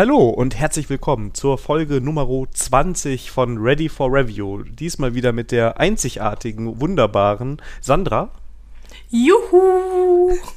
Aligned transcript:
Hallo 0.00 0.30
und 0.30 0.56
herzlich 0.58 0.88
willkommen 0.88 1.34
zur 1.34 1.58
Folge 1.58 2.00
Nummer 2.00 2.26
20 2.50 3.30
von 3.30 3.58
Ready 3.58 3.90
for 3.90 4.10
Review. 4.10 4.62
Diesmal 4.62 5.14
wieder 5.14 5.32
mit 5.32 5.52
der 5.52 5.78
einzigartigen, 5.78 6.80
wunderbaren 6.80 7.60
Sandra. 7.82 8.30
Juhu! 9.10 10.38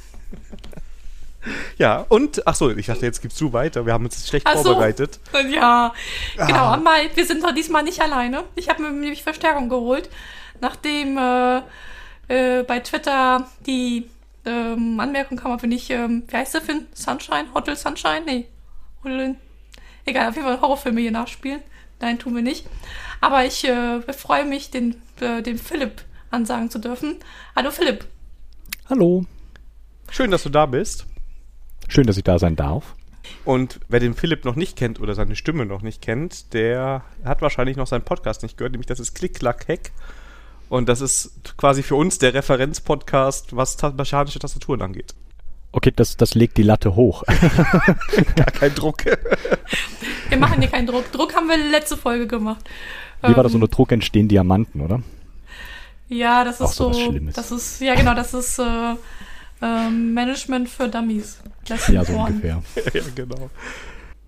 Ja, 1.76 2.06
und, 2.08 2.46
ach 2.46 2.54
so, 2.54 2.70
ich 2.70 2.86
dachte, 2.86 3.04
jetzt 3.04 3.20
gibst 3.20 3.38
du 3.38 3.52
weiter. 3.52 3.84
Wir 3.84 3.92
haben 3.92 4.06
uns 4.06 4.26
schlecht 4.26 4.46
Ach 4.48 4.56
so. 4.56 4.62
vorbereitet. 4.62 5.20
Ja, 5.50 5.92
genau. 6.38 6.54
Ah. 6.56 6.74
Aber 6.76 6.92
wir 7.14 7.26
sind 7.26 7.44
doch 7.44 7.52
diesmal 7.52 7.82
nicht 7.82 8.00
alleine. 8.00 8.44
Ich 8.54 8.70
habe 8.70 8.80
mir 8.80 8.92
nämlich 8.92 9.22
Verstärkung 9.22 9.68
geholt, 9.68 10.08
nachdem 10.62 11.18
äh, 11.18 11.58
äh, 12.28 12.62
bei 12.62 12.80
Twitter 12.80 13.46
die 13.66 14.08
ähm, 14.46 14.98
Anmerkung 14.98 15.36
kam, 15.36 15.52
ob 15.52 15.60
wir 15.60 15.68
nicht, 15.68 15.90
ähm, 15.90 16.22
wie 16.28 16.34
heißt 16.34 16.54
der 16.54 16.62
Film? 16.62 16.86
Sunshine? 16.94 17.52
Hotel 17.52 17.76
Sunshine? 17.76 18.22
Nee. 18.24 18.46
Egal, 20.06 20.28
auf 20.28 20.34
jeden 20.36 20.46
Fall 20.46 20.60
Horrorfilme 20.60 21.00
hier 21.00 21.10
nachspielen. 21.10 21.60
Nein, 22.00 22.18
tun 22.18 22.34
wir 22.34 22.42
nicht. 22.42 22.66
Aber 23.20 23.44
ich 23.44 23.64
äh, 23.64 24.00
freue 24.12 24.44
mich, 24.44 24.70
den, 24.70 24.96
äh, 25.20 25.42
den 25.42 25.58
Philipp 25.58 26.02
ansagen 26.30 26.70
zu 26.70 26.78
dürfen. 26.78 27.16
Hallo 27.56 27.70
Philipp. 27.70 28.06
Hallo. 28.90 29.24
Schön, 30.10 30.30
dass 30.30 30.42
du 30.42 30.50
da 30.50 30.66
bist. 30.66 31.06
Schön, 31.88 32.06
dass 32.06 32.16
ich 32.16 32.24
da 32.24 32.38
sein 32.38 32.56
darf. 32.56 32.94
Und 33.44 33.80
wer 33.88 34.00
den 34.00 34.14
Philipp 34.14 34.44
noch 34.44 34.56
nicht 34.56 34.76
kennt 34.76 35.00
oder 35.00 35.14
seine 35.14 35.36
Stimme 35.36 35.64
noch 35.64 35.82
nicht 35.82 36.02
kennt, 36.02 36.52
der 36.52 37.04
hat 37.24 37.42
wahrscheinlich 37.42 37.76
noch 37.76 37.86
seinen 37.86 38.04
Podcast 38.04 38.42
nicht 38.42 38.58
gehört, 38.58 38.72
nämlich 38.72 38.86
das 38.86 39.00
ist 39.00 39.14
Klick, 39.14 39.34
Klack, 39.34 39.68
Heck. 39.68 39.92
Und 40.68 40.88
das 40.88 41.00
ist 41.00 41.56
quasi 41.56 41.82
für 41.82 41.94
uns 41.94 42.18
der 42.18 42.34
Referenzpodcast, 42.34 43.54
was 43.54 43.76
ta 43.76 43.90
mechanische 43.90 44.38
Tastaturen 44.38 44.82
angeht. 44.82 45.14
Okay, 45.76 45.92
das, 45.94 46.16
das 46.16 46.36
legt 46.36 46.56
die 46.56 46.62
Latte 46.62 46.94
hoch. 46.94 47.24
Gar 48.36 48.50
kein 48.52 48.72
Druck. 48.76 49.04
Wir 50.28 50.38
machen 50.38 50.60
hier 50.60 50.70
keinen 50.70 50.86
Druck. 50.86 51.10
Druck 51.10 51.34
haben 51.34 51.48
wir 51.48 51.56
letzte 51.56 51.96
Folge 51.96 52.28
gemacht. 52.28 52.64
Wie 53.22 53.34
war 53.34 53.42
das 53.42 53.54
Ähm, 53.54 53.62
unter 53.62 53.74
Druck 53.74 53.90
entstehen 53.90 54.28
Diamanten, 54.28 54.80
oder? 54.80 55.02
Ja, 56.08 56.44
das 56.44 56.60
Auch 56.60 56.70
ist 56.70 56.76
so 56.76 56.92
so. 56.92 57.12
Das 57.34 57.50
ist, 57.50 57.80
ja 57.80 57.96
genau, 57.96 58.14
das 58.14 58.34
ist 58.34 58.58
äh, 58.60 58.94
ähm, 59.62 60.14
Management 60.14 60.68
für 60.68 60.88
Dummies. 60.88 61.40
Lesson 61.68 61.94
Ja, 61.94 62.04
so 62.04 62.12
One. 62.12 62.26
ungefähr. 62.26 62.62
ja, 62.94 63.02
genau. 63.14 63.50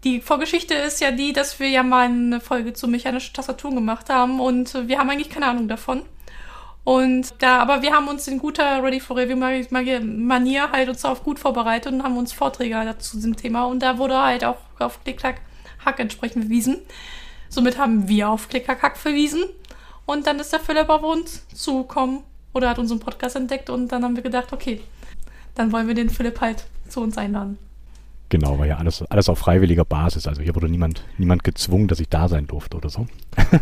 Die 0.03 0.21
Vorgeschichte 0.21 0.75
ist 0.75 1.01
ja 1.01 1.13
die, 1.13 1.33
dass 1.33 1.61
wir 1.61 1.69
ja 1.69 1.85
mal 1.85 2.07
eine 2.07 2.41
Folge 2.41 2.73
zu 2.73 2.89
mechanischen 2.89 3.35
Tastaturen 3.35 3.77
gemacht 3.77 4.09
haben 4.09 4.41
und 4.41 4.75
äh, 4.75 4.89
wir 4.89 4.99
haben 4.99 5.11
eigentlich 5.11 5.31
keine 5.31 5.47
Ahnung 5.47 5.69
davon. 5.69 6.03
Und 6.87 7.35
da, 7.43 7.59
aber 7.59 7.83
wir 7.83 7.93
haben 7.93 8.07
uns 8.07 8.29
in 8.29 8.39
guter 8.39 8.81
Ready 8.81 9.01
for 9.01 9.17
Review 9.17 9.35
Manier 9.37 10.71
halt 10.71 10.89
uns 10.89 11.03
darauf 11.03 11.25
gut 11.25 11.41
vorbereitet 11.41 11.93
und 11.93 12.05
haben 12.05 12.17
uns 12.17 12.33
Vorträge 12.33 12.77
halt 12.77 13.03
zu 13.03 13.17
diesem 13.17 13.35
Thema 13.35 13.65
und 13.65 13.81
da 13.81 13.99
wurde 13.99 14.17
halt 14.17 14.45
auch 14.45 14.59
auf 14.79 15.03
Klick-Klack 15.03 15.41
Hack 15.85 15.99
entsprechend 15.99 16.45
verwiesen. 16.45 16.77
Somit 17.49 17.77
haben 17.77 18.07
wir 18.07 18.29
auf 18.31 18.49
Klick-Klack 18.49 18.85
Hack 18.85 18.99
verwiesen 18.99 19.43
und 20.07 20.29
dann 20.29 20.39
ist 20.39 20.53
der 20.53 20.61
Philipp 20.61 20.89
auf 20.89 21.03
uns 21.03 21.45
zugekommen 21.49 22.21
oder 22.53 22.71
hat 22.71 22.79
unseren 22.79 23.01
Podcast 23.01 23.35
entdeckt 23.35 23.69
und 23.69 23.91
dann 23.91 24.05
haben 24.05 24.15
wir 24.15 24.23
gedacht, 24.23 24.53
okay, 24.53 24.81
dann 25.57 25.73
wollen 25.73 25.89
wir 25.89 25.95
den 25.97 26.09
Philipp 26.09 26.41
halt 26.41 26.67
zu 26.89 27.01
uns 27.01 27.19
einladen. 27.19 27.59
Genau, 28.29 28.61
war 28.61 28.67
ja 28.67 28.77
alles, 28.77 29.03
alles 29.11 29.29
auf 29.29 29.41
freiwilliger 29.41 29.85
Basis. 29.85 30.29
Also 30.29 30.41
hier 30.41 30.55
wurde 30.55 30.69
niemand, 30.69 31.03
niemand 31.19 31.43
gezwungen, 31.43 31.89
dass 31.89 31.99
ich 31.99 32.09
da 32.09 32.29
sein 32.29 32.47
durfte 32.47 32.77
oder 32.77 32.91
so. 32.91 33.09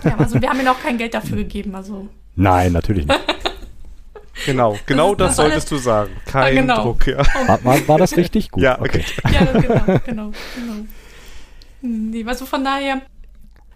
Ja, 0.05 0.19
also 0.19 0.39
wir 0.43 0.51
haben 0.51 0.61
ihm 0.61 0.69
auch 0.69 0.81
kein 0.83 0.99
Geld 0.99 1.15
dafür 1.15 1.39
gegeben, 1.39 1.75
also 1.75 2.11
Nein, 2.37 2.73
natürlich 2.73 3.07
nicht. 3.07 3.21
Genau, 4.47 4.79
genau 4.87 5.15
das, 5.15 5.29
das 5.31 5.37
solltest 5.37 5.71
du 5.71 5.77
sagen. 5.77 6.11
Kein 6.27 6.55
Ja, 6.57 6.61
genau. 6.63 6.83
Druck, 6.83 7.07
ja. 7.07 7.19
War, 7.47 7.65
war, 7.65 7.89
war 7.89 7.99
das 7.99 8.17
richtig? 8.17 8.51
Gut. 8.51 8.63
Ja, 8.63 8.81
okay. 8.81 9.05
Ja, 9.33 9.45
genau, 9.45 10.01
genau, 10.07 10.33
genau. 10.57 10.85
Nee, 11.83 12.25
also 12.27 12.47
von 12.47 12.65
daher, 12.65 13.03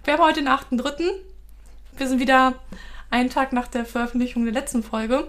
wir 0.05 0.15
haben 0.15 0.23
heute 0.23 0.41
den 0.41 0.49
8.3. 0.49 1.11
Wir 1.97 2.09
sind 2.09 2.21
wieder 2.21 2.55
einen 3.11 3.31
Tag 3.31 3.53
nach 3.53 3.69
der 3.69 3.85
Veröffentlichung 3.85 4.45
der 4.45 4.55
letzten 4.55 4.83
Folge. 4.83 5.29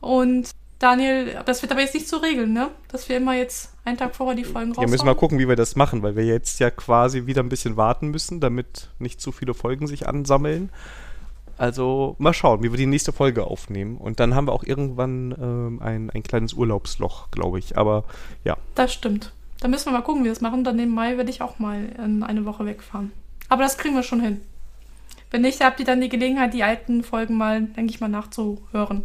Und 0.00 0.50
Daniel, 0.78 1.38
das 1.44 1.62
wird 1.62 1.70
aber 1.70 1.80
jetzt 1.80 1.94
nicht 1.94 2.08
so 2.08 2.16
regeln, 2.16 2.52
ne? 2.52 2.68
Dass 2.88 3.08
wir 3.08 3.16
immer 3.18 3.34
jetzt 3.36 3.72
einen 3.84 3.96
Tag 3.98 4.16
vorher 4.16 4.34
die 4.34 4.44
Folgen 4.44 4.70
Ja, 4.70 4.76
raushauen. 4.76 4.90
müssen 4.90 5.06
wir 5.06 5.14
gucken, 5.14 5.38
wie 5.38 5.48
wir 5.48 5.54
das 5.56 5.76
machen, 5.76 6.02
weil 6.02 6.16
wir 6.16 6.24
jetzt 6.24 6.58
ja 6.58 6.70
quasi 6.70 7.26
wieder 7.26 7.42
ein 7.42 7.48
bisschen 7.48 7.76
warten 7.76 8.08
müssen, 8.08 8.40
damit 8.40 8.88
nicht 8.98 9.20
zu 9.20 9.30
viele 9.30 9.54
Folgen 9.54 9.86
sich 9.86 10.08
ansammeln. 10.08 10.70
Also 11.62 12.16
mal 12.18 12.34
schauen, 12.34 12.64
wie 12.64 12.72
wir 12.72 12.76
die 12.76 12.86
nächste 12.86 13.12
Folge 13.12 13.44
aufnehmen. 13.44 13.96
Und 13.96 14.18
dann 14.18 14.34
haben 14.34 14.48
wir 14.48 14.52
auch 14.52 14.64
irgendwann 14.64 15.32
ähm, 15.40 15.80
ein, 15.80 16.10
ein 16.10 16.24
kleines 16.24 16.54
Urlaubsloch, 16.54 17.30
glaube 17.30 17.60
ich. 17.60 17.78
Aber 17.78 18.02
ja, 18.42 18.56
Das 18.74 18.92
stimmt. 18.92 19.32
Da 19.60 19.68
müssen 19.68 19.86
wir 19.86 19.92
mal 19.92 20.02
gucken, 20.02 20.22
wie 20.22 20.24
wir 20.24 20.32
das 20.32 20.40
machen. 20.40 20.64
Dann 20.64 20.80
im 20.80 20.88
Mai 20.88 21.16
werde 21.18 21.30
ich 21.30 21.40
auch 21.40 21.60
mal 21.60 21.84
in 22.04 22.24
eine 22.24 22.44
Woche 22.46 22.66
wegfahren. 22.66 23.12
Aber 23.48 23.62
das 23.62 23.78
kriegen 23.78 23.94
wir 23.94 24.02
schon 24.02 24.20
hin. 24.20 24.40
Wenn 25.30 25.42
nicht, 25.42 25.62
habt 25.62 25.78
ihr 25.78 25.86
dann 25.86 26.00
die 26.00 26.08
Gelegenheit, 26.08 26.52
die 26.52 26.64
alten 26.64 27.04
Folgen 27.04 27.36
mal, 27.36 27.62
denke 27.62 27.92
ich 27.92 28.00
mal, 28.00 28.08
nachzuhören. 28.08 29.04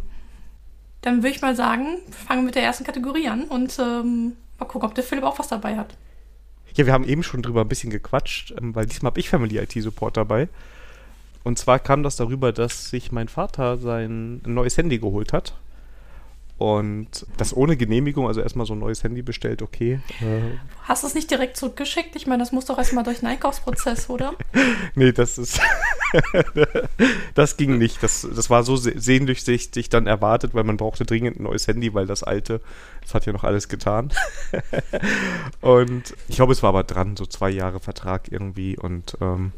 Dann 1.02 1.18
würde 1.18 1.36
ich 1.36 1.40
mal 1.40 1.54
sagen, 1.54 1.98
fangen 2.10 2.40
wir 2.40 2.46
mit 2.46 2.56
der 2.56 2.64
ersten 2.64 2.82
Kategorie 2.82 3.28
an 3.28 3.44
und 3.44 3.78
ähm, 3.78 4.32
mal 4.58 4.66
gucken, 4.66 4.88
ob 4.88 4.96
der 4.96 5.04
Philipp 5.04 5.22
auch 5.22 5.38
was 5.38 5.46
dabei 5.46 5.76
hat. 5.76 5.96
Ja, 6.74 6.86
wir 6.86 6.92
haben 6.92 7.04
eben 7.04 7.22
schon 7.22 7.42
drüber 7.42 7.60
ein 7.60 7.68
bisschen 7.68 7.90
gequatscht, 7.90 8.52
ähm, 8.60 8.74
weil 8.74 8.86
diesmal 8.86 9.12
habe 9.12 9.20
ich 9.20 9.30
Family 9.30 9.58
IT 9.58 9.80
Support 9.80 10.16
dabei. 10.16 10.48
Und 11.48 11.58
zwar 11.58 11.78
kam 11.78 12.02
das 12.02 12.16
darüber, 12.16 12.52
dass 12.52 12.90
sich 12.90 13.10
mein 13.10 13.26
Vater 13.26 13.78
sein 13.78 14.42
neues 14.44 14.76
Handy 14.76 14.98
geholt 14.98 15.32
hat. 15.32 15.54
Und 16.58 17.24
das 17.38 17.56
ohne 17.56 17.78
Genehmigung, 17.78 18.26
also 18.26 18.42
erstmal 18.42 18.66
so 18.66 18.74
ein 18.74 18.80
neues 18.80 19.02
Handy 19.02 19.22
bestellt, 19.22 19.62
okay. 19.62 20.00
Äh, 20.20 20.58
Hast 20.82 21.04
du 21.04 21.06
es 21.06 21.14
nicht 21.14 21.30
direkt 21.30 21.56
zurückgeschickt? 21.56 22.16
Ich 22.16 22.26
meine, 22.26 22.42
das 22.42 22.52
muss 22.52 22.66
doch 22.66 22.76
erstmal 22.76 23.02
durch 23.02 23.22
einen 23.22 23.32
Einkaufsprozess, 23.32 24.10
oder? 24.10 24.34
nee, 24.94 25.10
das 25.10 25.38
ist. 25.38 25.58
das 27.34 27.56
ging 27.56 27.78
nicht. 27.78 28.02
Das, 28.02 28.28
das 28.30 28.50
war 28.50 28.62
so 28.62 28.76
se- 28.76 29.00
sehnsüchtig 29.00 29.88
dann 29.88 30.06
erwartet, 30.06 30.52
weil 30.52 30.64
man 30.64 30.76
brauchte 30.76 31.06
dringend 31.06 31.40
ein 31.40 31.44
neues 31.44 31.66
Handy, 31.66 31.94
weil 31.94 32.06
das 32.06 32.22
alte, 32.22 32.60
das 33.00 33.14
hat 33.14 33.24
ja 33.24 33.32
noch 33.32 33.44
alles 33.44 33.68
getan. 33.68 34.12
und 35.62 36.14
ich 36.28 36.36
glaube, 36.36 36.52
es 36.52 36.62
war 36.62 36.68
aber 36.68 36.84
dran, 36.84 37.16
so 37.16 37.24
zwei 37.24 37.48
Jahre 37.48 37.80
Vertrag 37.80 38.30
irgendwie. 38.30 38.76
Und 38.76 39.16
ähm, 39.22 39.52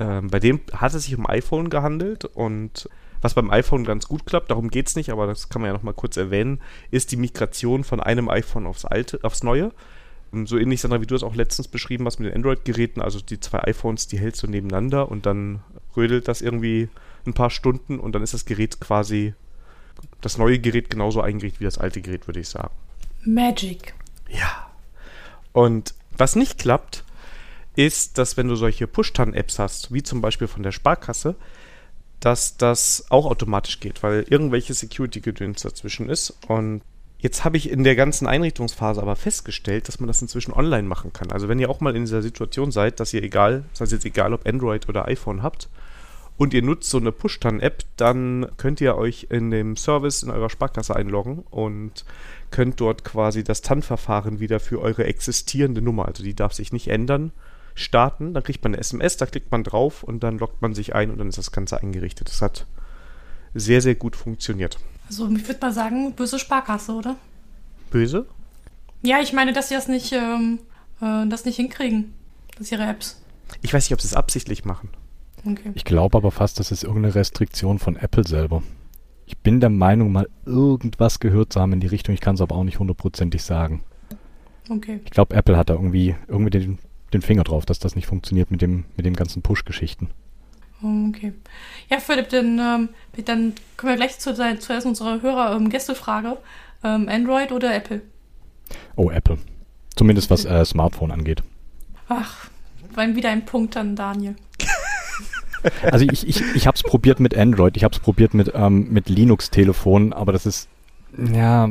ähm, 0.00 0.28
bei 0.28 0.40
dem 0.40 0.60
hat 0.72 0.94
es 0.94 1.04
sich 1.04 1.16
um 1.16 1.28
iPhone 1.28 1.70
gehandelt 1.70 2.24
und 2.24 2.88
was 3.24 3.34
beim 3.34 3.50
iPhone 3.50 3.84
ganz 3.84 4.06
gut 4.06 4.26
klappt, 4.26 4.50
darum 4.50 4.68
geht 4.68 4.88
es 4.88 4.96
nicht, 4.96 5.10
aber 5.10 5.26
das 5.26 5.48
kann 5.48 5.62
man 5.62 5.70
ja 5.70 5.72
noch 5.72 5.82
mal 5.82 5.94
kurz 5.94 6.18
erwähnen, 6.18 6.60
ist 6.90 7.10
die 7.10 7.16
Migration 7.16 7.82
von 7.82 8.00
einem 8.00 8.28
iPhone 8.28 8.66
aufs 8.66 8.84
alte, 8.84 9.18
aufs 9.22 9.42
neue. 9.42 9.72
Und 10.30 10.46
So 10.46 10.58
ähnlich, 10.58 10.80
Sandra, 10.80 11.00
wie 11.00 11.06
du 11.06 11.14
es 11.14 11.22
auch 11.22 11.34
letztens 11.34 11.68
beschrieben 11.68 12.04
hast 12.04 12.18
mit 12.18 12.28
den 12.28 12.36
Android-Geräten, 12.36 13.00
also 13.00 13.20
die 13.20 13.40
zwei 13.40 13.60
iPhones, 13.64 14.08
die 14.08 14.18
hältst 14.18 14.42
du 14.42 14.46
nebeneinander 14.46 15.10
und 15.10 15.24
dann 15.24 15.60
rödelt 15.96 16.28
das 16.28 16.42
irgendwie 16.42 16.88
ein 17.26 17.32
paar 17.32 17.50
Stunden 17.50 17.98
und 17.98 18.12
dann 18.14 18.22
ist 18.22 18.34
das 18.34 18.44
Gerät 18.44 18.80
quasi, 18.80 19.32
das 20.20 20.36
neue 20.36 20.58
Gerät 20.58 20.90
genauso 20.90 21.22
eingerichtet 21.22 21.60
wie 21.60 21.64
das 21.64 21.78
alte 21.78 22.02
Gerät, 22.02 22.26
würde 22.26 22.40
ich 22.40 22.48
sagen. 22.48 22.74
Magic. 23.24 23.94
Ja. 24.28 24.68
Und 25.52 25.94
was 26.18 26.36
nicht 26.36 26.58
klappt, 26.58 27.04
ist, 27.76 28.18
dass 28.18 28.36
wenn 28.36 28.48
du 28.48 28.56
solche 28.56 28.86
Push-Tan-Apps 28.86 29.58
hast, 29.58 29.92
wie 29.92 30.02
zum 30.02 30.20
Beispiel 30.20 30.46
von 30.46 30.62
der 30.62 30.72
Sparkasse, 30.72 31.34
dass 32.20 32.56
das 32.56 33.06
auch 33.10 33.26
automatisch 33.26 33.80
geht, 33.80 34.02
weil 34.02 34.24
irgendwelche 34.28 34.74
Security-Gedöns 34.74 35.62
dazwischen 35.62 36.08
ist. 36.08 36.36
Und 36.48 36.82
jetzt 37.18 37.44
habe 37.44 37.56
ich 37.56 37.68
in 37.68 37.84
der 37.84 37.96
ganzen 37.96 38.26
Einrichtungsphase 38.26 39.02
aber 39.02 39.16
festgestellt, 39.16 39.88
dass 39.88 40.00
man 40.00 40.06
das 40.06 40.22
inzwischen 40.22 40.52
online 40.52 40.88
machen 40.88 41.12
kann. 41.12 41.32
Also 41.32 41.48
wenn 41.48 41.58
ihr 41.58 41.68
auch 41.68 41.80
mal 41.80 41.94
in 41.94 42.04
dieser 42.04 42.22
Situation 42.22 42.70
seid, 42.70 43.00
dass 43.00 43.12
ihr 43.12 43.22
egal, 43.22 43.64
das 43.72 43.82
heißt 43.82 43.92
jetzt 43.92 44.06
egal, 44.06 44.32
ob 44.32 44.46
Android 44.46 44.88
oder 44.88 45.06
iPhone 45.06 45.42
habt, 45.42 45.68
und 46.36 46.52
ihr 46.52 46.62
nutzt 46.62 46.90
so 46.90 46.98
eine 46.98 47.12
Push-Tan-App, 47.12 47.84
dann 47.96 48.46
könnt 48.56 48.80
ihr 48.80 48.96
euch 48.96 49.28
in 49.30 49.50
dem 49.50 49.76
Service 49.76 50.22
in 50.22 50.30
eurer 50.30 50.50
Sparkasse 50.50 50.96
einloggen 50.96 51.44
und 51.50 52.04
könnt 52.50 52.80
dort 52.80 53.04
quasi 53.04 53.44
das 53.44 53.62
TAN-Verfahren 53.62 54.40
wieder 54.40 54.58
für 54.60 54.80
eure 54.80 55.04
existierende 55.04 55.80
Nummer, 55.80 56.06
also 56.06 56.24
die 56.24 56.34
darf 56.34 56.52
sich 56.52 56.72
nicht 56.72 56.88
ändern, 56.88 57.32
starten. 57.74 58.34
Dann 58.34 58.42
kriegt 58.42 58.62
man 58.62 58.72
eine 58.72 58.80
SMS, 58.80 59.16
da 59.16 59.26
klickt 59.26 59.50
man 59.50 59.64
drauf 59.64 60.02
und 60.02 60.20
dann 60.22 60.38
loggt 60.38 60.62
man 60.62 60.74
sich 60.74 60.94
ein 60.94 61.10
und 61.10 61.18
dann 61.18 61.28
ist 61.28 61.38
das 61.38 61.52
Ganze 61.52 61.80
eingerichtet. 61.80 62.28
Das 62.28 62.42
hat 62.42 62.66
sehr, 63.54 63.80
sehr 63.80 63.94
gut 63.94 64.16
funktioniert. 64.16 64.78
Also 65.08 65.28
ich 65.28 65.46
würde 65.46 65.60
mal 65.60 65.72
sagen, 65.72 66.12
böse 66.14 66.38
Sparkasse, 66.38 66.92
oder? 66.92 67.16
Böse? 67.90 68.26
Ja, 69.02 69.20
ich 69.20 69.32
meine, 69.32 69.52
dass 69.52 69.68
sie 69.68 69.74
das 69.74 69.86
nicht, 69.86 70.12
ähm, 70.12 70.60
äh, 71.00 71.26
das 71.26 71.44
nicht 71.44 71.56
hinkriegen. 71.56 72.14
Das 72.58 72.72
ihre 72.72 72.86
Apps. 72.86 73.20
Ich 73.62 73.74
weiß 73.74 73.84
nicht, 73.84 73.94
ob 73.94 74.00
sie 74.00 74.08
es 74.08 74.14
absichtlich 74.14 74.64
machen. 74.64 74.88
Okay. 75.46 75.72
Ich 75.74 75.84
glaube 75.84 76.16
aber 76.16 76.30
fast, 76.30 76.58
das 76.58 76.72
ist 76.72 76.84
irgendeine 76.84 77.14
Restriktion 77.14 77.78
von 77.78 77.96
Apple 77.96 78.26
selber. 78.26 78.62
Ich 79.26 79.38
bin 79.38 79.60
der 79.60 79.70
Meinung, 79.70 80.12
mal 80.12 80.28
irgendwas 80.46 81.20
gehört 81.20 81.52
zu 81.52 81.60
haben 81.60 81.72
in 81.74 81.80
die 81.80 81.86
Richtung. 81.86 82.14
Ich 82.14 82.20
kann 82.20 82.34
es 82.34 82.40
aber 82.40 82.56
auch 82.56 82.64
nicht 82.64 82.78
hundertprozentig 82.78 83.42
sagen. 83.42 83.82
Okay. 84.68 85.00
Ich 85.04 85.10
glaube, 85.10 85.34
Apple 85.34 85.56
hat 85.56 85.68
da 85.68 85.74
irgendwie, 85.74 86.14
irgendwie 86.28 86.50
den, 86.50 86.78
den 87.14 87.22
Finger 87.22 87.44
drauf, 87.44 87.64
dass 87.64 87.78
das 87.78 87.96
nicht 87.96 88.06
funktioniert 88.06 88.50
mit 88.50 88.60
dem, 88.60 88.84
mit 88.96 89.06
dem 89.06 89.14
ganzen 89.14 89.42
Push-Geschichten. 89.42 90.10
Okay. 90.82 91.32
Ja, 91.88 91.98
Philipp, 91.98 92.28
dann, 92.28 92.58
ähm, 92.58 92.88
dann 93.24 93.54
kommen 93.76 93.92
wir 93.92 93.96
gleich 93.96 94.18
zu, 94.18 94.34
zuerst 94.34 94.86
unserer 94.86 95.22
Hörer-Gästefrage. 95.22 96.36
Ähm, 96.82 97.08
Android 97.08 97.52
oder 97.52 97.74
Apple? 97.74 98.02
Oh, 98.96 99.10
Apple. 99.10 99.38
Zumindest 99.96 100.30
was 100.30 100.44
äh, 100.44 100.64
Smartphone 100.64 101.10
angeht. 101.10 101.42
Ach, 102.08 102.48
wieder 102.96 103.30
ein 103.30 103.46
Punkt 103.46 103.76
an 103.76 103.96
Daniel. 103.96 104.36
Also 105.82 106.04
ich, 106.04 106.28
ich, 106.28 106.42
ich 106.54 106.66
habe 106.66 106.74
es 106.74 106.82
probiert 106.82 107.20
mit 107.20 107.34
Android, 107.34 107.78
ich 107.78 107.84
habe 107.84 107.94
es 107.94 107.98
probiert 107.98 108.34
mit, 108.34 108.52
ähm, 108.54 108.92
mit 108.92 109.08
Linux-Telefonen, 109.08 110.12
aber 110.12 110.30
das 110.30 110.44
ist, 110.44 110.68
ja, 111.32 111.70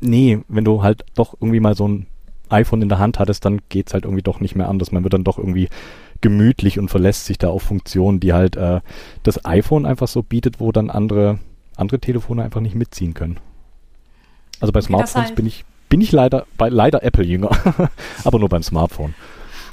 nee, 0.00 0.40
wenn 0.48 0.64
du 0.64 0.82
halt 0.82 1.04
doch 1.14 1.34
irgendwie 1.34 1.60
mal 1.60 1.76
so 1.76 1.86
ein 1.86 2.06
iPhone 2.50 2.82
in 2.82 2.88
der 2.88 2.98
Hand 2.98 3.18
hattest, 3.18 3.44
dann 3.44 3.60
geht's 3.68 3.94
halt 3.94 4.04
irgendwie 4.04 4.22
doch 4.22 4.40
nicht 4.40 4.54
mehr 4.54 4.68
anders. 4.68 4.92
Man 4.92 5.02
wird 5.02 5.14
dann 5.14 5.24
doch 5.24 5.38
irgendwie 5.38 5.68
gemütlich 6.20 6.78
und 6.78 6.88
verlässt 6.88 7.26
sich 7.26 7.38
da 7.38 7.48
auf 7.48 7.62
Funktionen, 7.62 8.20
die 8.20 8.32
halt 8.32 8.56
äh, 8.56 8.80
das 9.22 9.44
iPhone 9.44 9.86
einfach 9.86 10.08
so 10.08 10.22
bietet, 10.22 10.60
wo 10.60 10.72
dann 10.72 10.90
andere, 10.90 11.38
andere 11.76 11.98
Telefone 11.98 12.42
einfach 12.42 12.60
nicht 12.60 12.74
mitziehen 12.74 13.14
können. 13.14 13.38
Also 14.60 14.72
bei 14.72 14.80
Smartphones 14.80 15.16
heißt 15.16 15.34
bin 15.34 15.46
ich, 15.46 15.64
bin 15.88 16.00
ich 16.00 16.12
leider, 16.12 16.46
bei 16.56 16.68
leider 16.68 17.02
Apple-Jünger, 17.02 17.50
aber 18.24 18.38
nur 18.38 18.48
beim 18.48 18.62
Smartphone. 18.62 19.14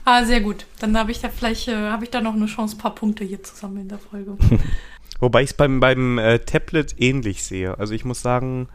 Ah, 0.04 0.26
sehr 0.26 0.42
gut. 0.42 0.66
Dann 0.80 0.98
habe 0.98 1.12
ich 1.12 1.22
da 1.22 1.30
vielleicht, 1.30 1.68
äh, 1.68 1.90
habe 1.90 2.04
ich 2.04 2.10
da 2.10 2.22
noch 2.22 2.34
eine 2.34 2.48
Chance, 2.48 2.76
ein 2.76 2.80
paar 2.80 2.96
Punkte 2.96 3.24
hier 3.24 3.44
zu 3.44 3.56
sammeln 3.56 3.84
in 3.84 3.90
der 3.90 4.00
Folge. 4.00 4.36
Wobei 5.20 5.44
ich 5.44 5.52
es 5.52 5.54
beim, 5.54 5.80
beim 5.80 6.18
äh, 6.18 6.40
Tablet 6.40 6.96
ähnlich 7.00 7.44
sehe. 7.44 7.78
Also 7.78 7.94
ich 7.94 8.04
muss 8.04 8.22
sagen, 8.22 8.68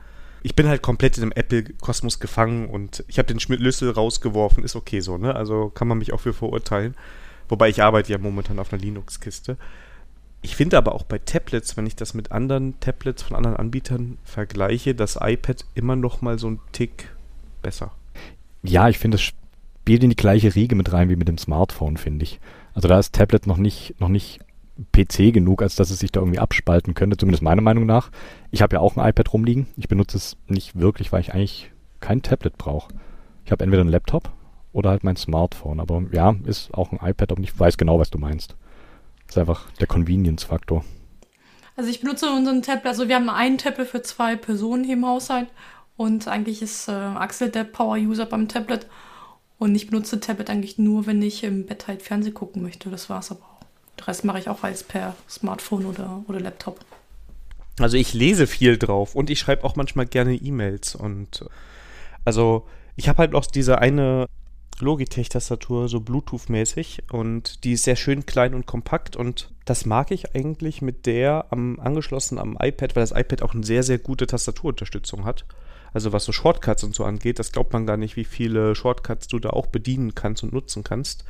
ich 0.47 0.55
bin 0.55 0.69
halt 0.69 0.81
komplett 0.81 1.17
in 1.17 1.23
dem 1.23 1.33
Apple-Kosmos 1.33 2.21
gefangen 2.21 2.69
und 2.69 3.03
ich 3.09 3.19
habe 3.19 3.27
den 3.27 3.41
Schlüssel 3.41 3.91
rausgeworfen. 3.91 4.63
Ist 4.63 4.77
okay 4.77 5.01
so, 5.01 5.19
ne? 5.19 5.35
Also 5.35 5.71
kann 5.71 5.89
man 5.89 5.99
mich 5.99 6.13
auch 6.13 6.21
für 6.21 6.33
verurteilen. 6.33 6.95
Wobei 7.49 7.69
ich 7.69 7.83
arbeite 7.83 8.13
ja 8.13 8.19
momentan 8.19 8.61
auf 8.61 8.73
einer 8.73 8.81
Linux-Kiste. 8.81 9.57
Ich 10.43 10.55
finde 10.55 10.79
aber 10.79 10.95
auch 10.95 11.03
bei 11.03 11.19
Tablets, 11.19 11.77
wenn 11.77 11.85
ich 11.85 11.97
das 11.97 12.15
mit 12.15 12.31
anderen 12.31 12.79
Tablets 12.79 13.25
von 13.25 13.37
anderen 13.37 13.57
Anbietern 13.57 14.19
vergleiche, 14.23 14.95
das 14.95 15.19
iPad 15.21 15.65
immer 15.75 15.97
noch 15.97 16.23
mal 16.23 16.39
so 16.39 16.49
ein 16.49 16.61
Tick 16.71 17.09
besser. 17.61 17.91
Ja, 18.63 18.89
ich 18.89 18.99
finde, 18.99 19.17
es 19.17 19.23
spielt 19.23 20.05
in 20.05 20.11
die 20.11 20.17
gleiche 20.17 20.55
Riege 20.55 20.77
mit 20.77 20.93
rein 20.93 21.09
wie 21.09 21.17
mit 21.17 21.27
dem 21.27 21.39
Smartphone, 21.39 21.97
finde 21.97 22.23
ich. 22.23 22.39
Also 22.73 22.87
da 22.87 23.01
ist 23.01 23.17
Tablet 23.17 23.49
noch 23.49 23.57
nicht, 23.57 23.97
noch 23.99 24.09
nicht 24.09 24.39
PC 24.93 25.33
genug, 25.33 25.63
als 25.63 25.77
dass 25.77 25.91
es 25.91 25.99
sich 25.99 26.13
da 26.13 26.21
irgendwie 26.21 26.39
abspalten 26.39 26.95
könnte, 26.95 27.17
zumindest 27.17 27.43
meiner 27.43 27.63
Meinung 27.63 27.87
nach. 27.87 28.11
Ich 28.51 28.63
habe 28.63 28.77
ja 28.77 28.81
auch 28.81 28.97
ein 28.97 29.09
iPad 29.09 29.33
rumliegen. 29.33 29.67
Ich 29.77 29.89
benutze 29.89 30.17
es 30.17 30.37
nicht 30.49 30.79
wirklich, 30.79 31.13
weil 31.13 31.21
ich 31.21 31.35
eigentlich 31.35 31.71
kein 32.01 32.23
Tablet 32.23 32.59
brauche. 32.59 32.93
Ich 33.45 33.53
habe 33.53 33.65
entweder 33.65 33.83
einen 33.83 33.91
Laptop 33.91 34.31
oder 34.73 34.91
halt 34.91 35.05
mein 35.05 35.17
Smartphone. 35.17 35.81
Aber 35.81 36.05
ja, 36.13 36.35
ist 36.45 36.75
auch 36.75 36.93
ein 36.93 37.01
iPad, 37.03 37.33
aber 37.33 37.43
ich 37.43 37.59
weiß 37.59 37.79
genau, 37.79 37.99
was 37.99 38.11
du 38.11 38.19
meinst. 38.19 38.57
Ist 39.27 39.39
einfach 39.39 39.71
der 39.81 39.87
Convenience-Faktor. 39.87 40.85
Also 41.77 41.91
ich 41.91 42.01
benutze 42.01 42.31
unseren 42.31 42.63
Tablet, 42.63 42.87
also 42.87 43.09
wir 43.09 43.17
haben 43.17 43.29
einen 43.29 43.59
Tablet 43.59 43.89
für 43.89 44.03
zwei 44.03 44.37
Personen 44.37 44.85
hier 44.85 44.95
im 44.95 45.07
Haushalt 45.07 45.49
und 45.97 46.27
eigentlich 46.27 46.63
ist 46.63 46.89
äh, 46.89 46.93
Axel 46.93 47.51
der 47.51 47.65
Power-User 47.65 48.25
beim 48.25 48.49
Tablet 48.49 48.87
und 49.59 49.75
ich 49.75 49.89
benutze 49.89 50.21
Tablet 50.21 50.49
eigentlich 50.49 50.79
nur, 50.79 51.07
wenn 51.07 51.21
ich 51.21 51.45
im 51.45 51.67
Bett 51.67 51.87
halt 51.87 52.03
Fernsehen 52.03 52.35
gucken 52.35 52.63
möchte. 52.63 52.89
Das 52.91 53.11
war 53.11 53.21
es 53.21 53.31
aber 53.31 53.43
auch. 53.43 53.56
Den 53.99 54.05
Rest 54.05 54.25
mache 54.25 54.39
ich 54.39 54.49
auch 54.49 54.63
alles 54.63 54.83
per 54.83 55.15
Smartphone 55.29 55.87
oder, 55.87 56.23
oder 56.29 56.41
Laptop. 56.41 56.81
Also 57.79 57.97
ich 57.97 58.15
lese 58.15 58.47
viel 58.47 58.79
drauf 58.79 59.15
und 59.15 59.29
ich 59.29 59.39
schreibe 59.39 59.65
auch 59.65 59.77
manchmal 59.77 60.07
gerne 60.07 60.35
E-Mails 60.35 60.95
und 60.95 61.45
also 62.25 62.67
ich 62.97 63.09
habe 63.09 63.19
halt 63.19 63.35
auch 63.35 63.45
diese 63.45 63.79
eine 63.79 64.27
Logitech-Tastatur, 64.81 65.89
so 65.89 66.01
Bluetooth-mäßig 66.01 67.05
und 67.13 67.65
die 67.65 67.73
ist 67.73 67.85
sehr 67.85 67.97
schön 67.97 68.27
klein 68.27 68.55
und 68.55 68.67
kompakt 68.67 69.17
und 69.17 69.53
das 69.65 69.85
mag 69.85 70.11
ich 70.11 70.35
eigentlich 70.35 70.83
mit 70.83 71.07
der 71.07 71.47
am 71.51 71.79
angeschlossen 71.81 72.39
am 72.39 72.57
iPad, 72.61 72.97
weil 72.97 73.03
das 73.03 73.13
iPad 73.13 73.43
auch 73.43 73.55
eine 73.55 73.65
sehr, 73.65 73.83
sehr 73.83 73.99
gute 73.99 74.27
Tastaturunterstützung 74.27 75.25
hat. 75.25 75.45
Also 75.93 76.13
was 76.13 76.25
so 76.25 76.33
Shortcuts 76.33 76.85
und 76.85 76.95
so 76.95 77.05
angeht, 77.05 77.39
das 77.39 77.53
glaubt 77.53 77.73
man 77.73 77.87
gar 77.87 77.97
nicht, 77.97 78.17
wie 78.17 78.25
viele 78.25 78.75
Shortcuts 78.75 79.29
du 79.29 79.39
da 79.39 79.51
auch 79.51 79.67
bedienen 79.67 80.15
kannst 80.15 80.43
und 80.43 80.53
nutzen 80.53 80.85
kannst 80.85 81.25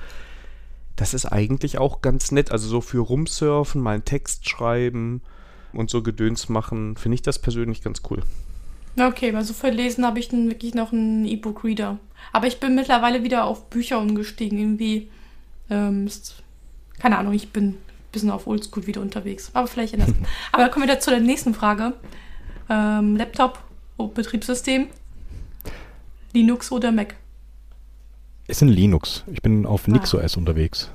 das 0.97 1.15
ist 1.15 1.27
eigentlich 1.27 1.79
auch 1.79 2.03
ganz 2.03 2.33
nett. 2.33 2.51
Also 2.51 2.69
so 2.69 2.81
für 2.81 2.99
Rumsurfen, 2.99 3.81
mal 3.81 3.95
einen 3.95 4.05
Text 4.05 4.49
schreiben 4.49 5.23
und 5.73 5.91
so 5.91 6.03
Gedöns 6.03 6.49
machen, 6.49 6.97
finde 6.97 7.17
ich 7.17 7.23
das 7.23 7.39
persönlich 7.39 7.83
ganz 7.83 8.03
cool. 8.11 8.23
Okay, 8.99 9.35
also 9.35 9.53
für 9.53 9.69
Lesen 9.69 10.07
habe 10.07 10.19
ich 10.19 10.29
dann 10.29 10.49
wirklich 10.49 10.75
noch 10.75 10.93
einen 10.93 11.27
E-Book-Reader. 11.27 11.99
Aber 12.33 12.47
ich 12.47 12.61
bin 12.61 12.75
mittlerweile 12.75 13.23
wieder 13.23 13.45
auf 13.45 13.69
Bücher 13.69 13.99
umgestiegen. 13.99 14.59
Irgendwie, 14.59 15.11
ähm, 15.69 16.07
ist, 16.07 16.43
keine 16.99 17.19
Ahnung, 17.19 17.35
ich 17.35 17.53
bin 17.53 17.69
ein 17.69 17.79
bisschen 18.11 18.31
auf 18.31 18.47
Oldschool 18.47 18.87
wieder 18.87 19.03
unterwegs. 19.03 19.51
Aber 19.53 19.67
vielleicht 19.67 19.93
anders. 19.95 20.15
Aber 20.53 20.71
kommen 20.71 20.87
wir 20.89 20.95
da 20.95 20.99
zu 20.99 21.11
der 21.11 21.21
nächsten 21.21 21.53
Frage. 21.53 21.93
Ähm, 22.71 23.17
Laptop, 23.17 23.59
Betriebssystem, 23.99 24.89
Linux 26.33 26.73
oder 26.73 26.91
Mac? 26.91 27.17
Ist 28.49 28.63
in 28.63 28.69
Linux. 28.69 29.25
Ich 29.33 29.43
bin 29.43 29.67
auf 29.67 29.83
ah. 29.87 29.91
NixOS 29.91 30.37
unterwegs. 30.37 30.91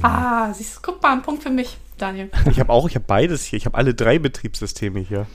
Ah, 0.00 0.52
siehst 0.52 0.76
du, 0.76 0.80
guck 0.82 1.02
mal, 1.02 1.12
ein 1.12 1.22
Punkt 1.22 1.42
für 1.42 1.50
mich, 1.50 1.76
Daniel. 1.98 2.30
Ich 2.50 2.58
habe 2.58 2.72
auch, 2.72 2.88
ich 2.88 2.94
habe 2.94 3.04
beides 3.06 3.44
hier. 3.44 3.56
Ich 3.56 3.66
habe 3.66 3.76
alle 3.76 3.94
drei 3.94 4.18
Betriebssysteme 4.18 5.00
hier. 5.00 5.26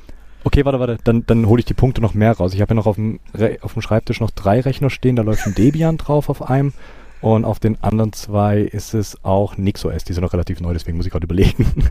Okay, 0.44 0.66
warte, 0.66 0.80
warte. 0.80 0.98
Dann, 1.04 1.26
dann 1.26 1.48
hole 1.48 1.60
ich 1.60 1.66
die 1.66 1.74
Punkte 1.74 2.02
noch 2.02 2.14
mehr 2.14 2.34
raus. 2.34 2.54
Ich 2.54 2.62
habe 2.62 2.72
ja 2.72 2.76
noch 2.76 2.86
auf 2.86 2.96
dem, 2.96 3.20
auf 3.62 3.74
dem 3.74 3.82
Schreibtisch 3.82 4.20
noch 4.20 4.32
drei 4.32 4.62
Rechner 4.62 4.90
stehen. 4.90 5.16
Da 5.16 5.24
läuft 5.24 5.46
ein 5.46 5.56
Debian 5.58 5.98
drauf 5.98 6.30
auf 6.30 6.50
einem. 6.50 6.74
Und 7.22 7.46
auf 7.46 7.60
den 7.60 7.82
anderen 7.84 8.14
zwei 8.14 8.62
ist 8.62 8.94
es 8.94 9.24
auch 9.24 9.58
NixOS. 9.58 10.04
Die 10.04 10.14
sind 10.14 10.24
noch 10.24 10.34
relativ 10.34 10.60
neu, 10.62 10.74
deswegen 10.74 10.98
muss 10.98 11.06
ich 11.06 11.12
gerade 11.12 11.26
überlegen. 11.26 11.90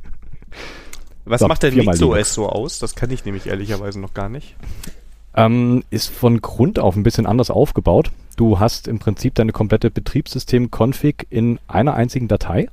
Was 1.24 1.40
so, 1.40 1.48
macht 1.48 1.64
denn 1.64 1.74
NixOS 1.74 2.34
so 2.34 2.48
aus? 2.48 2.78
Das 2.78 2.94
kann 2.94 3.10
ich 3.10 3.24
nämlich 3.24 3.46
ehrlicherweise 3.46 3.98
noch 3.98 4.14
gar 4.14 4.28
nicht. 4.28 4.54
Ähm, 5.36 5.84
ist 5.90 6.08
von 6.08 6.40
Grund 6.40 6.78
auf 6.78 6.96
ein 6.96 7.02
bisschen 7.02 7.26
anders 7.26 7.50
aufgebaut. 7.50 8.10
Du 8.36 8.58
hast 8.58 8.88
im 8.88 8.98
Prinzip 8.98 9.34
deine 9.34 9.52
komplette 9.52 9.90
Betriebssystem-Config 9.90 11.26
in 11.30 11.58
einer 11.68 11.94
einzigen 11.94 12.28
Datei 12.28 12.68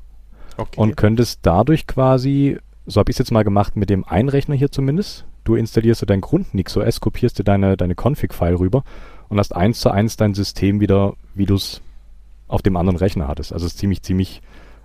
okay. 0.58 0.80
und 0.80 0.96
könntest 0.98 1.40
dadurch 1.44 1.88
quasi, 1.88 2.58
so 2.86 3.00
habe 3.00 3.12
ich 3.12 3.16
es 3.16 3.20
jetzt 3.20 3.32
mal 3.32 3.44
gemacht 3.44 3.76
mit 3.76 3.90
dem 3.90 4.06
Einrechner 4.06 4.56
hier 4.56 4.72
zumindest, 4.72 5.26
du 5.44 5.56
installierst 5.56 6.02
dir 6.02 6.06
dein 6.06 6.22
Grund 6.22 6.54
NixOS, 6.54 7.02
kopierst 7.02 7.40
dir 7.40 7.44
deine, 7.44 7.78
deine 7.78 7.96
Config-File 7.96 8.56
rüber 8.56 8.84
und 9.30 9.40
hast 9.40 9.56
eins 9.56 9.80
zu 9.80 9.90
eins 9.90 10.16
dein 10.16 10.34
System 10.34 10.80
wieder, 10.80 11.16
wie 11.34 11.46
du 11.46 11.56
es 11.56 11.82
auf 12.48 12.62
dem 12.62 12.78
anderen 12.78 12.98
Rechner 12.98 13.28
hattest. 13.28 13.52
Also 13.52 13.66
es 13.66 13.74
ist 13.74 13.80
ziemlich, 13.80 14.04
ziemlich 14.04 14.42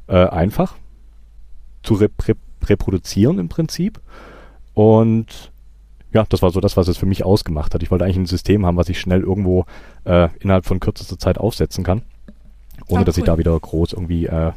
äh, 0.07 0.27
einfach 0.27 0.75
zu 1.83 1.95
rep 1.95 2.13
reproduzieren 2.65 3.39
im 3.39 3.49
Prinzip. 3.49 4.01
Und 4.75 5.53
ja, 6.13 6.25
das 6.29 6.43
war 6.43 6.51
so 6.51 6.61
das, 6.61 6.77
was 6.77 6.89
es 6.89 6.97
für 6.97 7.07
mich 7.07 7.25
ausgemacht 7.25 7.75
hat. 7.75 7.83
Ich 7.83 7.91
wollte 7.91 8.05
eigentlich 8.05 8.17
ein 8.17 8.27
System 8.27 8.65
haben, 8.65 8.77
was 8.77 8.89
ich 8.89 9.01
schnell 9.01 9.21
irgendwo 9.21 9.67
äh, 10.05 10.29
innerhalb 10.41 10.65
von 10.65 10.81
kürzester 10.81 11.19
Zeit 11.19 11.39
aufsetzen 11.39 11.85
kann, 11.85 12.03
ohne 12.89 13.03
ah, 13.03 13.05
dass 13.05 13.19
ich 13.19 13.25
da 13.25 13.39
wieder 13.39 13.59
groß 13.59 13.93
irgendwie 13.93 14.27
äh, 14.27 14.53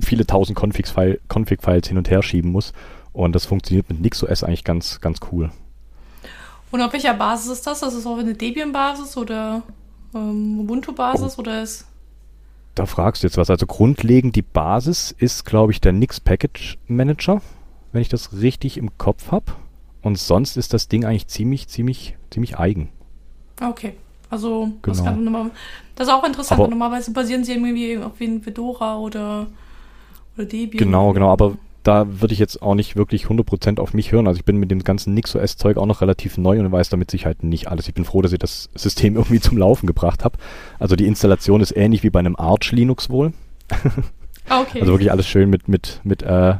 viele 0.00 0.26
tausend 0.26 0.58
Config-Files 0.58 1.20
Config 1.28 1.60
hin 1.86 1.98
und 1.98 2.10
her 2.10 2.22
schieben 2.22 2.50
muss. 2.50 2.72
Und 3.12 3.34
das 3.34 3.44
funktioniert 3.44 3.90
mit 3.90 4.00
NixOS 4.00 4.42
eigentlich 4.42 4.64
ganz, 4.64 5.00
ganz 5.00 5.20
cool. 5.30 5.50
Und 6.70 6.80
auf 6.80 6.92
welcher 6.94 7.12
Basis 7.12 7.52
ist 7.52 7.66
das? 7.66 7.80
Das 7.80 7.92
ist 7.92 8.06
auch 8.06 8.16
eine 8.16 8.32
Debian-Basis 8.32 9.16
oder 9.18 9.62
ähm, 10.14 10.60
Ubuntu-Basis 10.60 11.34
oh. 11.36 11.40
oder 11.40 11.62
ist 11.62 11.86
da 12.74 12.86
fragst 12.86 13.22
du 13.22 13.26
jetzt 13.26 13.36
was. 13.36 13.50
Also 13.50 13.66
grundlegend 13.66 14.36
die 14.36 14.42
Basis 14.42 15.14
ist, 15.16 15.44
glaube 15.44 15.72
ich, 15.72 15.80
der 15.80 15.92
Nix 15.92 16.20
Package 16.20 16.78
Manager, 16.86 17.42
wenn 17.92 18.02
ich 18.02 18.08
das 18.08 18.40
richtig 18.40 18.78
im 18.78 18.96
Kopf 18.98 19.30
habe. 19.30 19.52
Und 20.02 20.18
sonst 20.18 20.56
ist 20.56 20.74
das 20.74 20.88
Ding 20.88 21.04
eigentlich 21.04 21.28
ziemlich, 21.28 21.68
ziemlich, 21.68 22.16
ziemlich 22.30 22.58
eigen. 22.58 22.90
Okay. 23.60 23.94
Also, 24.30 24.70
genau. 24.80 25.04
das, 25.04 25.52
das 25.94 26.08
ist 26.08 26.12
auch 26.12 26.24
interessant. 26.24 26.60
Aber, 26.60 26.68
Normalerweise 26.68 27.12
basieren 27.12 27.44
sie 27.44 27.52
irgendwie 27.52 27.98
auf 27.98 28.18
wie 28.18 28.24
ein 28.24 28.42
Fedora 28.42 28.98
oder, 28.98 29.46
oder 30.36 30.46
Debian. 30.46 30.84
Genau, 30.84 31.12
genau. 31.12 31.30
Aber 31.30 31.56
da 31.82 32.20
würde 32.20 32.32
ich 32.32 32.40
jetzt 32.40 32.62
auch 32.62 32.74
nicht 32.74 32.96
wirklich 32.96 33.26
100% 33.26 33.80
auf 33.80 33.92
mich 33.92 34.12
hören. 34.12 34.26
Also 34.26 34.38
ich 34.38 34.44
bin 34.44 34.56
mit 34.56 34.70
dem 34.70 34.84
ganzen 34.84 35.14
NixOS-Zeug 35.14 35.76
auch 35.76 35.86
noch 35.86 36.00
relativ 36.00 36.38
neu 36.38 36.60
und 36.60 36.70
weiß 36.70 36.88
damit 36.88 37.10
Sicherheit 37.10 37.42
nicht 37.42 37.68
alles. 37.68 37.88
Ich 37.88 37.94
bin 37.94 38.04
froh, 38.04 38.22
dass 38.22 38.32
ich 38.32 38.38
das 38.38 38.70
System 38.74 39.16
irgendwie 39.16 39.40
zum 39.40 39.58
Laufen 39.58 39.86
gebracht 39.86 40.24
habe. 40.24 40.38
Also 40.78 40.96
die 40.96 41.06
Installation 41.06 41.60
ist 41.60 41.76
ähnlich 41.76 42.02
wie 42.02 42.10
bei 42.10 42.20
einem 42.20 42.36
Arch 42.36 42.72
Linux 42.72 43.10
wohl. 43.10 43.32
Okay. 44.50 44.80
Also 44.80 44.92
wirklich 44.92 45.12
alles 45.12 45.28
schön 45.28 45.48
mit, 45.48 45.68
mit, 45.68 46.00
mit 46.02 46.24
äh, 46.24 46.56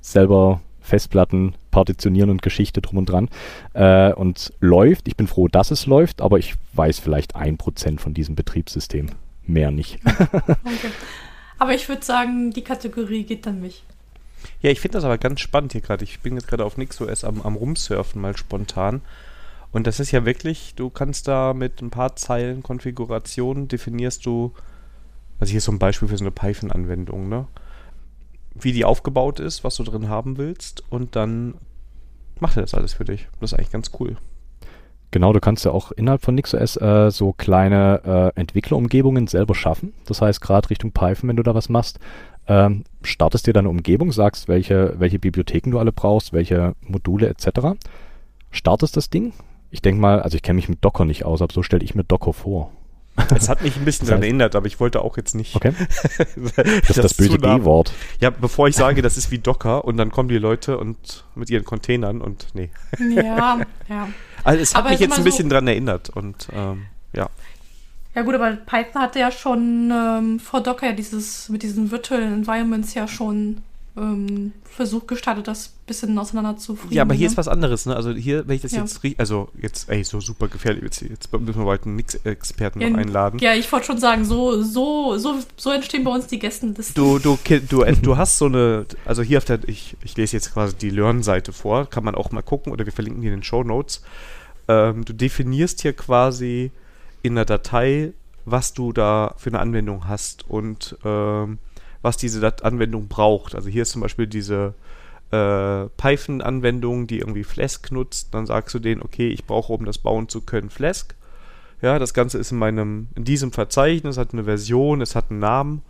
selber 0.00 0.62
Festplatten 0.82 1.54
partitionieren 1.70 2.30
und 2.30 2.42
Geschichte 2.42 2.82
drum 2.82 2.98
und 2.98 3.06
dran. 3.06 3.28
Äh, 3.72 4.12
und 4.12 4.52
läuft. 4.60 5.08
Ich 5.08 5.16
bin 5.16 5.26
froh, 5.26 5.48
dass 5.48 5.70
es 5.70 5.86
läuft, 5.86 6.20
aber 6.20 6.38
ich 6.38 6.54
weiß 6.74 6.98
vielleicht 6.98 7.36
ein 7.36 7.56
Prozent 7.56 8.00
von 8.00 8.14
diesem 8.14 8.34
Betriebssystem. 8.34 9.06
Mehr 9.46 9.70
nicht. 9.70 9.98
okay. 10.04 10.90
Aber 11.58 11.74
ich 11.74 11.88
würde 11.88 12.04
sagen, 12.04 12.50
die 12.50 12.64
Kategorie 12.64 13.22
geht 13.22 13.46
dann 13.46 13.60
mich. 13.60 13.84
Ja, 14.62 14.70
ich 14.72 14.80
finde 14.80 14.98
das 14.98 15.04
aber 15.04 15.16
ganz 15.16 15.38
spannend 15.38 15.70
hier 15.70 15.80
gerade. 15.80 16.02
Ich 16.02 16.18
bin 16.18 16.34
jetzt 16.34 16.48
gerade 16.48 16.64
auf 16.64 16.76
NixOS 16.76 17.22
am, 17.22 17.40
am 17.42 17.54
Rumsurfen 17.54 18.20
mal 18.20 18.36
spontan. 18.36 19.00
Und 19.70 19.86
das 19.86 20.00
ist 20.00 20.10
ja 20.10 20.24
wirklich, 20.24 20.74
du 20.74 20.90
kannst 20.90 21.28
da 21.28 21.54
mit 21.54 21.80
ein 21.80 21.90
paar 21.90 22.16
Zeilen 22.16 22.64
Konfiguration 22.64 23.68
definierst 23.68 24.26
du, 24.26 24.52
also 25.38 25.50
hier 25.50 25.58
ist 25.58 25.64
so 25.64 25.72
ein 25.72 25.78
Beispiel 25.78 26.08
für 26.08 26.18
so 26.18 26.24
eine 26.24 26.32
Python-Anwendung, 26.32 27.28
ne? 27.28 27.46
Wie 28.54 28.72
die 28.72 28.84
aufgebaut 28.84 29.40
ist, 29.40 29.64
was 29.64 29.76
du 29.76 29.82
drin 29.82 30.08
haben 30.08 30.36
willst 30.38 30.82
und 30.90 31.16
dann 31.16 31.54
macht 32.40 32.56
er 32.56 32.62
das 32.62 32.74
alles 32.74 32.92
für 32.92 33.04
dich. 33.04 33.28
Das 33.40 33.52
ist 33.52 33.58
eigentlich 33.58 33.72
ganz 33.72 33.90
cool. 34.00 34.16
Genau, 35.12 35.34
du 35.34 35.40
kannst 35.40 35.64
ja 35.66 35.72
auch 35.72 35.92
innerhalb 35.92 36.22
von 36.22 36.34
NixOS 36.34 36.76
äh, 36.78 37.10
so 37.10 37.34
kleine 37.34 38.32
äh, 38.34 38.40
Entwicklerumgebungen 38.40 39.26
selber 39.26 39.54
schaffen. 39.54 39.92
Das 40.06 40.22
heißt, 40.22 40.40
gerade 40.40 40.70
Richtung 40.70 40.92
Python, 40.92 41.28
wenn 41.28 41.36
du 41.36 41.42
da 41.42 41.54
was 41.54 41.68
machst, 41.68 42.00
ähm, 42.48 42.84
startest 43.02 43.46
dir 43.46 43.52
deine 43.52 43.68
Umgebung, 43.68 44.10
sagst, 44.10 44.48
welche, 44.48 44.94
welche 44.98 45.18
Bibliotheken 45.18 45.70
du 45.70 45.78
alle 45.78 45.92
brauchst, 45.92 46.32
welche 46.32 46.74
Module 46.80 47.28
etc. 47.28 47.78
Startest 48.50 48.96
das 48.96 49.10
Ding. 49.10 49.34
Ich 49.70 49.82
denke 49.82 50.00
mal, 50.00 50.20
also 50.20 50.34
ich 50.36 50.42
kenne 50.42 50.56
mich 50.56 50.68
mit 50.68 50.82
Docker 50.82 51.04
nicht 51.04 51.24
aus, 51.24 51.42
aber 51.42 51.52
so 51.52 51.62
stelle 51.62 51.84
ich 51.84 51.94
mir 51.94 52.04
Docker 52.04 52.32
vor. 52.32 52.72
Es 53.34 53.48
hat 53.48 53.62
mich 53.62 53.76
ein 53.76 53.84
bisschen 53.84 54.08
daran 54.08 54.22
erinnert, 54.22 54.54
aber 54.56 54.66
ich 54.66 54.80
wollte 54.80 55.02
auch 55.02 55.16
jetzt 55.16 55.34
nicht. 55.34 55.54
Okay. 55.56 55.72
das 56.56 56.90
ist 56.90 57.04
das 57.04 57.14
böse 57.14 57.38
D-Wort. 57.38 57.92
Ja, 58.20 58.30
bevor 58.30 58.68
ich 58.68 58.76
sage, 58.76 59.02
das 59.02 59.16
ist 59.16 59.30
wie 59.30 59.38
Docker 59.38 59.84
und 59.84 59.96
dann 59.96 60.10
kommen 60.10 60.28
die 60.28 60.38
Leute 60.38 60.78
und 60.78 61.24
mit 61.34 61.50
ihren 61.50 61.64
Containern 61.64 62.20
und 62.20 62.46
nee. 62.54 62.70
Ja, 63.14 63.60
ja. 63.88 64.08
Also 64.44 64.60
es 64.60 64.74
hat 64.74 64.80
aber 64.80 64.90
mich 64.90 64.98
jetzt 64.98 65.16
ein 65.16 65.24
bisschen 65.24 65.48
so 65.48 65.54
dran 65.54 65.68
erinnert 65.68 66.10
und 66.10 66.48
ähm, 66.52 66.86
ja. 67.12 67.28
Ja 68.14 68.22
gut, 68.22 68.34
aber 68.34 68.56
Python 68.56 69.02
hatte 69.02 69.20
ja 69.20 69.30
schon 69.30 69.92
ähm, 69.94 70.40
vor 70.40 70.62
Docker 70.62 70.86
ja 70.86 70.92
dieses 70.92 71.48
mit 71.48 71.62
diesen 71.62 71.92
Virtual 71.92 72.20
Environments 72.20 72.94
ja 72.94 73.06
schon 73.06 73.62
ähm, 73.96 74.52
Versuch 74.64 75.06
gestartet, 75.06 75.48
das 75.48 75.66
ein 75.66 75.86
bisschen 75.86 76.18
auseinander 76.18 76.56
zu. 76.56 76.78
Ja, 76.88 77.02
aber 77.02 77.14
hier 77.14 77.26
ne? 77.26 77.32
ist 77.32 77.36
was 77.36 77.48
anderes, 77.48 77.84
ne? 77.84 77.94
Also 77.94 78.12
hier, 78.12 78.48
wenn 78.48 78.56
ich 78.56 78.62
das 78.62 78.72
ja. 78.72 78.80
jetzt 78.80 79.02
rieche, 79.02 79.18
also 79.18 79.50
jetzt, 79.60 79.90
ey, 79.90 80.02
so 80.02 80.20
super 80.20 80.48
gefährlich, 80.48 80.82
jetzt, 80.82 81.02
jetzt 81.02 81.32
müssen 81.32 81.60
wir 81.60 81.66
bald 81.66 81.84
einen 81.84 81.96
Nix-Experten 81.96 82.80
ja, 82.80 82.88
noch 82.88 82.98
einladen. 82.98 83.38
Ja, 83.40 83.54
ich 83.54 83.70
wollte 83.70 83.86
schon 83.86 83.98
sagen, 83.98 84.24
so, 84.24 84.62
so, 84.62 85.18
so, 85.18 85.38
so 85.56 85.70
entstehen 85.70 86.04
bei 86.04 86.10
uns 86.10 86.26
die 86.26 86.38
Gästenlisten. 86.38 86.94
Du, 86.94 87.18
du, 87.18 87.38
du, 87.68 87.84
du 87.84 88.16
hast 88.16 88.38
so 88.38 88.46
eine, 88.46 88.86
also 89.04 89.22
hier 89.22 89.38
auf 89.38 89.44
der, 89.44 89.60
ich, 89.68 89.96
ich 90.02 90.16
lese 90.16 90.36
jetzt 90.36 90.54
quasi 90.54 90.74
die 90.76 90.90
Learn-Seite 90.90 91.52
vor, 91.52 91.88
kann 91.88 92.04
man 92.04 92.14
auch 92.14 92.30
mal 92.30 92.42
gucken 92.42 92.72
oder 92.72 92.86
wir 92.86 92.92
verlinken 92.92 93.20
die 93.20 93.28
in 93.28 93.34
den 93.34 93.42
Show 93.42 93.62
Notes. 93.62 94.02
Ähm, 94.68 95.04
du 95.04 95.12
definierst 95.12 95.82
hier 95.82 95.92
quasi 95.92 96.70
in 97.22 97.34
der 97.34 97.44
Datei, 97.44 98.14
was 98.44 98.72
du 98.72 98.92
da 98.92 99.34
für 99.36 99.50
eine 99.50 99.60
Anwendung 99.60 100.08
hast 100.08 100.48
und 100.48 100.96
ähm, 101.04 101.58
was 102.02 102.16
diese 102.16 102.64
Anwendung 102.64 103.08
braucht. 103.08 103.54
Also 103.54 103.68
hier 103.68 103.82
ist 103.82 103.92
zum 103.92 104.02
Beispiel 104.02 104.26
diese 104.26 104.74
äh, 105.30 105.86
Python-Anwendung, 105.96 107.06
die 107.06 107.20
irgendwie 107.20 107.44
Flask 107.44 107.90
nutzt. 107.90 108.34
Dann 108.34 108.46
sagst 108.46 108.74
du 108.74 108.78
denen, 108.78 109.02
okay, 109.02 109.28
ich 109.28 109.46
brauche, 109.46 109.72
um 109.72 109.84
das 109.84 109.98
bauen 109.98 110.28
zu 110.28 110.42
können, 110.42 110.70
Flask. 110.70 111.14
Ja, 111.80 111.98
das 111.98 112.14
Ganze 112.14 112.38
ist 112.38 112.52
in 112.52 112.58
meinem, 112.58 113.08
in 113.16 113.24
diesem 113.24 113.50
Verzeichnis, 113.50 114.16
hat 114.16 114.32
eine 114.32 114.44
Version, 114.44 115.00
es 115.00 115.16
hat 115.16 115.30
einen 115.30 115.40
Namen 115.40 115.82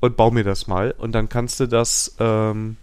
und 0.00 0.16
bau 0.16 0.30
mir 0.30 0.44
das 0.44 0.66
mal. 0.66 0.94
Und 0.96 1.12
dann 1.12 1.28
kannst 1.28 1.58
du 1.58 1.66
das 1.66 2.14
ähm, 2.20 2.76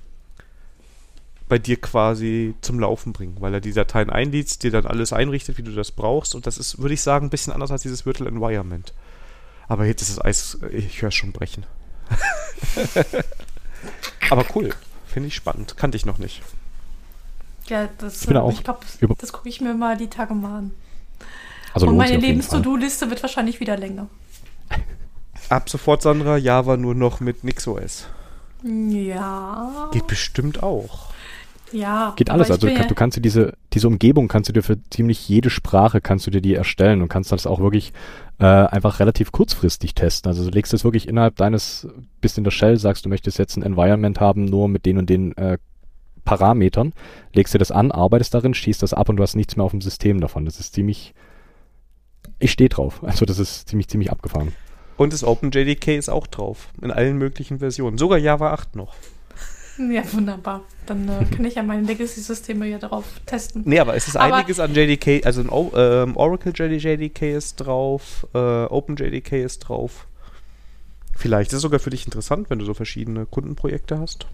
bei 1.48 1.60
dir 1.60 1.80
quasi 1.80 2.56
zum 2.62 2.80
Laufen 2.80 3.14
bringen, 3.14 3.38
weil 3.40 3.54
er 3.54 3.62
die 3.62 3.74
Dateien 3.74 4.10
einliest, 4.10 4.64
dir 4.64 4.72
dann 4.72 4.86
alles 4.86 5.14
einrichtet, 5.14 5.58
wie 5.58 5.64
du 5.64 5.72
das 5.72 5.92
brauchst. 5.92 6.36
Und 6.36 6.48
das 6.48 6.58
ist, 6.58 6.80
würde 6.80 6.96
ich 6.96 7.02
sagen, 7.02 7.28
ein 7.28 7.30
bisschen 7.30 7.54
anders 7.54 7.72
als 7.72 7.84
dieses 7.84 8.06
Virtual 8.06 8.28
Environment. 8.28 8.94
Aber 9.68 9.86
jetzt 9.86 10.02
ist 10.02 10.18
das 10.18 10.26
Eis, 10.26 10.58
ich 10.72 11.02
höre 11.02 11.12
schon 11.12 11.32
brechen. 11.32 11.66
Aber 14.30 14.46
cool. 14.56 14.74
Finde 15.06 15.28
ich 15.28 15.36
spannend. 15.36 15.78
Kannte 15.78 15.98
ich 15.98 16.06
noch 16.06 16.18
nicht. 16.18 16.42
Ja, 17.68 17.88
das, 17.98 18.24
ich, 18.24 18.30
äh, 18.30 18.50
ich 18.50 18.64
glaube, 18.64 18.80
das 19.20 19.32
gucke 19.32 19.50
ich 19.50 19.62
mir 19.62 19.74
mal 19.74 19.96
die 19.96 20.10
Tage 20.10 20.34
mal 20.34 20.60
an. 20.60 20.72
Also 21.74 21.88
Und 21.88 21.98
meine 21.98 22.18
Lebens-To-Do-Liste 22.18 23.10
wird 23.10 23.22
wahrscheinlich 23.24 23.60
wieder 23.60 23.78
länger. 23.78 24.08
Ab 25.50 25.70
sofort, 25.70 26.02
Sandra, 26.02 26.38
Java 26.38 26.78
nur 26.78 26.96
noch 26.96 27.20
mit 27.20 27.44
NixOS. 27.44 28.08
Ja. 28.64 29.90
Geht 29.92 30.08
bestimmt 30.08 30.64
auch. 30.64 31.13
Ja. 31.74 32.14
Geht 32.16 32.30
alles. 32.30 32.52
Also 32.52 32.68
du, 32.68 32.74
du 32.74 32.96
kannst 32.96 33.18
dir 33.18 33.22
diese, 33.22 33.54
diese 33.74 33.88
Umgebung 33.88 34.28
kannst 34.28 34.50
du 34.50 34.54
dir 34.54 34.62
für 34.62 34.78
ziemlich 34.90 35.28
jede 35.28 35.50
Sprache 35.50 36.02
kannst 36.02 36.28
du 36.28 36.32
dir 36.32 36.42
die 36.42 36.54
erstellen 36.54 37.02
und 37.02 37.10
kannst 37.10 37.32
das 37.32 37.48
auch 37.48 37.60
wirklich 37.60 37.94
äh, 38.40 38.46
einfach 38.46 39.00
relativ 39.00 39.32
kurzfristig 39.32 39.96
testen. 39.96 40.30
Also 40.30 40.46
du 40.46 40.52
legst 40.52 40.72
das 40.74 40.84
wirklich 40.84 41.08
innerhalb 41.08 41.36
deines, 41.36 41.88
bist 42.22 42.38
in 42.38 42.44
der 42.44 42.52
Shell, 42.52 42.78
sagst 42.78 43.06
du 43.06 43.10
möchtest 43.10 43.40
jetzt 43.40 43.58
ein 43.58 43.64
Environment 43.64 44.20
haben, 44.20 44.46
nur 44.46 44.68
mit 44.68 44.86
den 44.86 44.98
und 44.98 45.10
den 45.10 45.36
äh, 45.38 45.58
Parametern, 46.26 46.94
legst 47.34 47.54
dir 47.54 47.60
das 47.60 47.72
an, 47.72 47.92
arbeitest 47.92 48.34
darin, 48.34 48.54
schießt 48.54 48.82
das 48.82 48.94
ab 48.94 49.10
und 49.10 49.18
du 49.18 49.24
hast 49.24 49.36
nichts 49.36 49.56
mehr 49.56 49.66
auf 49.66 49.72
dem 49.72 49.82
System 49.82 50.22
davon. 50.22 50.46
Das 50.46 50.60
ist 50.60 50.74
ziemlich, 50.74 51.14
ich 52.40 52.52
stehe 52.52 52.70
drauf. 52.70 53.04
Also 53.04 53.26
das 53.26 53.40
ist 53.40 53.68
ziemlich, 53.68 53.88
ziemlich 53.88 54.12
abgefahren. 54.12 54.54
Und 54.96 55.12
das 55.12 55.24
OpenJDK 55.24 55.98
ist 55.98 56.10
auch 56.10 56.28
drauf. 56.28 56.70
In 56.82 56.92
allen 56.92 57.18
möglichen 57.18 57.60
Versionen. 57.60 57.98
Sogar 57.98 58.20
Java 58.20 58.54
8 58.54 58.76
noch. 58.76 58.94
Ja, 59.78 60.04
wunderbar. 60.14 60.62
Dann 60.86 61.10
äh, 61.10 61.26
kann 61.26 61.46
ich 61.46 61.56
ja 61.56 61.64
meine 61.64 61.82
Legacy-Systeme 61.88 62.68
ja 62.68 62.78
darauf 62.78 63.06
testen. 63.26 63.64
Nee, 63.66 63.80
aber 63.80 63.96
es 63.96 64.08
ist 64.08 64.16
aber 64.16 64.36
einiges 64.36 64.60
an 64.60 64.74
JDK, 64.74 65.26
also 65.26 65.42
ein 65.42 65.50
o 65.50 65.72
ähm, 65.76 66.16
Oracle 66.16 66.54
JDK 66.56 67.36
ist 67.36 67.56
drauf, 67.56 68.28
äh, 68.34 68.38
OpenJDK 68.38 69.44
ist 69.44 69.60
drauf. 69.60 70.08
Vielleicht 71.16 71.52
ist 71.52 71.58
es 71.58 71.62
sogar 71.62 71.80
für 71.80 71.90
dich 71.90 72.06
interessant, 72.06 72.50
wenn 72.50 72.60
du 72.60 72.66
so 72.66 72.74
verschiedene 72.74 73.26
Kundenprojekte 73.26 74.00
hast. 74.00 74.28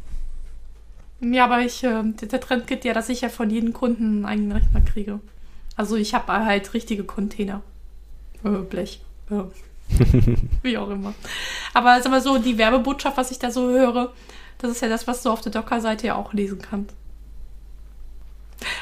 Ja, 1.22 1.46
aber 1.46 1.62
ich, 1.62 1.84
äh, 1.84 2.04
der 2.04 2.40
Trend 2.40 2.68
geht 2.68 2.86
ja, 2.86 2.94
dass 2.94 3.10
ich 3.10 3.22
ja 3.22 3.30
von 3.30 3.50
jedem 3.50 3.74
Kunden 3.74 4.26
einen 4.26 4.26
eigenen 4.26 4.52
Rechner 4.54 4.82
kriege. 4.82 5.20
Also 5.76 5.96
ich 5.96 6.14
habe 6.14 6.32
halt 6.34 6.74
richtige 6.74 7.04
Container. 7.04 7.62
Äh, 8.44 8.50
Blech. 8.50 9.02
Wie 10.64 10.78
auch 10.78 10.90
immer. 10.90 11.14
Aber 11.74 11.94
es 11.94 12.00
ist 12.02 12.08
aber 12.08 12.22
so, 12.22 12.38
die 12.38 12.58
Werbebotschaft, 12.58 13.18
was 13.18 13.32
ich 13.32 13.40
da 13.40 13.52
so 13.52 13.70
höre, 13.70 14.12
das 14.60 14.72
ist 14.72 14.82
ja 14.82 14.90
das, 14.90 15.08
was 15.08 15.24
du 15.24 15.30
auf 15.30 15.42
der 15.42 15.52
Docker-Seite 15.52 16.08
ja 16.08 16.16
auch 16.16 16.34
lesen 16.34 16.62
kannst. 16.62 16.94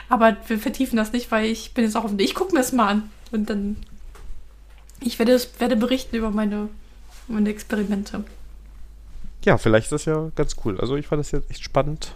Aber 0.10 0.36
wir 0.48 0.60
vertiefen 0.60 0.98
das 0.98 1.14
nicht, 1.14 1.32
weil 1.32 1.46
ich 1.46 1.74
bin 1.74 1.86
jetzt 1.86 1.96
auch 1.96 2.04
auf 2.04 2.10
dem. 2.10 2.20
Ich 2.20 2.34
gucke 2.34 2.54
mir 2.54 2.60
das 2.60 2.72
mal 2.72 2.88
an. 2.88 3.10
Und 3.32 3.50
dann. 3.50 3.78
Ich 5.00 5.20
werde, 5.20 5.40
werde 5.60 5.76
berichten 5.76 6.16
über 6.16 6.32
meine, 6.32 6.70
meine 7.28 7.50
Experimente. 7.50 8.24
Ja, 9.46 9.58
vielleicht 9.58 9.86
ist 9.86 9.92
das 9.92 10.06
ja 10.06 10.32
ganz 10.36 10.56
cool. 10.66 10.80
Also 10.80 10.96
ich 10.96 11.06
fand 11.06 11.20
das 11.20 11.32
jetzt 11.32 11.52
echt 11.52 11.64
spannend. 11.64 12.16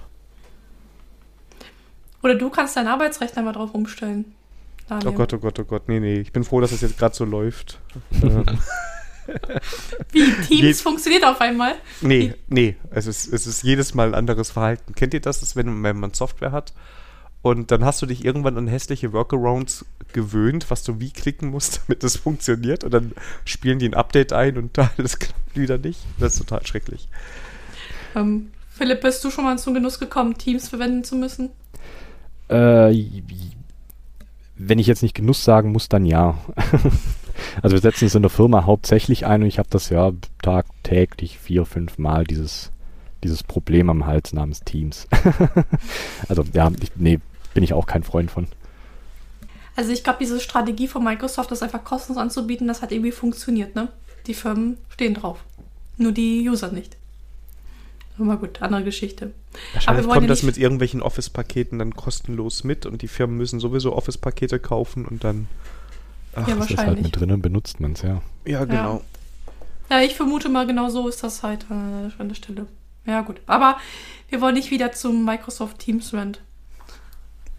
Oder 2.23 2.35
du 2.35 2.49
kannst 2.49 2.75
deinen 2.75 2.87
Arbeitsrechner 2.87 3.43
mal 3.43 3.53
drauf 3.53 3.73
umstellen. 3.73 4.33
Daniel. 4.87 5.09
Oh 5.09 5.13
Gott, 5.13 5.33
oh 5.33 5.37
Gott, 5.37 5.59
oh 5.59 5.63
Gott. 5.63 5.87
Nee, 5.87 5.99
nee. 5.99 6.19
Ich 6.19 6.31
bin 6.31 6.43
froh, 6.43 6.59
dass 6.61 6.71
das 6.71 6.81
jetzt 6.81 6.97
gerade 6.97 7.15
so 7.15 7.25
läuft. 7.25 7.79
Wie 10.11 10.23
Teams 10.47 10.49
Je 10.49 10.73
funktioniert 10.73 11.25
auf 11.25 11.41
einmal? 11.41 11.75
Nee, 12.01 12.33
nee. 12.47 12.75
Es 12.89 13.07
ist, 13.07 13.31
es 13.31 13.47
ist 13.47 13.63
jedes 13.63 13.93
Mal 13.93 14.09
ein 14.09 14.15
anderes 14.15 14.51
Verhalten. 14.51 14.93
Kennt 14.95 15.13
ihr 15.13 15.21
das, 15.21 15.39
dass 15.39 15.55
wenn, 15.55 15.83
wenn 15.83 15.99
man 15.99 16.13
Software 16.13 16.51
hat 16.51 16.73
und 17.41 17.71
dann 17.71 17.83
hast 17.83 18.01
du 18.01 18.05
dich 18.05 18.23
irgendwann 18.23 18.57
an 18.57 18.67
hässliche 18.67 19.13
Workarounds 19.13 19.85
gewöhnt, 20.13 20.69
was 20.69 20.83
du 20.83 20.99
wie 20.99 21.11
klicken 21.11 21.49
musst, 21.49 21.81
damit 21.87 22.03
das 22.03 22.17
funktioniert 22.17 22.83
und 22.83 22.93
dann 22.93 23.13
spielen 23.45 23.79
die 23.79 23.87
ein 23.87 23.93
Update 23.93 24.33
ein 24.33 24.57
und 24.57 24.77
alles 24.97 25.19
klappt 25.19 25.55
wieder 25.55 25.77
nicht. 25.77 25.99
Das 26.19 26.33
ist 26.33 26.39
total 26.39 26.65
schrecklich. 26.65 27.07
Ähm, 28.15 28.51
Philipp, 28.69 29.01
bist 29.01 29.23
du 29.23 29.31
schon 29.31 29.43
mal 29.43 29.57
zum 29.57 29.73
Genuss 29.73 29.99
gekommen, 29.99 30.37
Teams 30.37 30.69
verwenden 30.69 31.03
zu 31.03 31.15
müssen? 31.15 31.49
Äh, 32.47 32.93
wenn 34.57 34.79
ich 34.79 34.87
jetzt 34.87 35.01
nicht 35.01 35.15
Genuss 35.15 35.43
sagen 35.43 35.71
muss, 35.71 35.89
dann 35.89 36.05
ja. 36.05 36.37
Also 37.61 37.75
wir 37.75 37.81
setzen 37.81 38.05
es 38.05 38.15
in 38.15 38.21
der 38.21 38.29
Firma 38.29 38.65
hauptsächlich 38.65 39.25
ein 39.25 39.41
und 39.41 39.47
ich 39.47 39.59
habe 39.59 39.69
das 39.69 39.89
ja 39.89 40.11
tagtäglich 40.41 41.39
vier, 41.39 41.65
fünf 41.65 41.97
Mal 41.97 42.23
dieses, 42.25 42.71
dieses 43.23 43.43
Problem 43.43 43.89
am 43.89 44.05
Hals 44.05 44.33
namens 44.33 44.61
Teams. 44.61 45.07
also 46.27 46.43
ja, 46.53 46.71
ich, 46.81 46.91
nee, 46.95 47.19
bin 47.53 47.63
ich 47.63 47.73
auch 47.73 47.85
kein 47.85 48.03
Freund 48.03 48.31
von. 48.31 48.47
Also 49.75 49.91
ich 49.91 50.03
glaube, 50.03 50.19
diese 50.19 50.39
Strategie 50.39 50.87
von 50.87 51.03
Microsoft, 51.03 51.51
das 51.51 51.63
einfach 51.63 51.83
kostenlos 51.83 52.21
anzubieten, 52.21 52.67
das 52.67 52.81
hat 52.81 52.91
irgendwie 52.91 53.11
funktioniert, 53.11 53.75
ne? 53.75 53.87
Die 54.27 54.33
Firmen 54.33 54.77
stehen 54.89 55.13
drauf. 55.13 55.39
Nur 55.97 56.11
die 56.11 56.47
User 56.47 56.71
nicht. 56.71 56.97
Aber 58.19 58.37
gut, 58.37 58.61
andere 58.61 58.83
Geschichte. 58.83 59.31
Wahrscheinlich 59.73 60.07
kommt 60.07 60.21
ja 60.21 60.27
das 60.27 60.43
mit 60.43 60.57
irgendwelchen 60.57 61.01
Office-Paketen 61.01 61.79
dann 61.79 61.95
kostenlos 61.95 62.63
mit 62.63 62.85
und 62.85 63.01
die 63.01 63.07
Firmen 63.07 63.37
müssen 63.37 63.59
sowieso 63.59 63.93
Office-Pakete 63.93 64.59
kaufen 64.59 65.05
und 65.05 65.23
dann 65.23 65.47
Ach, 66.35 66.47
ja, 66.47 66.57
wahrscheinlich. 66.57 66.71
Ist 66.71 66.85
halt 66.87 67.01
mit 67.01 67.19
drin 67.19 67.31
und 67.31 67.41
benutzt 67.41 67.79
man 67.79 67.93
es, 67.93 68.01
ja. 68.01 68.21
Ja, 68.45 68.65
genau. 68.65 69.03
Ja. 69.89 69.99
ja. 69.99 70.05
ich 70.05 70.15
vermute 70.15 70.49
mal, 70.49 70.65
genau 70.65 70.89
so 70.89 71.07
ist 71.07 71.23
das 71.23 71.43
halt 71.43 71.65
an 71.69 72.11
der 72.19 72.35
Stelle. 72.35 72.67
Ja, 73.05 73.21
gut. 73.21 73.41
Aber 73.47 73.77
wir 74.29 74.41
wollen 74.41 74.55
nicht 74.55 74.71
wieder 74.71 74.91
zum 74.91 75.25
Microsoft 75.25 75.79
Teams 75.79 76.13
Rent 76.13 76.41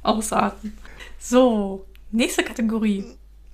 ausarten. 0.03 0.77
So, 1.19 1.87
nächste 2.11 2.43
Kategorie. 2.43 3.05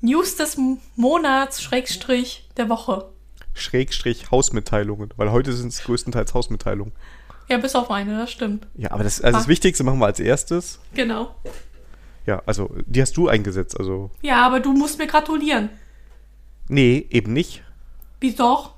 News 0.00 0.37
des 0.37 0.56
Monats, 0.96 1.62
Schrägstrich 1.62 2.48
der 2.56 2.68
Woche. 2.68 3.08
Schrägstrich 3.54 4.30
Hausmitteilungen, 4.30 5.12
weil 5.16 5.32
heute 5.32 5.52
sind 5.52 5.72
es 5.72 5.82
größtenteils 5.82 6.32
Hausmitteilungen. 6.34 6.92
Ja, 7.48 7.56
bis 7.58 7.75
auf 7.75 7.90
eine, 7.90 8.16
das 8.16 8.30
stimmt. 8.30 8.66
Ja, 8.76 8.92
aber 8.92 9.04
das, 9.04 9.20
also 9.20 9.38
das 9.38 9.48
Wichtigste 9.48 9.82
machen 9.82 9.98
wir 9.98 10.06
als 10.06 10.20
erstes. 10.20 10.78
Genau. 10.94 11.34
Ja, 12.28 12.42
also 12.44 12.70
die 12.85 13.00
hast 13.00 13.16
du 13.16 13.28
eingesetzt, 13.28 13.80
also. 13.80 14.11
Ja, 14.20 14.44
aber 14.44 14.61
du 14.61 14.75
musst 14.75 14.99
mir 14.99 15.06
gratulieren. 15.06 15.70
Nee, 16.68 17.06
eben 17.08 17.32
nicht. 17.32 17.62
Wie 18.20 18.35
doch? 18.35 18.75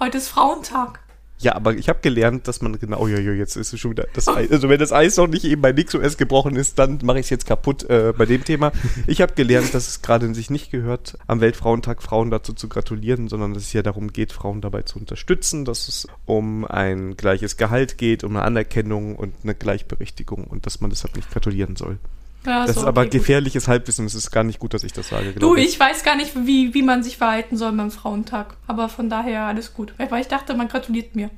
Heute 0.00 0.18
ist 0.18 0.26
Frauentag. 0.26 0.98
Ja, 1.38 1.54
aber 1.54 1.74
ich 1.74 1.88
habe 1.88 2.00
gelernt, 2.00 2.48
dass 2.48 2.62
man 2.62 2.76
genau, 2.76 2.98
oh, 3.02 3.06
ja, 3.06 3.20
ja, 3.20 3.30
jetzt 3.30 3.54
ist 3.54 3.72
es 3.72 3.78
schon 3.78 3.92
wieder 3.92 4.08
das 4.14 4.26
Eis. 4.26 4.50
Also 4.50 4.68
wenn 4.68 4.80
das 4.80 4.90
Eis 4.90 5.16
noch 5.16 5.28
nicht 5.28 5.44
eben 5.44 5.62
bei 5.62 5.70
NixOS 5.70 6.16
gebrochen 6.16 6.56
ist, 6.56 6.76
dann 6.80 6.98
mache 7.04 7.20
ich 7.20 7.26
es 7.26 7.30
jetzt 7.30 7.46
kaputt 7.46 7.84
äh, 7.88 8.12
bei 8.18 8.26
dem 8.26 8.42
Thema. 8.42 8.72
Ich 9.06 9.20
habe 9.20 9.34
gelernt, 9.34 9.72
dass 9.72 9.86
es 9.86 10.02
gerade 10.02 10.26
in 10.26 10.34
sich 10.34 10.50
nicht 10.50 10.72
gehört, 10.72 11.16
am 11.28 11.40
Weltfrauentag 11.40 12.02
Frauen 12.02 12.32
dazu 12.32 12.52
zu 12.52 12.68
gratulieren, 12.68 13.28
sondern 13.28 13.54
dass 13.54 13.62
es 13.62 13.74
ja 13.74 13.82
darum 13.82 14.12
geht, 14.12 14.32
Frauen 14.32 14.60
dabei 14.60 14.82
zu 14.82 14.98
unterstützen, 14.98 15.64
dass 15.64 15.86
es 15.86 16.08
um 16.24 16.64
ein 16.64 17.16
gleiches 17.16 17.56
Gehalt 17.58 17.96
geht, 17.96 18.24
um 18.24 18.34
eine 18.34 18.44
Anerkennung 18.44 19.14
und 19.14 19.34
eine 19.44 19.54
Gleichberechtigung 19.54 20.48
und 20.48 20.66
dass 20.66 20.80
man 20.80 20.90
deshalb 20.90 21.14
nicht 21.14 21.30
gratulieren 21.30 21.76
soll. 21.76 22.00
Ja, 22.46 22.64
das 22.64 22.76
so, 22.76 22.82
ist 22.82 22.86
aber 22.86 23.02
okay, 23.02 23.10
gefährliches 23.18 23.64
gut. 23.64 23.72
Halbwissen. 23.72 24.06
Es 24.06 24.14
ist 24.14 24.30
gar 24.30 24.44
nicht 24.44 24.58
gut, 24.58 24.72
dass 24.72 24.84
ich 24.84 24.92
das 24.92 25.08
sage. 25.08 25.32
Du, 25.32 25.56
ich. 25.56 25.70
ich 25.70 25.80
weiß 25.80 26.04
gar 26.04 26.16
nicht, 26.16 26.34
wie, 26.46 26.72
wie 26.74 26.82
man 26.82 27.02
sich 27.02 27.16
verhalten 27.16 27.56
soll 27.56 27.72
beim 27.72 27.90
Frauentag. 27.90 28.56
Aber 28.66 28.88
von 28.88 29.10
daher 29.10 29.42
alles 29.42 29.74
gut. 29.74 29.94
Weil 29.98 30.20
ich 30.20 30.28
dachte, 30.28 30.54
man 30.54 30.68
gratuliert 30.68 31.16
mir. 31.16 31.30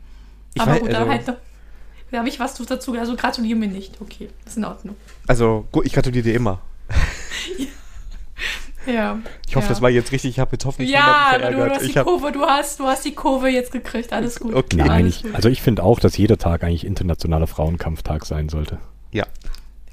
Ich 0.55 0.61
aber 0.61 0.73
weiß, 0.73 0.81
gut, 0.81 0.95
also, 0.95 1.05
da, 1.05 1.11
halt, 1.11 1.29
da 2.11 2.19
habe 2.19 2.29
ich 2.29 2.39
was 2.39 2.55
dazu. 2.55 2.95
Also 2.95 3.17
gratuliere 3.17 3.59
mir 3.59 3.69
nicht. 3.69 4.01
Okay, 4.01 4.29
ist 4.47 4.57
in 4.57 4.65
Ordnung. 4.65 4.97
Also 5.27 5.67
gut, 5.73 5.87
ich 5.87 5.93
gratuliere 5.93 6.25
dir 6.25 6.35
immer. 6.35 6.61
ja. 8.87 9.19
Ich 9.47 9.57
hoffe, 9.57 9.67
ja. 9.67 9.71
das 9.71 9.83
war 9.83 9.91
jetzt 9.91 10.13
richtig. 10.13 10.31
Ich 10.31 10.39
habe 10.39 10.53
jetzt 10.53 10.65
hoffentlich 10.65 10.91
Ja, 10.91 11.39
du, 11.39 11.57
du, 11.57 11.71
hast 11.71 11.83
die 11.83 11.93
Kurve, 11.93 12.33
du 12.33 12.43
hast, 12.43 12.81
du 12.81 12.87
hast 12.87 13.05
die 13.05 13.15
Kurve 13.15 13.49
jetzt 13.49 13.73
gekriegt. 13.73 14.13
Alles 14.13 14.41
gut. 14.41 14.55
Okay. 14.55 14.77
Nein, 14.77 14.91
alles 14.91 15.17
ich, 15.17 15.23
gut. 15.23 15.35
also 15.35 15.49
ich 15.49 15.63
finde 15.63 15.83
auch, 15.83 16.01
dass 16.01 16.17
jeder 16.17 16.39
Tag 16.39 16.65
eigentlich 16.65 16.85
internationaler 16.85 17.47
Frauenkampftag 17.47 18.25
sein 18.25 18.49
sollte. 18.49 18.79
Ja, 19.11 19.27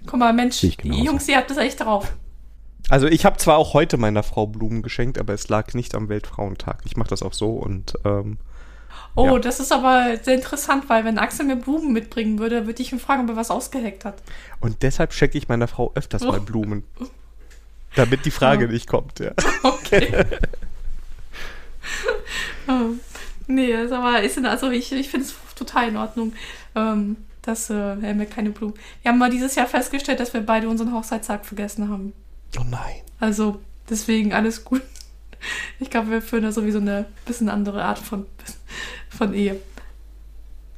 Guck 0.06 0.20
mal, 0.20 0.34
Mensch, 0.34 0.60
die 0.60 0.76
Jungs, 0.84 1.28
ihr 1.28 1.38
habt 1.38 1.50
das 1.50 1.58
echt 1.58 1.82
drauf. 1.82 2.12
Also 2.90 3.08
ich 3.08 3.26
habe 3.26 3.38
zwar 3.38 3.58
auch 3.58 3.74
heute 3.74 3.98
meiner 3.98 4.22
Frau 4.22 4.46
Blumen 4.46 4.84
geschenkt, 4.84 5.18
aber 5.18 5.34
es 5.34 5.50
lag 5.50 5.74
nicht 5.74 5.96
am 5.96 6.08
Weltfrauentag. 6.08 6.82
Ich 6.86 6.98
mache 6.98 7.10
das 7.10 7.24
auch 7.24 7.34
so 7.34 7.54
und 7.54 7.96
ähm, 8.06 8.38
Oh, 9.16 9.36
ja. 9.36 9.40
das 9.40 9.62
ist 9.62 9.72
aber 9.72 10.18
sehr 10.22 10.36
interessant, 10.36 10.90
weil 10.90 11.06
wenn 11.06 11.18
Axel 11.18 11.46
mir 11.46 11.56
Blumen 11.56 11.94
mitbringen 11.94 12.38
würde, 12.38 12.66
würde 12.66 12.82
ich 12.82 12.92
ihn 12.92 13.00
fragen, 13.00 13.24
ob 13.24 13.30
er 13.30 13.36
was 13.38 13.50
ausgeheckt 13.50 14.04
hat. 14.04 14.16
Und 14.60 14.84
deshalb 14.84 15.14
schenke 15.14 15.38
ich 15.38 15.48
meiner 15.48 15.70
Frau 15.70 15.92
öfters 15.96 16.22
oh. 16.24 16.32
mal 16.32 16.42
Blumen. 16.42 16.84
Damit 17.96 18.26
die 18.26 18.32
Frage 18.32 18.66
oh. 18.68 18.72
nicht 18.72 18.88
kommt, 18.88 19.20
ja. 19.20 19.32
Okay. 19.64 20.26
oh. 22.68 22.92
Nee, 23.48 23.76
aber 23.76 24.24
ist 24.24 24.44
also 24.44 24.72
ich, 24.72 24.92
ich 24.92 25.08
finde 25.08 25.28
es 25.28 25.36
total 25.54 25.90
in 25.90 25.98
Ordnung. 25.98 26.34
Ähm, 26.74 27.16
dass 27.46 27.70
äh, 27.70 27.74
er 27.74 28.14
mir 28.14 28.26
keine 28.26 28.50
Blumen. 28.50 28.74
Wir 29.02 29.12
haben 29.12 29.20
mal 29.20 29.30
dieses 29.30 29.56
Jahr 29.56 29.68
festgestellt, 29.68 30.20
dass 30.20 30.34
wir 30.34 30.42
beide 30.42 30.68
unseren 30.68 30.94
Hochzeitstag 30.94 31.46
vergessen 31.46 31.90
haben. 31.90 32.14
Oh 32.58 32.64
nein. 32.70 33.02
Also, 33.20 33.62
deswegen 33.90 34.34
alles 34.34 34.64
gut. 34.64 34.82
Ich 35.80 35.92
glaube, 35.92 36.10
wir 36.10 36.22
führen 36.24 36.42
da 36.42 36.52
sowieso 36.52 36.80
eine 36.80 37.06
bisschen 37.28 37.50
andere 37.50 37.84
Art 37.84 38.00
von, 38.00 38.26
von 39.10 39.32
Ehe. 39.36 39.60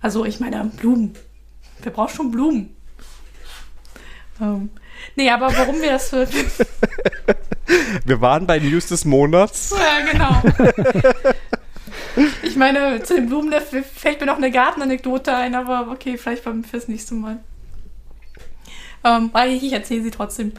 Also, 0.01 0.25
ich 0.25 0.41
meine, 0.41 0.65
Blumen. 0.75 1.15
Wer 1.81 1.93
braucht 1.93 2.13
schon 2.13 2.31
Blumen? 2.31 2.75
Ähm, 4.41 4.69
nee, 5.15 5.29
aber 5.29 5.55
warum 5.55 5.79
wir 5.81 5.91
das. 5.91 6.11
wir 8.05 8.19
waren 8.19 8.45
bei 8.45 8.59
News 8.59 8.87
des 8.87 9.05
Monats. 9.05 9.73
Ja, 9.77 10.05
genau. 10.11 10.41
Ich 12.41 12.55
meine, 12.55 13.03
zu 13.03 13.15
den 13.15 13.27
Blumen 13.27 13.53
fällt 13.61 14.19
mir 14.19 14.25
noch 14.25 14.37
eine 14.37 14.51
Gartenanekdote 14.51 15.35
ein, 15.35 15.53
aber 15.53 15.91
okay, 15.91 16.17
vielleicht 16.17 16.43
beim 16.43 16.63
fürs 16.63 16.87
nächste 16.87 17.13
Mal. 17.13 17.39
Ähm, 19.03 19.31
ich, 19.49 19.73
erzähle 19.73 20.03
sie 20.03 20.11
trotzdem. 20.11 20.53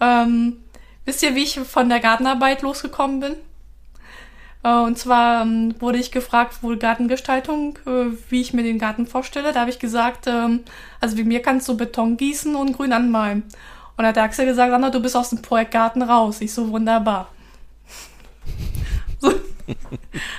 Ähm, 0.00 0.58
wisst 1.04 1.22
ihr, 1.22 1.34
wie 1.34 1.42
ich 1.42 1.58
von 1.58 1.88
der 1.88 2.00
Gartenarbeit 2.00 2.62
losgekommen 2.62 3.20
bin? 3.20 3.36
Äh, 4.62 4.72
und 4.72 4.98
zwar 4.98 5.42
ähm, 5.42 5.74
wurde 5.80 5.98
ich 5.98 6.12
gefragt, 6.12 6.62
wohl 6.62 6.76
Gartengestaltung, 6.76 7.78
äh, 7.86 8.16
wie 8.28 8.40
ich 8.40 8.52
mir 8.52 8.62
den 8.62 8.78
Garten 8.78 9.06
vorstelle. 9.06 9.52
Da 9.52 9.60
habe 9.60 9.70
ich 9.70 9.78
gesagt, 9.78 10.26
ähm, 10.26 10.60
also 11.00 11.16
wie 11.16 11.24
mir 11.24 11.42
kannst 11.42 11.68
du 11.68 11.76
Beton 11.76 12.16
gießen 12.16 12.54
und 12.54 12.72
grün 12.72 12.92
anmalen. 12.92 13.42
Und 13.96 14.04
da 14.04 14.08
hat 14.08 14.16
der 14.16 14.22
Axel 14.24 14.46
gesagt, 14.46 14.72
Anna, 14.72 14.90
du 14.90 15.00
bist 15.00 15.16
aus 15.16 15.30
dem 15.30 15.42
Projekt 15.42 15.72
Garten 15.72 16.02
raus. 16.02 16.40
Ich 16.40 16.54
so, 16.54 16.70
wunderbar. 16.70 17.28
so. 19.18 19.32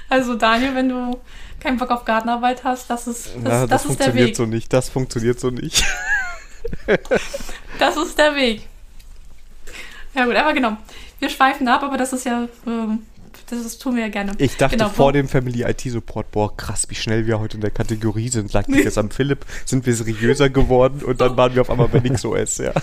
Also 0.09 0.35
Daniel, 0.35 0.75
wenn 0.75 0.89
du 0.89 1.19
keinen 1.59 1.77
Bock 1.77 1.91
auf 1.91 2.05
Gartenarbeit 2.05 2.63
hast, 2.63 2.89
das 2.89 3.07
ist, 3.07 3.27
das, 3.27 3.35
Na, 3.41 3.67
das, 3.67 3.83
das 3.83 3.85
ist 3.85 3.99
der 3.99 4.13
Weg. 4.13 4.35
so 4.35 4.45
nicht. 4.45 4.73
Das 4.73 4.89
funktioniert 4.89 5.39
so 5.39 5.49
nicht. 5.49 5.83
das 7.79 7.97
ist 7.97 8.17
der 8.17 8.35
Weg. 8.35 8.67
Ja 10.13 10.25
gut, 10.25 10.35
aber 10.35 10.53
genau. 10.53 10.77
Wir 11.19 11.29
schweifen 11.29 11.67
ab, 11.67 11.83
aber 11.83 11.97
das 11.97 12.13
ist 12.13 12.25
ja, 12.25 12.47
ähm, 12.65 13.03
das, 13.49 13.77
tun 13.77 13.95
wir 13.95 14.03
ja 14.03 14.09
gerne. 14.09 14.33
Ich 14.37 14.57
dachte 14.57 14.77
genau, 14.77 14.89
vor 14.89 15.13
dem 15.13 15.27
Family 15.27 15.63
IT 15.63 15.81
Support, 15.81 16.31
boah, 16.31 16.55
krass, 16.55 16.87
wie 16.89 16.95
schnell 16.95 17.27
wir 17.27 17.39
heute 17.39 17.57
in 17.57 17.61
der 17.61 17.71
Kategorie 17.71 18.29
sind. 18.29 18.53
Lag 18.53 18.67
ich 18.67 18.83
jetzt 18.83 18.97
am 18.97 19.11
Philipp, 19.11 19.45
sind 19.65 19.85
wir 19.85 19.93
seriöser 19.93 20.49
geworden 20.49 21.03
und 21.03 21.21
dann 21.21 21.37
waren 21.37 21.53
wir 21.53 21.61
auf 21.61 21.69
einmal 21.69 21.87
bei 21.87 21.99
NixOS, 21.99 22.57
ja. 22.59 22.73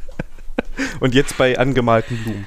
und 1.00 1.14
jetzt 1.14 1.36
bei 1.38 1.58
angemalten 1.58 2.16
Blumen. 2.22 2.46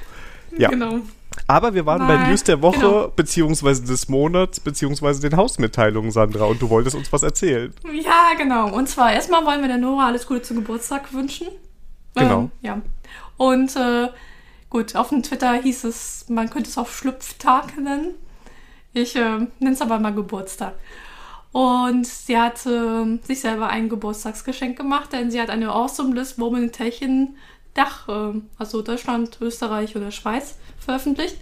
Ja. 0.56 0.68
Genau. 0.68 1.00
Aber 1.46 1.74
wir 1.74 1.84
waren 1.84 2.06
Nein, 2.06 2.20
bei 2.20 2.28
News 2.28 2.42
der 2.44 2.62
Woche, 2.62 2.78
genau. 2.78 3.12
beziehungsweise 3.14 3.84
des 3.84 4.08
Monats, 4.08 4.60
beziehungsweise 4.60 5.20
den 5.20 5.36
Hausmitteilungen, 5.36 6.10
Sandra. 6.10 6.46
Und 6.46 6.60
du 6.62 6.70
wolltest 6.70 6.96
uns 6.96 7.12
was 7.12 7.22
erzählen. 7.22 7.72
Ja, 7.92 8.32
genau. 8.38 8.74
Und 8.74 8.88
zwar 8.88 9.12
erstmal 9.12 9.44
wollen 9.44 9.60
wir 9.60 9.68
der 9.68 9.78
Nora 9.78 10.06
alles 10.06 10.26
Gute 10.26 10.42
zum 10.42 10.58
Geburtstag 10.58 11.12
wünschen. 11.12 11.48
Genau. 12.14 12.40
Ähm, 12.40 12.50
ja. 12.62 12.80
Und 13.36 13.76
äh, 13.76 14.08
gut, 14.70 14.96
auf 14.96 15.10
dem 15.10 15.22
Twitter 15.22 15.52
hieß 15.54 15.84
es, 15.84 16.26
man 16.28 16.48
könnte 16.48 16.70
es 16.70 16.78
auch 16.78 16.88
Schlüpftag 16.88 17.76
nennen. 17.76 18.14
Ich 18.94 19.14
äh, 19.16 19.20
nenne 19.58 19.72
es 19.74 19.82
aber 19.82 19.98
mal 19.98 20.14
Geburtstag. 20.14 20.74
Und 21.52 22.06
sie 22.06 22.38
hat 22.38 22.64
äh, 22.66 23.18
sich 23.22 23.40
selber 23.40 23.68
ein 23.68 23.88
Geburtstagsgeschenk 23.88 24.76
gemacht, 24.78 25.12
denn 25.12 25.30
sie 25.30 25.40
hat 25.40 25.50
eine 25.50 25.70
Awesome 25.70 26.14
List 26.14 26.38
Woman 26.38 26.72
Techen 26.72 27.36
Dach, 27.74 28.08
äh, 28.08 28.40
also 28.56 28.82
Deutschland, 28.82 29.38
Österreich 29.40 29.94
oder 29.94 30.10
Schweiz 30.10 30.56
veröffentlicht. 30.84 31.36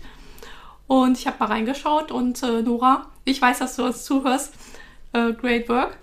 Und 0.87 1.19
ich 1.19 1.27
habe 1.27 1.39
mal 1.39 1.47
reingeschaut 1.47 2.11
und 2.11 2.43
äh, 2.43 2.63
Nora, 2.63 3.07
ich 3.25 3.41
weiß, 3.41 3.61
dass 3.61 3.77
du 3.77 3.85
uns 3.85 4.05
zuhörst. 4.05 4.53
Äh, 5.13 5.33
great 5.33 5.69
work. 5.69 5.97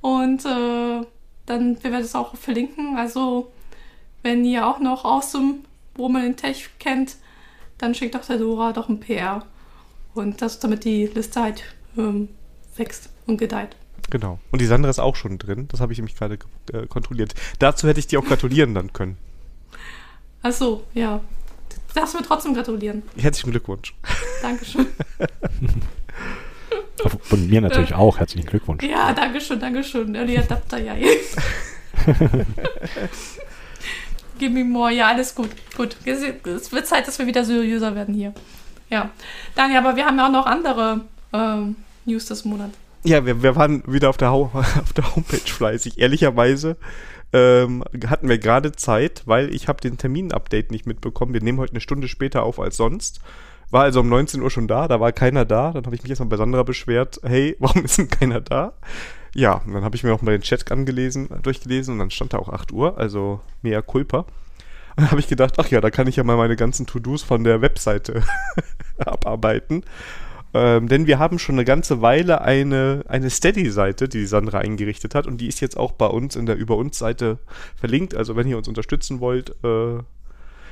Und 0.00 0.44
äh, 0.44 1.04
dann 1.46 1.82
wir 1.82 1.90
werden 1.90 2.04
es 2.04 2.14
auch 2.14 2.36
verlinken. 2.36 2.96
Also, 2.96 3.52
wenn 4.22 4.44
ihr 4.44 4.66
auch 4.66 4.78
noch 4.78 5.04
aus 5.04 5.32
dem 5.32 5.64
Woman 5.96 6.24
in 6.24 6.36
Tech 6.36 6.70
kennt, 6.78 7.16
dann 7.78 7.94
schickt 7.94 8.14
doch 8.14 8.24
der 8.24 8.38
Nora 8.38 8.72
doch 8.72 8.88
ein 8.88 9.00
PR. 9.00 9.44
Und 10.14 10.42
das, 10.42 10.60
damit 10.60 10.84
die 10.84 11.06
Liste 11.06 11.40
halt 11.40 11.64
ähm, 11.96 12.28
wächst 12.76 13.10
und 13.26 13.38
gedeiht. 13.38 13.76
Genau. 14.10 14.38
Und 14.52 14.60
die 14.60 14.66
Sandra 14.66 14.90
ist 14.90 15.00
auch 15.00 15.16
schon 15.16 15.38
drin. 15.38 15.66
Das 15.68 15.80
habe 15.80 15.92
ich 15.92 15.98
nämlich 15.98 16.14
gerade 16.14 16.38
äh, 16.72 16.86
kontrolliert. 16.86 17.34
Dazu 17.58 17.88
hätte 17.88 17.98
ich 17.98 18.06
dir 18.06 18.20
auch 18.20 18.24
gratulieren 18.24 18.74
dann 18.74 18.92
können. 18.92 19.16
Ach 20.42 20.52
so, 20.52 20.84
ja 20.92 21.20
darfst 21.94 22.14
mir 22.14 22.22
trotzdem 22.22 22.54
gratulieren. 22.54 23.02
Herzlichen 23.16 23.50
Glückwunsch. 23.50 23.94
Dankeschön. 24.42 24.86
Von 27.22 27.48
mir 27.48 27.60
natürlich 27.60 27.90
äh, 27.92 27.94
auch. 27.94 28.18
Herzlichen 28.18 28.46
Glückwunsch. 28.46 28.82
Ja, 28.84 29.12
Dankeschön, 29.12 29.60
Dankeschön. 29.60 30.14
Early 30.14 30.38
Adapter, 30.38 30.78
ja. 30.78 30.94
Give 34.38 34.50
me 34.50 34.64
more. 34.64 34.92
Ja, 34.92 35.08
alles 35.08 35.34
gut. 35.34 35.50
Gut. 35.76 35.96
Es 36.04 36.72
wird 36.72 36.86
Zeit, 36.86 37.06
dass 37.06 37.18
wir 37.18 37.26
wieder 37.26 37.44
seriöser 37.44 37.94
werden 37.94 38.14
hier. 38.14 38.32
Ja. 38.90 39.10
Daniel, 39.54 39.78
aber 39.78 39.96
wir 39.96 40.06
haben 40.06 40.18
ja 40.18 40.26
auch 40.26 40.32
noch 40.32 40.46
andere 40.46 41.02
ähm, 41.32 41.76
News 42.04 42.26
des 42.26 42.44
Monats. 42.44 42.76
Ja, 43.04 43.26
wir, 43.26 43.42
wir 43.42 43.54
waren 43.54 43.82
wieder 43.86 44.08
auf 44.08 44.16
der, 44.16 44.30
auf 44.32 44.92
der 44.96 45.14
Homepage 45.14 45.38
fleißig. 45.38 45.98
Ehrlicherweise 45.98 46.76
ähm, 47.34 47.82
hatten 48.06 48.28
wir 48.28 48.38
gerade 48.38 48.72
Zeit, 48.72 49.22
weil 49.26 49.52
ich 49.52 49.66
habe 49.66 49.80
den 49.80 49.98
Termin-Update 49.98 50.70
nicht 50.70 50.86
mitbekommen. 50.86 51.34
Wir 51.34 51.42
nehmen 51.42 51.58
heute 51.58 51.72
eine 51.72 51.80
Stunde 51.80 52.06
später 52.06 52.44
auf 52.44 52.60
als 52.60 52.76
sonst. 52.76 53.20
War 53.70 53.82
also 53.82 54.00
um 54.00 54.08
19 54.08 54.40
Uhr 54.40 54.50
schon 54.52 54.68
da, 54.68 54.86
da 54.86 55.00
war 55.00 55.10
keiner 55.10 55.44
da. 55.44 55.72
Dann 55.72 55.84
habe 55.84 55.96
ich 55.96 56.02
mich 56.02 56.10
erstmal 56.10 56.28
bei 56.28 56.36
Sandra 56.36 56.62
beschwert, 56.62 57.20
hey, 57.24 57.56
warum 57.60 57.84
ist 57.84 57.98
denn 57.98 58.08
keiner 58.08 58.40
da? 58.40 58.74
Ja, 59.34 59.54
und 59.66 59.74
dann 59.74 59.82
habe 59.82 59.96
ich 59.96 60.04
mir 60.04 60.14
auch 60.14 60.22
mal 60.22 60.30
den 60.30 60.42
Chat 60.42 60.70
angelesen, 60.70 61.28
durchgelesen 61.42 61.94
und 61.94 61.98
dann 61.98 62.10
stand 62.12 62.32
da 62.32 62.38
auch 62.38 62.48
8 62.48 62.70
Uhr, 62.70 62.96
also 62.98 63.40
mea 63.62 63.82
culpa. 63.82 64.18
Und 64.20 64.26
dann 64.96 65.10
habe 65.10 65.20
ich 65.20 65.26
gedacht, 65.26 65.54
ach 65.58 65.68
ja, 65.68 65.80
da 65.80 65.90
kann 65.90 66.06
ich 66.06 66.14
ja 66.14 66.22
mal 66.22 66.36
meine 66.36 66.54
ganzen 66.54 66.86
To-Dos 66.86 67.24
von 67.24 67.42
der 67.42 67.60
Webseite 67.60 68.22
abarbeiten. 68.98 69.82
Ähm, 70.54 70.86
denn 70.86 71.08
wir 71.08 71.18
haben 71.18 71.40
schon 71.40 71.56
eine 71.56 71.64
ganze 71.64 72.00
Weile 72.00 72.40
eine, 72.40 73.04
eine 73.08 73.28
Steady-Seite, 73.28 74.08
die, 74.08 74.20
die 74.20 74.26
Sandra 74.26 74.58
eingerichtet 74.58 75.14
hat 75.16 75.26
und 75.26 75.40
die 75.40 75.48
ist 75.48 75.60
jetzt 75.60 75.76
auch 75.76 75.92
bei 75.92 76.06
uns 76.06 76.36
in 76.36 76.46
der 76.46 76.56
Über 76.56 76.76
uns-Seite 76.76 77.38
verlinkt. 77.74 78.14
Also 78.14 78.36
wenn 78.36 78.46
ihr 78.46 78.56
uns 78.56 78.68
unterstützen 78.68 79.18
wollt, 79.18 79.50
äh, 79.64 79.98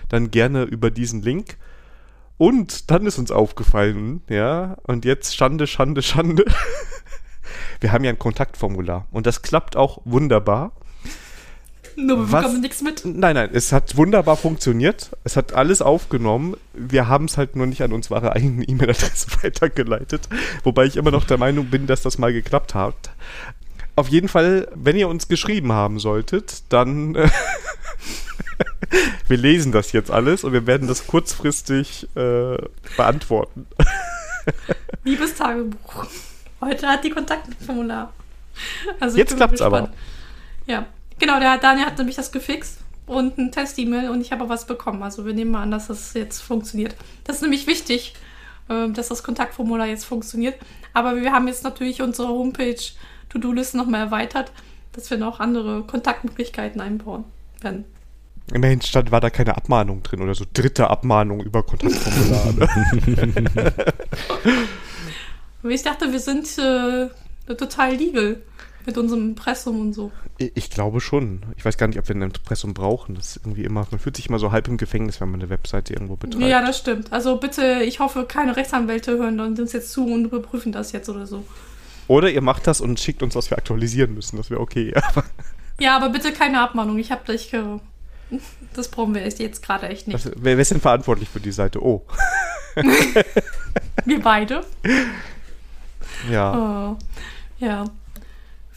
dann 0.08 0.30
gerne 0.30 0.62
über 0.62 0.90
diesen 0.92 1.20
Link. 1.20 1.56
Und 2.38 2.90
dann 2.90 3.06
ist 3.06 3.18
uns 3.18 3.30
aufgefallen, 3.30 4.22
ja, 4.28 4.76
und 4.84 5.04
jetzt 5.04 5.36
Schande, 5.36 5.66
Schande, 5.66 6.02
Schande. 6.02 6.44
wir 7.80 7.92
haben 7.92 8.04
ja 8.04 8.10
ein 8.10 8.18
Kontaktformular 8.18 9.08
und 9.10 9.26
das 9.26 9.42
klappt 9.42 9.76
auch 9.76 10.00
wunderbar. 10.04 10.72
Nur 11.96 12.30
wir 12.30 12.38
bekommen 12.38 12.60
nichts 12.60 12.82
mit. 12.82 13.04
Nein, 13.04 13.34
nein, 13.34 13.50
es 13.52 13.72
hat 13.72 13.96
wunderbar 13.96 14.36
funktioniert. 14.36 15.10
Es 15.24 15.36
hat 15.36 15.52
alles 15.52 15.82
aufgenommen. 15.82 16.56
Wir 16.72 17.08
haben 17.08 17.26
es 17.26 17.36
halt 17.36 17.56
nur 17.56 17.66
nicht 17.66 17.82
an 17.82 17.92
unsere 17.92 18.32
eigene 18.32 18.64
E-Mail-Adresse 18.64 19.28
weitergeleitet. 19.42 20.28
Wobei 20.64 20.86
ich 20.86 20.96
immer 20.96 21.10
noch 21.10 21.24
der 21.24 21.38
Meinung 21.38 21.66
bin, 21.66 21.86
dass 21.86 22.02
das 22.02 22.18
mal 22.18 22.32
geklappt 22.32 22.74
hat. 22.74 23.10
Auf 23.94 24.08
jeden 24.08 24.28
Fall, 24.28 24.68
wenn 24.74 24.96
ihr 24.96 25.08
uns 25.08 25.28
geschrieben 25.28 25.72
haben 25.72 25.98
solltet, 25.98 26.62
dann 26.70 27.14
äh, 27.14 27.28
wir 29.28 29.36
lesen 29.36 29.72
das 29.72 29.92
jetzt 29.92 30.10
alles 30.10 30.44
und 30.44 30.52
wir 30.52 30.66
werden 30.66 30.88
das 30.88 31.06
kurzfristig 31.06 32.08
äh, 32.16 32.56
beantworten. 32.96 33.66
Liebes 35.04 35.34
Tagebuch. 35.34 36.06
Heute 36.60 36.86
hat 36.86 37.04
die 37.04 37.10
Kontaktformular. 37.10 38.12
Also 39.00 39.18
jetzt 39.18 39.36
klappt's 39.36 39.60
aber. 39.60 39.90
Ja, 40.66 40.86
genau, 41.18 41.38
der 41.38 41.58
Daniel 41.58 41.86
hat 41.86 41.98
nämlich 41.98 42.16
das 42.16 42.32
gefixt 42.32 42.78
und 43.06 43.38
ein 43.38 43.52
Test-E-Mail 43.52 44.10
und 44.10 44.20
ich 44.20 44.32
habe 44.32 44.48
was 44.48 44.66
bekommen. 44.66 45.02
Also 45.02 45.26
wir 45.26 45.34
nehmen 45.34 45.50
mal 45.50 45.62
an, 45.62 45.70
dass 45.70 45.88
das 45.88 46.14
jetzt 46.14 46.40
funktioniert. 46.40 46.96
Das 47.24 47.36
ist 47.36 47.42
nämlich 47.42 47.66
wichtig, 47.66 48.14
äh, 48.68 48.88
dass 48.90 49.08
das 49.08 49.22
Kontaktformular 49.22 49.86
jetzt 49.86 50.04
funktioniert. 50.04 50.56
Aber 50.94 51.16
wir 51.16 51.32
haben 51.32 51.48
jetzt 51.48 51.64
natürlich 51.64 52.02
unsere 52.02 52.28
Homepage 52.28 52.80
To-Do-Liste 53.30 53.76
nochmal 53.76 54.00
erweitert, 54.00 54.52
dass 54.92 55.10
wir 55.10 55.18
noch 55.18 55.40
andere 55.40 55.82
Kontaktmöglichkeiten 55.84 56.80
einbauen 56.80 57.24
werden. 57.60 57.84
Immerhin 58.52 58.82
stand, 58.82 59.10
war 59.10 59.20
da 59.20 59.30
keine 59.30 59.56
Abmahnung 59.56 60.02
drin 60.02 60.20
oder 60.20 60.34
so 60.34 60.44
dritte 60.52 60.90
Abmahnung 60.90 61.40
über 61.40 61.62
Kontaktformulare. 61.62 62.68
ich 65.68 65.82
dachte, 65.82 66.12
wir 66.12 66.20
sind 66.20 66.58
äh, 66.58 67.08
total 67.54 67.94
legal 67.94 68.42
mit 68.86 68.98
unserem 68.98 69.30
Impressum 69.30 69.80
und 69.80 69.92
so. 69.92 70.10
Ich 70.38 70.70
glaube 70.70 71.00
schon. 71.00 71.42
Ich 71.56 71.64
weiß 71.64 71.76
gar 71.76 71.86
nicht, 71.86 71.98
ob 71.98 72.08
wir 72.08 72.16
ein 72.16 72.22
Impressum 72.22 72.74
brauchen. 72.74 73.14
Das 73.14 73.36
ist 73.36 73.44
irgendwie 73.44 73.64
immer, 73.64 73.86
man 73.90 74.00
fühlt 74.00 74.16
sich 74.16 74.28
immer 74.28 74.38
so 74.38 74.52
halb 74.52 74.68
im 74.68 74.76
Gefängnis, 74.76 75.20
wenn 75.20 75.30
man 75.30 75.40
eine 75.40 75.50
Webseite 75.50 75.92
irgendwo 75.92 76.16
betreibt. 76.16 76.44
Ja, 76.44 76.64
das 76.64 76.78
stimmt. 76.78 77.12
Also 77.12 77.36
bitte, 77.36 77.82
ich 77.84 78.00
hoffe, 78.00 78.24
keine 78.24 78.56
Rechtsanwälte 78.56 79.12
hören 79.18 79.38
uns 79.40 79.72
jetzt 79.72 79.92
zu 79.92 80.06
und 80.06 80.24
überprüfen 80.24 80.72
das 80.72 80.92
jetzt 80.92 81.08
oder 81.08 81.26
so. 81.26 81.44
Oder 82.08 82.30
ihr 82.30 82.42
macht 82.42 82.66
das 82.66 82.80
und 82.80 82.98
schickt 82.98 83.22
uns, 83.22 83.34
was 83.34 83.50
wir 83.50 83.58
aktualisieren 83.58 84.14
müssen. 84.14 84.36
Das 84.36 84.50
wäre 84.50 84.60
okay. 84.60 84.92
ja, 85.80 85.96
aber 85.96 86.08
bitte 86.08 86.32
keine 86.32 86.60
Abmahnung. 86.60 86.98
Ich 86.98 87.12
habe 87.12 87.30
dich. 87.30 87.52
Das 88.74 88.88
brauchen 88.88 89.14
wir 89.14 89.22
jetzt 89.22 89.62
gerade 89.62 89.88
echt 89.88 90.08
nicht. 90.08 90.14
Das, 90.14 90.32
wer, 90.36 90.56
wer 90.56 90.58
ist 90.58 90.70
denn 90.70 90.80
verantwortlich 90.80 91.28
für 91.28 91.40
die 91.40 91.52
Seite? 91.52 91.82
Oh. 91.84 92.04
wir 94.04 94.20
beide. 94.22 94.64
Ja. 96.30 96.94
Oh, 96.94 96.98
ja. 97.58 97.84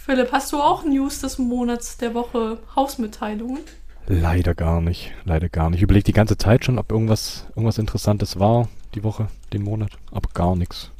Philipp, 0.05 0.31
hast 0.31 0.53
du 0.53 0.61
auch 0.61 0.83
News 0.83 1.21
des 1.21 1.39
Monats, 1.39 1.97
der 1.97 2.13
Woche, 2.13 2.59
Hausmitteilungen? 2.75 3.61
Leider 4.05 4.53
gar 4.53 4.79
nicht. 4.79 5.11
Leider 5.23 5.49
gar 5.49 5.71
nicht. 5.71 5.79
Ich 5.79 5.83
überlege 5.83 6.03
die 6.03 6.13
ganze 6.13 6.37
Zeit 6.37 6.63
schon, 6.63 6.77
ob 6.77 6.91
irgendwas, 6.91 7.47
irgendwas 7.49 7.79
Interessantes 7.79 8.39
war, 8.39 8.69
die 8.93 9.03
Woche, 9.03 9.29
den 9.51 9.63
Monat, 9.63 9.93
aber 10.11 10.29
gar 10.35 10.55
nichts. 10.55 10.91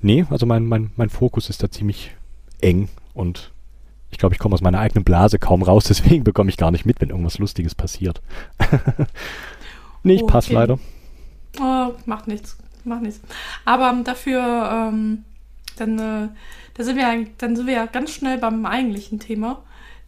Nee, 0.00 0.24
also 0.30 0.46
mein, 0.46 0.66
mein, 0.66 0.92
mein 0.94 1.10
Fokus 1.10 1.50
ist 1.50 1.64
da 1.64 1.68
ziemlich 1.68 2.14
eng 2.60 2.88
und 3.12 3.50
ich 4.12 4.18
glaube, 4.18 4.36
ich 4.36 4.38
komme 4.38 4.54
aus 4.54 4.60
meiner 4.60 4.78
eigenen 4.78 5.02
Blase 5.02 5.40
kaum 5.40 5.64
raus, 5.64 5.84
deswegen 5.88 6.22
bekomme 6.22 6.50
ich 6.50 6.56
gar 6.56 6.70
nicht 6.70 6.86
mit, 6.86 7.00
wenn 7.00 7.10
irgendwas 7.10 7.38
Lustiges 7.38 7.74
passiert. 7.74 8.22
nee, 10.04 10.14
ich 10.14 10.22
oh, 10.22 10.26
passe 10.28 10.50
okay. 10.50 10.60
leider. 10.60 10.78
Oh, 11.60 11.92
macht 12.06 12.28
nichts, 12.28 12.56
macht 12.84 13.02
nichts. 13.02 13.20
Aber 13.64 13.92
dafür, 14.04 14.90
ähm, 14.92 15.24
dann, 15.80 15.98
äh, 15.98 16.28
da 16.74 16.84
sind 16.84 16.96
wir, 16.96 17.26
dann 17.38 17.56
sind 17.56 17.66
wir 17.66 17.74
ja 17.74 17.86
ganz 17.86 18.12
schnell 18.12 18.38
beim 18.38 18.66
eigentlichen 18.66 19.18
Thema. 19.20 19.62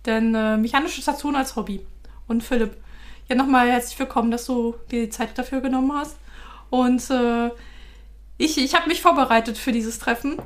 Denn 0.07 0.35
äh, 0.35 0.57
mechanische 0.57 1.03
Station 1.03 1.37
als 1.37 1.57
Hobby. 1.57 1.85
Und 2.27 2.43
Philipp, 2.43 2.77
ja 3.29 3.37
nochmal 3.37 3.69
herzlich 3.71 3.99
willkommen, 3.99 4.31
dass 4.31 4.47
du 4.47 4.75
dir 4.91 5.03
die 5.05 5.11
Zeit 5.11 5.37
dafür 5.37 5.61
genommen 5.61 5.93
hast. 5.95 6.17
Und 6.71 7.11
äh, 7.11 7.51
ich, 8.39 8.57
ich 8.59 8.75
habe 8.75 8.89
mich 8.89 9.03
vorbereitet 9.03 9.59
für 9.59 9.73
dieses 9.73 9.99
Treffen. 9.99 10.37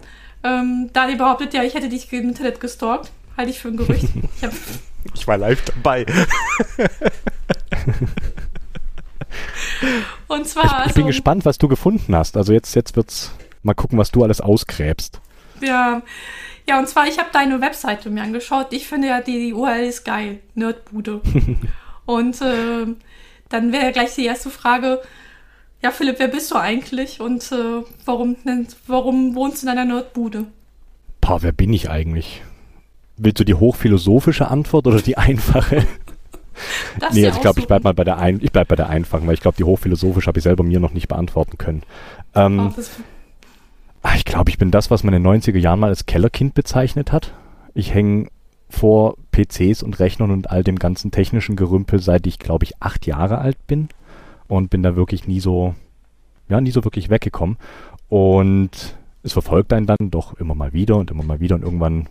Ähm, 0.43 0.91
Dani 0.93 1.15
behauptet 1.17 1.55
ja, 1.55 1.63
ich 1.63 1.75
hätte 1.75 1.89
dich 1.89 2.13
im 2.13 2.29
Internet 2.31 2.61
gestalkt. 2.61 3.13
Halte 3.37 3.51
ich 3.51 3.61
für 3.61 3.69
ein 3.69 3.77
Gerücht. 3.77 4.05
Ich, 4.05 4.49
ich 5.15 5.27
war 5.27 5.39
live 5.39 5.65
dabei. 5.65 6.05
Und 10.29 10.49
zwar. 10.49 10.65
Ich, 10.65 10.71
ich 10.71 10.79
also, 10.79 10.95
bin 10.95 11.07
gespannt, 11.07 11.45
was 11.45 11.59
du 11.59 11.69
gefunden 11.69 12.15
hast. 12.17 12.37
Also 12.37 12.53
jetzt, 12.53 12.75
jetzt 12.75 12.97
wird's 12.97 13.33
mal 13.65 13.75
gucken, 13.75 13.99
was 13.99 14.11
du 14.11 14.23
alles 14.23 14.41
ausgräbst. 14.41 15.21
Ja. 15.61 16.03
Ja, 16.67 16.79
und 16.79 16.89
zwar, 16.89 17.07
ich 17.07 17.19
habe 17.19 17.29
deine 17.33 17.61
Webseite 17.61 18.09
mir 18.09 18.23
angeschaut. 18.23 18.69
Ich 18.71 18.89
finde 18.89 19.09
ja, 19.09 19.21
die, 19.21 19.39
die 19.39 19.55
URL 19.55 19.85
ist 19.85 20.05
geil. 20.05 20.39
Nerdbude. 20.55 21.21
und 22.07 22.41
äh, 22.41 22.87
dann 23.51 23.73
wäre 23.73 23.93
gleich 23.93 24.15
die 24.15 24.25
erste 24.25 24.51
Frage, 24.51 25.01
ja, 25.83 25.91
Philipp, 25.91 26.19
wer 26.19 26.29
bist 26.29 26.51
du 26.51 26.57
eigentlich 26.57 27.21
und 27.21 27.53
äh, 27.53 27.83
warum, 28.07 28.37
warum 28.87 29.35
wohnst 29.35 29.63
du 29.63 29.67
in 29.67 29.73
einer 29.73 29.85
Nerdbude? 29.85 30.47
Pah, 31.21 31.43
wer 31.43 31.53
bin 31.53 31.73
ich 31.75 31.91
eigentlich? 31.91 32.43
Willst 33.19 33.41
du 33.41 33.45
die 33.45 33.55
hochphilosophische 33.55 34.49
Antwort 34.49 34.87
oder 34.87 35.01
die 35.01 35.19
einfache? 35.19 35.87
Das 37.01 37.13
nee, 37.13 37.27
also 37.27 37.37
ich 37.37 37.43
glaube, 37.43 37.59
ich 37.59 37.67
bleibe 37.67 37.83
mal 37.83 37.95
bei 37.95 38.05
der 38.05 38.19
ein, 38.19 38.39
ich 38.41 38.53
bleib 38.53 38.69
bei 38.69 38.77
der 38.77 38.89
einfachen, 38.89 39.27
weil 39.27 39.35
ich 39.35 39.41
glaube, 39.41 39.57
die 39.57 39.65
hochphilosophische 39.65 40.29
habe 40.29 40.39
ich 40.39 40.45
selber 40.45 40.63
mir 40.63 40.79
noch 40.79 40.93
nicht 40.93 41.09
beantworten 41.09 41.59
können. 41.59 41.83
Ähm, 42.37 42.73
oh, 42.73 42.83
ah, 44.05 44.15
ich 44.15 44.25
glaube, 44.25 44.51
ich 44.51 44.59
bin 44.59 44.71
das, 44.71 44.91
was 44.91 45.03
man 45.03 45.15
in 45.15 45.25
den 45.25 45.33
90er 45.33 45.59
Jahren 45.59 45.81
mal 45.81 45.89
als 45.89 46.07
Kellerkind 46.07 46.55
bezeichnet 46.55 47.11
hat. 47.11 47.33
Ich 47.75 47.93
hänge 47.93 48.29
vor 48.69 49.17
PCs 49.33 49.83
und 49.83 49.99
Rechnern 49.99 50.31
und 50.31 50.51
all 50.51 50.63
dem 50.63 50.79
ganzen 50.79 51.11
technischen 51.11 51.57
Gerümpel, 51.57 52.01
seit 52.01 52.27
ich, 52.27 52.39
glaube 52.39 52.65
ich, 52.65 52.81
acht 52.81 53.07
Jahre 53.07 53.39
alt 53.39 53.67
bin 53.67 53.89
und 54.47 54.71
bin 54.71 54.83
da 54.83 54.95
wirklich 54.95 55.27
nie 55.27 55.41
so, 55.41 55.75
ja, 56.49 56.61
nie 56.61 56.71
so 56.71 56.85
wirklich 56.85 57.09
weggekommen. 57.09 57.57
Und 58.09 58.95
es 59.23 59.33
verfolgt 59.33 59.73
einen 59.73 59.87
dann 59.87 60.11
doch 60.11 60.35
immer 60.35 60.55
mal 60.55 60.75
wieder 60.75 60.97
und 60.97 61.11
immer 61.11 61.25
mal 61.25 61.41
wieder 61.41 61.55
und 61.55 61.63
irgendwann 61.63 62.09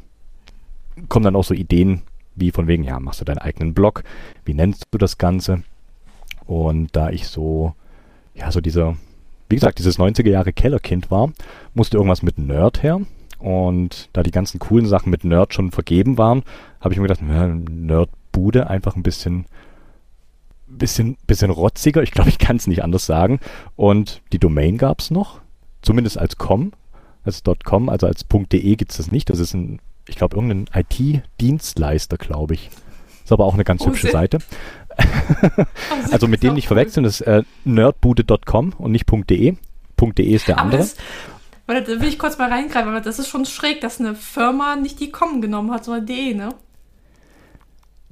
kommen 1.10 1.26
dann 1.26 1.36
auch 1.36 1.44
so 1.44 1.54
Ideen 1.54 2.02
wie 2.36 2.50
von 2.50 2.68
wegen, 2.68 2.84
ja, 2.84 3.00
machst 3.00 3.22
du 3.22 3.26
deinen 3.26 3.38
eigenen 3.38 3.76
Blog, 3.76 4.04
wie 4.46 4.56
nennst 4.56 4.88
du 4.90 4.98
das 4.98 5.20
Ganze? 5.20 5.62
Und 6.46 6.96
da 6.96 7.12
ich 7.12 7.28
so, 7.28 7.76
ja, 8.34 8.52
so 8.52 8.62
dieser, 8.62 8.98
wie 9.54 9.58
gesagt, 9.58 9.78
dieses 9.78 10.00
90er 10.00 10.32
Jahre 10.32 10.52
Kellerkind 10.52 11.12
war, 11.12 11.32
musste 11.76 11.98
irgendwas 11.98 12.24
mit 12.24 12.40
Nerd 12.40 12.82
her. 12.82 13.02
Und 13.38 14.10
da 14.12 14.24
die 14.24 14.32
ganzen 14.32 14.58
coolen 14.58 14.88
Sachen 14.88 15.12
mit 15.12 15.24
Nerd 15.24 15.54
schon 15.54 15.70
vergeben 15.70 16.18
waren, 16.18 16.42
habe 16.82 16.92
ich 16.92 17.00
mir 17.00 17.08
gedacht, 17.08 17.22
Nerdbude 17.22 18.68
einfach 18.68 18.96
ein 18.96 19.04
bisschen 19.04 19.46
bisschen, 20.66 21.18
bisschen 21.28 21.52
rotziger. 21.52 22.02
Ich 22.02 22.10
glaube, 22.10 22.30
ich 22.30 22.40
kann 22.40 22.56
es 22.56 22.66
nicht 22.66 22.84
anders 22.84 23.06
sagen. 23.06 23.40
Und 23.76 24.24
die 24.32 24.40
Domain 24.40 24.80
gab 24.80 25.02
es 25.02 25.12
noch, 25.12 25.40
zumindest 25.84 26.18
als 26.18 26.38
com, 26.38 26.72
als 27.24 27.44
.com, 27.64 27.90
also 27.90 28.08
als 28.08 28.26
.de 28.28 28.76
gibt 28.76 28.90
es 28.90 28.98
das 28.98 29.12
nicht. 29.12 29.30
Das 29.30 29.38
ist 29.38 29.54
ein, 29.54 29.82
ich 30.08 30.16
glaube, 30.16 30.36
irgendein 30.36 30.66
IT-Dienstleister, 30.74 32.18
glaube 32.18 32.56
ich. 32.56 32.72
Ist 33.24 33.32
aber 33.32 33.46
auch 33.46 33.54
eine 33.54 33.66
ganz 33.66 33.84
oh, 33.84 33.88
hübsche 33.90 34.10
Seite. 34.10 34.40
also 36.12 36.28
mit 36.28 36.44
dem 36.44 36.54
nicht 36.54 36.68
verwechseln, 36.68 37.04
das 37.04 37.22
ist 37.22 37.28
äh, 37.28 37.44
nerdbude.com 37.66 38.74
und 38.78 38.92
nicht 38.92 39.06
.de. 39.30 39.56
.de 40.00 40.26
ist 40.26 40.48
der 40.48 40.56
aber 40.58 40.64
andere. 40.64 40.82
Das, 40.82 40.96
da 41.68 41.88
will 41.88 42.08
ich 42.08 42.20
kurz 42.20 42.38
mal 42.38 42.50
reingreifen, 42.50 42.90
aber 42.90 43.02
das 43.02 43.20
ist 43.20 43.30
schon 43.30 43.46
schräg, 43.46 43.82
dass 43.82 44.00
eine 44.00 44.16
Firma 44.16 44.76
nicht 44.76 45.00
die 45.00 45.12
com 45.12 45.42
genommen 45.42 45.72
hat, 45.72 45.86
sondern 45.86 46.06
de, 46.06 46.34
ne? 46.34 46.50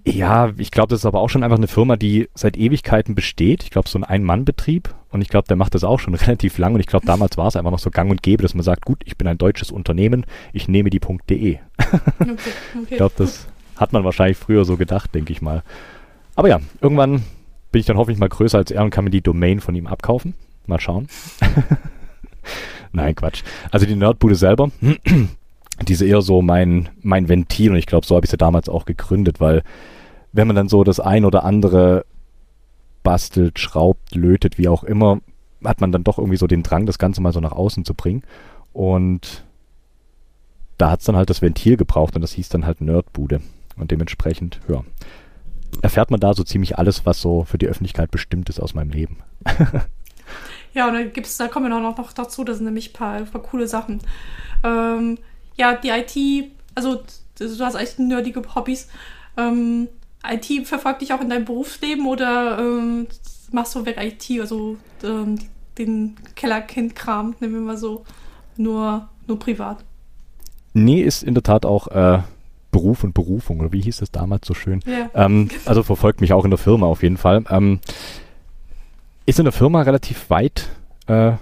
Ja, 0.06 0.52
ich 0.58 0.72
glaube, 0.72 0.90
das 0.90 1.02
ist 1.02 1.06
aber 1.06 1.20
auch 1.20 1.30
schon 1.30 1.44
einfach 1.44 1.58
eine 1.58 1.68
Firma, 1.68 1.96
die 1.96 2.28
seit 2.34 2.58
Ewigkeiten 2.58 3.14
besteht. 3.14 3.64
Ich 3.64 3.70
glaube, 3.70 3.88
so 3.88 4.00
ein 4.00 4.04
Ein-Mann-Betrieb. 4.04 4.96
Und 5.12 5.22
ich 5.22 5.30
glaube, 5.30 5.48
der 5.48 5.58
macht 5.58 5.76
das 5.76 5.84
auch 5.84 6.00
schon 6.00 6.16
relativ 6.16 6.58
lang. 6.58 6.74
Und 6.74 6.80
ich 6.80 6.88
glaube, 6.88 7.06
damals 7.06 7.38
war 7.38 7.48
es 7.48 7.56
einfach 7.56 7.72
noch 7.72 7.80
so 7.80 7.92
gang 7.92 8.10
und 8.10 8.24
gäbe, 8.24 8.42
dass 8.42 8.56
man 8.56 8.64
sagt, 8.64 8.86
gut, 8.86 9.02
ich 9.06 9.18
bin 9.18 9.28
ein 9.28 9.38
deutsches 9.38 9.70
Unternehmen, 9.70 10.26
ich 10.54 10.68
nehme 10.68 10.90
die 10.90 11.00
.de. 11.00 11.60
Okay, 12.20 12.32
okay. 12.32 12.88
ich 12.90 12.98
glaube, 12.98 13.14
das 13.18 13.48
hat 13.76 13.94
man 13.94 14.04
wahrscheinlich 14.04 14.38
früher 14.38 14.64
so 14.64 14.78
gedacht, 14.78 15.14
denke 15.14 15.34
ich 15.34 15.42
mal. 15.42 15.64
Aber 16.36 16.50
ja, 16.50 16.60
irgendwann 16.82 17.24
bin 17.72 17.80
ich 17.80 17.86
dann 17.86 17.98
hoffentlich 17.98 18.20
mal 18.20 18.30
größer 18.30 18.58
als 18.58 18.72
er 18.72 18.84
und 18.84 18.90
kann 18.90 19.04
mir 19.04 19.10
die 19.10 19.22
Domain 19.22 19.60
von 19.60 19.76
ihm 19.76 19.88
abkaufen. 19.88 20.34
Mal 20.68 20.80
schauen. 20.80 21.08
Nein, 22.92 23.16
Quatsch. 23.16 23.44
Also 23.72 23.86
die 23.86 23.96
Nerdbude 23.96 24.36
selber, 24.36 24.70
die 25.88 25.94
ist 25.94 26.02
eher 26.02 26.22
so 26.22 26.42
mein, 26.42 26.90
mein 27.02 27.30
Ventil 27.30 27.72
und 27.72 27.78
ich 27.78 27.86
glaube, 27.86 28.06
so 28.06 28.16
habe 28.16 28.26
ich 28.26 28.32
sie 28.32 28.38
damals 28.38 28.70
auch 28.70 28.86
gegründet, 28.86 29.40
weil 29.40 29.64
wenn 30.34 30.48
man 30.48 30.56
dann 30.56 30.70
so 30.70 30.84
das 30.84 31.00
ein 31.00 31.26
oder 31.26 31.44
andere 31.44 32.06
bastelt, 33.04 33.60
schraubt, 33.60 34.16
lötet, 34.16 34.58
wie 34.58 34.68
auch 34.68 34.84
immer, 34.84 35.20
hat 35.64 35.82
man 35.82 35.92
dann 35.92 36.04
doch 36.04 36.18
irgendwie 36.18 36.38
so 36.38 36.48
den 36.48 36.64
Drang, 36.64 36.86
das 36.86 37.00
Ganze 37.00 37.22
mal 37.22 37.34
so 37.34 37.40
nach 37.40 37.52
außen 37.52 37.86
zu 37.86 37.94
bringen. 37.94 38.24
Und 38.74 39.46
da 40.78 40.92
hat 40.92 41.00
es 41.02 41.06
dann 41.06 41.16
halt 41.16 41.30
das 41.30 41.42
Ventil 41.42 41.78
gebraucht 41.78 42.16
und 42.16 42.22
das 42.22 42.34
hieß 42.34 42.50
dann 42.50 42.66
halt 42.66 42.82
Nerdbude. 42.82 43.42
Und 43.78 43.92
dementsprechend, 43.92 44.60
ja, 44.68 44.84
erfährt 45.82 46.12
man 46.12 46.20
da 46.20 46.34
so 46.34 46.44
ziemlich 46.44 46.78
alles, 46.78 47.06
was 47.06 47.22
so 47.22 47.44
für 47.44 47.58
die 47.58 47.68
Öffentlichkeit 47.68 48.12
bestimmt 48.12 48.50
ist 48.50 48.60
aus 48.60 48.74
meinem 48.74 48.92
Leben. 48.92 49.18
ja, 50.74 50.88
und 50.88 50.94
dann 50.94 51.14
gibt's, 51.14 51.38
da 51.38 51.48
kommen 51.48 51.70
wir 51.70 51.80
noch, 51.80 51.98
noch 51.98 52.14
dazu, 52.14 52.44
das 52.44 52.58
sind 52.58 52.66
nämlich 52.66 52.90
ein 52.90 52.94
paar, 52.94 53.22
paar 53.22 53.42
coole 53.42 53.68
Sachen. 53.68 54.00
Ähm, 54.64 55.18
ja, 55.56 55.76
die 55.76 55.90
IT, 55.90 56.52
also 56.76 57.04
du 57.38 57.66
hast 57.66 57.76
echt 57.76 58.00
nerdige 58.00 58.42
Hobbys. 58.56 58.88
Ähm, 59.38 59.88
IT 60.28 60.68
verfolgt 60.68 61.02
dich 61.02 61.14
auch 61.14 61.22
in 61.22 61.30
deinem 61.30 61.46
Berufsleben 61.46 62.06
oder 62.06 62.60
ähm, 62.60 63.08
machst 63.52 63.76
du 63.76 63.86
weg 63.86 63.98
IT, 64.00 64.40
also 64.40 64.78
ähm, 65.04 65.40
den 65.78 66.16
Kellerkind-Kram, 66.36 67.36
nehmen 67.40 67.54
wir 67.54 67.62
mal 67.62 67.78
so, 67.78 68.06
nur, 68.58 69.10
nur 69.28 69.40
privat? 69.40 69.84
Nee, 70.74 71.02
ist 71.02 71.24
in 71.24 71.34
der 71.34 71.44
Tat 71.44 71.66
auch 71.66 71.88
äh, 71.88 72.20
Beruf 72.72 73.04
und 73.04 73.14
Berufung, 73.14 73.60
oder 73.60 73.72
wie 73.72 73.82
hieß 73.82 73.98
das 73.98 74.12
damals 74.12 74.48
so 74.48 74.54
schön? 74.54 74.82
Ja. 74.86 75.10
Ähm, 75.14 75.50
also 75.66 75.84
verfolgt 75.84 76.22
mich 76.22 76.34
auch 76.34 76.46
in 76.46 76.52
der 76.52 76.58
Firma 76.58 76.88
auf 76.88 77.04
jeden 77.04 77.18
Fall. 77.18 77.44
Ähm, 77.50 77.80
ist 79.26 79.40
in 79.40 79.46
der 79.46 79.52
Firma 79.52 79.82
relativ 79.82 80.30
weit 80.30 80.70
äh, 81.08 81.34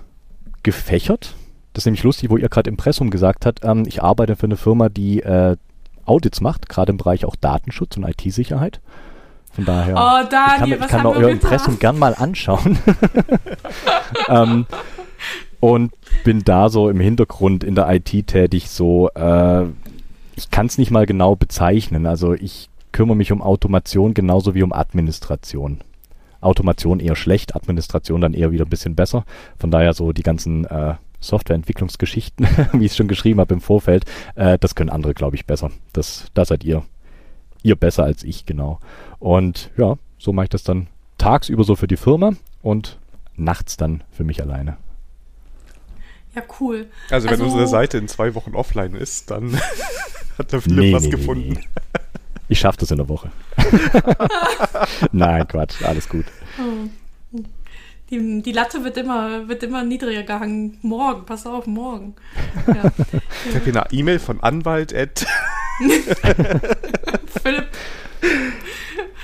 gefächert. 0.63 1.35
Das 1.73 1.81
ist 1.81 1.85
nämlich 1.85 2.03
lustig, 2.03 2.29
wo 2.29 2.37
ihr 2.37 2.49
gerade 2.49 2.69
Impressum 2.69 3.09
gesagt 3.09 3.45
habt, 3.45 3.63
ähm, 3.63 3.83
ich 3.87 4.03
arbeite 4.03 4.35
für 4.35 4.47
eine 4.47 4.57
Firma, 4.57 4.89
die 4.89 5.21
äh, 5.21 5.55
Audits 6.05 6.41
macht, 6.41 6.67
gerade 6.67 6.91
im 6.91 6.97
Bereich 6.97 7.25
auch 7.25 7.35
Datenschutz 7.35 7.95
und 7.97 8.03
IT-Sicherheit. 8.03 8.81
Von 9.51 9.65
daher, 9.65 9.95
oh, 9.95 10.29
Daniel, 10.29 10.73
ich 10.73 10.79
kann, 10.79 10.87
ich 10.87 10.87
kann 10.87 11.03
mir 11.03 11.11
euer 11.11 11.29
Impressum 11.29 11.79
gern 11.79 11.97
mal 11.97 12.15
anschauen. 12.15 12.79
ähm, 14.27 14.65
und 15.59 15.91
bin 16.23 16.43
da 16.43 16.69
so 16.69 16.89
im 16.89 16.99
Hintergrund 16.99 17.63
in 17.63 17.75
der 17.75 17.89
IT 17.89 18.27
tätig, 18.27 18.69
so 18.69 19.09
äh, 19.09 19.65
ich 20.39 20.49
kann 20.49 20.67
es 20.67 20.77
nicht 20.77 20.89
mal 20.89 21.05
genau 21.05 21.35
bezeichnen. 21.35 22.05
Also 22.05 22.33
ich 22.33 22.69
kümmere 22.93 23.17
mich 23.17 23.33
um 23.33 23.41
Automation 23.41 24.13
genauso 24.13 24.55
wie 24.55 24.63
um 24.63 24.71
Administration. 24.71 25.79
Automation 26.39 27.01
eher 27.01 27.17
schlecht, 27.17 27.57
Administration 27.57 28.21
dann 28.21 28.33
eher 28.33 28.53
wieder 28.53 28.63
ein 28.63 28.69
bisschen 28.69 28.95
besser. 28.95 29.25
Von 29.57 29.69
daher 29.69 29.93
so 29.93 30.13
die 30.13 30.23
ganzen 30.23 30.63
äh, 30.63 30.95
Softwareentwicklungsgeschichten, 31.19 32.47
wie 32.71 32.85
ich 32.85 32.91
es 32.91 32.97
schon 32.97 33.09
geschrieben 33.09 33.41
habe 33.41 33.53
im 33.53 33.59
Vorfeld, 33.59 34.05
äh, 34.35 34.57
das 34.57 34.75
können 34.75 34.89
andere, 34.89 35.13
glaube 35.13 35.35
ich, 35.35 35.45
besser. 35.45 35.71
Das, 35.91 36.27
da 36.33 36.45
seid 36.45 36.63
ihr, 36.63 36.83
ihr 37.61 37.75
besser 37.75 38.05
als 38.05 38.23
ich, 38.23 38.45
genau. 38.45 38.79
Und 39.19 39.71
ja, 39.75 39.97
so 40.17 40.31
mache 40.31 40.45
ich 40.45 40.49
das 40.51 40.63
dann 40.63 40.87
tagsüber 41.17 41.65
so 41.65 41.75
für 41.75 41.87
die 41.87 41.97
Firma 41.97 42.31
und 42.61 42.97
nachts 43.35 43.75
dann 43.75 44.05
für 44.09 44.23
mich 44.23 44.41
alleine. 44.41 44.77
Ja, 46.33 46.43
cool. 46.61 46.87
Also, 47.09 47.25
wenn 47.25 47.41
also, 47.41 47.43
unsere 47.43 47.67
Seite 47.67 47.97
in 47.97 48.07
zwei 48.07 48.35
Wochen 48.35 48.55
offline 48.55 48.93
ist, 48.93 49.31
dann 49.31 49.59
hat 50.39 50.51
der 50.51 50.61
Philipp 50.61 50.79
nee, 50.79 50.93
was 50.93 51.03
nee, 51.03 51.09
gefunden. 51.09 51.53
Nee, 51.53 51.67
ich 52.47 52.59
schaffe 52.59 52.79
das 52.79 52.91
in 52.91 52.97
der 52.97 53.07
Woche. 53.07 53.29
Nein, 55.11 55.47
Quatsch, 55.47 55.83
alles 55.83 56.09
gut. 56.09 56.25
Oh. 56.57 56.89
Die, 58.09 58.41
die 58.41 58.51
Latte 58.51 58.83
wird 58.83 58.97
immer, 58.97 59.47
wird 59.47 59.61
immer 59.61 59.83
niedriger 59.83 60.23
gehangen. 60.23 60.79
Morgen, 60.81 61.25
pass 61.25 61.45
auf, 61.45 61.67
morgen. 61.67 62.15
Ja. 62.67 62.91
Ich 63.47 63.55
habe 63.55 63.65
hier 63.65 63.75
eine 63.75 63.91
E-Mail 63.91 64.19
von 64.19 64.41
Anwalt. 64.41 64.91
Philipp. 67.41 67.67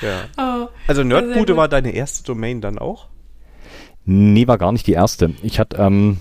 Ja. 0.01 0.25
Oh, 0.38 0.69
also 0.88 1.04
Nerdbude 1.04 1.58
war 1.58 1.67
deine 1.67 1.91
erste 1.91 2.23
Domain 2.23 2.62
dann 2.62 2.78
auch? 2.78 3.08
Nee, 4.06 4.47
war 4.47 4.58
gar 4.58 4.71
nicht 4.71 4.88
die 4.88 4.93
erste. 4.93 5.34
Ich 5.41 5.60
hatte, 5.60 5.78
ähm, 5.78 6.19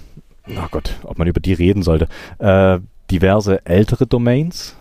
oh 0.48 0.68
Gott, 0.70 0.94
ob 1.02 1.18
man 1.18 1.28
über 1.28 1.40
die 1.40 1.52
reden 1.52 1.82
sollte, 1.82 2.08
äh, 2.38 2.80
diverse 3.10 3.64
ältere 3.66 4.06
Domains, 4.06 4.76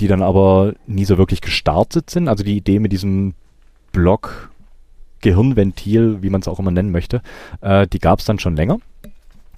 die 0.00 0.08
dann 0.08 0.22
aber 0.22 0.74
nie 0.86 1.04
so 1.04 1.18
wirklich 1.18 1.40
gestartet 1.40 2.10
sind. 2.10 2.28
Also 2.28 2.42
die 2.42 2.56
Idee 2.56 2.78
mit 2.78 2.92
diesem 2.92 3.34
Blog 3.92 4.50
Gehirnventil, 5.20 6.22
wie 6.22 6.30
man 6.30 6.40
es 6.40 6.48
auch 6.48 6.58
immer 6.58 6.70
nennen 6.70 6.90
möchte, 6.90 7.20
äh, 7.60 7.86
die 7.86 7.98
gab 7.98 8.20
es 8.20 8.24
dann 8.24 8.38
schon 8.38 8.56
länger. 8.56 8.78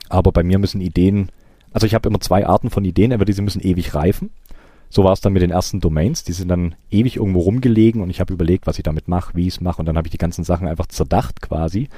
Aber 0.08 0.32
bei 0.32 0.42
mir 0.42 0.58
müssen 0.58 0.80
Ideen, 0.80 1.30
also 1.72 1.86
ich 1.86 1.94
habe 1.94 2.08
immer 2.08 2.20
zwei 2.20 2.46
Arten 2.46 2.70
von 2.70 2.84
Ideen, 2.84 3.12
entweder 3.12 3.26
diese 3.26 3.42
müssen 3.42 3.62
ewig 3.62 3.94
reifen. 3.94 4.30
So 4.90 5.04
war 5.04 5.12
es 5.12 5.20
dann 5.20 5.32
mit 5.32 5.40
den 5.40 5.52
ersten 5.52 5.80
Domains, 5.80 6.24
die 6.24 6.32
sind 6.32 6.48
dann 6.48 6.74
ewig 6.90 7.16
irgendwo 7.16 7.40
rumgelegen 7.40 8.02
und 8.02 8.10
ich 8.10 8.20
habe 8.20 8.34
überlegt, 8.34 8.66
was 8.66 8.76
ich 8.76 8.82
damit 8.82 9.08
mache, 9.08 9.34
wie 9.34 9.46
ich 9.46 9.54
es 9.54 9.60
mache 9.60 9.80
und 9.80 9.86
dann 9.86 9.96
habe 9.96 10.08
ich 10.08 10.12
die 10.12 10.18
ganzen 10.18 10.44
Sachen 10.44 10.68
einfach 10.68 10.86
zerdacht 10.86 11.40
quasi 11.40 11.88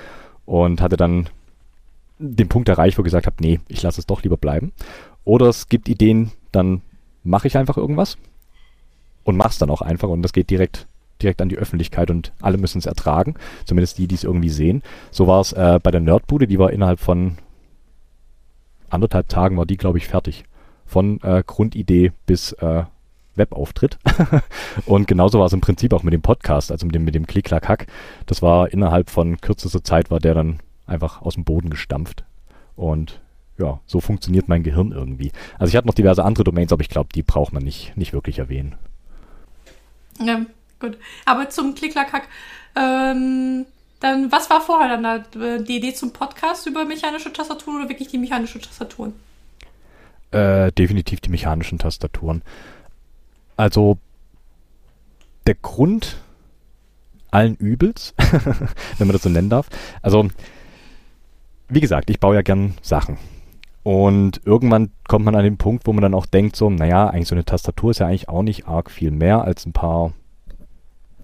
und 0.44 0.80
hatte 0.80 0.96
dann 0.96 1.28
den 2.18 2.48
Punkt 2.48 2.68
erreicht, 2.68 2.96
wo 2.96 3.02
ich 3.02 3.06
gesagt 3.06 3.26
habe, 3.26 3.36
nee, 3.40 3.58
ich 3.66 3.82
lasse 3.82 4.00
es 4.00 4.06
doch 4.06 4.22
lieber 4.22 4.36
bleiben. 4.36 4.70
Oder 5.24 5.48
es 5.48 5.68
gibt 5.68 5.88
Ideen, 5.88 6.30
dann 6.52 6.82
mache 7.24 7.48
ich 7.48 7.56
einfach 7.56 7.76
irgendwas 7.76 8.16
und 9.24 9.36
mach's 9.36 9.58
dann 9.58 9.70
auch 9.70 9.82
einfach 9.82 10.08
und 10.08 10.22
das 10.22 10.32
geht 10.32 10.50
direkt 10.50 10.86
direkt 11.22 11.40
an 11.40 11.48
die 11.48 11.56
Öffentlichkeit 11.56 12.10
und 12.10 12.32
alle 12.40 12.58
müssen 12.58 12.78
es 12.78 12.86
ertragen, 12.86 13.34
zumindest 13.64 13.98
die, 13.98 14.08
die 14.08 14.14
es 14.14 14.24
irgendwie 14.24 14.50
sehen. 14.50 14.82
So 15.10 15.26
war 15.26 15.40
es 15.40 15.52
äh, 15.52 15.78
bei 15.82 15.90
der 15.90 16.00
Nerdbude, 16.00 16.46
die 16.46 16.58
war 16.58 16.72
innerhalb 16.72 17.00
von 17.00 17.38
anderthalb 18.90 19.28
Tagen 19.28 19.56
war 19.56 19.66
die, 19.66 19.76
glaube 19.76 19.98
ich, 19.98 20.06
fertig. 20.06 20.44
Von 20.86 21.20
äh, 21.22 21.42
Grundidee 21.46 22.12
bis 22.26 22.52
äh, 22.52 22.84
Webauftritt. 23.36 23.98
und 24.86 25.08
genauso 25.08 25.40
war 25.40 25.46
es 25.46 25.52
im 25.52 25.60
Prinzip 25.60 25.92
auch 25.92 26.02
mit 26.02 26.12
dem 26.12 26.22
Podcast, 26.22 26.70
also 26.70 26.86
mit 26.86 26.94
dem, 26.94 27.04
mit 27.04 27.14
dem 27.14 27.26
Klick-Klack-Hack. 27.26 27.86
Das 28.26 28.42
war 28.42 28.72
innerhalb 28.72 29.10
von 29.10 29.40
kürzester 29.40 29.82
Zeit 29.82 30.10
war 30.10 30.20
der 30.20 30.34
dann 30.34 30.60
einfach 30.86 31.22
aus 31.22 31.34
dem 31.34 31.44
Boden 31.44 31.70
gestampft. 31.70 32.24
Und 32.76 33.20
ja, 33.58 33.80
so 33.86 34.00
funktioniert 34.00 34.48
mein 34.48 34.62
Gehirn 34.62 34.92
irgendwie. 34.92 35.32
Also 35.58 35.70
ich 35.70 35.76
hatte 35.76 35.86
noch 35.86 35.94
diverse 35.94 36.24
andere 36.24 36.44
Domains, 36.44 36.72
aber 36.72 36.82
ich 36.82 36.88
glaube, 36.88 37.08
die 37.14 37.22
braucht 37.22 37.52
man 37.52 37.62
nicht, 37.62 37.96
nicht 37.96 38.12
wirklich 38.12 38.38
erwähnen. 38.38 38.74
Ja, 40.20 40.46
gut. 40.80 40.98
Aber 41.24 41.50
zum 41.50 41.74
Klicklack-Hack, 41.74 42.28
ähm, 42.76 43.66
dann, 44.00 44.30
was 44.30 44.50
war 44.50 44.60
vorher 44.60 44.88
dann 44.88 45.02
da? 45.02 45.58
Die 45.58 45.76
Idee 45.76 45.94
zum 45.94 46.12
Podcast 46.12 46.66
über 46.66 46.84
mechanische 46.84 47.32
Tastaturen 47.32 47.78
oder 47.78 47.88
wirklich 47.88 48.08
die 48.08 48.18
mechanischen 48.18 48.60
Tastaturen? 48.60 49.14
Äh, 50.30 50.72
definitiv 50.72 51.20
die 51.20 51.30
mechanischen 51.30 51.78
Tastaturen. 51.78 52.42
Also, 53.56 53.98
der 55.46 55.54
Grund 55.54 56.16
allen 57.30 57.56
Übels, 57.56 58.14
wenn 58.98 59.06
man 59.06 59.12
das 59.12 59.22
so 59.22 59.28
nennen 59.28 59.50
darf. 59.50 59.68
Also, 60.02 60.28
wie 61.68 61.80
gesagt, 61.80 62.10
ich 62.10 62.20
baue 62.20 62.34
ja 62.34 62.42
gern 62.42 62.74
Sachen. 62.82 63.18
Und 63.84 64.40
irgendwann 64.46 64.90
kommt 65.06 65.26
man 65.26 65.36
an 65.36 65.44
den 65.44 65.58
Punkt, 65.58 65.86
wo 65.86 65.92
man 65.92 66.00
dann 66.00 66.14
auch 66.14 66.26
denkt, 66.26 66.56
so, 66.56 66.70
naja, 66.70 67.06
eigentlich 67.06 67.28
so 67.28 67.34
eine 67.34 67.44
Tastatur 67.44 67.90
ist 67.90 68.00
ja 68.00 68.06
eigentlich 68.06 68.30
auch 68.30 68.42
nicht 68.42 68.66
arg 68.66 68.90
viel 68.90 69.10
mehr 69.10 69.44
als 69.44 69.66
ein 69.66 69.74
paar 69.74 70.14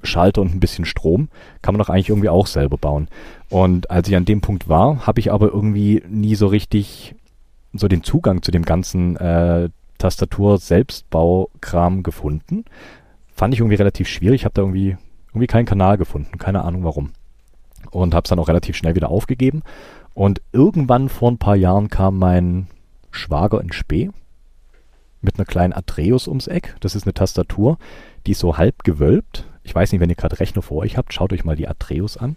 Schalter 0.02 0.42
und 0.42 0.54
ein 0.54 0.60
bisschen 0.60 0.84
Strom. 0.84 1.30
Kann 1.62 1.74
man 1.74 1.78
doch 1.78 1.88
eigentlich 1.88 2.10
irgendwie 2.10 2.28
auch 2.28 2.46
selber 2.46 2.76
bauen. 2.76 3.08
Und 3.48 3.90
als 3.90 4.08
ich 4.08 4.16
an 4.16 4.26
dem 4.26 4.42
Punkt 4.42 4.68
war, 4.68 5.06
habe 5.06 5.20
ich 5.20 5.32
aber 5.32 5.48
irgendwie 5.48 6.02
nie 6.08 6.34
so 6.34 6.48
richtig 6.48 7.14
so 7.72 7.88
den 7.88 8.02
Zugang 8.02 8.42
zu 8.42 8.50
dem 8.50 8.64
ganzen 8.64 9.16
äh, 9.16 9.70
Tastatur-Selbstbaukram 9.96 12.02
gefunden. 12.02 12.66
Fand 13.34 13.54
ich 13.54 13.60
irgendwie 13.60 13.76
relativ 13.76 14.06
schwierig. 14.08 14.44
Habe 14.44 14.52
da 14.54 14.60
irgendwie, 14.62 14.98
irgendwie 15.28 15.46
keinen 15.46 15.64
Kanal 15.64 15.96
gefunden. 15.96 16.36
Keine 16.36 16.62
Ahnung 16.62 16.84
warum. 16.84 17.12
Und 17.90 18.14
habe 18.14 18.26
es 18.26 18.28
dann 18.28 18.38
auch 18.38 18.48
relativ 18.48 18.76
schnell 18.76 18.94
wieder 18.94 19.08
aufgegeben. 19.08 19.62
Und 20.20 20.42
irgendwann 20.52 21.08
vor 21.08 21.30
ein 21.30 21.38
paar 21.38 21.56
Jahren 21.56 21.88
kam 21.88 22.18
mein 22.18 22.66
Schwager 23.10 23.60
in 23.60 23.72
Spee 23.72 24.10
mit 25.22 25.38
einer 25.38 25.46
kleinen 25.46 25.72
Atreus 25.72 26.28
ums 26.28 26.46
Eck. 26.46 26.76
Das 26.80 26.94
ist 26.94 27.04
eine 27.04 27.14
Tastatur, 27.14 27.78
die 28.26 28.32
ist 28.32 28.40
so 28.40 28.58
halb 28.58 28.84
gewölbt 28.84 29.46
ich 29.62 29.74
weiß 29.74 29.92
nicht, 29.92 30.00
wenn 30.00 30.10
ihr 30.10 30.16
gerade 30.16 30.40
Rechner 30.40 30.62
vor 30.62 30.78
euch 30.78 30.96
habt, 30.96 31.12
schaut 31.12 31.32
euch 31.32 31.44
mal 31.44 31.56
die 31.56 31.68
Atreus 31.68 32.16
an. 32.16 32.36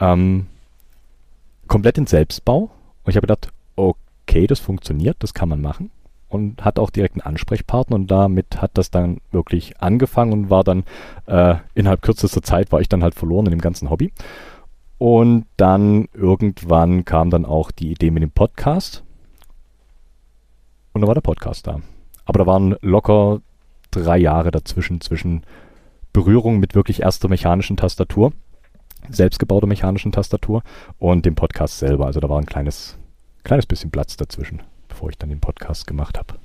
Ähm, 0.00 0.46
komplett 1.68 1.98
in 1.98 2.06
Selbstbau. 2.06 2.70
Und 3.04 3.10
ich 3.10 3.16
habe 3.16 3.26
gedacht, 3.26 3.52
okay, 3.76 4.46
das 4.46 4.58
funktioniert, 4.58 5.16
das 5.20 5.34
kann 5.34 5.48
man 5.48 5.60
machen. 5.60 5.90
Und 6.28 6.64
hat 6.64 6.78
auch 6.78 6.90
direkt 6.90 7.14
einen 7.14 7.20
Ansprechpartner 7.20 7.94
und 7.94 8.10
damit 8.10 8.60
hat 8.60 8.72
das 8.74 8.90
dann 8.90 9.20
wirklich 9.30 9.80
angefangen 9.80 10.32
und 10.32 10.50
war 10.50 10.64
dann 10.64 10.82
äh, 11.26 11.56
innerhalb 11.74 12.02
kürzester 12.02 12.42
Zeit 12.42 12.72
war 12.72 12.80
ich 12.80 12.88
dann 12.88 13.04
halt 13.04 13.14
verloren 13.14 13.46
in 13.46 13.52
dem 13.52 13.60
ganzen 13.60 13.88
Hobby. 13.90 14.10
Und 15.04 15.44
dann 15.58 16.08
irgendwann 16.14 17.04
kam 17.04 17.28
dann 17.28 17.44
auch 17.44 17.70
die 17.70 17.90
Idee 17.90 18.10
mit 18.10 18.22
dem 18.22 18.30
Podcast. 18.30 19.04
Und 20.94 21.02
dann 21.02 21.08
war 21.08 21.14
der 21.14 21.20
Podcast 21.20 21.66
da. 21.66 21.82
Aber 22.24 22.38
da 22.38 22.46
waren 22.46 22.76
locker 22.80 23.42
drei 23.90 24.16
Jahre 24.16 24.50
dazwischen, 24.50 25.02
zwischen 25.02 25.42
Berührung 26.14 26.58
mit 26.58 26.74
wirklich 26.74 27.02
erster 27.02 27.28
mechanischen 27.28 27.76
Tastatur, 27.76 28.32
selbstgebauter 29.10 29.66
mechanischen 29.66 30.10
Tastatur 30.10 30.62
und 30.98 31.26
dem 31.26 31.34
Podcast 31.34 31.80
selber. 31.80 32.06
Also 32.06 32.20
da 32.20 32.30
war 32.30 32.38
ein 32.38 32.46
kleines, 32.46 32.96
kleines 33.42 33.66
bisschen 33.66 33.90
Platz 33.90 34.16
dazwischen, 34.16 34.62
bevor 34.88 35.10
ich 35.10 35.18
dann 35.18 35.28
den 35.28 35.40
Podcast 35.40 35.86
gemacht 35.86 36.16
habe. 36.16 36.36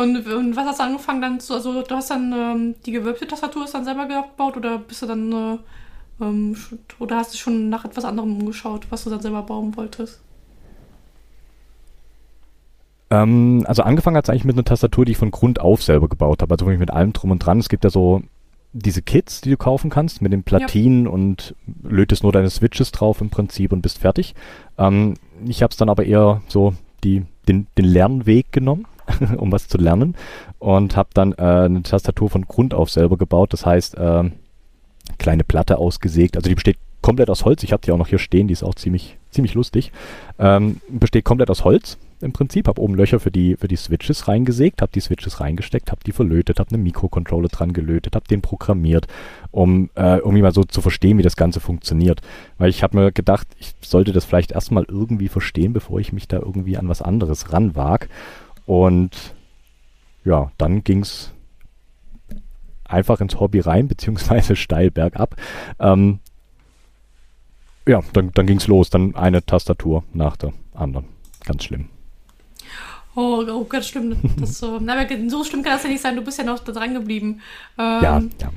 und, 0.00 0.24
und, 0.28 0.54
was 0.54 0.64
hast 0.64 0.78
du 0.78 0.84
angefangen 0.84 1.20
dann 1.20 1.40
zu, 1.40 1.54
also 1.54 1.82
du 1.82 1.92
hast 1.96 2.12
dann 2.12 2.32
ähm, 2.32 2.74
die 2.86 2.92
gewölbte 2.92 3.26
Tastatur 3.26 3.64
ist 3.64 3.74
dann 3.74 3.84
selber 3.84 4.06
gebaut 4.06 4.56
oder 4.56 4.78
bist 4.78 5.02
du 5.02 5.06
dann 5.06 5.32
äh, 5.32 5.58
ähm, 6.20 6.56
oder 6.98 7.16
hast 7.16 7.34
du 7.34 7.38
schon 7.38 7.68
nach 7.68 7.84
etwas 7.84 8.04
anderem 8.04 8.38
umgeschaut, 8.38 8.86
was 8.90 9.04
du 9.04 9.10
dann 9.10 9.20
selber 9.20 9.42
bauen 9.42 9.76
wolltest? 9.76 10.20
Ähm, 13.10 13.64
also 13.66 13.82
angefangen 13.82 14.16
hat 14.16 14.26
es 14.26 14.30
eigentlich 14.30 14.44
mit 14.44 14.56
einer 14.56 14.64
Tastatur, 14.64 15.04
die 15.04 15.12
ich 15.12 15.18
von 15.18 15.30
Grund 15.30 15.60
auf 15.60 15.82
selber 15.82 16.08
gebaut 16.08 16.42
habe. 16.42 16.52
Also 16.54 16.66
wirklich 16.66 16.80
mit 16.80 16.90
allem 16.90 17.12
drum 17.12 17.30
und 17.30 17.38
dran. 17.38 17.58
Es 17.58 17.68
gibt 17.68 17.84
ja 17.84 17.90
so 17.90 18.22
diese 18.72 19.02
Kits, 19.02 19.40
die 19.40 19.50
du 19.50 19.56
kaufen 19.56 19.90
kannst 19.90 20.20
mit 20.20 20.32
den 20.32 20.42
Platinen 20.42 21.06
ja. 21.06 21.10
und 21.10 21.54
lötest 21.82 22.22
nur 22.22 22.32
deine 22.32 22.50
Switches 22.50 22.92
drauf 22.92 23.20
im 23.20 23.30
Prinzip 23.30 23.72
und 23.72 23.82
bist 23.82 23.98
fertig. 23.98 24.34
Ähm, 24.76 25.14
ich 25.46 25.62
habe 25.62 25.70
es 25.70 25.76
dann 25.76 25.88
aber 25.88 26.04
eher 26.04 26.42
so 26.48 26.74
die, 27.04 27.24
den, 27.46 27.66
den 27.78 27.84
Lernweg 27.86 28.52
genommen 28.52 28.86
um 29.36 29.52
was 29.52 29.68
zu 29.68 29.78
lernen 29.78 30.16
und 30.58 30.96
habe 30.96 31.10
dann 31.14 31.32
äh, 31.32 31.42
eine 31.42 31.82
Tastatur 31.82 32.28
von 32.28 32.42
Grund 32.42 32.74
auf 32.74 32.90
selber 32.90 33.16
gebaut. 33.16 33.52
Das 33.52 33.64
heißt, 33.64 33.96
äh, 33.96 34.30
kleine 35.18 35.44
Platte 35.44 35.78
ausgesägt. 35.78 36.36
Also 36.36 36.48
die 36.48 36.54
besteht 36.54 36.78
komplett 37.00 37.30
aus 37.30 37.44
Holz. 37.44 37.62
Ich 37.62 37.72
habe 37.72 37.82
die 37.84 37.92
auch 37.92 37.98
noch 37.98 38.08
hier 38.08 38.18
stehen, 38.18 38.48
die 38.48 38.52
ist 38.52 38.62
auch 38.62 38.74
ziemlich, 38.74 39.16
ziemlich 39.30 39.54
lustig. 39.54 39.92
Ähm, 40.38 40.80
besteht 40.88 41.24
komplett 41.24 41.50
aus 41.50 41.64
Holz 41.64 41.96
im 42.20 42.32
Prinzip. 42.32 42.68
Habe 42.68 42.80
oben 42.80 42.94
Löcher 42.94 43.20
für 43.20 43.30
die, 43.30 43.56
für 43.56 43.68
die 43.68 43.76
Switches 43.76 44.26
reingesägt, 44.28 44.82
habe 44.82 44.92
die 44.92 45.00
Switches 45.00 45.40
reingesteckt, 45.40 45.90
habe 45.90 46.02
die 46.04 46.12
verlötet, 46.12 46.58
habe 46.58 46.70
eine 46.70 46.82
Mikrocontroller 46.82 47.48
dran 47.48 47.72
gelötet, 47.72 48.16
habe 48.16 48.26
den 48.26 48.42
programmiert, 48.42 49.06
um 49.50 49.90
äh, 49.94 50.18
irgendwie 50.18 50.42
mal 50.42 50.52
so 50.52 50.64
zu 50.64 50.80
verstehen, 50.80 51.18
wie 51.18 51.22
das 51.22 51.36
Ganze 51.36 51.60
funktioniert. 51.60 52.20
Weil 52.58 52.70
ich 52.70 52.82
habe 52.82 52.98
mir 52.98 53.12
gedacht, 53.12 53.46
ich 53.58 53.74
sollte 53.80 54.12
das 54.12 54.24
vielleicht 54.24 54.52
erstmal 54.52 54.84
irgendwie 54.88 55.28
verstehen, 55.28 55.72
bevor 55.72 56.00
ich 56.00 56.12
mich 56.12 56.26
da 56.26 56.38
irgendwie 56.38 56.76
an 56.76 56.88
was 56.88 57.02
anderes 57.02 57.52
ranwag. 57.52 58.08
Und 58.66 59.34
ja, 60.24 60.50
dann 60.58 60.82
ging's 60.84 61.32
einfach 62.88 63.20
ins 63.20 63.38
Hobby 63.38 63.60
rein, 63.60 63.86
beziehungsweise 63.86 64.56
steil 64.56 64.90
bergab. 64.90 65.36
Ähm, 65.78 66.18
ja, 67.86 68.00
dann, 68.12 68.32
dann 68.32 68.46
ging 68.46 68.58
es 68.58 68.66
los. 68.66 68.90
Dann 68.90 69.14
eine 69.14 69.44
Tastatur 69.44 70.04
nach 70.12 70.36
der 70.36 70.52
anderen. 70.74 71.06
Ganz 71.44 71.64
schlimm. 71.64 71.88
Oh, 73.14 73.44
oh 73.48 73.64
ganz 73.64 73.88
schlimm. 73.88 74.16
Das, 74.38 74.58
so, 74.58 74.78
na, 74.82 75.06
so 75.28 75.44
schlimm 75.44 75.62
kann 75.62 75.72
das 75.72 75.84
ja 75.84 75.88
nicht 75.88 76.02
sein. 76.02 76.16
Du 76.16 76.22
bist 76.22 76.38
ja 76.38 76.44
noch 76.44 76.58
da 76.58 76.72
dran 76.72 76.94
geblieben. 76.94 77.40
Ähm, 77.78 78.02
ja, 78.02 78.22
ja. 78.40 78.52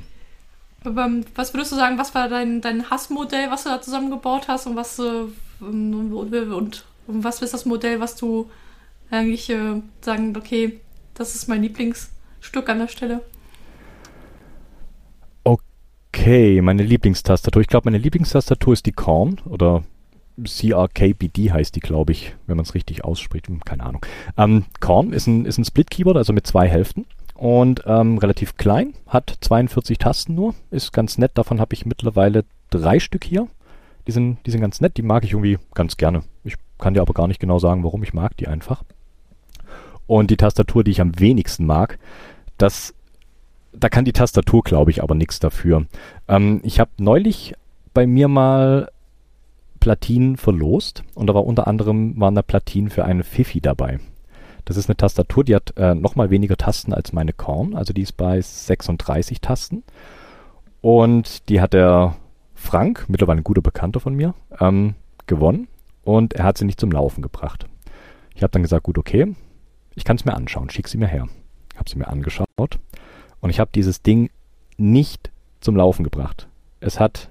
Was 0.84 1.54
würdest 1.54 1.70
du 1.72 1.76
sagen, 1.76 1.96
was 1.96 2.14
war 2.14 2.28
dein, 2.28 2.60
dein 2.60 2.90
Hassmodell, 2.90 3.50
was 3.50 3.62
du 3.62 3.70
da 3.70 3.80
zusammengebaut 3.80 4.48
hast 4.48 4.66
und 4.66 4.74
was 4.74 4.98
äh, 4.98 5.24
und, 5.60 6.12
und, 6.12 6.52
und, 6.52 6.84
was 7.06 7.40
ist 7.40 7.54
das 7.54 7.66
Modell, 7.66 8.00
was 8.00 8.16
du 8.16 8.50
eigentlich 9.10 9.48
äh, 9.50 9.80
sagen, 10.00 10.36
okay, 10.36 10.80
das 11.14 11.36
ist 11.36 11.48
mein 11.48 11.62
Lieblingsstück 11.62 12.68
an 12.68 12.80
der 12.80 12.88
Stelle? 12.88 13.20
Okay, 16.14 16.60
meine 16.60 16.82
Lieblingstastatur. 16.82 17.62
Ich 17.62 17.68
glaube, 17.68 17.86
meine 17.86 17.98
Lieblingstastatur 17.98 18.74
ist 18.74 18.84
die 18.84 18.92
Korn 18.92 19.40
oder 19.46 19.82
CRKBD 20.44 21.52
heißt 21.52 21.74
die, 21.74 21.80
glaube 21.80 22.12
ich, 22.12 22.34
wenn 22.46 22.56
man 22.56 22.64
es 22.64 22.74
richtig 22.74 23.02
ausspricht. 23.02 23.48
Hm, 23.48 23.60
keine 23.64 23.84
Ahnung. 23.84 24.04
Ähm, 24.36 24.66
Korn 24.80 25.14
ist 25.14 25.26
ein, 25.26 25.46
ist 25.46 25.58
ein 25.58 25.64
Split-Keyboard, 25.64 26.18
also 26.18 26.34
mit 26.34 26.46
zwei 26.46 26.68
Hälften 26.68 27.06
und 27.34 27.82
ähm, 27.86 28.18
relativ 28.18 28.56
klein, 28.56 28.92
hat 29.06 29.36
42 29.40 29.98
Tasten 29.98 30.34
nur, 30.34 30.54
ist 30.70 30.92
ganz 30.92 31.16
nett. 31.16 31.32
Davon 31.34 31.60
habe 31.60 31.74
ich 31.74 31.86
mittlerweile 31.86 32.44
drei 32.70 33.00
Stück 33.00 33.24
hier. 33.24 33.48
Die 34.06 34.12
sind, 34.12 34.38
die 34.46 34.50
sind 34.50 34.60
ganz 34.60 34.80
nett, 34.80 34.98
die 34.98 35.02
mag 35.02 35.24
ich 35.24 35.32
irgendwie 35.32 35.58
ganz 35.74 35.96
gerne. 35.96 36.24
Ich 36.44 36.56
kann 36.78 36.92
dir 36.92 37.00
aber 37.00 37.14
gar 37.14 37.26
nicht 37.26 37.40
genau 37.40 37.58
sagen, 37.58 37.84
warum 37.84 38.02
ich 38.02 38.12
mag 38.12 38.36
die 38.36 38.48
einfach. 38.48 38.84
Und 40.06 40.30
die 40.30 40.36
Tastatur, 40.36 40.84
die 40.84 40.90
ich 40.90 41.00
am 41.00 41.18
wenigsten 41.18 41.64
mag, 41.64 41.98
das 42.58 42.94
da 43.72 43.88
kann 43.88 44.04
die 44.04 44.12
Tastatur, 44.12 44.62
glaube 44.62 44.90
ich, 44.90 45.02
aber 45.02 45.14
nichts 45.14 45.40
dafür. 45.40 45.86
Ähm, 46.28 46.60
ich 46.62 46.80
habe 46.80 46.90
neulich 46.98 47.54
bei 47.94 48.06
mir 48.06 48.28
mal 48.28 48.90
Platinen 49.80 50.36
verlost 50.36 51.02
und 51.14 51.26
da 51.26 51.34
war 51.34 51.44
unter 51.44 51.66
anderem 51.66 52.18
waren 52.20 52.34
da 52.34 52.42
Platinen 52.42 52.90
für 52.90 53.04
eine 53.04 53.24
Fifi 53.24 53.60
dabei. 53.60 53.98
Das 54.64 54.76
ist 54.76 54.88
eine 54.88 54.96
Tastatur, 54.96 55.42
die 55.42 55.56
hat 55.56 55.76
äh, 55.76 55.94
nochmal 55.94 56.30
weniger 56.30 56.56
Tasten 56.56 56.94
als 56.94 57.12
meine 57.12 57.32
Korn, 57.32 57.74
also 57.74 57.92
die 57.92 58.02
ist 58.02 58.16
bei 58.16 58.40
36 58.40 59.40
Tasten. 59.40 59.82
Und 60.80 61.48
die 61.48 61.60
hat 61.60 61.72
der 61.72 62.16
Frank, 62.54 63.06
mittlerweile 63.08 63.40
ein 63.40 63.44
guter 63.44 63.62
Bekannter 63.62 63.98
von 63.98 64.14
mir, 64.14 64.34
ähm, 64.60 64.94
gewonnen 65.26 65.66
und 66.04 66.34
er 66.34 66.44
hat 66.44 66.58
sie 66.58 66.64
nicht 66.64 66.78
zum 66.78 66.92
Laufen 66.92 67.22
gebracht. 67.22 67.66
Ich 68.34 68.42
habe 68.42 68.52
dann 68.52 68.62
gesagt, 68.62 68.84
gut, 68.84 68.98
okay, 68.98 69.34
ich 69.94 70.04
kann 70.04 70.16
es 70.16 70.24
mir 70.24 70.34
anschauen, 70.34 70.70
schick 70.70 70.88
sie 70.88 70.98
mir 70.98 71.08
her. 71.08 71.26
Ich 71.72 71.78
habe 71.78 71.90
sie 71.90 71.98
mir 71.98 72.08
angeschaut 72.08 72.78
und 73.42 73.50
ich 73.50 73.60
habe 73.60 73.70
dieses 73.74 74.00
Ding 74.00 74.30
nicht 74.78 75.30
zum 75.60 75.76
Laufen 75.76 76.04
gebracht. 76.04 76.48
Es 76.80 76.98
hat 76.98 77.28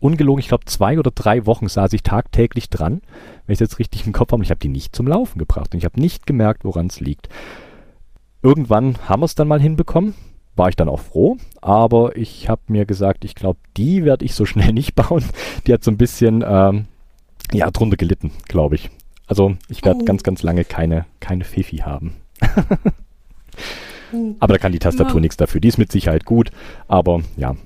ungelogen, 0.00 0.40
ich 0.40 0.48
glaube, 0.48 0.64
zwei 0.64 0.98
oder 0.98 1.10
drei 1.10 1.46
Wochen 1.46 1.68
saß 1.68 1.92
ich 1.92 2.02
tagtäglich 2.02 2.70
dran, 2.70 3.02
wenn 3.46 3.52
ich 3.52 3.56
es 3.56 3.60
jetzt 3.60 3.78
richtig 3.78 4.06
im 4.06 4.12
Kopf 4.12 4.30
habe, 4.30 4.40
und 4.40 4.44
ich 4.44 4.50
habe 4.50 4.60
die 4.60 4.68
nicht 4.68 4.94
zum 4.94 5.06
Laufen 5.06 5.38
gebracht. 5.38 5.72
Und 5.72 5.78
ich 5.78 5.84
habe 5.84 6.00
nicht 6.00 6.26
gemerkt, 6.26 6.64
woran 6.64 6.86
es 6.86 7.00
liegt. 7.00 7.28
Irgendwann 8.42 8.96
haben 9.08 9.20
wir 9.20 9.26
es 9.26 9.34
dann 9.34 9.48
mal 9.48 9.60
hinbekommen. 9.60 10.14
War 10.56 10.68
ich 10.68 10.76
dann 10.76 10.88
auch 10.88 11.00
froh, 11.00 11.36
aber 11.60 12.16
ich 12.16 12.48
habe 12.48 12.62
mir 12.68 12.86
gesagt, 12.86 13.24
ich 13.24 13.34
glaube, 13.34 13.58
die 13.76 14.04
werde 14.04 14.24
ich 14.24 14.34
so 14.34 14.46
schnell 14.46 14.72
nicht 14.72 14.94
bauen. 14.94 15.24
Die 15.66 15.72
hat 15.72 15.82
so 15.82 15.90
ein 15.90 15.98
bisschen, 15.98 16.44
ähm, 16.46 16.86
ja, 17.52 17.70
drunter 17.70 17.96
gelitten, 17.96 18.30
glaube 18.46 18.76
ich. 18.76 18.90
Also 19.26 19.56
ich 19.68 19.84
werde 19.84 20.00
oh. 20.02 20.04
ganz, 20.04 20.22
ganz 20.22 20.42
lange 20.42 20.64
keine, 20.64 21.06
keine 21.18 21.44
Fifi 21.44 21.78
haben. 21.78 22.14
Aber 24.40 24.54
da 24.54 24.58
kann 24.58 24.72
die 24.72 24.78
Tastatur 24.78 25.20
nichts 25.20 25.36
dafür. 25.36 25.60
Die 25.60 25.68
ist 25.68 25.78
mit 25.78 25.92
Sicherheit 25.92 26.24
gut, 26.24 26.50
aber 26.88 27.22
ja, 27.36 27.56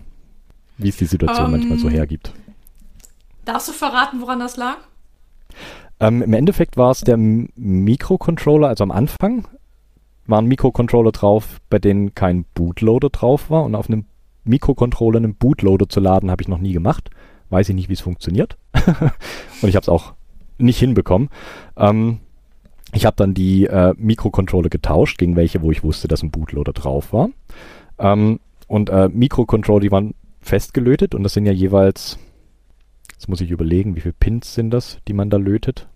wie 0.76 0.88
es 0.88 0.96
die 0.96 1.06
Situation 1.06 1.46
um, 1.46 1.52
manchmal 1.52 1.78
so 1.78 1.88
ähm, 1.88 1.94
hergibt. 1.94 2.32
Darfst 3.44 3.68
du 3.68 3.72
verraten, 3.72 4.20
woran 4.20 4.38
das 4.38 4.56
lag? 4.56 4.76
Ähm, 6.00 6.22
Im 6.22 6.32
Endeffekt 6.32 6.76
war 6.76 6.90
es 6.90 7.00
der 7.00 7.16
Mikrocontroller, 7.16 8.68
also 8.68 8.84
am 8.84 8.90
Anfang 8.90 9.46
waren 10.26 10.46
Mikrocontroller 10.46 11.10
drauf, 11.10 11.58
bei 11.70 11.78
denen 11.78 12.14
kein 12.14 12.44
Bootloader 12.54 13.08
drauf 13.08 13.50
war 13.50 13.64
und 13.64 13.74
auf 13.74 13.88
einem 13.88 14.04
Mikrocontroller 14.44 15.18
einen 15.18 15.34
Bootloader 15.34 15.88
zu 15.88 16.00
laden, 16.00 16.30
habe 16.30 16.42
ich 16.42 16.48
noch 16.48 16.58
nie 16.58 16.72
gemacht. 16.72 17.10
Weiß 17.50 17.68
ich 17.70 17.74
nicht, 17.74 17.88
wie 17.88 17.94
es 17.94 18.02
funktioniert. 18.02 18.58
und 19.62 19.68
ich 19.68 19.74
habe 19.74 19.82
es 19.82 19.88
auch 19.88 20.12
nicht 20.58 20.78
hinbekommen. 20.78 21.30
Ähm, 21.76 22.20
ich 22.92 23.04
habe 23.04 23.16
dann 23.16 23.34
die 23.34 23.66
äh, 23.66 23.94
Mikrocontroller 23.96 24.70
getauscht 24.70 25.18
gegen 25.18 25.36
welche, 25.36 25.62
wo 25.62 25.70
ich 25.70 25.84
wusste, 25.84 26.08
dass 26.08 26.22
ein 26.22 26.30
Bootloader 26.30 26.72
drauf 26.72 27.12
war. 27.12 27.30
Ähm, 27.98 28.40
und 28.66 28.90
äh, 28.90 29.08
Mikrocontroller, 29.08 29.80
die 29.80 29.90
waren 29.90 30.14
festgelötet 30.40 31.14
und 31.14 31.22
das 31.22 31.34
sind 31.34 31.46
ja 31.46 31.52
jeweils, 31.52 32.18
jetzt 33.12 33.28
muss 33.28 33.40
ich 33.40 33.50
überlegen, 33.50 33.96
wie 33.96 34.00
viele 34.00 34.14
Pins 34.18 34.54
sind 34.54 34.70
das, 34.70 34.98
die 35.06 35.12
man 35.12 35.30
da 35.30 35.36
lötet? 35.36 35.88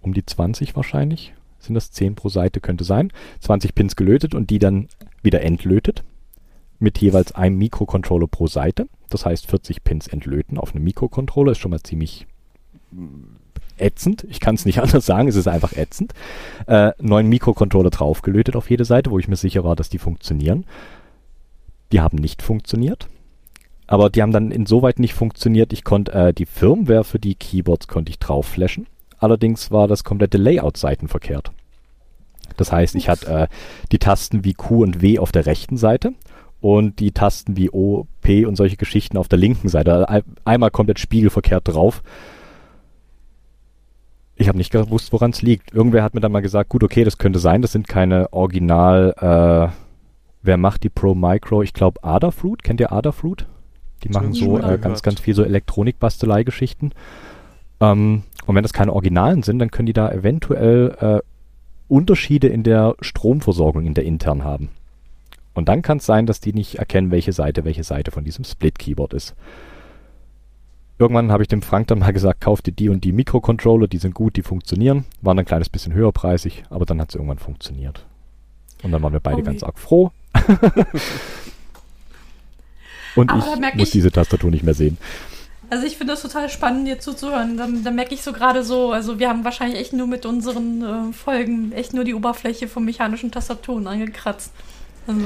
Um 0.00 0.14
die 0.14 0.24
20 0.24 0.74
wahrscheinlich. 0.74 1.34
Sind 1.58 1.74
das 1.74 1.92
10 1.92 2.16
pro 2.16 2.28
Seite, 2.28 2.60
könnte 2.60 2.82
sein. 2.82 3.12
20 3.40 3.74
Pins 3.74 3.94
gelötet 3.94 4.34
und 4.34 4.50
die 4.50 4.58
dann 4.58 4.88
wieder 5.22 5.42
entlötet. 5.42 6.02
Mit 6.80 6.98
jeweils 6.98 7.32
einem 7.32 7.58
Mikrocontroller 7.58 8.26
pro 8.26 8.48
Seite. 8.48 8.88
Das 9.10 9.24
heißt 9.26 9.46
40 9.46 9.84
Pins 9.84 10.08
entlöten 10.08 10.58
auf 10.58 10.74
einem 10.74 10.82
Mikrocontroller 10.82 11.52
ist 11.52 11.58
schon 11.58 11.70
mal 11.70 11.82
ziemlich 11.82 12.26
ätzend. 13.82 14.24
Ich 14.30 14.40
kann 14.40 14.54
es 14.54 14.64
nicht 14.64 14.78
anders 14.82 15.04
sagen, 15.04 15.28
es 15.28 15.36
ist 15.36 15.48
einfach 15.48 15.72
ätzend. 15.72 16.12
Äh, 16.66 16.92
neun 17.00 17.28
Mikrocontroller 17.28 17.90
draufgelötet 17.90 18.56
auf 18.56 18.70
jede 18.70 18.84
Seite, 18.84 19.10
wo 19.10 19.18
ich 19.18 19.28
mir 19.28 19.36
sicher 19.36 19.64
war, 19.64 19.76
dass 19.76 19.88
die 19.88 19.98
funktionieren. 19.98 20.64
Die 21.92 22.00
haben 22.00 22.16
nicht 22.16 22.42
funktioniert. 22.42 23.08
Aber 23.86 24.08
die 24.08 24.22
haben 24.22 24.32
dann 24.32 24.52
insoweit 24.52 24.98
nicht 24.98 25.12
funktioniert, 25.12 25.72
ich 25.72 25.84
konnte 25.84 26.12
äh, 26.12 26.32
die 26.32 26.46
Firmware 26.46 27.04
für 27.04 27.18
die 27.18 27.34
Keyboards 27.34 27.88
konnte 27.88 28.10
ich 28.10 28.18
drauf 28.18 28.46
flashen. 28.46 28.86
Allerdings 29.18 29.70
war 29.70 29.86
das 29.86 30.02
komplette 30.02 30.38
Layout 30.38 30.76
seitenverkehrt. 30.76 31.52
Das 32.56 32.72
heißt, 32.72 32.94
ich 32.94 33.08
hatte 33.08 33.26
äh, 33.26 33.46
die 33.90 33.98
Tasten 33.98 34.44
wie 34.44 34.54
Q 34.54 34.82
und 34.82 35.02
W 35.02 35.18
auf 35.18 35.32
der 35.32 35.46
rechten 35.46 35.76
Seite 35.76 36.12
und 36.60 37.00
die 37.00 37.12
Tasten 37.12 37.56
wie 37.56 37.70
O, 37.70 38.06
P 38.20 38.46
und 38.46 38.56
solche 38.56 38.76
Geschichten 38.76 39.18
auf 39.18 39.28
der 39.28 39.38
linken 39.38 39.68
Seite. 39.68 40.22
Einmal 40.44 40.70
komplett 40.70 40.98
spiegelverkehrt 40.98 41.68
drauf. 41.68 42.02
Ich 44.36 44.48
habe 44.48 44.58
nicht 44.58 44.72
gewusst, 44.72 45.12
woran 45.12 45.30
es 45.30 45.42
liegt. 45.42 45.72
Irgendwer 45.72 46.02
hat 46.02 46.14
mir 46.14 46.20
dann 46.20 46.32
mal 46.32 46.40
gesagt, 46.40 46.70
gut, 46.70 46.82
okay, 46.82 47.04
das 47.04 47.18
könnte 47.18 47.38
sein, 47.38 47.62
das 47.62 47.72
sind 47.72 47.86
keine 47.86 48.32
Original, 48.32 49.14
äh, 49.18 49.72
wer 50.42 50.56
macht 50.56 50.82
die 50.82 50.88
Pro 50.88 51.14
Micro? 51.14 51.62
Ich 51.62 51.72
glaube 51.72 52.02
Adafruit, 52.02 52.62
kennt 52.62 52.80
ihr 52.80 52.92
Adafruit? 52.92 53.46
Die 54.04 54.08
machen 54.08 54.32
so 54.32 54.58
äh, 54.58 54.78
ganz, 54.78 55.02
ganz 55.02 55.20
viel 55.20 55.34
so 55.34 55.44
Elektronikbastelei-Geschichten. 55.44 56.90
Ähm, 57.80 58.22
und 58.46 58.54
wenn 58.56 58.62
das 58.62 58.72
keine 58.72 58.92
Originalen 58.92 59.42
sind, 59.42 59.60
dann 59.60 59.70
können 59.70 59.86
die 59.86 59.92
da 59.92 60.10
eventuell 60.10 60.96
äh, 61.00 61.20
Unterschiede 61.88 62.48
in 62.48 62.62
der 62.62 62.96
Stromversorgung 63.00 63.84
in 63.84 63.94
der 63.94 64.04
intern 64.04 64.44
haben. 64.44 64.70
Und 65.54 65.68
dann 65.68 65.82
kann 65.82 65.98
es 65.98 66.06
sein, 66.06 66.26
dass 66.26 66.40
die 66.40 66.52
nicht 66.52 66.76
erkennen, 66.76 67.10
welche 67.10 67.32
Seite 67.32 67.64
welche 67.64 67.84
Seite 67.84 68.10
von 68.10 68.24
diesem 68.24 68.44
Split-Keyboard 68.44 69.12
ist. 69.12 69.34
Irgendwann 70.98 71.32
habe 71.32 71.42
ich 71.42 71.48
dem 71.48 71.62
Frank 71.62 71.88
dann 71.88 72.00
mal 72.00 72.12
gesagt, 72.12 72.40
kauf 72.40 72.62
dir 72.62 72.72
die 72.72 72.88
und 72.88 73.02
die 73.04 73.12
Mikrocontroller, 73.12 73.88
die 73.88 73.98
sind 73.98 74.14
gut, 74.14 74.36
die 74.36 74.42
funktionieren. 74.42 75.04
Waren 75.20 75.38
ein 75.38 75.44
kleines 75.44 75.68
bisschen 75.68 75.92
höherpreisig, 75.94 76.64
aber 76.70 76.86
dann 76.86 77.00
hat 77.00 77.08
es 77.08 77.14
irgendwann 77.14 77.38
funktioniert. 77.38 78.04
Und 78.82 78.92
dann 78.92 79.02
waren 79.02 79.12
wir 79.12 79.20
beide 79.20 79.38
okay. 79.38 79.46
ganz 79.46 79.62
arg 79.62 79.78
froh. 79.78 80.12
und 83.16 83.30
aber 83.30 83.38
ich 83.38 83.74
muss 83.74 83.88
ich, 83.88 83.92
diese 83.92 84.10
Tastatur 84.10 84.50
nicht 84.50 84.64
mehr 84.64 84.74
sehen. 84.74 84.98
Also 85.70 85.86
ich 85.86 85.96
finde 85.96 86.12
das 86.12 86.22
total 86.22 86.50
spannend, 86.50 86.86
dir 86.86 86.98
zuzuhören. 86.98 87.56
Da, 87.56 87.66
da 87.82 87.90
merke 87.90 88.14
ich 88.14 88.22
so 88.22 88.32
gerade 88.32 88.62
so, 88.62 88.92
also 88.92 89.18
wir 89.18 89.28
haben 89.28 89.44
wahrscheinlich 89.44 89.80
echt 89.80 89.94
nur 89.94 90.06
mit 90.06 90.26
unseren 90.26 90.82
äh, 90.82 91.12
Folgen 91.14 91.72
echt 91.72 91.94
nur 91.94 92.04
die 92.04 92.14
Oberfläche 92.14 92.68
von 92.68 92.84
mechanischen 92.84 93.30
Tastaturen 93.30 93.86
angekratzt. 93.86 94.52
Also. 95.06 95.22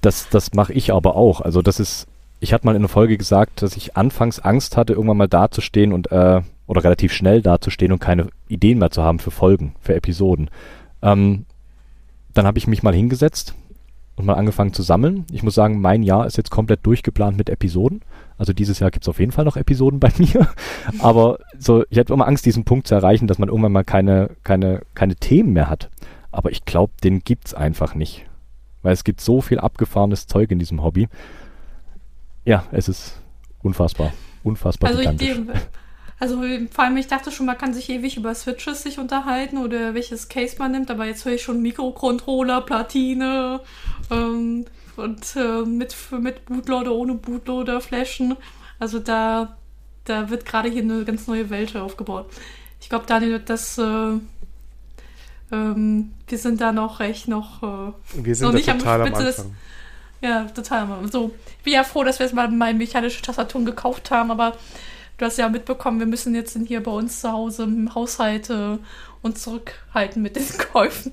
Das, 0.00 0.28
das 0.28 0.54
mache 0.54 0.72
ich 0.72 0.92
aber 0.92 1.14
auch. 1.16 1.40
Also 1.40 1.62
das 1.62 1.78
ist 1.78 2.06
ich 2.44 2.52
hatte 2.52 2.66
mal 2.66 2.72
in 2.72 2.82
einer 2.82 2.88
Folge 2.88 3.16
gesagt, 3.16 3.62
dass 3.62 3.74
ich 3.74 3.96
anfangs 3.96 4.38
Angst 4.38 4.76
hatte, 4.76 4.92
irgendwann 4.92 5.16
mal 5.16 5.28
dazustehen 5.28 5.94
und 5.94 6.12
äh, 6.12 6.42
oder 6.66 6.84
relativ 6.84 7.10
schnell 7.12 7.40
dazustehen 7.40 7.90
und 7.90 8.00
keine 8.00 8.28
Ideen 8.48 8.78
mehr 8.78 8.90
zu 8.90 9.02
haben 9.02 9.18
für 9.18 9.30
Folgen, 9.30 9.74
für 9.80 9.94
Episoden. 9.94 10.50
Ähm, 11.00 11.46
dann 12.34 12.46
habe 12.46 12.58
ich 12.58 12.66
mich 12.66 12.82
mal 12.82 12.94
hingesetzt 12.94 13.54
und 14.16 14.26
mal 14.26 14.34
angefangen 14.34 14.74
zu 14.74 14.82
sammeln. 14.82 15.24
Ich 15.32 15.42
muss 15.42 15.54
sagen, 15.54 15.80
mein 15.80 16.02
Jahr 16.02 16.26
ist 16.26 16.36
jetzt 16.36 16.50
komplett 16.50 16.84
durchgeplant 16.84 17.38
mit 17.38 17.48
Episoden. 17.48 18.02
Also 18.36 18.52
dieses 18.52 18.78
Jahr 18.78 18.90
gibt 18.90 19.06
es 19.06 19.08
auf 19.08 19.20
jeden 19.20 19.32
Fall 19.32 19.46
noch 19.46 19.56
Episoden 19.56 19.98
bei 19.98 20.12
mir. 20.18 20.46
Aber 20.98 21.38
so, 21.58 21.84
ich 21.88 21.98
hatte 21.98 22.12
immer 22.12 22.28
Angst, 22.28 22.44
diesen 22.44 22.64
Punkt 22.64 22.86
zu 22.86 22.94
erreichen, 22.94 23.26
dass 23.26 23.38
man 23.38 23.48
irgendwann 23.48 23.72
mal 23.72 23.84
keine, 23.84 24.30
keine, 24.44 24.82
keine 24.94 25.16
Themen 25.16 25.54
mehr 25.54 25.70
hat. 25.70 25.88
Aber 26.30 26.50
ich 26.50 26.66
glaube, 26.66 26.92
den 27.02 27.20
gibt's 27.20 27.54
einfach 27.54 27.94
nicht. 27.94 28.26
Weil 28.82 28.92
es 28.92 29.04
gibt 29.04 29.22
so 29.22 29.40
viel 29.40 29.60
abgefahrenes 29.60 30.26
Zeug 30.26 30.50
in 30.50 30.58
diesem 30.58 30.82
Hobby. 30.82 31.08
Ja, 32.44 32.66
es 32.72 32.88
ist 32.88 33.20
unfassbar. 33.62 34.12
Unfassbar 34.42 34.90
also 34.90 35.00
gigantisch. 35.00 35.28
Ich, 35.28 35.60
also 36.20 36.42
vor 36.70 36.84
allem, 36.84 36.96
ich 36.96 37.06
dachte 37.06 37.30
schon, 37.30 37.46
man 37.46 37.58
kann 37.58 37.74
sich 37.74 37.88
ewig 37.90 38.16
über 38.16 38.34
Switches 38.34 38.82
sich 38.82 38.98
unterhalten 38.98 39.58
oder 39.58 39.94
welches 39.94 40.28
Case 40.28 40.56
man 40.58 40.72
nimmt, 40.72 40.90
aber 40.90 41.06
jetzt 41.06 41.24
höre 41.24 41.32
ich 41.32 41.42
schon 41.42 41.60
Mikrocontroller, 41.60 42.60
Platine 42.60 43.60
ähm, 44.10 44.66
und 44.96 45.36
äh, 45.36 45.62
mit, 45.62 45.94
mit 46.12 46.44
Bootloader, 46.44 46.92
ohne 46.92 47.14
Bootloader, 47.14 47.80
Flashen. 47.80 48.36
Also 48.78 49.00
da, 49.00 49.56
da 50.04 50.30
wird 50.30 50.44
gerade 50.44 50.68
hier 50.68 50.82
eine 50.82 51.04
ganz 51.04 51.26
neue 51.26 51.50
Welt 51.50 51.74
aufgebaut. 51.76 52.26
Ich 52.80 52.88
glaube, 52.88 53.06
Daniel, 53.06 53.40
das 53.40 53.78
äh, 53.78 54.18
ähm, 55.52 56.12
wir 56.26 56.38
sind 56.38 56.60
da 56.60 56.72
noch 56.72 57.00
recht 57.00 57.28
noch, 57.28 57.62
äh, 57.62 57.92
wir 58.24 58.34
sind 58.34 58.46
noch 58.46 58.54
nicht 58.54 58.68
total 58.68 59.02
am, 59.02 59.06
Spitze 59.08 59.22
am 59.22 59.26
Anfang. 59.28 59.46
Des, 59.46 59.46
ja, 60.20 60.44
total. 60.44 60.88
So, 61.10 61.32
ich 61.58 61.64
bin 61.64 61.72
ja 61.74 61.84
froh, 61.84 62.04
dass 62.04 62.18
wir 62.18 62.26
jetzt 62.26 62.34
mal 62.34 62.48
meine 62.48 62.78
mechanische 62.78 63.22
Tastatur 63.22 63.64
gekauft 63.64 64.10
haben, 64.10 64.30
aber 64.30 64.56
du 65.18 65.24
hast 65.24 65.38
ja 65.38 65.48
mitbekommen, 65.48 65.98
wir 65.98 66.06
müssen 66.06 66.34
jetzt 66.34 66.56
hier 66.66 66.82
bei 66.82 66.90
uns 66.90 67.20
zu 67.20 67.30
Hause 67.30 67.64
im 67.64 67.94
Haushalt 67.94 68.50
äh, 68.50 68.78
uns 69.22 69.42
zurückhalten 69.42 70.22
mit 70.22 70.36
den 70.36 70.46
Käufen. 70.72 71.12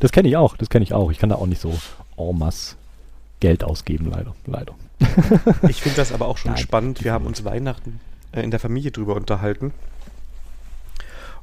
das 0.00 0.12
kenne 0.12 0.28
ich 0.28 0.36
auch, 0.36 0.56
das 0.56 0.68
kenne 0.68 0.84
ich 0.84 0.94
auch. 0.94 1.10
Ich 1.10 1.18
kann 1.18 1.30
da 1.30 1.36
auch 1.36 1.46
nicht 1.46 1.60
so 1.60 1.78
en 2.16 2.38
masse 2.38 2.76
Geld 3.40 3.64
ausgeben, 3.64 4.10
leider. 4.10 4.34
leider. 4.46 4.74
ich 5.68 5.82
finde 5.82 5.96
das 5.96 6.12
aber 6.12 6.28
auch 6.28 6.38
schon 6.38 6.52
Nein, 6.52 6.60
spannend. 6.60 7.02
Wir 7.02 7.12
haben 7.12 7.26
uns 7.26 7.44
Weihnachten 7.44 8.00
äh, 8.32 8.42
in 8.42 8.50
der 8.50 8.60
Familie 8.60 8.90
drüber 8.90 9.16
unterhalten. 9.16 9.72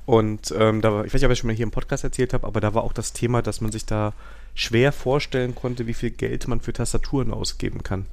Und 0.06 0.54
ähm, 0.58 0.82
da 0.82 0.92
war, 0.92 1.06
ich 1.06 1.14
weiß 1.14 1.22
nicht, 1.22 1.26
ob 1.26 1.32
ich 1.32 1.40
schon 1.40 1.48
mal 1.48 1.56
hier 1.56 1.64
im 1.64 1.72
Podcast 1.72 2.04
erzählt 2.04 2.34
habe, 2.34 2.48
aber 2.48 2.62
da 2.62 2.74
war 2.74 2.84
auch 2.84 2.94
das 2.94 3.14
Thema, 3.14 3.42
dass 3.42 3.62
man 3.62 3.72
sich 3.72 3.86
da 3.86 4.14
schwer 4.54 4.92
vorstellen 4.92 5.56
konnte, 5.56 5.88
wie 5.88 5.94
viel 5.94 6.12
Geld 6.12 6.48
man 6.48 6.62
für 6.62 6.74
Tastaturen 6.74 7.34
ausgeben 7.34 7.84
kann. 7.84 8.06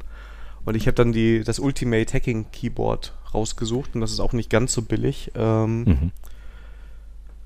Und 0.64 0.74
ich 0.74 0.86
habe 0.86 0.96
dann 0.96 1.12
die, 1.12 1.44
das 1.44 1.58
Ultimate 1.58 2.12
Hacking 2.12 2.46
Keyboard 2.50 3.14
rausgesucht 3.32 3.94
und 3.94 4.00
das 4.00 4.12
ist 4.12 4.20
auch 4.20 4.32
nicht 4.32 4.50
ganz 4.50 4.72
so 4.72 4.82
billig. 4.82 5.30
Ähm, 5.34 5.84
mhm. 5.84 6.12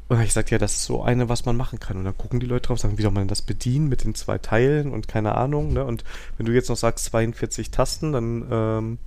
Und 0.09 0.21
ich 0.23 0.33
sagte, 0.33 0.53
ja, 0.53 0.59
das 0.59 0.73
ist 0.73 0.85
so 0.87 1.03
eine, 1.03 1.29
was 1.29 1.45
man 1.45 1.57
machen 1.57 1.79
kann. 1.79 1.97
Und 1.97 2.05
dann 2.05 2.19
gucken 2.19 2.41
die 2.41 2.47
Leute 2.47 2.67
drauf, 2.67 2.81
sagen, 2.81 2.99
wie 2.99 3.03
soll 3.03 3.13
man 3.13 3.29
das 3.29 3.43
bedienen 3.43 3.89
mit 3.89 4.03
den 4.03 4.17
zwei 4.17 4.39
Teilen 4.39 4.91
und 4.91 5.07
keine 5.07 5.37
Ahnung. 5.37 5.73
Ne? 5.73 5.85
Und 5.85 6.03
wenn 6.37 6.47
du 6.47 6.53
jetzt 6.53 6.69
noch 6.69 6.77
sagst 6.77 7.05
42 7.05 7.71
Tasten, 7.71 8.13
dann 8.13 8.47
ähm, 8.51 8.99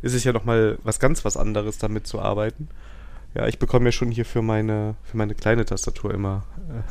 ist 0.00 0.14
es 0.14 0.24
ja 0.24 0.32
nochmal 0.32 0.78
was 0.82 0.98
ganz 0.98 1.26
was 1.26 1.36
anderes, 1.36 1.76
damit 1.76 2.06
zu 2.06 2.20
arbeiten. 2.20 2.68
Ja, 3.34 3.46
ich 3.46 3.58
bekomme 3.58 3.86
ja 3.86 3.92
schon 3.92 4.10
hier 4.10 4.24
für 4.24 4.40
meine, 4.40 4.94
für 5.02 5.18
meine 5.18 5.34
kleine 5.34 5.66
Tastatur 5.66 6.14
immer 6.14 6.44
äh, 6.70 6.82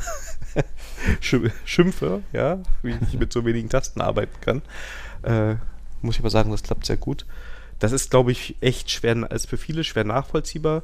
Schimpfe, 1.66 2.22
ja, 2.34 2.60
wie 2.82 2.96
ich 3.10 3.20
mit 3.20 3.34
so 3.34 3.46
wenigen 3.46 3.70
Tasten 3.70 4.02
arbeiten 4.02 4.40
kann. 4.42 4.62
Äh, 5.24 5.56
muss 6.02 6.16
ich 6.16 6.22
aber 6.22 6.30
sagen, 6.30 6.52
das 6.52 6.64
klappt 6.64 6.86
sehr 6.86 6.98
gut. 6.98 7.26
Das 7.80 7.92
ist, 7.92 8.10
glaube 8.10 8.32
ich, 8.32 8.56
echt 8.62 8.92
schwer, 8.92 9.30
ist 9.32 9.50
für 9.50 9.58
viele 9.58 9.84
schwer 9.84 10.04
nachvollziehbar. 10.04 10.84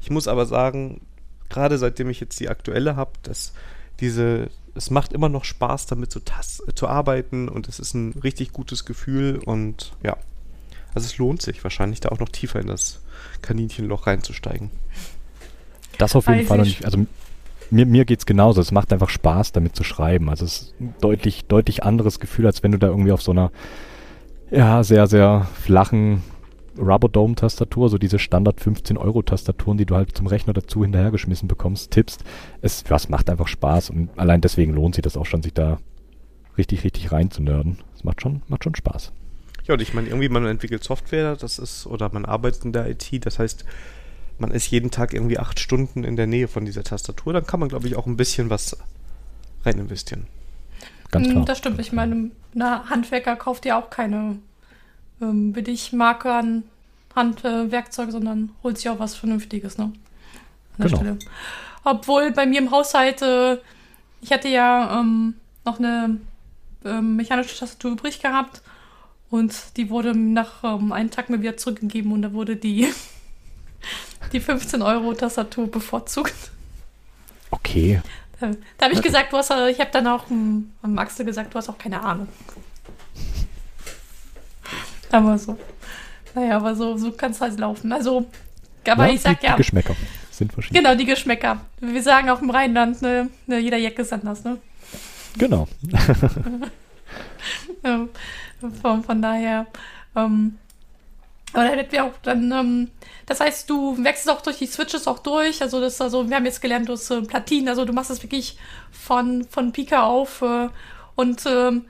Ich 0.00 0.10
muss 0.10 0.28
aber 0.28 0.46
sagen, 0.46 1.00
gerade 1.48 1.78
seitdem 1.78 2.10
ich 2.10 2.20
jetzt 2.20 2.38
die 2.40 2.48
aktuelle 2.48 2.96
habe, 2.96 3.12
dass 3.22 3.52
diese, 4.00 4.50
es 4.74 4.90
macht 4.90 5.12
immer 5.12 5.28
noch 5.28 5.44
Spaß, 5.44 5.86
damit 5.86 6.10
zu, 6.12 6.20
zu 6.74 6.88
arbeiten 6.88 7.48
und 7.48 7.68
es 7.68 7.78
ist 7.78 7.94
ein 7.94 8.12
richtig 8.22 8.52
gutes 8.52 8.84
Gefühl 8.84 9.40
und 9.44 9.92
ja, 10.02 10.16
also 10.94 11.06
es 11.06 11.18
lohnt 11.18 11.42
sich 11.42 11.62
wahrscheinlich 11.64 12.00
da 12.00 12.10
auch 12.10 12.18
noch 12.18 12.28
tiefer 12.28 12.60
in 12.60 12.66
das 12.66 13.00
Kaninchenloch 13.42 14.06
reinzusteigen. 14.06 14.70
Das 15.98 16.14
auf 16.14 16.26
jeden 16.28 16.46
Fall. 16.46 16.66
Ich, 16.66 16.84
also 16.84 17.06
mir, 17.70 17.86
mir 17.86 18.04
es 18.08 18.26
genauso. 18.26 18.60
Es 18.60 18.72
macht 18.72 18.92
einfach 18.92 19.08
Spaß, 19.08 19.52
damit 19.52 19.76
zu 19.76 19.84
schreiben. 19.84 20.28
Also 20.28 20.44
es 20.44 20.62
ist 20.62 20.80
ein 20.80 20.94
deutlich, 21.00 21.44
deutlich 21.46 21.82
anderes 21.84 22.20
Gefühl, 22.20 22.46
als 22.46 22.62
wenn 22.62 22.72
du 22.72 22.78
da 22.78 22.88
irgendwie 22.88 23.12
auf 23.12 23.22
so 23.22 23.32
einer 23.32 23.50
ja, 24.50 24.82
sehr, 24.84 25.06
sehr 25.06 25.46
flachen 25.54 26.22
Rubberdome-Tastatur, 26.78 27.88
so 27.88 27.98
diese 27.98 28.18
Standard 28.18 28.60
15-Euro-Tastaturen, 28.60 29.78
die 29.78 29.86
du 29.86 29.96
halt 29.96 30.16
zum 30.16 30.26
Rechner 30.26 30.52
dazu 30.52 30.82
hinterhergeschmissen 30.82 31.48
bekommst, 31.48 31.90
tippst. 31.90 32.22
Es 32.60 32.84
ja, 32.88 32.96
es 32.96 33.08
macht 33.08 33.30
einfach 33.30 33.48
Spaß 33.48 33.90
und 33.90 34.10
allein 34.16 34.40
deswegen 34.40 34.74
lohnt 34.74 34.94
sich 34.94 35.02
das 35.02 35.16
auch 35.16 35.26
schon, 35.26 35.42
sich 35.42 35.54
da 35.54 35.78
richtig, 36.58 36.84
richtig 36.84 37.12
rein 37.12 37.30
zu 37.30 37.42
nerden. 37.42 37.78
Es 37.94 38.04
macht 38.04 38.20
schon, 38.20 38.42
macht 38.48 38.64
schon 38.64 38.74
Spaß. 38.74 39.12
Ja, 39.66 39.74
und 39.74 39.82
ich 39.82 39.94
meine, 39.94 40.08
irgendwie 40.08 40.28
man 40.28 40.46
entwickelt 40.46 40.84
Software, 40.84 41.36
das 41.36 41.58
ist, 41.58 41.86
oder 41.86 42.12
man 42.12 42.24
arbeitet 42.24 42.64
in 42.64 42.72
der 42.72 42.88
IT, 42.88 43.26
das 43.26 43.38
heißt, 43.38 43.64
man 44.38 44.50
ist 44.50 44.70
jeden 44.70 44.90
Tag 44.90 45.14
irgendwie 45.14 45.38
acht 45.38 45.60
Stunden 45.60 46.04
in 46.04 46.16
der 46.16 46.26
Nähe 46.26 46.48
von 46.48 46.64
dieser 46.64 46.84
Tastatur, 46.84 47.32
dann 47.32 47.46
kann 47.46 47.60
man, 47.60 47.68
glaube 47.68 47.86
ich, 47.88 47.96
auch 47.96 48.06
ein 48.06 48.16
bisschen 48.16 48.50
was 48.50 48.76
rein 49.64 49.78
investieren. 49.78 50.26
Ganz 51.10 51.28
klar. 51.28 51.44
Das 51.44 51.58
stimmt. 51.58 51.80
Ich 51.80 51.92
meine, 51.92 52.30
ein 52.54 52.90
Handwerker 52.90 53.36
kauft 53.36 53.64
ja 53.64 53.80
auch 53.80 53.90
keine 53.90 54.38
ähm, 55.20 55.52
Billigmarke 55.52 56.32
an 56.32 56.64
Handwerkzeug, 57.14 58.10
sondern 58.10 58.50
holt 58.62 58.76
sich 58.76 58.88
auch 58.88 58.98
was 58.98 59.14
Vernünftiges, 59.14 59.78
ne? 59.78 59.84
An 59.84 59.92
der 60.78 60.86
genau. 60.86 60.96
Stelle. 60.98 61.18
Obwohl 61.84 62.32
bei 62.32 62.46
mir 62.46 62.60
im 62.60 62.70
Haushalt, 62.70 63.22
äh, 63.22 63.58
ich 64.20 64.32
hatte 64.32 64.48
ja 64.48 65.00
ähm, 65.00 65.34
noch 65.64 65.78
eine 65.78 66.20
ähm, 66.84 67.16
mechanische 67.16 67.58
Tastatur 67.58 67.92
übrig 67.92 68.20
gehabt 68.20 68.62
und 69.30 69.76
die 69.76 69.88
wurde 69.88 70.16
nach 70.16 70.62
ähm, 70.62 70.92
einem 70.92 71.10
Tag 71.10 71.30
mir 71.30 71.40
wieder 71.40 71.56
zurückgegeben 71.56 72.12
und 72.12 72.22
da 72.22 72.32
wurde 72.32 72.56
die, 72.56 72.88
die 74.32 74.40
15 74.40 74.82
Euro 74.82 75.14
Tastatur 75.14 75.70
bevorzugt. 75.70 76.34
Okay. 77.50 78.00
Da, 78.40 78.50
da 78.78 78.84
habe 78.86 78.94
ich 78.94 79.02
gesagt, 79.02 79.32
du 79.32 79.36
hast, 79.36 79.50
ich 79.50 79.80
habe 79.80 79.90
dann 79.92 80.06
auch 80.06 80.30
um, 80.30 80.72
am 80.82 80.98
Axel 80.98 81.24
gesagt, 81.24 81.54
du 81.54 81.58
hast 81.58 81.68
auch 81.68 81.78
keine 81.78 82.02
Ahnung. 82.02 82.28
Aber 85.10 85.38
so. 85.38 85.56
Naja, 86.34 86.56
aber 86.56 86.74
so, 86.74 86.98
so 86.98 87.12
kann 87.12 87.30
es 87.30 87.40
halt 87.40 87.58
laufen. 87.58 87.92
Also, 87.92 88.26
aber 88.86 89.06
ja, 89.06 89.14
ich 89.14 89.20
sag 89.22 89.40
die, 89.40 89.46
ja. 89.46 89.52
Die 89.52 89.58
Geschmäcker 89.58 89.96
sind 90.30 90.52
verschieden. 90.52 90.76
Genau, 90.76 90.94
die 90.94 91.06
Geschmäcker. 91.06 91.60
Wir 91.80 92.02
sagen 92.02 92.28
auch 92.28 92.42
im 92.42 92.50
Rheinland, 92.50 93.00
ne, 93.00 93.30
ne 93.46 93.58
jeder 93.58 93.78
Jack 93.78 93.98
ist 93.98 94.12
anders, 94.12 94.44
ne? 94.44 94.58
Genau. 95.38 95.66
von, 98.82 99.02
von 99.04 99.22
daher. 99.22 99.66
Ähm, 100.14 100.58
aber 101.56 101.70
dann 101.70 101.78
hätten 101.78 101.92
wir 101.92 102.04
auch 102.04 102.12
dann, 102.22 102.52
ähm, 102.52 102.90
das 103.24 103.40
heißt, 103.40 103.70
du 103.70 103.96
wechselst 104.04 104.28
auch 104.28 104.42
durch 104.42 104.58
die 104.58 104.66
Switches 104.66 105.06
auch 105.06 105.20
durch. 105.20 105.62
Also 105.62 105.80
das, 105.80 105.98
also 106.02 106.28
wir 106.28 106.36
haben 106.36 106.44
jetzt 106.44 106.60
gelernt, 106.60 106.90
du 106.90 106.92
hast 106.92 107.10
äh, 107.10 107.22
Platinen, 107.22 107.70
also 107.70 107.86
du 107.86 107.94
machst 107.94 108.10
das 108.10 108.22
wirklich 108.22 108.58
von, 108.90 109.46
von 109.48 109.72
Pika 109.72 110.02
auf. 110.02 110.42
Äh, 110.42 110.68
und 111.14 111.46
ähm, 111.46 111.86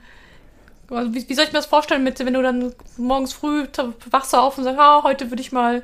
also 0.89 1.13
wie, 1.13 1.27
wie, 1.27 1.33
soll 1.33 1.43
ich 1.43 1.51
mir 1.51 1.59
das 1.59 1.65
vorstellen, 1.65 2.05
mit, 2.05 2.17
wenn 2.17 2.33
du 2.33 2.41
dann 2.41 2.71
morgens 2.95 3.33
früh 3.33 3.67
wachst 4.09 4.31
du 4.31 4.37
auf 4.37 4.57
und 4.57 4.63
sagst, 4.63 4.79
ah, 4.79 5.03
heute 5.03 5.29
würde 5.31 5.41
ich 5.41 5.51
mal, 5.51 5.83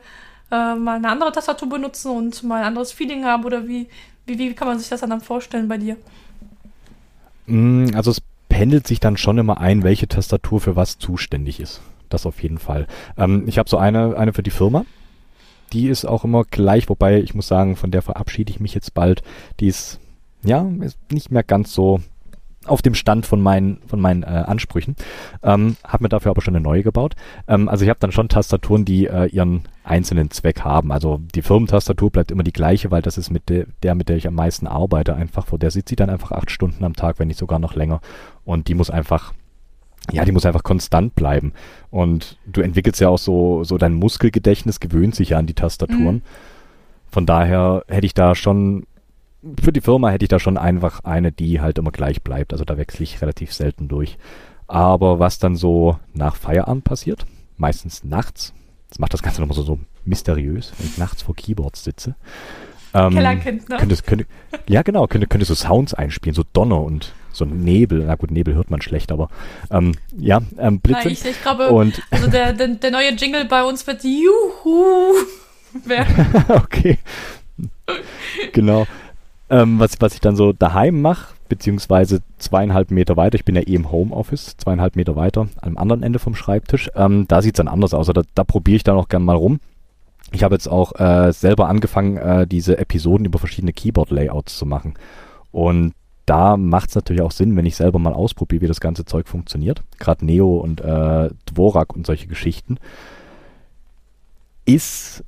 äh, 0.49 0.75
mal 0.75 0.95
eine 0.95 1.09
andere 1.09 1.33
Tastatur 1.33 1.67
benutzen 1.67 2.09
und 2.09 2.41
mal 2.43 2.61
ein 2.61 2.67
anderes 2.67 2.93
Feeling 2.93 3.25
haben 3.25 3.43
oder 3.43 3.67
wie, 3.67 3.89
wie, 4.25 4.39
wie 4.39 4.53
kann 4.53 4.69
man 4.69 4.79
sich 4.79 4.87
das 4.87 5.01
dann, 5.01 5.09
dann 5.09 5.19
vorstellen 5.19 5.67
bei 5.67 5.77
dir? 5.77 5.97
Mm, 7.47 7.87
also 7.95 8.11
es 8.11 8.21
pendelt 8.47 8.87
sich 8.87 9.01
dann 9.01 9.17
schon 9.17 9.39
immer 9.39 9.59
ein, 9.59 9.83
welche 9.83 10.07
Tastatur 10.07 10.61
für 10.61 10.77
was 10.77 10.99
zuständig 10.99 11.59
ist. 11.59 11.81
Das 12.09 12.25
auf 12.25 12.41
jeden 12.41 12.57
Fall. 12.57 12.87
Ähm, 13.17 13.43
ich 13.47 13.57
habe 13.57 13.69
so 13.69 13.77
eine, 13.77 14.17
eine 14.17 14.33
für 14.33 14.43
die 14.43 14.51
Firma. 14.51 14.85
Die 15.71 15.87
ist 15.87 16.05
auch 16.05 16.23
immer 16.23 16.43
gleich, 16.43 16.89
wobei 16.89 17.19
ich 17.19 17.33
muss 17.33 17.47
sagen, 17.47 17.75
von 17.75 17.91
der 17.91 18.01
verabschiede 18.01 18.51
ich 18.51 18.59
mich 18.59 18.75
jetzt 18.75 18.93
bald. 18.93 19.23
Die 19.59 19.67
ist, 19.67 19.99
ja, 20.43 20.67
ist 20.81 20.97
nicht 21.11 21.31
mehr 21.31 21.43
ganz 21.43 21.73
so 21.73 22.01
auf 22.65 22.81
dem 22.81 22.93
Stand 22.93 23.25
von 23.25 23.41
meinen, 23.41 23.79
von 23.87 23.99
meinen 23.99 24.23
äh, 24.23 24.27
Ansprüchen. 24.27 24.95
Ähm, 25.41 25.75
habe 25.85 26.03
mir 26.03 26.09
dafür 26.09 26.31
aber 26.31 26.41
schon 26.41 26.55
eine 26.55 26.63
neue 26.63 26.83
gebaut. 26.83 27.15
Ähm, 27.47 27.67
also 27.67 27.83
ich 27.83 27.89
habe 27.89 27.99
dann 27.99 28.11
schon 28.11 28.29
Tastaturen, 28.29 28.85
die 28.85 29.07
äh, 29.07 29.25
ihren 29.27 29.63
einzelnen 29.83 30.31
Zweck 30.31 30.61
haben. 30.61 30.91
Also 30.91 31.19
die 31.35 31.41
Firmentastatur 31.41 32.09
bleibt 32.09 32.31
immer 32.31 32.43
die 32.43 32.53
gleiche, 32.53 32.91
weil 32.91 33.01
das 33.01 33.17
ist 33.17 33.31
mit 33.31 33.49
de 33.49 33.65
der, 33.81 33.95
mit 33.95 34.09
der 34.09 34.17
ich 34.17 34.27
am 34.27 34.35
meisten 34.35 34.67
arbeite, 34.67 35.15
einfach. 35.15 35.47
Vor 35.47 35.59
der 35.59 35.71
sitzt 35.71 35.89
sie 35.89 35.95
dann 35.95 36.09
einfach 36.09 36.31
acht 36.31 36.51
Stunden 36.51 36.83
am 36.83 36.95
Tag, 36.95 37.19
wenn 37.19 37.27
nicht 37.27 37.39
sogar 37.39 37.59
noch 37.59 37.75
länger. 37.75 37.99
Und 38.45 38.67
die 38.67 38.75
muss 38.75 38.89
einfach 38.89 39.33
ja, 40.11 40.25
die 40.25 40.31
muss 40.31 40.45
einfach 40.45 40.63
konstant 40.63 41.15
bleiben. 41.15 41.53
Und 41.89 42.37
du 42.45 42.61
entwickelst 42.61 42.99
ja 42.99 43.09
auch 43.09 43.17
so, 43.17 43.63
so 43.63 43.77
dein 43.77 43.93
Muskelgedächtnis 43.93 44.79
gewöhnt 44.79 45.15
sich 45.15 45.29
ja 45.29 45.37
an 45.37 45.47
die 45.47 45.53
Tastaturen. 45.53 46.15
Mhm. 46.15 46.21
Von 47.09 47.25
daher 47.25 47.83
hätte 47.87 48.05
ich 48.05 48.13
da 48.13 48.35
schon 48.35 48.85
für 49.61 49.73
die 49.73 49.81
Firma 49.81 50.09
hätte 50.09 50.25
ich 50.25 50.29
da 50.29 50.39
schon 50.39 50.57
einfach 50.57 51.03
eine, 51.03 51.31
die 51.31 51.59
halt 51.59 51.77
immer 51.77 51.91
gleich 51.91 52.21
bleibt. 52.21 52.53
Also 52.53 52.63
da 52.63 52.77
wechsle 52.77 53.03
ich 53.03 53.21
relativ 53.21 53.53
selten 53.53 53.87
durch. 53.87 54.17
Aber 54.67 55.19
was 55.19 55.39
dann 55.39 55.55
so 55.55 55.99
nach 56.13 56.35
Feierabend 56.35 56.83
passiert, 56.83 57.25
meistens 57.57 58.03
nachts, 58.03 58.53
das 58.89 58.99
macht 58.99 59.13
das 59.13 59.21
Ganze 59.21 59.41
nochmal 59.41 59.55
so, 59.55 59.63
so 59.63 59.79
mysteriös, 60.05 60.73
wenn 60.77 60.87
ich 60.87 60.97
nachts 60.97 61.21
vor 61.21 61.35
Keyboards 61.35 61.83
sitze. 61.83 62.15
Ähm, 62.93 63.13
Kellerkind, 63.13 63.69
ne? 63.69 63.77
Könnte, 63.77 63.95
könnte, 64.03 64.25
ja, 64.67 64.81
genau, 64.81 65.07
könnte, 65.07 65.27
könnte 65.27 65.45
so 65.45 65.55
Sounds 65.55 65.93
einspielen, 65.93 66.35
so 66.35 66.43
Donner 66.53 66.81
und 66.81 67.13
so 67.33 67.45
Nebel. 67.45 68.05
Na 68.05 68.15
gut, 68.15 68.31
Nebel 68.31 68.55
hört 68.55 68.71
man 68.71 68.81
schlecht, 68.81 69.11
aber 69.11 69.29
ähm, 69.71 69.93
ja, 70.17 70.41
ähm, 70.57 70.79
Blitze. 70.79 71.09
Ich, 71.09 71.25
ich 71.25 71.41
glaube, 71.41 71.69
und 71.69 72.01
also 72.11 72.27
der, 72.27 72.53
der, 72.53 72.69
der 72.69 72.91
neue 72.91 73.13
Jingle 73.13 73.45
bei 73.45 73.63
uns 73.63 73.85
wird 73.85 74.03
Juhu 74.03 75.13
werden. 75.85 76.25
okay. 76.49 76.97
genau. 78.51 78.85
Ähm, 79.49 79.79
was, 79.79 79.99
was 79.99 80.13
ich 80.13 80.21
dann 80.21 80.35
so 80.35 80.53
daheim 80.53 81.01
mache, 81.01 81.33
beziehungsweise 81.49 82.21
zweieinhalb 82.39 82.89
Meter 82.89 83.17
weiter, 83.17 83.35
ich 83.35 83.45
bin 83.45 83.55
ja 83.55 83.61
eh 83.61 83.75
im 83.75 83.91
Homeoffice, 83.91 84.55
zweieinhalb 84.57 84.95
Meter 84.95 85.15
weiter, 85.15 85.47
am 85.61 85.77
anderen 85.77 86.01
Ende 86.01 86.17
vom 86.17 86.33
Schreibtisch, 86.33 86.89
ähm, 86.95 87.25
da 87.27 87.41
sieht 87.41 87.55
es 87.55 87.57
dann 87.57 87.67
anders 87.67 87.93
aus. 87.93 88.07
Also 88.07 88.13
da, 88.13 88.21
da 88.33 88.43
probiere 88.43 88.77
ich 88.77 88.83
dann 88.83 88.97
auch 88.97 89.09
gerne 89.09 89.25
mal 89.25 89.35
rum. 89.35 89.59
Ich 90.31 90.43
habe 90.43 90.55
jetzt 90.55 90.67
auch 90.67 90.99
äh, 90.99 91.31
selber 91.31 91.67
angefangen, 91.67 92.17
äh, 92.17 92.47
diese 92.47 92.77
Episoden 92.77 93.25
über 93.25 93.37
verschiedene 93.37 93.73
Keyboard-Layouts 93.73 94.57
zu 94.57 94.65
machen. 94.65 94.95
Und 95.51 95.93
da 96.25 96.57
macht 96.57 96.89
es 96.89 96.95
natürlich 96.95 97.21
auch 97.21 97.31
Sinn, 97.31 97.55
wenn 97.55 97.65
ich 97.65 97.75
selber 97.75 97.99
mal 97.99 98.13
ausprobiere, 98.13 98.61
wie 98.61 98.67
das 98.67 98.79
ganze 98.79 99.05
Zeug 99.05 99.27
funktioniert. 99.27 99.81
Gerade 99.99 100.25
Neo 100.25 100.57
und 100.57 100.81
äh, 100.81 101.29
Dvorak 101.45 101.95
und 101.95 102.05
solche 102.05 102.27
Geschichten. 102.27 102.77
Ist 104.65 105.23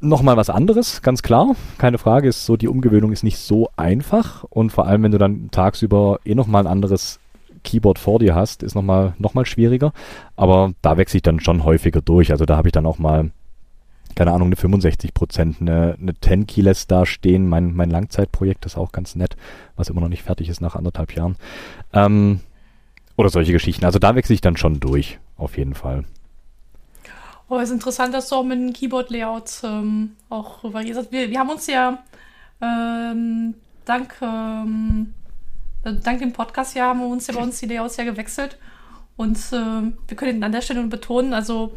nochmal 0.00 0.36
was 0.36 0.50
anderes, 0.50 1.00
ganz 1.02 1.22
klar. 1.22 1.56
Keine 1.78 1.98
Frage, 1.98 2.28
ist 2.28 2.44
so, 2.44 2.56
die 2.56 2.68
Umgewöhnung 2.68 3.12
ist 3.12 3.22
nicht 3.22 3.38
so 3.38 3.70
einfach. 3.76 4.44
Und 4.44 4.70
vor 4.70 4.86
allem, 4.86 5.02
wenn 5.02 5.12
du 5.12 5.18
dann 5.18 5.50
tagsüber 5.50 6.20
eh 6.24 6.34
nochmal 6.34 6.64
ein 6.64 6.70
anderes 6.70 7.18
Keyboard 7.64 7.98
vor 7.98 8.18
dir 8.18 8.34
hast, 8.34 8.62
ist 8.62 8.74
nochmal 8.74 9.14
noch 9.18 9.34
mal 9.34 9.46
schwieriger. 9.46 9.92
Aber 10.36 10.72
da 10.82 10.96
wechsle 10.96 11.18
ich 11.18 11.22
dann 11.22 11.40
schon 11.40 11.64
häufiger 11.64 12.02
durch. 12.02 12.30
Also 12.30 12.44
da 12.44 12.56
habe 12.56 12.68
ich 12.68 12.72
dann 12.72 12.86
auch 12.86 12.98
mal 12.98 13.30
keine 14.16 14.32
Ahnung, 14.32 14.48
eine 14.48 14.56
65 14.56 15.14
Prozent, 15.14 15.60
eine, 15.60 15.96
eine 16.00 16.18
10 16.18 16.46
Keyless 16.46 16.86
da 16.86 17.06
stehen. 17.06 17.48
Mein, 17.48 17.74
mein 17.74 17.90
Langzeitprojekt 17.90 18.64
ist 18.66 18.76
auch 18.76 18.90
ganz 18.90 19.14
nett, 19.14 19.36
was 19.76 19.90
immer 19.90 20.00
noch 20.00 20.08
nicht 20.08 20.22
fertig 20.22 20.48
ist 20.48 20.60
nach 20.60 20.74
anderthalb 20.74 21.14
Jahren. 21.14 21.36
Ähm, 21.92 22.40
oder 23.16 23.28
solche 23.28 23.52
Geschichten. 23.52 23.84
Also 23.84 23.98
da 23.98 24.14
wechsle 24.14 24.34
ich 24.34 24.40
dann 24.40 24.56
schon 24.56 24.80
durch, 24.80 25.18
auf 25.36 25.56
jeden 25.56 25.74
Fall. 25.74 26.04
Oh, 27.48 27.58
es 27.58 27.68
ist 27.68 27.74
interessant, 27.74 28.12
dass 28.14 28.30
du 28.30 28.36
auch 28.36 28.42
mit 28.42 28.58
den 28.58 28.72
Keyboard-Layouts 28.72 29.62
ähm, 29.64 30.12
auch 30.30 30.64
variierst. 30.64 31.12
Wir, 31.12 31.30
wir 31.30 31.38
haben 31.38 31.50
uns 31.50 31.66
ja 31.66 32.02
ähm, 32.60 33.54
dank, 33.84 34.14
ähm, 34.22 35.12
äh, 35.84 35.92
dank 35.92 36.20
dem 36.20 36.32
Podcast 36.32 36.74
ja 36.74 36.86
haben 36.86 37.00
wir 37.00 37.06
uns 37.06 37.26
ja 37.26 37.34
bei 37.34 37.42
uns 37.42 37.60
die 37.60 37.66
Layouts 37.66 37.98
ja 37.98 38.04
gewechselt. 38.04 38.58
Und 39.16 39.36
äh, 39.52 39.92
wir 40.08 40.16
können 40.16 40.42
an 40.42 40.52
der 40.52 40.62
Stelle 40.62 40.82
betonen, 40.84 41.34
also 41.34 41.76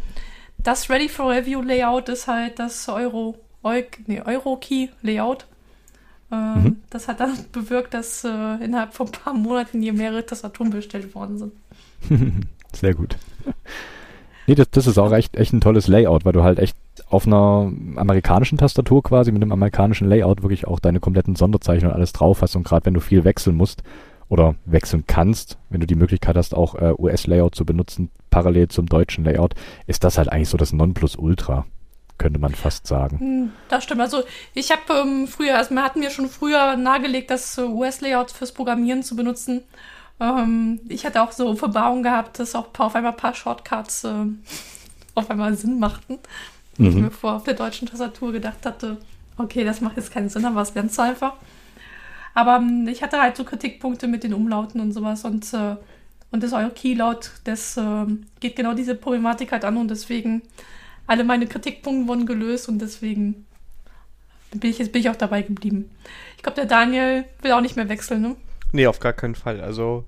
das 0.64 0.90
Ready 0.90 1.10
for 1.10 1.32
Review 1.32 1.62
Layout 1.62 2.10
ist 2.10 2.28
halt 2.28 2.60
das 2.60 2.88
Euro, 2.90 3.36
Eu, 3.64 3.84
nee, 4.08 4.22
Euro-Key 4.22 4.90
Layout. 5.02 5.46
Äh, 6.32 6.36
mhm. 6.36 6.78
Das 6.90 7.08
hat 7.08 7.20
dann 7.20 7.34
bewirkt, 7.52 7.94
dass 7.94 8.24
äh, 8.24 8.64
innerhalb 8.64 8.94
von 8.94 9.08
ein 9.08 9.12
paar 9.12 9.34
Monaten 9.34 9.82
hier 9.82 9.94
mehrere 9.94 10.26
Tastaturen 10.26 10.72
bestellt 10.72 11.16
worden 11.16 11.38
sind. 11.38 11.54
Sehr 12.74 12.94
gut. 12.94 13.18
Nee, 14.48 14.56
das, 14.56 14.70
das 14.72 14.88
ist 14.88 14.98
auch 14.98 15.12
echt, 15.12 15.36
echt 15.36 15.54
ein 15.54 15.62
tolles 15.62 15.88
Layout, 15.88 16.26
weil 16.26 16.34
du 16.34 16.44
halt 16.44 16.60
echt 16.60 16.76
auf 17.10 17.26
einer 17.26 17.72
amerikanischen 17.96 18.58
Tastatur 18.58 19.04
quasi 19.04 19.32
mit 19.32 19.42
einem 19.42 19.52
amerikanischen 19.52 20.10
Layout 20.10 20.42
wirklich 20.42 20.68
auch 20.68 20.80
deine 20.80 21.00
kompletten 21.00 21.36
Sonderzeichen 21.36 21.88
und 21.88 21.94
alles 21.94 22.14
drauf 22.14 22.42
hast. 22.42 22.56
Und 22.56 22.64
gerade 22.64 22.86
wenn 22.86 22.94
du 22.94 23.00
viel 23.00 23.24
wechseln 23.24 23.56
musst, 23.56 23.84
oder 24.30 24.56
wechseln 24.66 25.06
kannst, 25.08 25.58
wenn 25.70 25.82
du 25.82 25.88
die 25.88 25.96
Möglichkeit 25.96 26.38
hast, 26.38 26.54
auch 26.56 26.76
äh, 26.76 26.94
US-Layout 26.98 27.56
zu 27.56 27.66
benutzen, 27.66 28.12
parallel 28.30 28.68
zum 28.70 28.86
deutschen 28.86 29.26
Layout, 29.26 29.56
ist 29.88 30.04
das 30.04 30.18
halt 30.18 30.32
eigentlich 30.32 30.50
so 30.50 30.58
das 30.58 30.72
Nonplusultra, 30.72 31.66
könnte 32.20 32.40
man 32.40 32.54
fast 32.54 32.86
sagen. 32.86 33.20
Hm, 33.20 33.52
das 33.70 33.84
stimmt. 33.84 34.02
Also 34.02 34.24
ich 34.54 34.72
habe 34.72 34.82
ähm, 34.94 35.28
früher, 35.28 35.58
also 35.58 35.74
wir 35.74 35.84
hatten 35.84 36.00
mir 36.00 36.12
schon 36.12 36.30
früher 36.30 36.78
nahegelegt, 36.78 37.32
das 37.32 37.58
äh, 37.58 37.64
US-Layout 37.64 38.30
fürs 38.30 38.52
Programmieren 38.52 39.02
zu 39.02 39.16
benutzen. 39.16 39.62
Ähm, 40.20 40.80
ich 40.88 41.06
hatte 41.06 41.24
auch 41.24 41.32
so 41.32 41.56
Verbauung 41.56 42.04
gehabt, 42.04 42.40
dass 42.40 42.54
auch 42.54 42.68
auf 42.78 42.96
einmal 42.96 43.14
ein 43.14 43.18
paar 43.18 43.34
Shortcuts 43.34 44.04
äh, 44.04 44.26
auf 45.16 45.32
einmal 45.32 45.56
Sinn 45.56 45.80
machten. 45.80 46.20
Mhm. 46.78 46.88
Ich 46.88 46.96
mir 46.96 47.12
vor 47.12 47.34
auf 47.34 47.44
der 47.46 47.56
deutschen 47.56 47.88
Tastatur 47.88 48.32
gedacht 48.32 48.64
hatte, 48.64 48.98
okay, 49.38 49.64
das 49.64 49.82
macht 49.82 49.98
jetzt 49.98 50.12
keinen 50.12 50.30
Sinn, 50.30 50.46
aber 50.46 50.62
es 50.62 50.74
ganz 50.76 51.00
einfach. 51.00 51.34
Aber 52.40 52.56
ähm, 52.56 52.88
ich 52.88 53.04
hatte 53.04 53.22
halt 53.22 53.36
so 53.36 53.44
Kritikpunkte 53.44 54.08
mit 54.08 54.24
den 54.24 54.34
Umlauten 54.34 54.80
und 54.80 54.94
sowas 54.94 55.26
und, 55.26 55.54
äh, 55.54 55.76
und 56.32 56.42
das 56.42 56.54
Euro 56.54 56.70
Keylaut, 56.70 57.32
das 57.44 57.76
äh, 57.76 58.06
geht 58.40 58.56
genau 58.56 58.74
diese 58.74 58.96
Problematik 58.96 59.52
halt 59.52 59.66
an 59.66 59.76
und 59.76 59.92
deswegen 59.92 60.42
alle 61.06 61.26
meine 61.26 61.48
Kritikpunkte 61.48 62.08
wurden 62.08 62.26
gelöst 62.26 62.70
und 62.70 62.80
deswegen 62.80 63.46
bin 64.52 64.70
ich, 64.70 64.80
jetzt 64.80 64.94
bin 64.94 65.02
ich 65.02 65.10
auch 65.10 65.18
dabei 65.18 65.42
geblieben. 65.42 65.92
Ich 66.38 66.44
glaube, 66.44 66.56
der 66.56 66.66
Daniel 66.66 67.26
will 67.42 67.52
auch 67.52 67.60
nicht 67.60 67.76
mehr 67.76 67.90
wechseln, 67.90 68.22
ne? 68.22 68.36
Nee, 68.72 68.88
auf 68.88 69.02
gar 69.02 69.14
keinen 69.14 69.36
Fall. 69.36 69.60
Also 69.60 70.06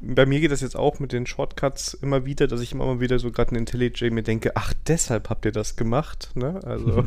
bei 0.00 0.26
mir 0.26 0.40
geht 0.40 0.50
das 0.50 0.62
jetzt 0.62 0.76
auch 0.76 0.98
mit 0.98 1.12
den 1.12 1.24
Shortcuts 1.24 1.94
immer 1.94 2.24
wieder, 2.24 2.48
dass 2.48 2.62
ich 2.62 2.72
immer 2.72 2.86
mal 2.86 2.98
wieder 2.98 3.20
so 3.20 3.30
gerade 3.30 3.52
in 3.52 3.58
IntelliJ 3.58 4.10
mir 4.10 4.24
denke, 4.24 4.56
ach, 4.56 4.74
deshalb 4.88 5.30
habt 5.30 5.44
ihr 5.44 5.52
das 5.52 5.76
gemacht. 5.76 6.30
Ne? 6.34 6.58
Also 6.64 7.06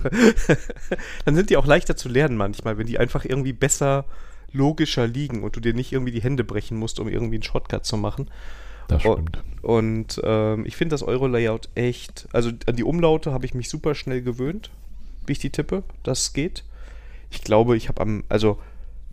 dann 1.26 1.36
sind 1.36 1.50
die 1.50 1.58
auch 1.58 1.66
leichter 1.66 1.98
zu 1.98 2.08
lernen 2.08 2.38
manchmal, 2.38 2.78
wenn 2.78 2.88
die 2.88 2.98
einfach 2.98 3.26
irgendwie 3.26 3.52
besser 3.52 4.06
logischer 4.54 5.08
liegen 5.08 5.44
und 5.44 5.56
du 5.56 5.60
dir 5.60 5.74
nicht 5.74 5.92
irgendwie 5.92 6.12
die 6.12 6.22
Hände 6.22 6.44
brechen 6.44 6.78
musst, 6.78 7.00
um 7.00 7.08
irgendwie 7.08 7.36
einen 7.36 7.44
Shortcut 7.44 7.86
zu 7.86 7.98
machen. 7.98 8.30
Das 8.88 9.02
stimmt. 9.02 9.44
Und, 9.62 10.18
und 10.18 10.22
ähm, 10.24 10.66
ich 10.66 10.76
finde 10.76 10.94
das 10.94 11.04
Euro-Layout 11.04 11.70
echt, 11.76 12.28
also 12.32 12.52
an 12.68 12.76
die 12.76 12.84
Umlaute 12.84 13.32
habe 13.32 13.46
ich 13.46 13.54
mich 13.54 13.70
super 13.70 13.96
schnell 13.96 14.22
gewöhnt, 14.22 14.70
wie 15.26 15.34
ich 15.34 15.40
die 15.40 15.50
tippe. 15.50 15.84
Das 16.04 16.34
geht. 16.34 16.64
Ich 17.32 17.42
glaube, 17.44 17.76
ich 17.76 17.90
habe 17.90 18.02
am, 18.02 18.24
also 18.30 18.60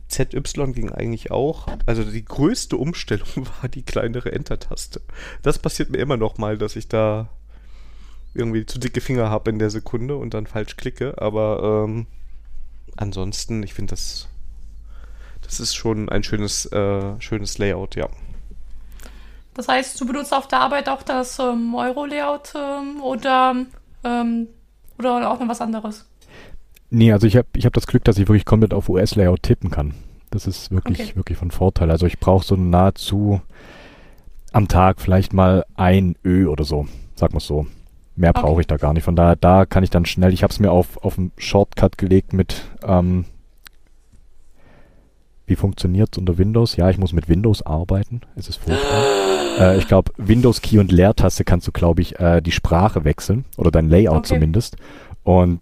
ZY 0.08 0.72
ging 0.72 0.90
eigentlich 0.90 1.30
auch. 1.30 1.66
Also 1.86 2.04
die 2.04 2.24
größte 2.24 2.76
Umstellung 2.76 3.28
war 3.60 3.68
die 3.68 3.82
kleinere 3.82 4.32
Enter-Taste. 4.32 5.00
Das 5.42 5.58
passiert 5.58 5.90
mir 5.90 5.98
immer 5.98 6.16
noch 6.16 6.36
mal, 6.38 6.58
dass 6.58 6.76
ich 6.76 6.88
da 6.88 7.30
irgendwie 8.34 8.66
zu 8.66 8.78
dicke 8.78 9.00
Finger 9.00 9.30
habe 9.30 9.50
in 9.50 9.58
der 9.58 9.70
Sekunde 9.70 10.16
und 10.16 10.34
dann 10.34 10.46
falsch 10.46 10.76
klicke. 10.76 11.20
Aber 11.20 11.86
ähm, 11.88 12.06
ansonsten, 12.96 13.62
ich 13.62 13.74
finde 13.74 13.92
das 13.92 14.28
das 15.50 15.58
ist 15.58 15.74
schon 15.74 16.08
ein 16.08 16.22
schönes, 16.22 16.66
äh, 16.66 17.20
schönes 17.20 17.58
Layout, 17.58 17.96
ja. 17.96 18.08
Das 19.54 19.66
heißt, 19.66 20.00
du 20.00 20.06
benutzt 20.06 20.32
auf 20.32 20.46
der 20.46 20.60
Arbeit 20.60 20.88
auch 20.88 21.02
das 21.02 21.40
ähm, 21.40 21.74
Euro-Layout 21.74 22.54
ähm, 22.54 23.02
oder, 23.02 23.56
ähm, 24.04 24.46
oder 24.96 25.28
auch 25.28 25.40
noch 25.40 25.48
was 25.48 25.60
anderes? 25.60 26.06
Nee, 26.90 27.12
also 27.12 27.26
ich 27.26 27.36
habe 27.36 27.48
ich 27.56 27.66
hab 27.66 27.72
das 27.72 27.88
Glück, 27.88 28.04
dass 28.04 28.16
ich 28.16 28.28
wirklich 28.28 28.44
komplett 28.44 28.72
auf 28.72 28.88
US-Layout 28.88 29.42
tippen 29.42 29.72
kann. 29.72 29.94
Das 30.30 30.46
ist 30.46 30.70
wirklich, 30.70 31.00
okay. 31.00 31.16
wirklich 31.16 31.36
von 31.36 31.50
Vorteil. 31.50 31.90
Also 31.90 32.06
ich 32.06 32.20
brauche 32.20 32.44
so 32.44 32.54
nahezu 32.54 33.40
am 34.52 34.68
Tag 34.68 35.00
vielleicht 35.00 35.32
mal 35.32 35.66
ein 35.74 36.14
Ö 36.24 36.46
oder 36.46 36.62
so, 36.62 36.86
sag 37.16 37.32
mal 37.32 37.40
so. 37.40 37.66
Mehr 38.14 38.32
brauche 38.32 38.52
okay. 38.52 38.60
ich 38.60 38.66
da 38.68 38.76
gar 38.76 38.92
nicht. 38.92 39.02
Von 39.02 39.16
daher, 39.16 39.34
da 39.34 39.66
kann 39.66 39.82
ich 39.82 39.90
dann 39.90 40.04
schnell, 40.04 40.32
ich 40.32 40.44
habe 40.44 40.52
es 40.52 40.60
mir 40.60 40.70
auf, 40.70 40.96
auf 40.98 41.18
einen 41.18 41.32
Shortcut 41.38 41.98
gelegt 41.98 42.32
mit 42.32 42.66
ähm, 42.84 43.24
wie 45.50 45.56
funktioniert 45.56 46.10
es 46.12 46.18
unter 46.18 46.38
Windows? 46.38 46.76
Ja, 46.76 46.88
ich 46.90 46.96
muss 46.96 47.12
mit 47.12 47.28
Windows 47.28 47.60
arbeiten. 47.62 48.20
Es 48.36 48.48
ist 48.48 48.56
furchtbar. 48.56 49.02
äh, 49.58 49.78
ich 49.78 49.88
glaube, 49.88 50.12
Windows 50.16 50.62
Key 50.62 50.78
und 50.78 50.92
Leertaste 50.92 51.44
kannst 51.44 51.66
du, 51.66 51.72
glaube 51.72 52.00
ich, 52.00 52.20
äh, 52.20 52.40
die 52.40 52.52
Sprache 52.52 53.04
wechseln 53.04 53.44
oder 53.56 53.72
dein 53.72 53.90
Layout 53.90 54.18
okay. 54.18 54.28
zumindest. 54.28 54.76
Und 55.24 55.60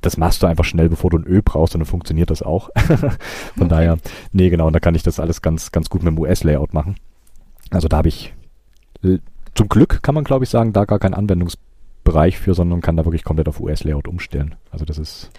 das 0.00 0.16
machst 0.16 0.42
du 0.42 0.48
einfach 0.48 0.64
schnell, 0.64 0.88
bevor 0.88 1.10
du 1.10 1.18
ein 1.18 1.26
Ö 1.26 1.40
brauchst 1.42 1.74
und 1.74 1.80
dann 1.80 1.86
funktioniert 1.86 2.30
das 2.30 2.42
auch. 2.42 2.68
Von 2.76 2.96
okay. 3.56 3.68
daher, 3.68 3.98
nee, 4.32 4.50
genau, 4.50 4.66
und 4.66 4.72
da 4.72 4.80
kann 4.80 4.96
ich 4.96 5.04
das 5.04 5.20
alles 5.20 5.40
ganz, 5.40 5.70
ganz 5.70 5.88
gut 5.88 6.02
mit 6.02 6.12
dem 6.12 6.18
US-Layout 6.18 6.74
machen. 6.74 6.96
Also 7.70 7.86
da 7.86 7.98
habe 7.98 8.08
ich 8.08 8.34
zum 9.54 9.68
Glück, 9.68 10.02
kann 10.02 10.16
man 10.16 10.24
glaube 10.24 10.44
ich 10.44 10.50
sagen, 10.50 10.72
da 10.72 10.84
gar 10.84 10.98
keinen 10.98 11.14
Anwendungsbereich 11.14 12.38
für, 12.38 12.54
sondern 12.54 12.80
kann 12.80 12.96
da 12.96 13.04
wirklich 13.04 13.24
komplett 13.24 13.48
auf 13.48 13.60
US-Layout 13.60 14.08
umstellen. 14.08 14.56
Also 14.72 14.84
das 14.84 14.98
ist, 14.98 15.30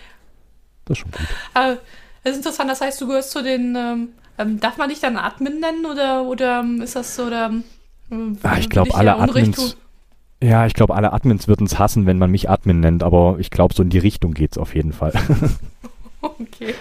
das 0.86 0.98
ist 0.98 1.02
schon 1.02 1.12
gut. 1.12 1.28
Uh 1.54 1.78
das 2.24 2.34
ist 2.34 2.38
interessant, 2.38 2.70
das 2.70 2.82
heißt, 2.82 3.00
du 3.02 3.08
gehörst 3.08 3.32
zu 3.32 3.44
den, 3.44 3.76
ähm, 3.76 4.10
ähm 4.38 4.60
darf 4.60 4.78
man 4.78 4.90
dich 4.90 5.00
dann 5.00 5.18
Admin 5.18 5.60
nennen 5.60 5.86
oder, 5.86 6.24
oder 6.24 6.60
ähm, 6.62 6.82
ist 6.82 6.96
das 6.96 7.16
so, 7.16 7.24
oder 7.24 7.52
ähm, 8.12 8.38
ah, 8.44 8.58
ich 8.58 8.70
glaube, 8.70 8.94
alle 8.96 9.16
Admins, 9.18 9.78
ja, 10.42 10.68
ich 10.68 10.74
glaube, 10.74 10.96
alle 10.96 11.14
Admins 11.14 11.48
würden 11.48 11.66
es 11.66 11.80
hassen, 11.80 12.06
wenn 12.06 12.20
man 12.20 12.30
mich 12.30 12.50
Admin 12.50 12.80
nennt, 12.80 13.04
aber 13.04 13.38
ich 13.40 13.50
glaube, 13.50 13.74
so 13.74 13.82
in 13.82 13.90
die 13.90 13.98
Richtung 13.98 14.34
geht 14.34 14.52
es 14.52 14.58
auf 14.58 14.76
jeden 14.76 14.94
Fall. 14.94 15.14
okay. 16.22 16.76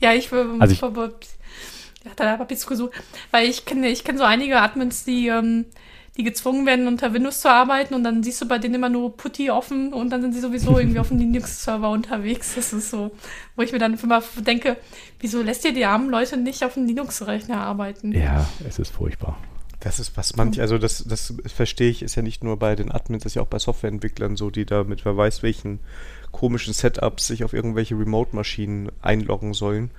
Ja, 0.00 0.12
ich, 0.14 0.32
also 0.32 0.72
ich, 0.72 0.80
ja, 0.80 2.12
da 2.16 2.38
habe 2.38 2.54
ich 2.54 2.64
gesucht, 2.64 2.92
weil 3.30 3.48
ich 3.48 3.64
kenne 3.64 3.88
ich 3.88 4.04
kenn 4.04 4.16
so 4.16 4.24
einige 4.24 4.60
Admins, 4.60 5.04
die 5.04 5.28
ähm, 5.28 5.66
die 6.18 6.24
gezwungen 6.24 6.66
werden, 6.66 6.88
unter 6.88 7.14
Windows 7.14 7.40
zu 7.40 7.48
arbeiten 7.48 7.94
und 7.94 8.02
dann 8.02 8.24
siehst 8.24 8.42
du 8.42 8.48
bei 8.48 8.58
denen 8.58 8.74
immer 8.74 8.88
nur 8.88 9.16
Putty 9.16 9.50
offen 9.50 9.92
und 9.92 10.10
dann 10.10 10.20
sind 10.20 10.32
sie 10.32 10.40
sowieso 10.40 10.76
irgendwie 10.76 10.98
auf 10.98 11.08
dem 11.08 11.18
Linux-Server 11.18 11.90
unterwegs. 11.90 12.56
Das 12.56 12.72
ist 12.72 12.90
so, 12.90 13.12
wo 13.54 13.62
ich 13.62 13.70
mir 13.70 13.78
dann 13.78 13.96
immer 13.96 14.22
denke, 14.44 14.76
wieso 15.20 15.42
lässt 15.42 15.64
ihr 15.64 15.72
die 15.72 15.84
armen 15.84 16.10
Leute 16.10 16.36
nicht 16.36 16.64
auf 16.64 16.74
dem 16.74 16.86
Linux-Rechner 16.86 17.60
arbeiten? 17.60 18.10
Ja, 18.10 18.48
es 18.66 18.80
ist 18.80 18.92
furchtbar. 18.92 19.38
Das 19.78 20.00
ist 20.00 20.16
was 20.16 20.34
manche, 20.34 20.60
also 20.60 20.76
das, 20.76 21.04
das 21.06 21.34
verstehe 21.46 21.90
ich, 21.90 22.02
ist 22.02 22.16
ja 22.16 22.22
nicht 22.22 22.42
nur 22.42 22.56
bei 22.56 22.74
den 22.74 22.90
Admins, 22.90 23.22
das 23.22 23.30
ist 23.30 23.36
ja 23.36 23.42
auch 23.42 23.46
bei 23.46 23.60
Softwareentwicklern 23.60 24.34
so, 24.34 24.50
die 24.50 24.66
da 24.66 24.82
mit 24.82 25.04
wer 25.04 25.16
weiß 25.16 25.44
welchen 25.44 25.78
komischen 26.32 26.74
Setups 26.74 27.28
sich 27.28 27.44
auf 27.44 27.52
irgendwelche 27.52 27.96
Remote-Maschinen 27.96 28.90
einloggen 29.02 29.54
sollen. 29.54 29.92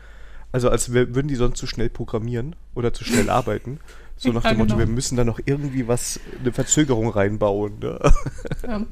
Also 0.51 0.69
als 0.69 0.91
würden 0.91 1.29
die 1.29 1.35
sonst 1.35 1.59
zu 1.59 1.67
schnell 1.67 1.89
programmieren 1.89 2.57
oder 2.75 2.93
zu 2.93 3.05
schnell 3.05 3.29
arbeiten. 3.29 3.79
So 4.19 4.33
nach 4.33 4.43
ja, 4.43 4.49
dem 4.49 4.57
Motto, 4.57 4.75
genau. 4.75 4.79
wir 4.79 4.87
müssen 4.87 5.15
da 5.15 5.23
noch 5.23 5.39
irgendwie 5.45 5.87
was, 5.87 6.19
eine 6.41 6.51
Verzögerung 6.51 7.09
reinbauen. 7.09 7.79
Ne? 7.79 7.99
Ja. 8.67 8.85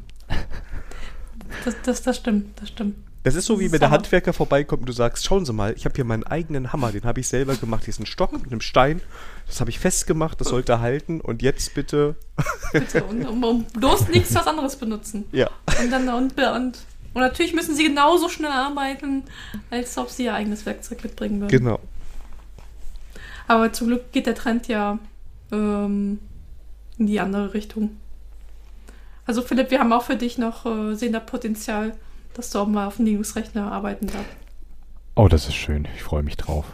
Das, 1.65 1.75
das, 1.83 2.01
das 2.01 2.17
stimmt, 2.17 2.59
das 2.61 2.69
stimmt. 2.69 2.95
Das 3.23 3.35
ist 3.35 3.45
so, 3.45 3.59
wie 3.59 3.69
wenn 3.73 3.81
der 3.81 3.89
Handwerker 3.89 4.31
vorbeikommt 4.31 4.83
und 4.83 4.89
du 4.89 4.93
sagst, 4.93 5.25
schauen 5.25 5.43
Sie 5.43 5.51
mal, 5.51 5.73
ich 5.75 5.83
habe 5.83 5.93
hier 5.95 6.05
meinen 6.05 6.23
eigenen 6.23 6.71
Hammer, 6.71 6.93
den 6.93 7.03
habe 7.03 7.19
ich 7.19 7.27
selber 7.27 7.55
gemacht. 7.55 7.83
Hier 7.83 7.89
ist 7.89 7.99
ein 7.99 8.05
Stock 8.05 8.31
mit 8.31 8.49
einem 8.49 8.61
Stein, 8.61 9.01
das 9.47 9.59
habe 9.59 9.69
ich 9.69 9.79
festgemacht, 9.79 10.39
das 10.39 10.47
sollte 10.47 10.79
halten 10.79 11.19
und 11.19 11.41
jetzt 11.41 11.73
bitte... 11.73 12.15
bitte 12.71 13.03
und, 13.03 13.25
und, 13.25 13.43
und 13.43 13.73
bloß 13.73 14.07
nichts 14.07 14.33
was 14.33 14.47
anderes 14.47 14.77
benutzen. 14.77 15.25
Ja. 15.33 15.49
Und 15.81 15.91
dann 15.91 16.07
und, 16.07 16.37
und, 16.37 16.77
und 17.13 17.21
natürlich 17.21 17.53
müssen 17.53 17.75
sie 17.75 17.83
genauso 17.83 18.29
schnell 18.29 18.51
arbeiten, 18.51 19.23
als 19.71 19.97
ob 19.97 20.09
sie 20.09 20.23
ihr 20.23 20.33
eigenes 20.33 20.65
Werkzeug 20.65 21.03
mitbringen 21.03 21.41
würden. 21.41 21.51
Genau. 21.51 21.81
Aber 23.49 23.73
zum 23.73 23.87
Glück 23.87 24.13
geht 24.13 24.25
der 24.25 24.35
Trend 24.35 24.69
ja 24.69 24.99
ähm, 25.51 26.19
in 26.97 27.07
die 27.07 27.19
andere 27.19 27.53
Richtung. 27.53 27.97
Also 29.25 29.41
Philipp, 29.41 29.71
wir 29.71 29.79
haben 29.79 29.91
auch 29.93 30.03
für 30.03 30.15
dich 30.15 30.37
noch 30.37 30.65
äh, 30.65 30.95
sehen 30.95 31.13
da 31.13 31.19
Potenzial 31.19 31.93
dass 32.37 32.51
du 32.51 32.59
auch 32.59 32.67
mal 32.67 32.85
auf 32.85 32.97
dem 32.97 33.05
Linux-Rechner 33.05 33.71
arbeiten 33.71 34.07
darfst. 34.07 34.29
Oh, 35.15 35.27
das 35.27 35.47
ist 35.47 35.55
schön. 35.55 35.87
Ich 35.95 36.03
freue 36.03 36.21
mich 36.21 36.37
drauf. 36.37 36.65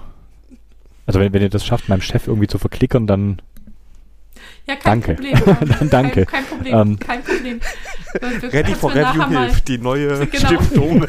Also 1.05 1.19
wenn, 1.19 1.33
wenn 1.33 1.41
ihr 1.41 1.49
das 1.49 1.65
schafft, 1.65 1.89
meinem 1.89 2.01
Chef 2.01 2.27
irgendwie 2.27 2.47
zu 2.47 2.57
verklickern, 2.57 3.07
dann 3.07 3.41
ja, 4.67 4.75
kein 4.75 5.01
danke. 5.01 5.15
Problem. 5.15 5.69
dann 5.79 5.89
danke. 5.89 6.25
Kein, 6.25 6.43
kein 6.43 6.45
Problem, 6.45 6.73
ähm, 6.73 6.99
kein 6.99 7.23
Problem. 7.23 7.59
Wir, 8.41 8.53
Ready 8.53 8.75
for 8.75 8.93
Review 8.93 9.29
hilft, 9.29 9.67
die 9.67 9.77
neue 9.77 10.27
genau. 10.27 10.47
Stiftung. 10.47 11.05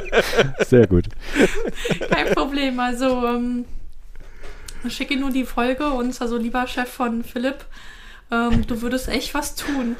Sehr 0.66 0.86
gut. 0.86 1.08
Kein 2.10 2.34
Problem. 2.34 2.78
Also 2.78 3.26
ähm, 3.26 3.64
schicke 4.90 5.16
nur 5.16 5.30
die 5.30 5.44
Folge 5.44 5.90
und 5.90 6.20
also 6.20 6.36
lieber 6.36 6.66
Chef 6.66 6.88
von 6.88 7.24
Philipp, 7.24 7.64
ähm, 8.30 8.66
du 8.66 8.82
würdest 8.82 9.08
echt 9.08 9.34
was 9.34 9.54
tun 9.54 9.96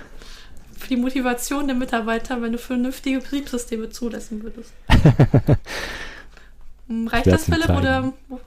für 0.77 0.89
die 0.89 0.97
Motivation 0.97 1.67
der 1.67 1.77
Mitarbeiter, 1.77 2.41
wenn 2.43 2.53
du 2.53 2.59
vernünftige 2.59 3.19
Betriebssysteme 3.19 3.91
zulassen 3.91 4.43
würdest. 4.43 4.73
Hm, 6.89 7.09
reicht 7.09 7.27
das, 7.27 7.47
Philipp, 7.47 7.71
oder? 7.71 8.13
Oh. 8.31 8.39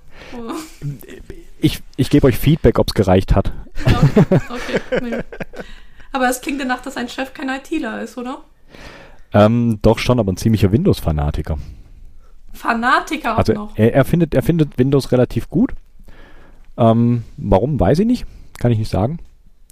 Ich, 1.59 1.81
ich 1.97 2.09
gebe 2.09 2.27
euch 2.27 2.37
Feedback, 2.37 2.79
ob 2.79 2.87
es 2.87 2.93
gereicht 2.93 3.35
hat. 3.35 3.51
Okay, 3.83 4.23
okay. 4.49 5.01
Nee. 5.01 5.17
Aber 6.13 6.29
es 6.29 6.39
klingt 6.39 6.61
danach, 6.61 6.81
dass 6.81 6.95
ein 6.95 7.09
Chef 7.09 7.33
kein 7.33 7.49
ITler 7.49 8.01
ist, 8.01 8.17
oder? 8.17 8.41
Ähm, 9.33 9.79
doch 9.81 9.99
schon, 9.99 10.21
aber 10.21 10.31
ein 10.31 10.37
ziemlicher 10.37 10.71
Windows-Fanatiker. 10.71 11.57
Fanatiker 12.53 13.33
auch 13.33 13.39
also 13.39 13.51
noch. 13.51 13.77
Er, 13.77 13.93
er, 13.93 14.05
findet, 14.05 14.33
er 14.33 14.41
findet 14.41 14.77
Windows 14.77 15.11
relativ 15.11 15.49
gut. 15.49 15.73
Ähm, 16.79 17.23
warum, 17.37 17.79
weiß 17.79 17.99
ich 17.99 18.07
nicht. 18.07 18.25
Kann 18.57 18.71
ich 18.71 18.79
nicht 18.79 18.89
sagen. 18.89 19.19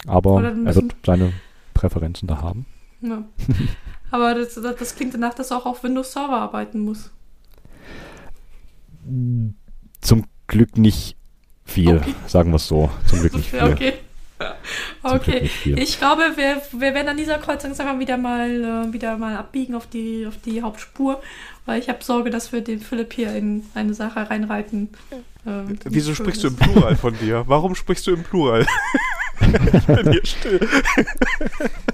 Aber 0.05 0.43
er 0.43 0.75
wird 0.75 0.95
seine 1.05 1.33
Präferenzen 1.73 2.27
da 2.27 2.41
haben. 2.41 2.65
Ja. 3.01 3.23
Aber 4.11 4.35
das, 4.35 4.55
das, 4.55 4.75
das, 4.75 4.95
klingt 4.95 5.13
danach, 5.13 5.33
dass 5.33 5.51
er 5.51 5.57
auch 5.57 5.65
auf 5.65 5.83
Windows 5.83 6.11
Server 6.11 6.37
arbeiten 6.37 6.79
muss. 6.79 7.11
Zum 10.01 10.25
Glück 10.47 10.77
nicht 10.77 11.17
viel, 11.63 11.97
okay. 11.97 12.13
sagen 12.27 12.51
wir 12.51 12.57
es 12.57 12.67
so. 12.67 12.89
Zum 13.07 13.19
Glück 13.21 13.35
nicht 13.35 13.49
viel. 13.49 13.63
Okay. 13.63 13.93
Okay, 15.03 15.49
ich 15.63 15.97
glaube, 15.99 16.33
wir, 16.35 16.61
wir 16.71 16.93
werden 16.93 17.09
an 17.09 17.17
dieser 17.17 17.37
Kreuzung 17.37 17.71
einfach 17.71 17.99
wieder 17.99 18.17
mal 18.17 18.49
äh, 18.89 18.93
wieder 18.93 19.17
mal 19.17 19.35
abbiegen 19.35 19.75
auf 19.75 19.87
die 19.87 20.25
auf 20.27 20.35
die 20.43 20.61
Hauptspur, 20.61 21.21
weil 21.65 21.79
ich 21.79 21.89
habe 21.89 22.03
Sorge, 22.03 22.29
dass 22.29 22.51
wir 22.51 22.61
den 22.61 22.79
Philipp 22.79 23.13
hier 23.13 23.33
in 23.33 23.65
eine 23.73 23.93
Sache 23.93 24.29
reinreiten. 24.29 24.89
Äh, 25.45 25.75
Wieso 25.85 26.13
sprichst 26.13 26.43
ist. 26.43 26.59
du 26.59 26.65
im 26.65 26.73
Plural 26.73 26.95
von 26.95 27.17
dir? 27.17 27.45
Warum 27.47 27.75
sprichst 27.75 28.05
du 28.07 28.13
im 28.13 28.23
Plural? 28.23 28.65
ich 29.39 29.85
bin 29.85 30.11
hier 30.11 30.25
still. 30.25 30.67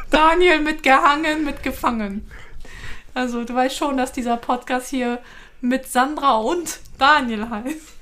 Daniel 0.09 0.61
mit 0.61 0.83
gehangen, 0.83 1.45
mit 1.45 1.61
gefangen. 1.61 2.27
Also 3.13 3.43
du 3.43 3.53
weißt 3.53 3.77
schon, 3.77 3.97
dass 3.97 4.11
dieser 4.11 4.37
Podcast 4.37 4.89
hier 4.89 5.19
mit 5.61 5.87
Sandra 5.87 6.37
und 6.37 6.79
Daniel 6.97 7.49
heißt. 7.49 7.93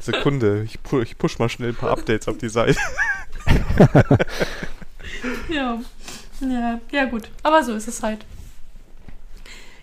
Sekunde, 0.00 0.64
ich, 0.64 0.82
pu 0.82 1.00
ich 1.00 1.16
push 1.16 1.38
mal 1.38 1.48
schnell 1.48 1.70
ein 1.70 1.76
paar 1.76 1.90
Updates 1.90 2.26
auf 2.26 2.36
die 2.38 2.48
Seite. 2.48 2.76
ja. 5.48 5.80
ja, 6.40 6.80
ja 6.90 7.04
gut. 7.06 7.28
Aber 7.42 7.62
so 7.62 7.74
ist 7.74 7.88
es 7.88 8.02
halt. 8.02 8.24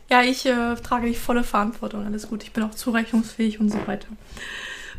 Ja, 0.10 0.24
ich 0.24 0.46
äh, 0.46 0.76
trage 0.76 1.08
die 1.08 1.16
volle 1.16 1.44
Verantwortung, 1.44 2.06
alles 2.06 2.28
gut. 2.28 2.44
Ich 2.44 2.52
bin 2.52 2.64
auch 2.64 2.72
zurechnungsfähig 2.72 3.60
und 3.60 3.72
so 3.72 3.86
weiter. 3.86 4.08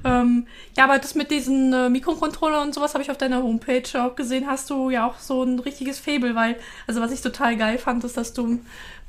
Ähm, 0.05 0.47
ja, 0.76 0.84
aber 0.84 0.99
das 0.99 1.14
mit 1.14 1.30
diesen 1.30 1.72
äh, 1.72 1.91
Mikrocontroller 1.91 2.62
und 2.62 2.74
sowas 2.74 2.95
habe 2.95 3.03
ich 3.03 3.11
auf 3.11 3.18
deiner 3.18 3.43
Homepage 3.43 3.82
auch 4.03 4.16
gesehen. 4.16 4.47
Hast 4.47 4.70
du 4.70 4.88
ja 4.88 5.07
auch 5.07 5.18
so 5.18 5.43
ein 5.43 5.59
richtiges 5.59 5.99
Fable, 5.99 6.34
weil, 6.34 6.57
also 6.86 7.01
was 7.01 7.12
ich 7.12 7.20
total 7.20 7.57
geil 7.57 7.76
fand, 7.76 8.05
ist, 8.05 8.16
dass 8.16 8.32
du 8.32 8.61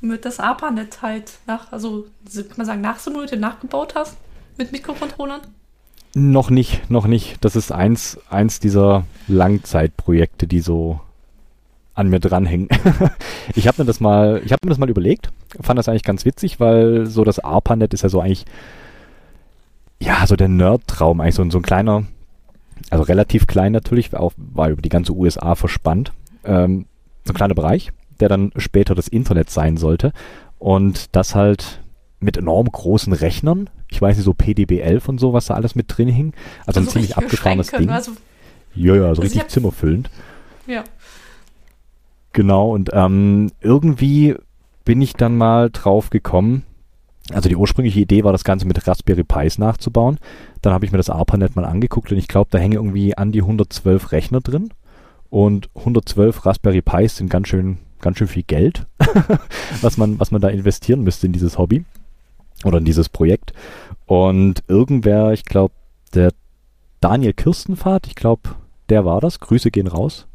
mit 0.02 0.26
das 0.26 0.40
ARPANET 0.40 1.02
halt 1.02 1.34
nach, 1.46 1.72
also 1.72 2.08
kann 2.34 2.58
man 2.58 2.66
sagen, 2.66 2.82
nachsimuliert, 2.82 3.40
nachgebaut 3.40 3.96
hast 3.96 4.18
mit 4.58 4.72
Mikrocontrollern. 4.72 5.42
Noch 6.14 6.49
nicht, 6.49 6.89
noch 6.89 7.07
nicht. 7.07 7.38
Das 7.41 7.55
ist 7.55 7.72
eins, 7.72 8.20
eins 8.30 8.59
dieser 8.59 9.05
Langzeitprojekte, 9.28 10.47
die 10.47 10.59
so 10.59 10.99
an 11.93 12.09
mir 12.09 12.20
dranhängen. 12.20 12.68
ich 13.55 13.68
habe 13.68 13.82
mir 13.82 13.86
das 13.86 13.99
mal, 13.99 14.41
ich 14.43 14.51
habe 14.51 14.59
mir 14.66 14.70
das 14.70 14.78
mal 14.78 14.89
überlegt, 14.89 15.32
fand 15.62 15.78
das 15.78 15.88
eigentlich 15.88 16.03
ganz 16.03 16.26
witzig, 16.26 16.59
weil 16.59 17.05
so 17.05 17.24
das 17.24 17.39
ARPANET 17.39 17.93
ist 17.93 18.01
ja 18.03 18.09
so 18.09 18.20
eigentlich 18.20 18.45
ja, 20.01 20.26
so 20.26 20.36
der 20.36 20.47
Nerd-Traum, 20.47 21.22
eigentlich 21.22 21.36
so, 21.36 21.49
so 21.49 21.59
ein 21.59 21.64
kleiner, 21.64 22.03
also 22.89 23.03
relativ 23.03 23.45
klein 23.45 23.72
natürlich, 23.72 24.14
auch, 24.16 24.34
war 24.36 24.70
über 24.70 24.82
die 24.82 24.89
ganze 24.89 25.14
USA 25.14 25.55
verspannt, 25.55 26.12
ähm, 26.43 26.86
so 27.24 27.32
ein 27.32 27.36
kleiner 27.36 27.53
Bereich, 27.53 27.91
der 28.20 28.28
dann 28.28 28.51
später 28.57 28.95
das 28.95 29.07
Internet 29.07 29.51
sein 29.51 29.78
sollte. 29.78 30.12
Und 30.57 31.16
das 31.16 31.36
halt 31.36 31.81
mit 32.22 32.38
enorm 32.38 32.72
großen 32.72 33.14
Rechnern. 33.14 33.70
Ich 33.90 34.02
weiß 34.02 34.16
nicht, 34.16 34.26
so 34.26 34.32
PDB-11 34.32 35.08
und 35.10 35.20
so, 35.20 35.34
was 35.34 35.48
da 35.48 35.56
alles 35.56 35.76
mit 35.76 35.86
drin 35.90 36.08
hing. 36.08 36.34
Also, 36.66 36.80
also 36.80 36.82
ein 36.82 36.94
ziemlich 36.94 37.18
abgefahrenes 37.18 37.72
Ding. 37.72 37.90
Also, 37.90 38.12
ja, 38.76 38.96
ja, 38.96 39.02
so 39.02 39.08
also 39.08 39.22
richtig 39.24 39.48
zimmerfüllend. 39.48 40.10
Ja. 40.68 40.84
Genau, 42.34 42.72
und 42.72 42.92
ähm, 42.94 43.52
irgendwie 43.60 44.36
bin 44.86 45.02
ich 45.02 45.14
dann 45.14 45.38
mal 45.38 45.70
drauf 45.70 46.10
gekommen, 46.10 46.64
also 47.34 47.50
die 47.50 47.56
ursprüngliche 47.56 48.00
Idee 48.00 48.24
war, 48.24 48.32
das 48.32 48.44
Ganze 48.44 48.66
mit 48.66 48.88
Raspberry 48.88 49.24
Pis 49.24 49.58
nachzubauen. 49.58 50.18
Dann 50.62 50.74
habe 50.74 50.86
ich 50.86 50.92
mir 50.92 50.98
das 50.98 51.10
ARPANET 51.10 51.56
mal 51.56 51.66
angeguckt 51.66 52.12
und 52.12 52.18
ich 52.18 52.28
glaube, 52.28 52.50
da 52.52 52.58
hängen 52.58 52.74
irgendwie 52.74 53.18
an 53.18 53.32
die 53.32 53.42
112 53.42 54.12
Rechner 54.12 54.42
drin. 54.42 54.70
Und 55.30 55.70
112 55.76 56.46
Raspberry 56.46 56.82
Pis 56.82 57.18
sind 57.18 57.30
ganz 57.30 57.48
schön, 57.48 57.78
ganz 58.00 58.18
schön 58.18 58.28
viel 58.28 58.44
Geld, 58.44 58.86
was 59.82 59.98
man, 59.98 60.20
was 60.20 60.32
man 60.32 60.42
da 60.42 60.50
investieren 60.50 61.04
müsste 61.04 61.28
in 61.28 61.34
dieses 61.34 61.58
Hobby 61.58 61.86
oder 62.66 62.78
in 62.80 62.86
dieses 62.86 63.09
Projekt. 63.09 63.53
Und 64.05 64.64
irgendwer, 64.68 65.32
ich 65.32 65.45
glaube, 65.45 65.74
der 66.14 66.32
Daniel 66.99 67.34
Kirstenfahrt, 67.34 68.07
ich 68.07 68.16
glaube, 68.16 68.41
der 68.89 69.05
war 69.05 69.22
das. 69.22 69.39
Grüße 69.39 69.72
gehen 69.72 69.88
raus. 69.88 70.28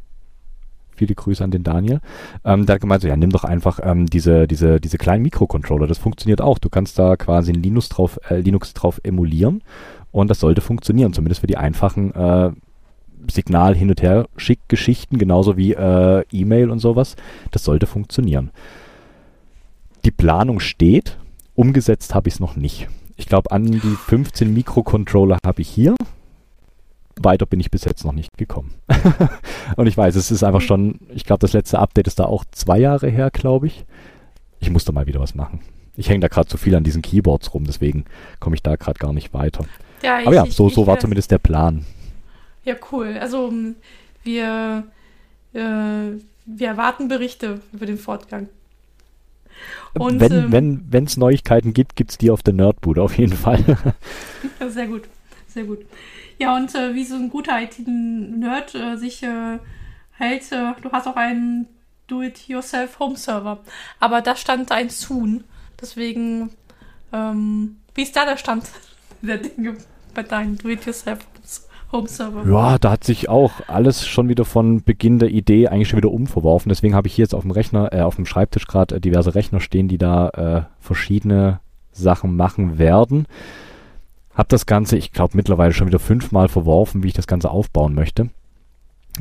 Viele 0.97 1.15
Grüße 1.15 1.45
an 1.45 1.51
den 1.51 1.63
Daniel. 1.63 2.01
Ähm, 2.45 2.65
der 2.65 2.77
hat 2.77 2.81
gemeint, 2.81 3.03
so, 3.03 3.09
ja, 3.09 3.17
nimm 3.17 3.31
doch 3.31 3.45
einfach 3.45 3.81
ähm, 3.83 4.07
diese, 4.07 4.49
diese, 4.49 4.81
diese 4.81 4.97
kleinen 4.97 5.23
Mikrocontroller. 5.23 5.87
Das 5.87 5.99
funktioniert 5.99 6.41
auch. 6.41 6.59
Du 6.59 6.71
kannst 6.71 6.99
da 6.99 7.17
quasi 7.17 7.53
ein 7.53 7.63
Linux 7.63 7.91
drauf, 7.91 8.19
äh, 8.31 8.41
Linux 8.41 8.73
drauf 8.73 8.99
emulieren 9.05 9.63
und 10.11 10.31
das 10.31 10.41
sollte 10.41 10.63
funktionieren, 10.63 11.13
zumindest 11.13 11.43
für 11.43 11.47
die 11.47 11.59
einfachen 11.59 12.15
äh, 12.15 12.51
Signal 13.31 13.75
hin 13.75 13.91
und 13.91 14.03
her 14.03 14.27
schick 14.37 14.61
Geschichten, 14.69 15.19
genauso 15.19 15.57
wie 15.57 15.75
äh, 15.75 16.25
E-Mail 16.33 16.71
und 16.71 16.79
sowas. 16.79 17.17
Das 17.51 17.65
sollte 17.65 17.87
funktionieren. 17.87 18.51
Die 20.05 20.11
Planung 20.11 20.61
steht, 20.61 21.19
umgesetzt 21.57 22.15
habe 22.15 22.29
ich 22.29 22.35
es 22.35 22.41
noch 22.41 22.57
nicht. 22.57 22.89
Ich 23.17 23.27
glaube, 23.27 23.51
an 23.51 23.65
die 23.65 23.97
15 24.07 24.53
Mikrocontroller 24.53 25.39
habe 25.45 25.63
ich 25.63 25.69
hier 25.69 25.97
weiter 27.21 27.47
bin 27.47 27.61
ich 27.61 27.71
bis 27.71 27.85
jetzt 27.85 28.05
noch 28.05 28.13
nicht 28.13 28.37
gekommen. 28.37 28.75
und 29.77 29.87
ich 29.87 29.97
weiß, 29.97 30.17
es 30.17 30.31
ist 30.31 30.43
einfach 30.43 30.61
schon, 30.61 31.01
ich 31.15 31.25
glaube, 31.25 31.41
das 31.41 31.53
letzte 31.53 31.79
Update 31.79 32.07
ist 32.07 32.19
da 32.19 32.25
auch 32.25 32.45
zwei 32.51 32.79
Jahre 32.79 33.09
her, 33.09 33.31
glaube 33.31 33.67
ich. 33.67 33.85
Ich 34.61 34.71
muss 34.71 34.85
da 34.85 34.93
mal 34.93 35.07
wieder 35.07 35.21
was 35.21 35.35
machen. 35.35 35.61
Ich 35.97 36.11
hänge 36.11 36.21
da 36.21 36.29
gerade 36.29 36.49
zu 36.49 36.59
viel 36.59 36.75
an 36.75 36.85
diesen 36.85 37.03
Keyboards 37.03 37.55
rum, 37.55 37.65
deswegen 37.65 38.05
komme 38.39 38.55
ich 38.55 38.63
da 38.63 38.77
gerade 38.77 38.99
gar 38.99 39.13
nicht 39.13 39.33
weiter. 39.33 39.65
Ja, 40.03 40.21
ich, 40.21 40.27
Aber 40.27 40.37
ja, 40.37 40.47
so, 40.47 40.69
so 40.69 40.87
war 40.87 40.99
zumindest 40.99 41.31
der 41.31 41.39
Plan. 41.39 41.87
Ja, 42.65 42.75
cool. 42.93 43.17
Also 43.19 43.53
wir, 44.23 44.85
äh, 45.55 45.59
wir 45.59 46.69
erwarten 46.69 47.09
Berichte 47.09 47.61
über 47.73 47.87
den 47.87 47.97
Fortgang. 47.97 48.49
Und, 49.95 50.21
wenn 50.21 50.53
ähm, 50.53 50.85
wenn 50.89 51.05
es 51.05 51.17
Neuigkeiten 51.17 51.73
gibt, 51.73 51.97
gibt 51.97 52.11
es 52.11 52.19
die 52.19 52.31
auf 52.31 52.43
der 52.43 52.55
Nerdbude 52.55 53.03
auf 53.03 53.17
jeden 53.17 53.37
Fall. 53.37 53.79
sehr 54.69 54.87
gut 54.87 55.03
sehr 55.57 55.65
gut. 55.65 55.87
Ja, 56.39 56.55
und 56.55 56.75
äh, 56.75 56.95
wie 56.95 57.05
so 57.05 57.17
ein 57.17 57.31
guter 57.31 57.61
IT-Nerd 57.61 58.75
äh, 58.75 58.97
sich 58.97 59.23
äh, 59.23 59.59
hält, 60.13 60.53
äh, 60.53 60.73
du 60.83 60.93
hast 60.93 61.09
auch 61.09 61.17
einen 61.17 61.67
Do-it-yourself-Home-Server. 62.09 63.61
Aber 63.99 64.21
da 64.21 64.37
stand 64.37 64.71
ein 64.71 64.91
Soon. 64.91 65.45
Deswegen, 65.81 66.51
ähm, 67.11 67.79
wie 67.95 68.03
ist 68.03 68.15
da 68.15 68.27
der 68.27 68.37
Stand 68.37 68.65
der 69.23 69.39
Dinge 69.39 69.79
bei 70.15 70.23
deinen 70.23 70.59
Do-it-yourself-Home-Server? 71.91 72.51
Ja, 72.51 72.79
da 72.79 72.91
hat 72.93 73.05
sich 73.05 73.29
auch 73.29 73.53
alles 73.69 74.07
schon 74.07 74.29
wieder 74.29 74.45
von 74.45 74.83
Beginn 74.83 75.19
der 75.19 75.31
Idee 75.31 75.69
eigentlich 75.69 75.89
schon 75.89 75.99
wieder 75.99 76.11
umverworfen. 76.11 76.69
Deswegen 76.69 76.95
habe 76.95 77.09
ich 77.09 77.15
hier 77.15 77.25
jetzt 77.25 77.35
auf 77.35 77.43
dem 77.43 77.51
Rechner, 77.51 77.93
äh, 77.93 78.01
auf 78.01 78.17
dem 78.17 78.27
Schreibtisch 78.27 78.67
gerade 78.67 78.97
äh, 78.97 79.01
diverse 79.01 79.35
Rechner 79.35 79.61
stehen, 79.61 79.89
die 79.89 79.99
da 79.99 80.29
äh, 80.31 80.63
verschiedene 80.81 81.61
Sachen 81.93 82.37
machen 82.37 82.79
werden. 82.79 83.27
Hab 84.35 84.49
das 84.49 84.67
Ganze, 84.67 84.97
ich 84.97 85.13
glaube, 85.13 85.37
mittlerweile 85.37 85.73
schon 85.73 85.87
wieder 85.87 85.99
fünfmal 85.99 86.49
verworfen, 86.49 87.03
wie 87.03 87.09
ich 87.09 87.15
das 87.15 87.27
Ganze 87.27 87.51
aufbauen 87.51 87.95
möchte. 87.95 88.29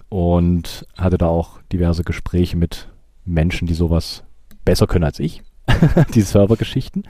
Und 0.10 0.86
hatte 0.98 1.18
da 1.18 1.28
auch 1.28 1.62
diverse 1.72 2.04
Gespräche 2.04 2.58
mit 2.58 2.90
Menschen, 3.24 3.68
die 3.68 3.74
sowas 3.74 4.24
besser 4.66 4.88
können 4.88 5.06
als 5.06 5.20
ich, 5.20 5.42
die 6.14 6.22
Servergeschichten. 6.22 7.04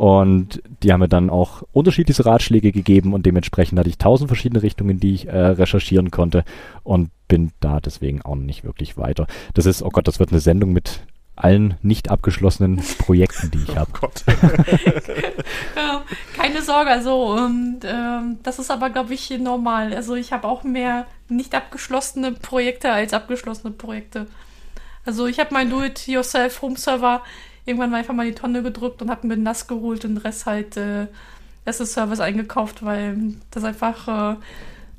Und 0.00 0.62
die 0.82 0.94
haben 0.94 1.00
mir 1.00 1.10
dann 1.10 1.28
auch 1.28 1.62
unterschiedliche 1.72 2.24
Ratschläge 2.24 2.72
gegeben 2.72 3.12
und 3.12 3.26
dementsprechend 3.26 3.78
hatte 3.78 3.90
ich 3.90 3.98
tausend 3.98 4.30
verschiedene 4.30 4.62
Richtungen, 4.62 4.98
die 4.98 5.12
ich 5.12 5.28
äh, 5.28 5.36
recherchieren 5.36 6.10
konnte 6.10 6.42
und 6.84 7.10
bin 7.28 7.52
da 7.60 7.80
deswegen 7.80 8.22
auch 8.22 8.34
nicht 8.34 8.64
wirklich 8.64 8.96
weiter. 8.96 9.26
Das 9.52 9.66
ist, 9.66 9.82
oh 9.82 9.90
Gott, 9.90 10.08
das 10.08 10.18
wird 10.18 10.30
eine 10.30 10.40
Sendung 10.40 10.72
mit 10.72 11.00
allen 11.36 11.74
nicht 11.82 12.10
abgeschlossenen 12.10 12.82
Projekten, 12.96 13.50
die 13.50 13.58
ich 13.58 13.76
habe. 13.76 13.90
Oh 13.92 13.98
Gott. 14.00 14.24
Keine 16.34 16.62
Sorge, 16.62 16.88
also 16.88 17.34
und, 17.34 17.80
ähm, 17.84 18.38
das 18.42 18.58
ist 18.58 18.70
aber, 18.70 18.88
glaube 18.88 19.12
ich, 19.12 19.28
normal. 19.38 19.92
Also 19.92 20.14
ich 20.14 20.32
habe 20.32 20.48
auch 20.48 20.64
mehr 20.64 21.08
nicht 21.28 21.54
abgeschlossene 21.54 22.32
Projekte 22.32 22.90
als 22.90 23.12
abgeschlossene 23.12 23.74
Projekte. 23.74 24.28
Also 25.04 25.26
ich 25.26 25.38
habe 25.38 25.52
meinen 25.52 25.68
Do-it-yourself-Home-Server 25.68 27.20
irgendwann 27.70 27.90
mal 27.90 27.98
einfach 27.98 28.14
mal 28.14 28.26
die 28.26 28.34
Tonne 28.34 28.62
gedrückt 28.62 29.00
und 29.00 29.10
habe 29.10 29.26
mir 29.26 29.36
nass 29.36 29.66
geholt 29.66 30.04
und 30.04 30.16
den 30.16 30.18
Rest 30.18 30.46
halt 30.46 30.76
äh, 30.76 31.06
Service 31.70 32.20
eingekauft, 32.20 32.84
weil 32.84 33.34
das 33.52 33.64
einfach 33.64 34.34
äh, 34.34 34.36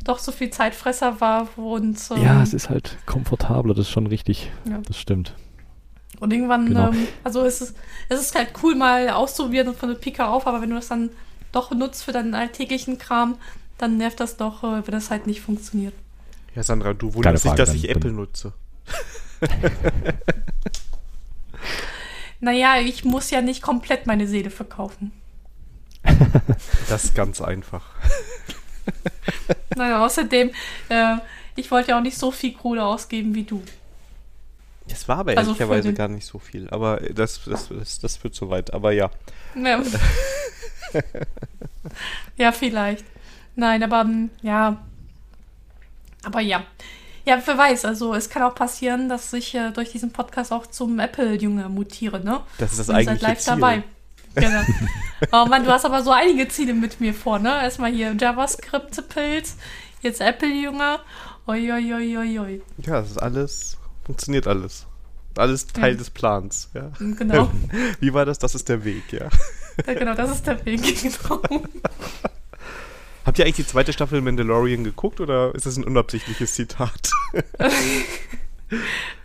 doch 0.03 0.19
so 0.19 0.32
viel 0.32 0.49
Zeitfresser 0.49 1.19
war 1.19 1.47
und 1.57 1.99
ähm, 2.11 2.24
ja, 2.24 2.41
es 2.41 2.53
ist 2.53 2.69
halt 2.69 2.97
komfortabler, 3.05 3.74
das 3.74 3.88
ist 3.88 3.91
schon 3.91 4.07
richtig, 4.07 4.51
ja. 4.65 4.80
das 4.88 4.97
stimmt. 4.97 5.36
Und 6.19 6.32
irgendwann, 6.32 6.67
genau. 6.67 6.91
ähm, 6.91 7.07
also 7.24 7.43
es 7.43 7.61
ist, 7.61 7.76
es 8.09 8.22
ist 8.22 8.36
halt 8.36 8.49
cool 8.63 8.76
mal 8.76 9.09
auszuprobieren 9.09 9.67
und 9.67 9.78
von 9.78 9.89
der 9.89 9.95
Pika 9.95 10.30
auf, 10.30 10.47
aber 10.47 10.61
wenn 10.61 10.69
du 10.69 10.76
das 10.76 10.88
dann 10.88 11.09
doch 11.51 11.72
nutzt 11.72 12.03
für 12.03 12.13
deinen 12.13 12.34
alltäglichen 12.34 12.97
Kram, 12.97 13.36
dann 13.78 13.97
nervt 13.97 14.19
das 14.19 14.38
doch, 14.38 14.63
äh, 14.63 14.86
wenn 14.86 14.91
das 14.93 15.09
halt 15.09 15.28
nicht 15.28 15.41
funktioniert. 15.41 15.93
Ja, 16.55 16.63
Sandra, 16.63 16.93
du 16.93 17.13
wunderst 17.13 17.45
dich, 17.45 17.53
dass 17.53 17.74
ich 17.74 17.89
Apple 17.89 18.11
nutze. 18.11 18.53
naja, 22.42 22.80
ich 22.80 23.06
muss 23.06 23.30
ja 23.30 23.42
nicht 23.42 23.62
komplett 23.62 24.08
meine 24.08 24.28
Seele 24.28 24.50
verkaufen. 24.50 25.12
Das 26.89 27.06
ist 27.06 27.16
ganz 27.16 27.39
einfach. 27.39 27.86
naja, 29.76 30.04
außerdem, 30.04 30.52
äh, 30.89 31.16
ich 31.56 31.72
wollte 31.72 31.92
ja 31.92 31.98
auch 31.98 32.02
nicht 32.02 32.18
so 32.18 32.32
viel 32.32 32.54
Kohle 32.54 32.84
ausgeben 32.84 33.34
wie 33.34 33.44
du. 33.44 33.64
Das 34.88 35.08
war 35.08 35.20
aber 35.20 35.38
also 35.38 35.52
ehrlicherweise 35.52 35.94
gar 35.94 36.10
nicht 36.10 36.26
so 36.26 36.39
viel. 36.39 36.70
Aber 36.70 36.98
das, 36.98 37.42
das, 37.46 37.70
das, 37.70 38.00
das 38.00 38.24
wird 38.24 38.36
soweit. 38.36 38.74
Aber 38.74 38.92
ja. 38.92 39.10
Ja. 39.56 39.82
ja, 42.38 42.52
vielleicht. 42.52 43.06
Nein, 43.56 43.84
aber 43.84 44.02
hm, 44.02 44.30
ja. 44.42 44.84
Aber 46.24 46.42
ja. 46.42 46.66
Ja, 47.26 47.41
wer 47.45 47.57
weiß, 47.57 47.86
also 47.86 48.13
es 48.15 48.30
kann 48.30 48.43
auch 48.43 48.55
passieren, 48.55 49.09
dass 49.09 49.32
ich 49.34 49.53
äh, 49.55 49.72
durch 49.72 49.91
diesen 49.91 50.11
Podcast 50.11 50.51
auch 50.51 50.67
zum 50.67 50.99
Apple-Junge 50.99 51.69
mutiere, 51.69 52.19
ne? 52.19 52.41
Das 52.57 52.72
ist 52.72 52.80
das 52.80 52.89
eigentliche 52.89 53.26
live 53.26 53.39
Ziel. 53.39 53.53
dabei. 53.53 53.84
Genau. 54.36 54.61
oh 55.32 55.45
Mann, 55.45 55.63
du 55.63 55.72
hast 55.72 55.86
aber 55.86 56.03
so 56.03 56.11
einige 56.11 56.47
Ziele 56.47 56.74
mit 56.74 56.99
mir 56.99 57.13
vor, 57.13 57.39
ne? 57.39 57.61
Erstmal 57.61 57.91
hier 57.91 58.15
JavaScript-Pilz, 58.19 59.57
jetzt 60.01 60.22
Apple-Junge. 60.22 60.99
Oi. 61.47 61.67
Ja, 61.67 63.01
das 63.01 63.11
ist 63.11 63.17
alles 63.17 63.78
funktioniert 64.11 64.47
alles. 64.47 64.86
Alles 65.38 65.67
Teil 65.67 65.93
ja. 65.93 65.97
des 65.97 66.09
Plans, 66.09 66.69
ja. 66.74 66.91
Genau. 66.99 67.49
Wie 68.01 68.13
war 68.13 68.26
das? 68.26 68.38
Das 68.39 68.53
ist 68.53 68.67
der 68.67 68.84
Weg, 68.84 69.13
ja. 69.13 69.30
ja 69.88 69.93
genau, 69.93 70.13
das 70.13 70.32
ist 70.32 70.45
der 70.45 70.65
Weg, 70.65 70.82
genau. 71.01 71.41
Habt 73.26 73.38
ihr 73.38 73.45
eigentlich 73.45 73.57
die 73.57 73.67
zweite 73.67 73.93
Staffel 73.93 74.22
Mandalorian 74.22 74.84
geguckt 74.84 75.19
oder 75.19 75.53
ist 75.53 75.65
das 75.65 75.78
ein 75.78 75.84
unabsichtliches 75.84 76.55
Zitat? 76.55 77.11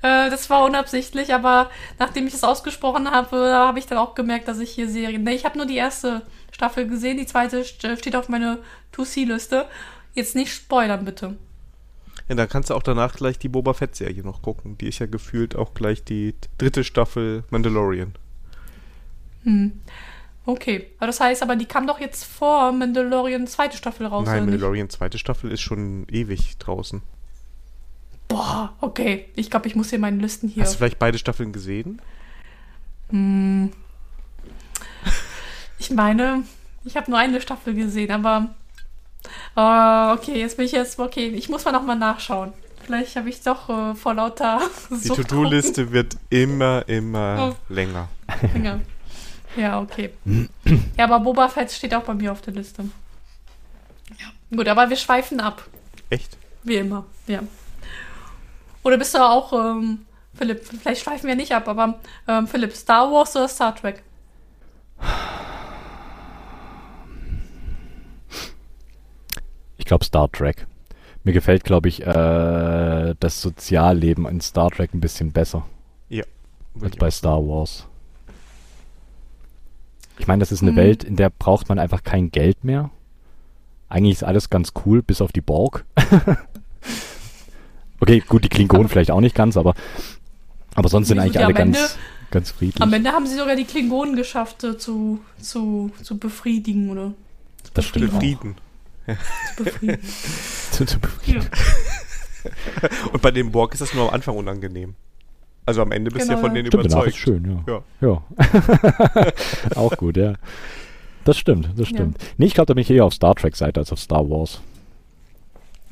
äh, 0.03 0.31
das 0.31 0.51
war 0.51 0.65
unabsichtlich, 0.65 1.33
aber 1.33 1.71
nachdem 1.99 2.27
ich 2.27 2.35
es 2.35 2.45
ausgesprochen 2.45 3.11
habe, 3.11 3.37
habe 3.37 3.79
ich 3.79 3.87
dann 3.87 3.99
auch 3.99 4.15
gemerkt, 4.15 4.49
dass 4.49 4.59
ich 4.59 4.71
hier 4.71 4.89
Serien. 4.89 5.23
Ne, 5.23 5.35
ich 5.35 5.45
habe 5.47 5.57
nur 5.57 5.67
die 5.67 5.77
erste 5.77 6.23
Staffel 6.53 6.87
gesehen, 6.89 7.17
die 7.17 7.27
zweite 7.27 7.65
steht 7.65 8.17
auf 8.17 8.29
meiner 8.29 8.59
To-See-Liste. 8.93 9.67
Jetzt 10.15 10.35
nicht 10.35 10.53
spoilern, 10.53 11.05
bitte. 11.05 11.37
Ja, 12.29 12.35
dann 12.35 12.49
kannst 12.49 12.71
du 12.71 12.75
auch 12.75 12.83
danach 12.83 13.15
gleich 13.15 13.39
die 13.39 13.49
Boba 13.49 13.73
Fett-Serie 13.73 14.23
noch 14.23 14.43
gucken. 14.43 14.77
Die 14.79 14.89
ist 14.89 14.99
ja 14.99 15.07
gefühlt 15.07 15.57
auch 15.57 15.75
gleich 15.75 16.03
die 16.05 16.35
dritte 16.59 16.85
Staffel 16.85 17.45
Mandalorian. 17.51 18.15
Hm. 19.45 19.81
Okay. 20.47 20.87
Aber 20.99 21.09
das 21.09 21.21
heißt, 21.21 21.43
aber 21.43 21.57
die 21.57 21.67
kam 21.67 21.87
doch 21.87 22.01
jetzt 22.01 22.25
vor 22.25 22.73
Mandalorian 22.73 23.47
zweite 23.47 23.77
Staffel 23.77 24.07
raus. 24.07 24.27
Nein, 24.27 24.47
Mandalorian 24.47 24.89
zweite 24.89 25.19
Staffel 25.19 25.51
ist 25.51 25.61
schon 25.61 26.07
ewig 26.09 26.57
draußen. 26.59 27.03
Boah, 28.29 28.73
okay. 28.81 29.27
Ich 29.35 29.51
glaube, 29.51 29.69
ich 29.69 29.75
muss 29.75 29.91
hier 29.91 29.99
meinen 29.99 30.21
Listen 30.21 30.49
hier. 30.49 30.63
Hast 30.63 30.75
du 30.75 30.79
vielleicht 30.79 30.99
beide 30.99 31.19
Staffeln 31.19 31.53
gesehen? 31.53 32.01
Hm. 33.11 33.73
Ich 35.79 35.91
meine, 35.91 36.45
ich 36.85 36.97
habe 36.97 37.11
nur 37.11 37.21
eine 37.21 37.41
Staffel 37.41 37.75
gesehen, 37.75 38.11
aber 38.11 38.55
Oh, 39.57 40.13
okay, 40.13 40.39
jetzt 40.39 40.57
bin 40.57 40.67
ich 40.67 40.73
jetzt, 40.73 40.99
okay, 40.99 41.29
ich 41.29 41.49
muss 41.49 41.65
mal 41.65 41.73
nochmal 41.73 41.97
nachschauen. 41.97 42.53
Vielleicht 42.85 43.17
habe 43.17 43.29
ich 43.29 43.43
doch 43.43 43.69
äh, 43.69 43.95
vor 43.95 44.15
lauter 44.15 44.61
Die 44.91 45.09
To-Do-Liste 45.09 45.91
wird 45.91 46.17
immer, 46.31 46.85
immer 46.89 47.53
oh. 47.53 47.73
länger. 47.73 48.09
Länger. 48.53 48.81
Ja, 49.57 49.81
okay. 49.81 50.11
ja, 50.97 51.05
aber 51.05 51.21
Boba 51.21 51.49
Fett 51.49 51.73
steht 51.73 51.95
auch 51.95 52.03
bei 52.03 52.15
mir 52.15 52.33
auf 52.33 52.43
der 52.43 52.55
Liste. 52.55 52.85
Ja. 54.19 54.27
Gut, 54.57 54.69
aber 54.69 54.89
wir 54.89 54.97
schweifen 54.97 55.41
ab. 55.41 55.65
Echt? 56.11 56.37
Wie 56.63 56.77
immer, 56.77 57.07
ja. 57.27 57.41
Oder 58.83 58.99
bist 58.99 59.15
du 59.15 59.19
auch, 59.19 59.53
ähm, 59.53 60.07
Philipp, 60.35 60.65
vielleicht 60.65 61.03
schweifen 61.03 61.27
wir 61.27 61.35
nicht 61.35 61.53
ab, 61.53 61.67
aber 61.67 61.99
ähm, 62.29 62.47
Philipp, 62.47 62.73
Star 62.75 63.11
Wars 63.11 63.35
oder 63.35 63.49
Star 63.49 63.75
Trek? 63.75 64.03
Ich 69.79 69.85
glaube 69.87 70.05
Star 70.05 70.31
Trek. 70.31 70.67
Mir 71.25 71.33
gefällt, 71.33 71.65
glaube 71.65 71.89
ich, 71.89 72.03
äh, 72.07 73.15
das 73.19 73.41
Sozialleben 73.41 74.27
in 74.27 74.41
Star 74.41 74.71
Trek 74.71 74.95
ein 74.95 75.01
bisschen 75.01 75.33
besser. 75.33 75.67
Ja. 76.09 76.25
Als 76.81 76.97
bei 76.97 77.11
Star 77.11 77.39
Wars. 77.39 77.87
Ich 80.19 80.27
meine, 80.27 80.41
das 80.41 80.53
ist 80.53 80.63
eine 80.63 80.71
hm. 80.71 80.77
Welt, 80.77 81.05
in 81.05 81.17
der 81.17 81.31
braucht 81.31 81.69
man 81.69 81.79
einfach 81.79 82.03
kein 82.03 82.31
Geld 82.31 82.65
mehr. 82.65 82.91
Eigentlich 83.89 84.17
ist 84.17 84.25
alles 84.25 84.51
ganz 84.51 84.73
cool, 84.85 85.03
bis 85.03 85.21
auf 85.21 85.33
die 85.33 85.41
Borg. 85.41 85.85
okay, 88.01 88.23
gut, 88.27 88.45
die 88.45 88.49
Klingonen 88.49 88.89
vielleicht 88.89 89.11
auch 89.11 89.21
nicht 89.21 89.35
ganz, 89.35 89.57
aber, 89.57 89.75
aber 90.75 90.89
sonst 90.89 91.09
sind 91.09 91.19
eigentlich 91.19 91.39
alle 91.39 91.55
Ende, 91.55 91.79
ganz, 91.79 91.99
ganz 92.31 92.51
friedlich. 92.51 92.83
Am 92.83 92.93
Ende 92.93 93.13
haben 93.13 93.27
sie 93.27 93.37
sogar 93.37 93.55
die 93.55 93.65
Klingonen 93.65 94.17
geschafft 94.17 94.65
äh, 94.65 94.77
zu, 94.77 95.21
zu, 95.41 95.93
zu 96.03 96.19
befriedigen, 96.19 96.91
oder? 96.91 97.13
Zu 97.63 97.71
das 97.75 97.85
stimmt. 97.85 98.13
Befrieden. 98.13 98.57
Zu 99.57 99.65
befrieden. 99.65 99.99
zu, 100.73 100.85
zu 100.85 100.99
befrieden. 100.99 101.43
Ja. 101.43 101.51
Und 103.13 103.23
bei 103.23 103.31
dem 103.31 103.53
Borg 103.53 103.73
ist 103.75 103.81
das 103.81 103.95
nur 103.95 104.09
am 104.09 104.15
Anfang 104.15 104.37
unangenehm. 104.37 104.95
Also 105.67 105.83
am 105.83 105.91
Ende 105.93 106.11
bist 106.11 106.25
du 106.25 106.29
genau, 106.29 106.39
ja 106.39 106.47
von 106.47 106.55
denen 106.55 106.67
stimmt, 106.69 106.85
überzeugt. 106.85 107.09
Ist 107.09 107.17
schön, 107.17 107.63
ja. 107.67 107.83
Ja. 108.01 108.23
ja. 109.21 109.33
Auch 109.75 109.97
gut, 109.97 110.17
ja. 110.17 110.35
Das 111.25 111.37
stimmt, 111.37 111.69
das 111.77 111.89
stimmt. 111.89 112.23
Ja. 112.23 112.29
Nee, 112.39 112.47
ich 112.47 112.55
glaube, 112.55 112.67
da 112.67 112.75
bin 112.75 112.83
ich 112.83 112.91
eher 112.91 113.05
auf 113.05 113.13
Star 113.13 113.35
Trek-Seite 113.35 113.81
als 113.81 113.91
auf 113.93 113.99
Star 113.99 114.31
Wars. 114.31 114.61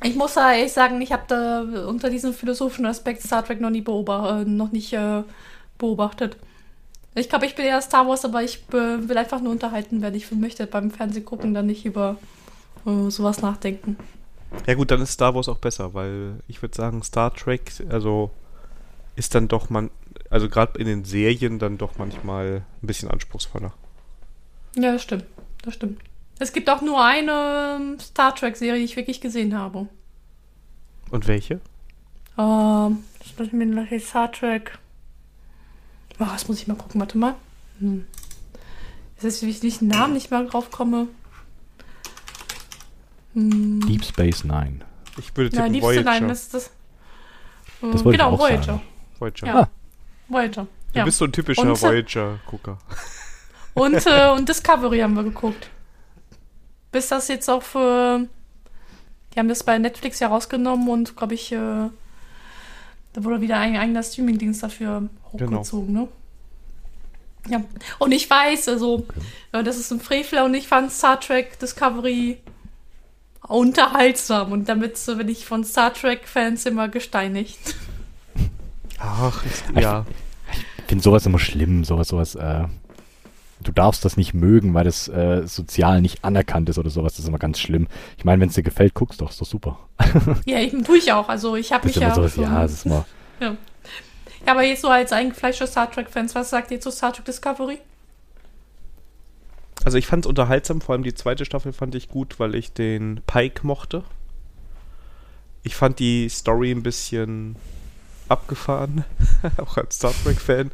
Ich 0.01 0.15
muss 0.15 0.35
da 0.35 0.53
ehrlich 0.53 0.71
sagen, 0.71 1.01
ich 1.01 1.11
habe 1.11 1.23
da 1.27 1.61
unter 1.87 2.09
diesem 2.09 2.33
philosophischen 2.33 2.85
Aspekt 2.85 3.21
Star 3.21 3.43
Trek 3.43 3.59
noch 3.59 3.69
nie 3.69 3.81
beobachtet, 3.81 4.47
äh, 4.47 4.49
noch 4.49 4.71
nicht 4.71 4.93
äh, 4.93 5.23
beobachtet. 5.77 6.37
Ich 7.15 7.27
glaube, 7.27 7.45
ich 7.45 7.55
bin 7.55 7.65
eher 7.65 7.81
Star 7.81 8.07
Wars, 8.07 8.23
aber 8.23 8.43
ich 8.43 8.63
äh, 8.71 9.09
will 9.09 9.17
einfach 9.17 9.41
nur 9.41 9.51
unterhalten 9.51 10.01
werden. 10.01 10.15
Ich 10.15 10.31
möchte 10.31 10.67
beim 10.67 10.91
Fernsehen 10.91 11.25
gucken, 11.25 11.53
dann 11.53 11.65
nicht 11.65 11.85
über 11.85 12.17
äh, 12.85 13.09
sowas 13.09 13.41
nachdenken. 13.41 13.97
Ja 14.67 14.75
gut, 14.75 14.91
dann 14.91 15.01
ist 15.01 15.11
Star 15.11 15.35
Wars 15.35 15.49
auch 15.49 15.57
besser, 15.57 15.93
weil 15.93 16.35
ich 16.47 16.61
würde 16.61 16.75
sagen, 16.75 17.03
Star 17.03 17.33
Trek, 17.33 17.73
also 17.89 18.31
ist 19.15 19.35
dann 19.35 19.47
doch 19.47 19.69
man, 19.69 19.89
also 20.29 20.49
gerade 20.49 20.79
in 20.79 20.87
den 20.87 21.05
Serien 21.05 21.59
dann 21.59 21.77
doch 21.77 21.97
manchmal 21.97 22.63
ein 22.81 22.87
bisschen 22.87 23.09
anspruchsvoller. 23.09 23.73
Ja, 24.75 24.93
das 24.93 25.03
stimmt. 25.03 25.25
Das 25.61 25.73
stimmt. 25.73 26.01
Es 26.39 26.51
gibt 26.51 26.69
auch 26.69 26.81
nur 26.81 27.03
eine 27.03 27.77
ähm, 27.79 27.99
Star 27.99 28.35
Trek-Serie, 28.35 28.79
die 28.79 28.85
ich 28.85 28.97
wirklich 28.97 29.21
gesehen 29.21 29.57
habe. 29.57 29.87
Und 31.09 31.27
welche? 31.27 31.61
Ähm, 32.37 33.03
das 33.19 33.33
lass 33.37 33.51
mir 33.51 33.65
nachher 33.65 33.99
Star 33.99 34.31
Trek. 34.31 34.77
Oh, 36.19 36.25
das 36.25 36.47
muss 36.47 36.59
ich 36.59 36.67
mal 36.67 36.75
gucken, 36.75 36.99
warte 36.99 37.17
mal. 37.17 37.35
Hm. 37.79 38.05
Ist 39.21 39.41
wie 39.41 39.49
ich 39.49 39.79
den 39.79 39.87
Namen 39.87 40.13
nicht 40.13 40.29
mal 40.29 40.45
drauf 40.45 40.71
komme. 40.71 41.07
Hm. 43.33 43.81
Deep 43.87 44.03
Space 44.03 44.43
Nine. 44.43 44.81
Ich 45.17 45.35
würde 45.35 45.49
tippen 45.49 45.65
Nein, 45.65 45.73
Deep 45.73 45.83
Voyager. 45.83 46.01
Space 46.01 46.19
Nine, 46.19 46.27
das 46.27 46.41
ist 46.41 46.53
das. 46.53 46.71
Das 47.81 48.05
wollte 48.05 48.17
genau, 48.17 48.29
ich 48.29 48.35
auch 48.35 48.39
Voyager. 48.39 48.63
Sagen. 48.63 48.81
Voyager. 49.19 49.47
Ja. 49.47 49.59
Ah. 49.61 49.69
Voyager. 50.27 50.67
Du 50.93 50.99
ja. 50.99 51.05
bist 51.05 51.17
so 51.17 51.25
ein 51.25 51.31
typischer 51.31 51.81
Voyager-Gucker. 51.81 52.77
Und, 53.75 54.05
äh, 54.05 54.29
und 54.29 54.47
Discovery 54.47 54.99
haben 54.99 55.15
wir 55.15 55.23
geguckt. 55.23 55.69
Bis 56.91 57.09
das 57.09 57.27
jetzt 57.27 57.49
auch 57.49 57.61
für. 57.61 58.25
Die 59.33 59.39
haben 59.39 59.49
das 59.49 59.63
bei 59.63 59.77
Netflix 59.77 60.19
ja 60.21 60.29
rausgenommen 60.29 60.87
und, 60.87 61.17
glaube 61.17 61.33
ich, 61.33 61.51
äh, 61.51 61.57
da 61.57 63.23
wurde 63.23 63.41
wieder 63.41 63.57
ein 63.57 63.75
eigener 63.75 64.01
Streaming-Dienst 64.01 64.63
dafür 64.63 65.09
genau. 65.33 65.57
hochgezogen, 65.57 65.87
genau. 65.87 66.01
ne? 66.03 66.07
Ja. 67.49 67.63
Und 67.99 68.13
ich 68.13 68.29
weiß, 68.29 68.69
also, 68.69 68.93
okay. 68.93 69.19
Äh, 69.51 69.63
das 69.63 69.77
ist 69.77 69.91
ein 69.91 69.99
Frevler 69.99 70.45
und 70.45 70.53
ich 70.53 70.69
fand 70.69 70.89
Star 70.89 71.19
Trek 71.19 71.59
Discovery 71.59 72.39
unterhaltsam 73.45 74.53
und 74.53 74.69
damit 74.69 74.97
bin 75.05 75.27
ich 75.27 75.45
von 75.45 75.65
Star 75.65 75.93
Trek-Fans 75.93 76.65
immer 76.65 76.87
gesteinigt. 76.87 77.75
Ach, 79.05 79.43
ich, 79.45 79.81
ja. 79.81 80.05
Ich, 80.51 80.57
ich 80.77 80.83
finde 80.85 81.03
sowas 81.03 81.25
immer 81.25 81.39
schlimm, 81.39 81.83
sowas, 81.83 82.07
sowas, 82.07 82.35
äh, 82.35 82.65
du 83.61 83.71
darfst 83.71 84.05
das 84.05 84.17
nicht 84.17 84.33
mögen, 84.33 84.73
weil 84.73 84.83
das 84.83 85.07
äh, 85.07 85.43
sozial 85.45 86.01
nicht 86.01 86.23
anerkannt 86.23 86.69
ist 86.69 86.77
oder 86.77 86.89
sowas. 86.89 87.13
Das 87.13 87.19
ist 87.19 87.27
immer 87.27 87.39
ganz 87.39 87.59
schlimm. 87.59 87.87
Ich 88.17 88.25
meine, 88.25 88.41
wenn 88.41 88.49
es 88.49 88.55
dir 88.55 88.63
gefällt, 88.63 88.93
guckst 88.93 89.21
doch, 89.21 89.29
ist 89.29 89.41
doch 89.41 89.45
super. 89.45 89.79
ja, 90.45 90.59
ich, 90.59 90.71
tue 90.83 90.97
ich 90.97 91.11
auch. 91.11 91.29
Also 91.29 91.55
ich 91.55 91.71
habe 91.71 91.87
mich 91.87 91.95
ja. 91.95 92.13
Sowas, 92.13 92.35
ja, 92.35 92.61
das 92.61 92.73
ist 92.73 92.85
mal. 92.85 93.05
Ja. 93.41 93.47
ja. 94.45 94.53
aber 94.53 94.63
jetzt 94.63 94.81
so 94.81 94.87
als 94.87 95.11
eingefleischter 95.11 95.67
Star 95.67 95.91
Trek-Fans, 95.91 96.35
was 96.35 96.49
sagt 96.49 96.71
ihr 96.71 96.79
zu 96.79 96.89
Star 96.89 97.11
Trek 97.11 97.25
Discovery? 97.25 97.79
Also 99.83 99.97
ich 99.97 100.07
fand 100.07 100.25
es 100.25 100.29
unterhaltsam, 100.29 100.79
vor 100.79 100.93
allem 100.93 101.03
die 101.03 101.13
zweite 101.13 101.43
Staffel 101.43 101.73
fand 101.73 101.95
ich 101.95 102.07
gut, 102.07 102.39
weil 102.39 102.55
ich 102.55 102.71
den 102.71 103.21
Pike 103.27 103.67
mochte. 103.67 104.05
Ich 105.63 105.75
fand 105.75 105.99
die 105.99 106.29
Story 106.29 106.71
ein 106.71 106.81
bisschen 106.81 107.57
abgefahren, 108.29 109.05
auch 109.57 109.77
als 109.77 109.95
Star 109.95 110.13
Trek-Fan. 110.23 110.71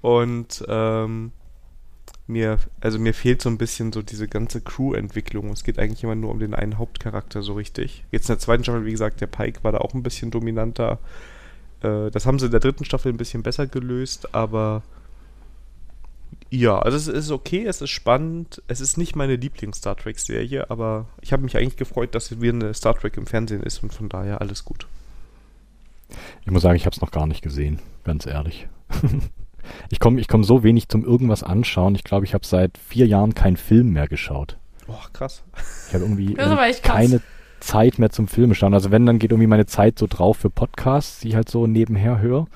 Und 0.00 0.64
ähm, 0.68 1.32
mir, 2.26 2.58
also 2.80 2.98
mir 2.98 3.14
fehlt 3.14 3.42
so 3.42 3.48
ein 3.48 3.58
bisschen 3.58 3.92
so 3.92 4.02
diese 4.02 4.28
ganze 4.28 4.60
Crew-Entwicklung. 4.60 5.50
Es 5.50 5.64
geht 5.64 5.78
eigentlich 5.78 6.04
immer 6.04 6.14
nur 6.14 6.30
um 6.30 6.38
den 6.38 6.54
einen 6.54 6.78
Hauptcharakter 6.78 7.42
so 7.42 7.54
richtig. 7.54 8.04
Jetzt 8.10 8.28
in 8.28 8.34
der 8.34 8.38
zweiten 8.38 8.64
Staffel, 8.64 8.86
wie 8.86 8.90
gesagt, 8.90 9.20
der 9.20 9.26
Pike 9.26 9.62
war 9.62 9.72
da 9.72 9.78
auch 9.78 9.94
ein 9.94 10.02
bisschen 10.02 10.30
dominanter. 10.30 10.98
Äh, 11.82 12.10
das 12.10 12.26
haben 12.26 12.38
sie 12.38 12.46
in 12.46 12.52
der 12.52 12.60
dritten 12.60 12.84
Staffel 12.84 13.12
ein 13.12 13.18
bisschen 13.18 13.42
besser 13.42 13.66
gelöst, 13.66 14.34
aber 14.34 14.82
ja, 16.50 16.78
also 16.78 16.96
es 16.96 17.08
ist 17.08 17.30
okay, 17.30 17.64
es 17.66 17.80
ist 17.80 17.90
spannend. 17.90 18.62
Es 18.68 18.80
ist 18.80 18.96
nicht 18.96 19.16
meine 19.16 19.36
Lieblings-Star 19.36 19.96
Trek-Serie, 19.96 20.70
aber 20.70 21.06
ich 21.20 21.32
habe 21.32 21.42
mich 21.42 21.56
eigentlich 21.56 21.76
gefreut, 21.76 22.14
dass 22.14 22.40
wieder 22.40 22.52
eine 22.54 22.74
Star 22.74 22.94
Trek 22.94 23.16
im 23.16 23.26
Fernsehen 23.26 23.62
ist 23.62 23.82
und 23.82 23.92
von 23.92 24.08
daher 24.08 24.40
alles 24.40 24.64
gut. 24.64 24.86
Ich 26.42 26.50
muss 26.50 26.62
sagen, 26.62 26.76
ich 26.76 26.86
habe 26.86 26.94
es 26.94 27.00
noch 27.00 27.10
gar 27.10 27.26
nicht 27.26 27.42
gesehen, 27.42 27.80
ganz 28.04 28.26
ehrlich. 28.26 28.68
ich 29.90 30.00
komme 30.00 30.20
ich 30.20 30.28
komm 30.28 30.44
so 30.44 30.62
wenig 30.62 30.88
zum 30.88 31.04
irgendwas 31.04 31.42
anschauen. 31.42 31.94
Ich 31.94 32.04
glaube, 32.04 32.24
ich 32.24 32.34
habe 32.34 32.46
seit 32.46 32.78
vier 32.78 33.06
Jahren 33.06 33.34
keinen 33.34 33.56
Film 33.56 33.92
mehr 33.92 34.08
geschaut. 34.08 34.58
Boah, 34.86 35.02
krass. 35.12 35.42
Ich 35.88 35.94
habe 35.94 36.04
irgendwie 36.04 36.34
keine 36.82 37.20
Zeit 37.60 37.98
mehr 37.98 38.10
zum 38.10 38.28
Filme 38.28 38.54
schauen. 38.54 38.74
Also 38.74 38.90
wenn, 38.90 39.06
dann 39.06 39.18
geht 39.18 39.32
irgendwie 39.32 39.46
meine 39.46 39.66
Zeit 39.66 39.98
so 39.98 40.06
drauf 40.06 40.36
für 40.36 40.50
Podcasts, 40.50 41.20
die 41.20 41.28
ich 41.28 41.34
halt 41.34 41.48
so 41.48 41.66
nebenher 41.66 42.20
höre. 42.20 42.46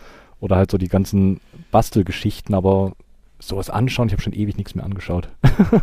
Oder 0.40 0.56
halt 0.56 0.70
so 0.70 0.78
die 0.78 0.88
ganzen 0.88 1.40
Bastelgeschichten, 1.72 2.54
aber 2.54 2.92
sowas 3.40 3.70
anschauen. 3.70 4.09
Ich 4.09 4.12
habe 4.12 4.22
schon 4.22 4.32
ewig 4.32 4.56
nichts 4.56 4.74
mehr 4.74 4.84
angeschaut. 4.84 5.28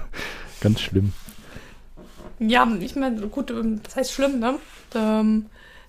Ganz 0.62 0.80
schlimm. 0.80 1.14
Ja, 2.40 2.68
ich 2.80 2.96
meine, 2.96 3.28
gut, 3.28 3.54
das 3.84 3.96
heißt 3.96 4.12
schlimm, 4.12 4.40
ne? 4.40 4.56
Ähm, 4.94 5.48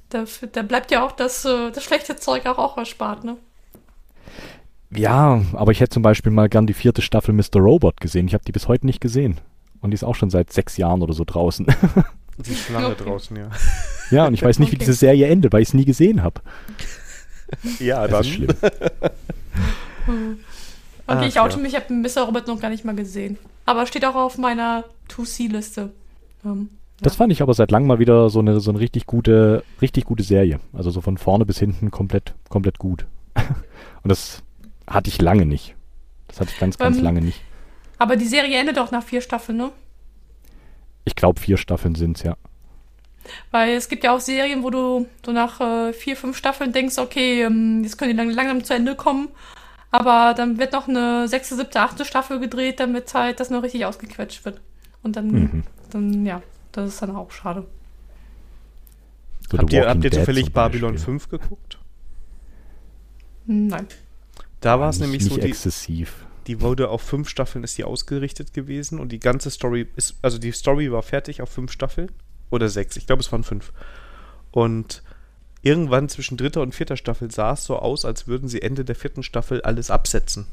da, 0.08 0.24
da 0.52 0.62
bleibt 0.62 0.90
ja 0.90 1.04
auch 1.04 1.12
das, 1.12 1.44
äh, 1.44 1.70
das 1.70 1.84
schlechte 1.84 2.16
Zeug 2.16 2.46
auch, 2.46 2.58
auch 2.58 2.76
erspart, 2.76 3.24
ne? 3.24 3.36
Ja, 4.90 5.42
aber 5.52 5.72
ich 5.72 5.80
hätte 5.80 5.94
zum 5.94 6.02
Beispiel 6.02 6.30
mal 6.32 6.48
gern 6.48 6.66
die 6.66 6.74
vierte 6.74 7.02
Staffel 7.02 7.34
Mr. 7.34 7.56
Robot 7.56 8.00
gesehen. 8.00 8.28
Ich 8.28 8.34
habe 8.34 8.44
die 8.44 8.52
bis 8.52 8.68
heute 8.68 8.86
nicht 8.86 9.00
gesehen. 9.00 9.40
Und 9.80 9.90
die 9.90 9.96
ist 9.96 10.04
auch 10.04 10.14
schon 10.14 10.30
seit 10.30 10.52
sechs 10.52 10.76
Jahren 10.76 11.02
oder 11.02 11.12
so 11.12 11.24
draußen. 11.24 11.66
Die 12.38 12.50
ist 12.50 12.66
schon 12.66 12.74
lange 12.74 12.88
okay. 12.88 13.04
draußen, 13.04 13.34
ja. 13.34 13.48
Ja, 14.10 14.26
und 14.26 14.34
ich 14.34 14.42
weiß 14.42 14.58
nicht, 14.58 14.68
okay. 14.68 14.74
wie 14.74 14.78
diese 14.80 14.92
Serie 14.92 15.26
endet, 15.28 15.54
weil 15.54 15.62
ich 15.62 15.68
es 15.68 15.74
nie 15.74 15.86
gesehen 15.86 16.22
habe. 16.22 16.42
Ja, 17.78 18.06
das 18.06 18.10
dann. 18.10 18.20
ist 18.20 18.28
schlimm. 18.28 18.56
Okay, 21.08 21.18
Ach, 21.20 21.26
ich 21.28 21.38
oute 21.38 21.56
ja. 21.56 21.62
mich, 21.62 21.74
ich 21.74 21.80
habe 21.80 21.94
Mr. 21.94 22.22
Robot 22.22 22.48
noch 22.48 22.60
gar 22.60 22.68
nicht 22.68 22.84
mal 22.84 22.94
gesehen. 22.94 23.38
Aber 23.64 23.86
steht 23.86 24.04
auch 24.04 24.16
auf 24.16 24.38
meiner 24.38 24.84
To-See-Liste. 25.06 25.92
Ähm, 26.44 26.70
das 27.00 27.14
ja. 27.14 27.18
fand 27.18 27.32
ich 27.32 27.42
aber 27.42 27.52
seit 27.54 27.70
langem 27.70 27.88
mal 27.88 27.98
wieder 27.98 28.30
so 28.30 28.38
eine, 28.38 28.60
so 28.60 28.70
eine 28.70 28.80
richtig 28.80 29.06
gute, 29.06 29.62
richtig 29.82 30.04
gute 30.04 30.22
Serie. 30.22 30.60
Also 30.72 30.90
so 30.90 31.00
von 31.00 31.18
vorne 31.18 31.44
bis 31.44 31.58
hinten 31.58 31.90
komplett, 31.90 32.34
komplett 32.48 32.78
gut. 32.78 33.06
Und 34.02 34.08
das 34.08 34.42
hatte 34.86 35.08
ich 35.08 35.20
lange 35.20 35.46
nicht. 35.46 35.74
Das 36.28 36.40
hatte 36.40 36.50
ich 36.52 36.58
ganz, 36.58 36.78
ganz 36.78 36.98
ähm, 36.98 37.04
lange 37.04 37.20
nicht. 37.20 37.42
Aber 37.98 38.16
die 38.16 38.26
Serie 38.26 38.58
endet 38.58 38.78
auch 38.78 38.90
nach 38.90 39.02
vier 39.02 39.20
Staffeln, 39.20 39.58
ne? 39.58 39.70
Ich 41.04 41.14
glaube, 41.14 41.40
vier 41.40 41.56
Staffeln 41.56 41.94
sind's, 41.94 42.22
ja. 42.22 42.36
Weil 43.50 43.74
es 43.74 43.88
gibt 43.88 44.04
ja 44.04 44.14
auch 44.14 44.20
Serien, 44.20 44.62
wo 44.62 44.70
du 44.70 45.06
so 45.24 45.32
nach 45.32 45.60
äh, 45.60 45.92
vier, 45.92 46.16
fünf 46.16 46.36
Staffeln 46.36 46.72
denkst, 46.72 46.98
okay, 46.98 47.42
ähm, 47.42 47.82
jetzt 47.82 47.98
können 47.98 48.12
die 48.12 48.16
lang, 48.16 48.30
langsam 48.30 48.64
zu 48.64 48.74
Ende 48.74 48.94
kommen. 48.94 49.28
Aber 49.90 50.34
dann 50.34 50.58
wird 50.58 50.72
noch 50.72 50.88
eine 50.88 51.28
sechste, 51.28 51.56
siebte, 51.56 51.80
achte 51.80 52.04
Staffel 52.04 52.38
gedreht, 52.40 52.80
damit 52.80 53.12
halt 53.14 53.40
das 53.40 53.50
noch 53.50 53.62
richtig 53.62 53.86
ausgequetscht 53.86 54.44
wird. 54.44 54.60
Und 55.02 55.16
dann, 55.16 55.28
mhm. 55.28 55.62
dann 55.90 56.26
ja, 56.26 56.42
das 56.76 56.90
ist 56.90 57.02
dann 57.02 57.16
auch 57.16 57.30
schade. 57.30 57.66
So 59.50 59.58
habt, 59.58 59.72
ihr, 59.72 59.88
habt 59.88 60.04
ihr 60.04 60.10
zufällig 60.10 60.52
Babylon 60.52 60.98
5 60.98 61.28
geguckt? 61.28 61.78
Nein. 63.46 63.86
Da 64.60 64.80
war 64.80 64.90
es 64.90 64.98
nämlich 64.98 65.24
so, 65.24 65.36
die, 65.36 65.48
exzessiv. 65.48 66.26
die 66.46 66.60
wurde 66.60 66.88
auf 66.88 67.02
fünf 67.02 67.28
Staffeln 67.28 67.62
ist 67.62 67.78
die 67.78 67.84
ausgerichtet 67.84 68.52
gewesen 68.52 68.98
und 68.98 69.12
die 69.12 69.20
ganze 69.20 69.50
Story 69.50 69.86
ist, 69.96 70.16
also 70.22 70.38
die 70.38 70.52
Story 70.52 70.90
war 70.90 71.02
fertig 71.02 71.42
auf 71.42 71.50
fünf 71.50 71.70
Staffeln 71.70 72.10
oder 72.50 72.68
sechs, 72.68 72.96
ich 72.96 73.06
glaube 73.06 73.22
es 73.22 73.30
waren 73.30 73.44
fünf. 73.44 73.72
Und 74.50 75.02
irgendwann 75.62 76.08
zwischen 76.08 76.36
dritter 76.36 76.62
und 76.62 76.74
vierter 76.74 76.96
Staffel 76.96 77.30
sah 77.30 77.52
es 77.52 77.64
so 77.64 77.78
aus, 77.78 78.04
als 78.04 78.26
würden 78.26 78.48
sie 78.48 78.62
Ende 78.62 78.84
der 78.84 78.96
vierten 78.96 79.22
Staffel 79.22 79.62
alles 79.62 79.90
absetzen. 79.90 80.46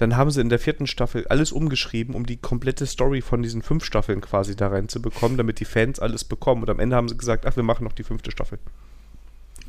Dann 0.00 0.16
haben 0.16 0.30
sie 0.30 0.40
in 0.40 0.48
der 0.48 0.58
vierten 0.58 0.86
Staffel 0.86 1.26
alles 1.28 1.52
umgeschrieben, 1.52 2.14
um 2.14 2.24
die 2.24 2.38
komplette 2.38 2.86
Story 2.86 3.20
von 3.20 3.42
diesen 3.42 3.60
fünf 3.60 3.84
Staffeln 3.84 4.22
quasi 4.22 4.56
da 4.56 4.68
reinzubekommen, 4.68 5.36
damit 5.36 5.60
die 5.60 5.66
Fans 5.66 6.00
alles 6.00 6.24
bekommen. 6.24 6.62
Und 6.62 6.70
am 6.70 6.80
Ende 6.80 6.96
haben 6.96 7.10
sie 7.10 7.18
gesagt, 7.18 7.44
ach, 7.44 7.54
wir 7.56 7.62
machen 7.62 7.84
noch 7.84 7.92
die 7.92 8.02
fünfte 8.02 8.30
Staffel. 8.30 8.58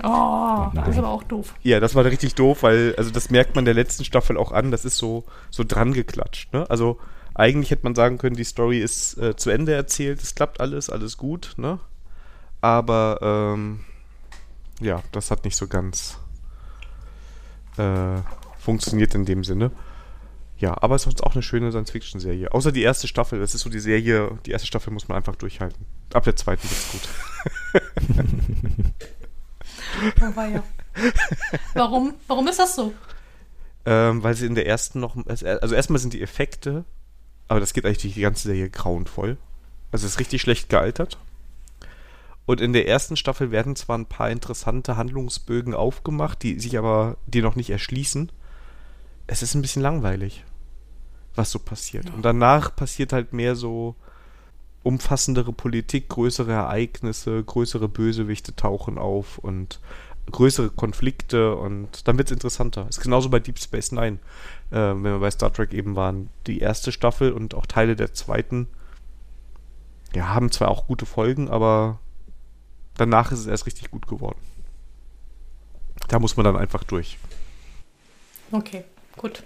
Oh, 0.01 0.69
das 0.73 0.87
ist 0.87 0.97
aber 0.99 1.09
auch 1.09 1.23
doof. 1.23 1.53
Ja, 1.63 1.81
das 1.81 1.95
war 1.95 2.05
richtig 2.05 2.33
doof, 2.35 2.63
weil, 2.63 2.95
also 2.97 3.11
das 3.11 3.29
merkt 3.29 3.57
man 3.57 3.65
der 3.65 3.73
letzten 3.73 4.05
Staffel 4.05 4.37
auch 4.37 4.53
an, 4.53 4.71
das 4.71 4.85
ist 4.85 4.97
so, 4.97 5.25
so 5.49 5.65
dran 5.65 5.91
geklatscht. 5.91 6.53
Ne? 6.53 6.65
Also 6.69 6.97
eigentlich 7.33 7.69
hätte 7.69 7.83
man 7.83 7.93
sagen 7.93 8.17
können, 8.17 8.37
die 8.37 8.45
Story 8.45 8.79
ist 8.79 9.17
äh, 9.17 9.35
zu 9.35 9.49
Ende 9.49 9.73
erzählt, 9.73 10.23
es 10.23 10.33
klappt 10.33 10.61
alles, 10.61 10.89
alles 10.89 11.17
gut, 11.17 11.55
ne? 11.57 11.79
Aber 12.61 13.19
ähm, 13.21 13.81
ja, 14.79 15.03
das 15.11 15.29
hat 15.29 15.43
nicht 15.43 15.57
so 15.57 15.67
ganz 15.67 16.19
äh, 17.75 18.21
funktioniert 18.59 19.13
in 19.13 19.25
dem 19.25 19.43
Sinne. 19.43 19.71
Ja, 20.61 20.77
aber 20.79 20.95
es 20.95 21.01
ist 21.01 21.05
sonst 21.05 21.23
auch 21.23 21.33
eine 21.33 21.41
schöne 21.41 21.71
Science-Fiction-Serie. 21.71 22.51
Außer 22.51 22.71
die 22.71 22.83
erste 22.83 23.07
Staffel, 23.07 23.39
das 23.39 23.55
ist 23.55 23.61
so 23.61 23.69
die 23.71 23.79
Serie, 23.79 24.37
die 24.45 24.51
erste 24.51 24.67
Staffel 24.67 24.93
muss 24.93 25.07
man 25.07 25.17
einfach 25.17 25.35
durchhalten. 25.35 25.87
Ab 26.13 26.23
der 26.23 26.35
zweiten 26.35 26.61
wird 26.63 26.79
es 26.79 26.91
gut. 26.91 27.09
oh, 30.37 30.41
ja. 30.41 30.63
Warum? 31.73 32.13
Warum 32.27 32.47
ist 32.47 32.59
das 32.59 32.75
so? 32.75 32.93
Ähm, 33.85 34.21
weil 34.21 34.35
sie 34.35 34.45
in 34.45 34.53
der 34.53 34.67
ersten 34.67 34.99
noch. 34.99 35.15
Also 35.25 35.73
erstmal 35.73 35.97
sind 35.97 36.13
die 36.13 36.21
Effekte, 36.21 36.85
aber 37.47 37.59
das 37.59 37.73
geht 37.73 37.87
eigentlich 37.87 38.13
die 38.13 38.21
ganze 38.21 38.47
Serie 38.47 38.69
grauenvoll. 38.69 39.37
Also 39.91 40.05
es 40.05 40.13
ist 40.13 40.19
richtig 40.19 40.41
schlecht 40.41 40.69
gealtert. 40.69 41.17
Und 42.45 42.61
in 42.61 42.73
der 42.73 42.87
ersten 42.87 43.17
Staffel 43.17 43.49
werden 43.49 43.75
zwar 43.75 43.97
ein 43.97 44.05
paar 44.05 44.29
interessante 44.29 44.95
Handlungsbögen 44.95 45.73
aufgemacht, 45.73 46.43
die 46.43 46.59
sich 46.59 46.77
aber 46.77 47.17
dir 47.25 47.41
noch 47.41 47.55
nicht 47.55 47.71
erschließen. 47.71 48.31
Es 49.25 49.41
ist 49.41 49.55
ein 49.55 49.61
bisschen 49.61 49.81
langweilig, 49.81 50.43
was 51.35 51.51
so 51.51 51.59
passiert. 51.59 52.09
Ja. 52.09 52.13
Und 52.13 52.23
danach 52.23 52.75
passiert 52.75 53.13
halt 53.13 53.33
mehr 53.33 53.55
so 53.55 53.95
umfassendere 54.83 55.53
Politik, 55.53 56.09
größere 56.09 56.51
Ereignisse, 56.51 57.43
größere 57.43 57.87
Bösewichte 57.87 58.55
tauchen 58.55 58.97
auf 58.97 59.37
und 59.37 59.79
größere 60.31 60.69
Konflikte 60.69 61.55
und 61.55 62.07
dann 62.07 62.17
wird 62.17 62.29
es 62.29 62.33
interessanter. 62.33 62.87
Ist 62.89 63.01
genauso 63.01 63.29
bei 63.29 63.39
Deep 63.39 63.59
Space 63.59 63.91
Nine, 63.91 64.19
äh, 64.71 64.75
wenn 64.75 65.03
wir 65.03 65.19
bei 65.19 65.31
Star 65.31 65.51
Trek 65.51 65.73
eben 65.73 65.95
waren. 65.95 66.29
Die 66.47 66.59
erste 66.59 66.91
Staffel 66.91 67.31
und 67.31 67.53
auch 67.53 67.65
Teile 67.65 67.95
der 67.95 68.13
zweiten 68.13 68.67
ja, 70.13 70.29
haben 70.29 70.51
zwar 70.51 70.69
auch 70.69 70.87
gute 70.87 71.05
Folgen, 71.05 71.49
aber 71.49 71.99
danach 72.97 73.31
ist 73.31 73.39
es 73.39 73.47
erst 73.47 73.65
richtig 73.65 73.91
gut 73.91 74.07
geworden. 74.07 74.39
Da 76.07 76.19
muss 76.19 76.35
man 76.35 76.43
dann 76.43 76.57
einfach 76.57 76.83
durch. 76.83 77.17
Okay, 78.51 78.83
gut. 79.17 79.43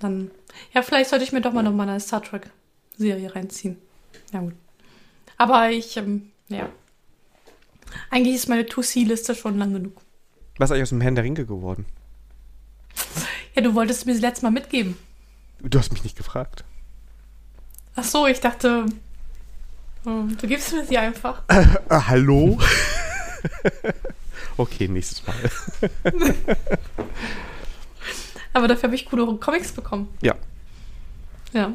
Dann, 0.00 0.30
ja, 0.74 0.82
vielleicht 0.82 1.10
sollte 1.10 1.24
ich 1.24 1.32
mir 1.32 1.40
doch 1.40 1.52
mal 1.52 1.62
noch 1.62 1.72
mal 1.72 1.88
eine 1.88 2.00
Star 2.00 2.22
Trek-Serie 2.22 3.34
reinziehen. 3.34 3.78
Ja, 4.32 4.40
gut. 4.40 4.54
Aber 5.36 5.70
ich, 5.70 5.96
ähm, 5.96 6.30
ja. 6.48 6.68
Eigentlich 8.10 8.34
ist 8.34 8.48
meine 8.48 8.66
To-See-Liste 8.66 9.34
schon 9.34 9.58
lang 9.58 9.72
genug. 9.72 10.00
Was 10.58 10.68
ist 10.68 10.72
eigentlich 10.72 10.82
aus 10.84 10.88
dem 10.90 11.00
Herrn 11.00 11.14
der 11.14 11.24
Ringe 11.24 11.44
geworden? 11.44 11.86
Ja, 13.54 13.62
du 13.62 13.74
wolltest 13.74 14.06
mir 14.06 14.12
das 14.12 14.22
letzte 14.22 14.44
Mal 14.44 14.50
mitgeben. 14.50 14.96
Du 15.60 15.78
hast 15.78 15.92
mich 15.92 16.04
nicht 16.04 16.16
gefragt. 16.16 16.64
Ach 17.94 18.04
so, 18.04 18.26
ich 18.26 18.40
dachte, 18.40 18.86
hm, 20.04 20.36
du 20.36 20.46
gibst 20.46 20.72
mir 20.72 20.84
sie 20.84 20.98
einfach. 20.98 21.42
Äh, 21.48 21.62
äh, 21.88 22.00
hallo? 22.06 22.58
okay, 24.56 24.88
nächstes 24.88 25.22
Mal. 25.26 25.36
Aber 28.56 28.68
dafür 28.68 28.84
habe 28.84 28.94
ich 28.94 29.04
coole 29.04 29.26
Comics 29.36 29.70
bekommen. 29.70 30.08
Ja. 30.22 30.34
Ja. 31.52 31.74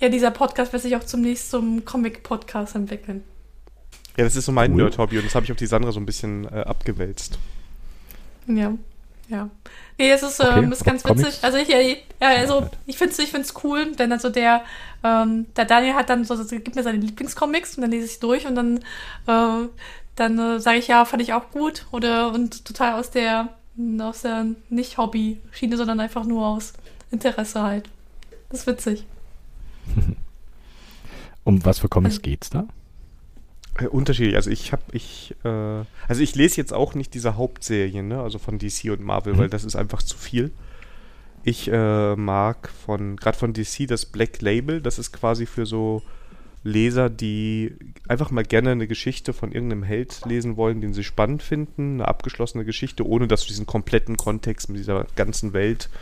Ja, 0.00 0.08
dieser 0.08 0.30
Podcast 0.30 0.72
wird 0.72 0.80
sich 0.80 0.94
auch 0.94 1.02
zum 1.02 1.22
nächsten 1.22 1.84
Comic-Podcast 1.84 2.76
entwickeln. 2.76 3.24
Ja, 4.16 4.22
das 4.22 4.36
ist 4.36 4.44
so 4.44 4.52
mein 4.52 4.70
cool. 4.70 4.82
Nerd-Hobby 4.82 5.18
und 5.18 5.26
das 5.26 5.34
habe 5.34 5.44
ich 5.44 5.50
auf 5.50 5.58
die 5.58 5.66
Sandra 5.66 5.90
so 5.90 5.98
ein 5.98 6.06
bisschen 6.06 6.44
äh, 6.44 6.60
abgewälzt. 6.60 7.40
Ja, 8.46 8.74
ja. 9.26 9.50
Nee, 9.98 10.12
es 10.12 10.22
ist, 10.22 10.40
okay, 10.40 10.60
ähm, 10.60 10.70
ist 10.70 10.84
ganz 10.84 11.04
witzig. 11.04 11.16
Comics? 11.24 11.42
Also 11.42 11.58
ich, 11.58 11.66
ja, 11.66 12.28
also 12.28 12.70
ich 12.86 12.96
finde 12.96 13.14
es 13.14 13.18
ich 13.18 13.32
find's 13.32 13.52
cool, 13.64 13.90
denn 13.90 14.12
also 14.12 14.28
der, 14.28 14.62
ähm, 15.02 15.46
der 15.56 15.64
Daniel 15.64 15.94
hat 15.94 16.10
dann 16.10 16.24
so, 16.24 16.34
also 16.34 16.44
gibt 16.48 16.76
mir 16.76 16.84
seine 16.84 16.98
Lieblingscomics 16.98 17.74
und 17.74 17.82
dann 17.82 17.90
lese 17.90 18.06
ich 18.06 18.20
durch 18.20 18.46
und 18.46 18.54
dann, 18.54 18.76
äh, 19.26 19.68
dann 20.14 20.38
äh, 20.38 20.60
sage 20.60 20.78
ich, 20.78 20.86
ja, 20.86 21.04
fand 21.04 21.22
ich 21.22 21.32
auch 21.32 21.50
gut 21.50 21.86
oder 21.90 22.32
und 22.32 22.64
total 22.64 23.00
aus 23.00 23.10
der, 23.10 23.48
aus 24.00 24.22
der 24.22 24.46
nicht 24.68 24.98
Hobby-Schiene, 24.98 25.76
sondern 25.76 26.00
einfach 26.00 26.24
nur 26.24 26.46
aus 26.46 26.72
Interesse 27.10 27.62
halt. 27.62 27.88
Das 28.48 28.60
ist 28.60 28.66
witzig. 28.66 29.04
um 31.44 31.64
was 31.64 31.78
für 31.78 31.88
Comics 31.88 32.16
also, 32.16 32.22
geht's 32.22 32.50
da? 32.50 32.66
Äh, 33.78 33.86
unterschiedlich. 33.86 34.36
Also 34.36 34.50
ich 34.50 34.72
habe, 34.72 34.82
ich, 34.92 35.34
äh, 35.44 35.84
also 36.08 36.22
ich 36.22 36.34
lese 36.34 36.56
jetzt 36.56 36.72
auch 36.72 36.94
nicht 36.94 37.14
diese 37.14 37.36
Hauptserien, 37.36 38.08
ne? 38.08 38.20
also 38.20 38.38
von 38.38 38.58
DC 38.58 38.90
und 38.90 39.00
Marvel, 39.00 39.34
mhm. 39.34 39.38
weil 39.38 39.48
das 39.48 39.64
ist 39.64 39.76
einfach 39.76 40.02
zu 40.02 40.16
viel. 40.16 40.50
Ich 41.44 41.70
äh, 41.70 42.16
mag 42.16 42.68
von, 42.68 43.16
gerade 43.16 43.38
von 43.38 43.52
DC 43.52 43.86
das 43.86 44.06
Black 44.06 44.40
Label, 44.40 44.80
das 44.80 44.98
ist 44.98 45.12
quasi 45.12 45.46
für 45.46 45.66
so 45.66 46.02
Leser, 46.66 47.10
die 47.10 47.76
einfach 48.08 48.30
mal 48.30 48.44
gerne 48.44 48.70
eine 48.70 48.86
Geschichte 48.86 49.32
von 49.32 49.52
irgendeinem 49.52 49.82
Held 49.82 50.24
lesen 50.24 50.56
wollen, 50.56 50.80
den 50.80 50.94
sie 50.94 51.04
spannend 51.04 51.42
finden, 51.42 51.94
eine 51.94 52.08
abgeschlossene 52.08 52.64
Geschichte, 52.64 53.06
ohne 53.06 53.28
dass 53.28 53.42
du 53.42 53.48
diesen 53.48 53.66
kompletten 53.66 54.16
Kontext 54.16 54.68
mit 54.68 54.78
dieser 54.78 55.06
ganzen 55.14 55.52
Welt 55.52 55.88
äh, 55.92 55.96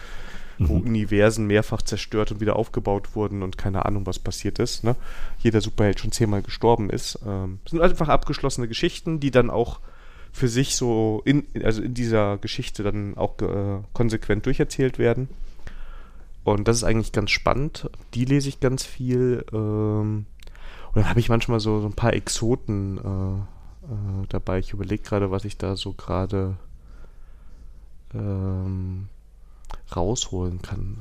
wo 0.58 0.74
mhm. 0.74 0.86
Universen 0.86 1.46
mehrfach 1.46 1.82
zerstört 1.82 2.32
und 2.32 2.40
wieder 2.40 2.56
aufgebaut 2.56 3.14
wurden 3.14 3.42
und 3.42 3.58
keine 3.58 3.84
Ahnung, 3.86 4.06
was 4.06 4.18
passiert 4.18 4.58
ist. 4.58 4.84
Ne? 4.84 4.96
Jeder 5.38 5.60
Superheld 5.60 6.00
schon 6.00 6.12
zehnmal 6.12 6.42
gestorben 6.42 6.90
ist. 6.90 7.18
Ähm, 7.26 7.58
sind 7.68 7.80
einfach 7.80 8.08
abgeschlossene 8.08 8.68
Geschichten, 8.68 9.20
die 9.20 9.30
dann 9.30 9.50
auch 9.50 9.80
für 10.32 10.48
sich 10.48 10.76
so 10.76 11.22
in, 11.24 11.44
also 11.62 11.82
in 11.82 11.94
dieser 11.94 12.38
Geschichte 12.38 12.82
dann 12.82 13.16
auch 13.16 13.40
äh, 13.40 13.80
konsequent 13.92 14.46
durcherzählt 14.46 14.98
werden. 14.98 15.28
Und 16.42 16.68
das 16.68 16.78
ist 16.78 16.84
eigentlich 16.84 17.12
ganz 17.12 17.30
spannend. 17.30 17.88
Die 18.12 18.24
lese 18.24 18.48
ich 18.48 18.60
ganz 18.60 18.84
viel. 18.84 19.44
Ähm, 19.52 20.26
und 20.94 21.02
dann 21.02 21.08
habe 21.08 21.20
ich 21.20 21.28
manchmal 21.28 21.60
so, 21.60 21.80
so 21.80 21.86
ein 21.86 21.94
paar 21.94 22.12
Exoten 22.12 22.98
äh, 22.98 23.38
äh, 23.92 24.26
dabei. 24.28 24.60
Ich 24.60 24.72
überlege 24.72 25.02
gerade, 25.02 25.30
was 25.30 25.44
ich 25.44 25.58
da 25.58 25.76
so 25.76 25.92
gerade 25.92 26.56
ähm, 28.14 29.08
rausholen 29.94 30.62
kann. 30.62 30.98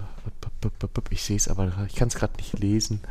Ich 1.12 1.24
sehe 1.24 1.38
es 1.38 1.48
aber, 1.48 1.72
ich 1.88 1.96
kann 1.96 2.08
es 2.08 2.16
gerade 2.16 2.36
nicht 2.38 2.58
lesen. 2.58 3.02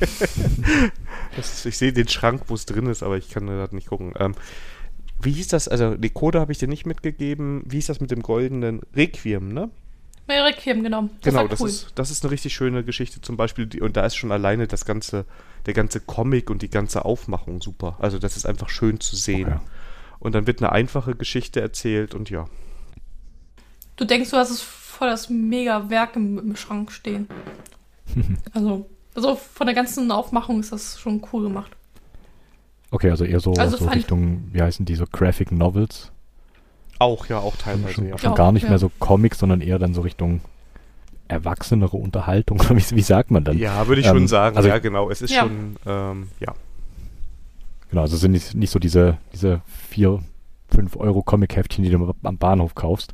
ist, 1.36 1.66
ich 1.66 1.78
sehe 1.78 1.92
den 1.92 2.08
Schrank, 2.08 2.44
wo 2.46 2.54
es 2.54 2.66
drin 2.66 2.86
ist, 2.86 3.02
aber 3.02 3.16
ich 3.16 3.30
kann 3.30 3.46
gerade 3.46 3.74
nicht 3.74 3.88
gucken. 3.88 4.14
Ähm, 4.18 4.34
wie 5.20 5.32
hieß 5.32 5.48
das? 5.48 5.68
Also, 5.68 5.96
die 5.96 6.10
Code 6.10 6.40
habe 6.40 6.52
ich 6.52 6.58
dir 6.58 6.68
nicht 6.68 6.86
mitgegeben. 6.86 7.62
Wie 7.66 7.76
hieß 7.76 7.86
das 7.86 8.00
mit 8.00 8.10
dem 8.10 8.22
goldenen 8.22 8.80
Requiem, 8.94 9.52
ne? 9.52 9.70
Ja, 10.28 10.44
Requiem, 10.44 10.82
genau. 10.82 11.08
Das 11.20 11.34
genau, 11.34 11.48
das, 11.48 11.60
cool. 11.60 11.68
ist, 11.68 11.88
das 11.94 12.10
ist 12.10 12.24
eine 12.24 12.30
richtig 12.30 12.54
schöne 12.54 12.84
Geschichte 12.84 13.20
zum 13.20 13.36
Beispiel. 13.36 13.68
Und 13.82 13.96
da 13.96 14.06
ist 14.06 14.16
schon 14.16 14.32
alleine 14.32 14.66
das 14.66 14.84
ganze, 14.84 15.26
der 15.66 15.74
ganze 15.74 16.00
Comic 16.00 16.48
und 16.48 16.62
die 16.62 16.70
ganze 16.70 17.04
Aufmachung 17.04 17.60
super. 17.60 17.96
Also, 17.98 18.18
das 18.18 18.36
ist 18.36 18.46
einfach 18.46 18.68
schön 18.68 19.00
zu 19.00 19.16
sehen. 19.16 19.48
Okay. 19.48 19.60
Und 20.20 20.34
dann 20.34 20.46
wird 20.46 20.62
eine 20.62 20.72
einfache 20.72 21.16
Geschichte 21.16 21.60
erzählt 21.60 22.14
und 22.14 22.30
ja, 22.30 22.46
du 23.96 24.04
denkst, 24.04 24.30
du 24.30 24.36
hast 24.36 24.50
es 24.50 24.60
voll 24.60 25.08
das 25.08 25.28
mega 25.28 25.90
Werk 25.90 26.16
im, 26.16 26.38
im 26.38 26.56
Schrank 26.56 26.92
stehen. 26.92 27.28
also, 28.52 28.88
also 29.14 29.34
von 29.34 29.66
der 29.66 29.74
ganzen 29.74 30.10
Aufmachung 30.10 30.60
ist 30.60 30.72
das 30.72 31.00
schon 31.00 31.22
cool 31.32 31.44
gemacht. 31.44 31.72
Okay, 32.90 33.10
also 33.10 33.24
eher 33.24 33.40
so, 33.40 33.54
also 33.54 33.78
so 33.78 33.88
Richtung, 33.88 34.50
wie 34.52 34.62
heißen 34.62 34.84
die, 34.84 34.94
so 34.94 35.06
Graphic 35.10 35.50
Novels? 35.50 36.11
Auch, 37.02 37.26
ja, 37.26 37.38
auch 37.38 37.56
teilweise, 37.56 37.94
schon, 37.94 38.08
ja. 38.08 38.18
Schon 38.18 38.34
gar 38.34 38.52
nicht 38.52 38.64
ja. 38.64 38.70
mehr 38.70 38.78
so 38.78 38.90
Comics, 38.98 39.38
sondern 39.38 39.60
eher 39.60 39.78
dann 39.78 39.94
so 39.94 40.00
Richtung 40.02 40.40
erwachsenere 41.28 41.96
Unterhaltung. 41.96 42.60
wie, 42.70 42.96
wie 42.96 43.02
sagt 43.02 43.30
man 43.30 43.44
dann? 43.44 43.58
Ja, 43.58 43.86
würde 43.86 44.00
ich 44.00 44.06
ähm, 44.06 44.16
schon 44.16 44.28
sagen. 44.28 44.56
Also, 44.56 44.68
ja, 44.68 44.78
genau. 44.78 45.10
Es 45.10 45.22
ist 45.22 45.32
ja. 45.32 45.42
schon, 45.42 45.76
ähm, 45.86 46.28
ja. 46.40 46.54
Genau, 47.90 48.02
also 48.02 48.16
sind 48.16 48.32
nicht, 48.32 48.54
nicht 48.54 48.70
so 48.70 48.78
diese, 48.78 49.18
diese 49.32 49.60
vier, 49.90 50.20
fünf 50.70 50.96
Euro 50.96 51.22
Comic-Heftchen, 51.22 51.84
die 51.84 51.90
du 51.90 52.14
am 52.22 52.38
Bahnhof 52.38 52.74
kaufst, 52.74 53.12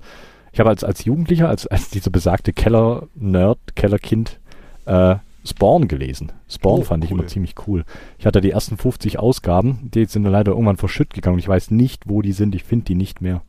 ich 0.52 0.60
habe 0.60 0.70
als, 0.70 0.82
als 0.82 1.04
Jugendlicher, 1.04 1.48
als, 1.48 1.66
als 1.66 1.90
diese 1.90 2.10
besagte 2.10 2.52
Keller-Nerd, 2.52 3.58
Kellerkind, 3.76 4.40
äh, 4.86 5.16
Spawn 5.44 5.88
gelesen. 5.88 6.32
Spawn 6.48 6.80
oh, 6.80 6.82
fand 6.82 7.04
ich 7.04 7.10
immer 7.10 7.26
ziemlich 7.26 7.54
cool. 7.66 7.84
Ich 8.18 8.26
hatte 8.26 8.40
die 8.40 8.50
ersten 8.50 8.76
50 8.76 9.18
Ausgaben, 9.18 9.88
die 9.94 10.04
sind 10.06 10.24
leider 10.24 10.52
irgendwann 10.52 10.76
verschütt 10.76 11.14
gegangen. 11.14 11.38
Ich 11.38 11.48
weiß 11.48 11.70
nicht, 11.70 12.08
wo 12.08 12.22
die 12.22 12.32
sind. 12.32 12.54
Ich 12.54 12.64
finde 12.64 12.86
die 12.86 12.94
nicht 12.94 13.20
mehr. 13.20 13.42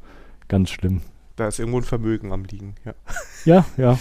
Ganz 0.49 0.69
schlimm. 0.69 1.01
Da 1.37 1.47
ist 1.47 1.59
irgendwo 1.59 1.77
ein 1.77 1.83
Vermögen 1.83 2.33
am 2.33 2.43
liegen, 2.43 2.75
ja. 2.83 2.93
Ja, 3.45 3.65
ja. 3.77 3.97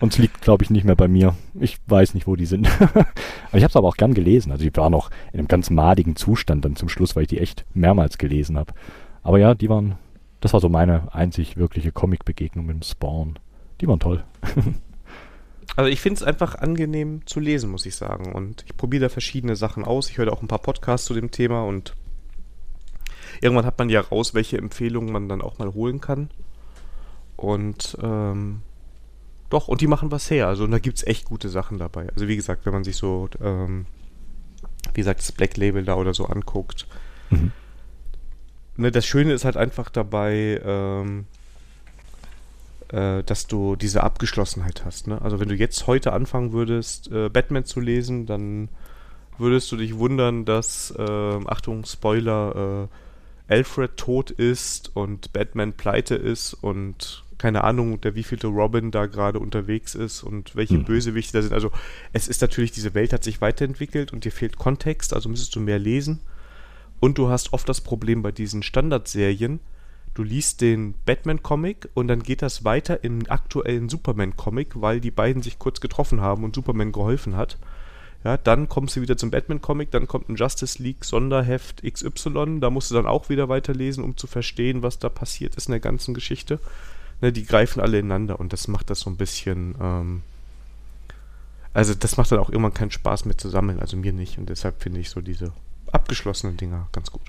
Und 0.00 0.12
es 0.12 0.18
liegt, 0.18 0.42
glaube 0.42 0.62
ich, 0.62 0.68
nicht 0.68 0.84
mehr 0.84 0.96
bei 0.96 1.08
mir. 1.08 1.34
Ich 1.58 1.78
weiß 1.86 2.12
nicht, 2.12 2.26
wo 2.26 2.36
die 2.36 2.44
sind. 2.44 2.68
aber 2.80 3.06
ich 3.54 3.62
habe 3.62 3.70
es 3.70 3.76
aber 3.76 3.88
auch 3.88 3.96
gern 3.96 4.12
gelesen. 4.12 4.52
Also 4.52 4.62
die 4.62 4.76
waren 4.76 4.92
noch 4.92 5.10
in 5.32 5.38
einem 5.38 5.48
ganz 5.48 5.70
madigen 5.70 6.16
Zustand 6.16 6.66
dann 6.66 6.76
zum 6.76 6.90
Schluss, 6.90 7.16
weil 7.16 7.22
ich 7.22 7.28
die 7.30 7.38
echt 7.38 7.64
mehrmals 7.72 8.18
gelesen 8.18 8.58
habe. 8.58 8.74
Aber 9.22 9.38
ja, 9.38 9.54
die 9.54 9.70
waren 9.70 9.96
das 10.44 10.52
war 10.52 10.60
so 10.60 10.68
meine 10.68 11.08
einzig 11.14 11.56
wirkliche 11.56 11.90
Comic-Begegnung 11.90 12.66
mit 12.66 12.74
dem 12.74 12.82
Spawn. 12.82 13.38
Die 13.80 13.88
waren 13.88 13.98
toll. 13.98 14.22
Also 15.76 15.90
ich 15.90 16.02
finde 16.02 16.18
es 16.18 16.22
einfach 16.22 16.56
angenehm 16.56 17.26
zu 17.26 17.40
lesen, 17.40 17.70
muss 17.70 17.86
ich 17.86 17.96
sagen. 17.96 18.34
Und 18.34 18.64
ich 18.66 18.76
probiere 18.76 19.04
da 19.04 19.08
verschiedene 19.08 19.56
Sachen 19.56 19.82
aus. 19.82 20.10
Ich 20.10 20.18
höre 20.18 20.30
auch 20.30 20.42
ein 20.42 20.46
paar 20.46 20.60
Podcasts 20.60 21.06
zu 21.06 21.14
dem 21.14 21.30
Thema 21.30 21.64
und 21.64 21.94
irgendwann 23.44 23.66
hat 23.66 23.78
man 23.78 23.88
ja 23.88 24.00
raus, 24.00 24.34
welche 24.34 24.58
Empfehlungen 24.58 25.12
man 25.12 25.28
dann 25.28 25.42
auch 25.42 25.58
mal 25.58 25.72
holen 25.72 26.00
kann. 26.00 26.30
Und 27.36 27.96
ähm, 28.02 28.62
doch, 29.50 29.68
und 29.68 29.80
die 29.80 29.86
machen 29.86 30.10
was 30.10 30.30
her. 30.30 30.48
Also 30.48 30.66
da 30.66 30.78
gibt 30.78 30.98
es 30.98 31.06
echt 31.06 31.26
gute 31.26 31.48
Sachen 31.48 31.78
dabei. 31.78 32.08
Also 32.14 32.26
wie 32.26 32.36
gesagt, 32.36 32.66
wenn 32.66 32.72
man 32.72 32.84
sich 32.84 32.96
so, 32.96 33.28
ähm, 33.40 33.86
wie 34.94 35.00
gesagt, 35.00 35.20
das 35.20 35.32
Black 35.32 35.56
Label 35.56 35.84
da 35.84 35.94
oder 35.94 36.14
so 36.14 36.26
anguckt, 36.26 36.86
mhm 37.30 37.52
ne, 38.76 38.90
das 38.90 39.06
Schöne 39.06 39.32
ist 39.32 39.44
halt 39.44 39.56
einfach 39.56 39.90
dabei, 39.90 40.60
ähm, 40.64 41.26
äh, 42.88 43.22
dass 43.22 43.46
du 43.46 43.76
diese 43.76 44.02
Abgeschlossenheit 44.02 44.84
hast. 44.84 45.06
Ne? 45.06 45.20
Also 45.22 45.40
wenn 45.40 45.48
du 45.48 45.54
jetzt 45.54 45.86
heute 45.86 46.12
anfangen 46.12 46.52
würdest, 46.52 47.10
äh, 47.10 47.28
Batman 47.28 47.64
zu 47.64 47.80
lesen, 47.80 48.26
dann 48.26 48.68
würdest 49.38 49.70
du 49.72 49.76
dich 49.76 49.96
wundern, 49.98 50.44
dass, 50.44 50.92
äh, 50.96 51.40
Achtung, 51.46 51.84
Spoiler, 51.84 52.88
äh, 52.88 52.94
Alfred 53.48 53.96
tot 53.96 54.30
ist 54.30 54.90
und 54.94 55.32
Batman 55.32 55.74
pleite 55.74 56.14
ist 56.14 56.54
und 56.54 57.24
keine 57.36 57.64
Ahnung, 57.64 58.00
der 58.00 58.14
wievielte 58.14 58.46
Robin 58.46 58.90
da 58.90 59.06
gerade 59.06 59.38
unterwegs 59.38 59.94
ist 59.94 60.22
und 60.22 60.56
welche 60.56 60.76
hm. 60.76 60.84
Bösewichte 60.84 61.32
da 61.36 61.42
sind. 61.42 61.52
Also 61.52 61.70
es 62.12 62.28
ist 62.28 62.40
natürlich, 62.40 62.72
diese 62.72 62.94
Welt 62.94 63.12
hat 63.12 63.24
sich 63.24 63.40
weiterentwickelt 63.40 64.12
und 64.12 64.24
dir 64.24 64.32
fehlt 64.32 64.56
Kontext, 64.56 65.12
also 65.12 65.28
müsstest 65.28 65.54
du 65.54 65.60
mehr 65.60 65.78
lesen. 65.78 66.20
Und 67.00 67.18
du 67.18 67.28
hast 67.28 67.52
oft 67.52 67.68
das 67.68 67.82
Problem 67.82 68.22
bei 68.22 68.32
diesen 68.32 68.62
Standardserien, 68.62 69.60
du 70.14 70.22
liest 70.22 70.60
den 70.60 70.94
Batman-Comic 71.04 71.90
und 71.92 72.08
dann 72.08 72.22
geht 72.22 72.40
das 72.40 72.64
weiter 72.64 73.04
im 73.04 73.28
aktuellen 73.28 73.88
Superman-Comic, 73.88 74.80
weil 74.80 75.00
die 75.00 75.10
beiden 75.10 75.42
sich 75.42 75.58
kurz 75.58 75.80
getroffen 75.80 76.20
haben 76.20 76.44
und 76.44 76.54
Superman 76.54 76.92
geholfen 76.92 77.36
hat. 77.36 77.58
Ja, 78.24 78.38
dann 78.38 78.68
kommst 78.68 78.96
du 78.96 79.02
wieder 79.02 79.16
zum 79.18 79.30
Batman-Comic, 79.30 79.90
dann 79.90 80.08
kommt 80.08 80.28
ein 80.30 80.36
Justice 80.36 80.82
League 80.82 81.04
Sonderheft 81.04 81.82
XY, 81.82 82.58
da 82.60 82.70
musst 82.70 82.90
du 82.90 82.94
dann 82.94 83.06
auch 83.06 83.28
wieder 83.28 83.50
weiterlesen, 83.50 84.02
um 84.02 84.16
zu 84.16 84.26
verstehen, 84.26 84.82
was 84.82 84.98
da 84.98 85.10
passiert 85.10 85.56
ist 85.56 85.68
in 85.68 85.72
der 85.72 85.80
ganzen 85.80 86.14
Geschichte. 86.14 86.58
Ne, 87.20 87.32
die 87.32 87.44
greifen 87.44 87.80
alle 87.80 87.98
ineinander 87.98 88.40
und 88.40 88.52
das 88.52 88.66
macht 88.66 88.90
das 88.90 89.00
so 89.00 89.10
ein 89.10 89.16
bisschen. 89.16 89.74
Ähm 89.80 90.22
Also 91.74 91.92
das 91.94 92.16
macht 92.16 92.32
dann 92.32 92.38
auch 92.38 92.48
irgendwann 92.48 92.72
keinen 92.72 92.90
Spaß 92.92 93.24
mehr 93.26 93.36
zu 93.36 93.48
sammeln, 93.50 93.80
also 93.80 93.96
mir 93.96 94.12
nicht. 94.12 94.38
Und 94.38 94.48
deshalb 94.48 94.82
finde 94.82 95.00
ich 95.00 95.10
so 95.10 95.20
diese 95.20 95.52
abgeschlossenen 95.92 96.56
Dinger 96.56 96.88
ganz 96.92 97.10
gut. 97.10 97.22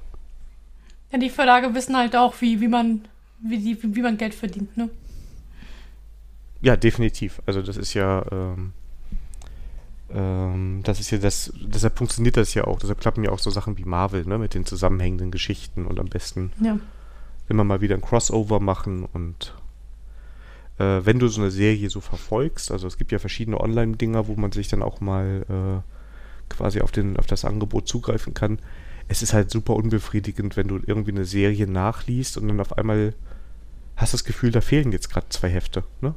Ja, 1.11 1.17
die 1.17 1.29
Verlage 1.29 1.73
wissen 1.73 1.97
halt 1.97 2.15
auch, 2.15 2.35
wie, 2.41 2.61
wie 2.61 2.67
man, 2.67 3.05
wie, 3.41 3.57
die, 3.57 3.95
wie 3.95 4.01
man 4.01 4.17
Geld 4.17 4.33
verdient, 4.33 4.77
ne? 4.77 4.89
Ja, 6.61 6.75
definitiv. 6.77 7.41
Also 7.45 7.61
das 7.61 7.75
ist 7.77 7.93
ja, 7.93 8.25
ähm, 8.31 8.73
ähm, 10.13 10.81
das 10.83 10.99
ist 10.99 11.11
ja 11.11 11.17
das, 11.17 11.51
deshalb 11.55 11.97
funktioniert 11.97 12.37
das 12.37 12.53
ja 12.53 12.65
auch. 12.65 12.79
Deshalb 12.79 12.99
klappen 12.99 13.23
ja 13.23 13.31
auch 13.31 13.39
so 13.39 13.49
Sachen 13.49 13.77
wie 13.77 13.85
Marvel, 13.85 14.25
ne, 14.25 14.37
mit 14.37 14.53
den 14.53 14.65
zusammenhängenden 14.65 15.31
Geschichten 15.31 15.85
und 15.85 15.99
am 15.99 16.07
besten 16.07 16.51
ja. 16.61 16.77
man 17.49 17.67
mal 17.67 17.81
wieder 17.81 17.95
ein 17.95 18.01
Crossover 18.01 18.59
machen 18.59 19.05
und 19.11 19.55
äh, 20.77 21.01
wenn 21.05 21.19
du 21.19 21.27
so 21.27 21.41
eine 21.41 21.51
Serie 21.51 21.89
so 21.89 22.01
verfolgst, 22.01 22.71
also 22.71 22.87
es 22.87 22.97
gibt 22.97 23.11
ja 23.11 23.19
verschiedene 23.19 23.59
Online-Dinger, 23.59 24.27
wo 24.27 24.35
man 24.35 24.51
sich 24.51 24.67
dann 24.67 24.83
auch 24.83 25.01
mal 25.01 25.45
äh, 25.49 26.53
quasi 26.53 26.81
auf, 26.81 26.91
den, 26.91 27.17
auf 27.17 27.25
das 27.25 27.45
Angebot 27.45 27.87
zugreifen 27.87 28.33
kann. 28.33 28.59
Es 29.07 29.21
ist 29.21 29.33
halt 29.33 29.51
super 29.51 29.75
unbefriedigend, 29.75 30.57
wenn 30.57 30.67
du 30.67 30.79
irgendwie 30.85 31.11
eine 31.11 31.25
Serie 31.25 31.67
nachliest 31.67 32.37
und 32.37 32.47
dann 32.47 32.59
auf 32.59 32.77
einmal 32.77 33.13
hast 33.95 34.13
das 34.13 34.23
Gefühl, 34.23 34.51
da 34.51 34.61
fehlen 34.61 34.91
jetzt 34.91 35.09
gerade 35.09 35.29
zwei 35.29 35.49
Hefte. 35.49 35.83
Ne? 36.01 36.15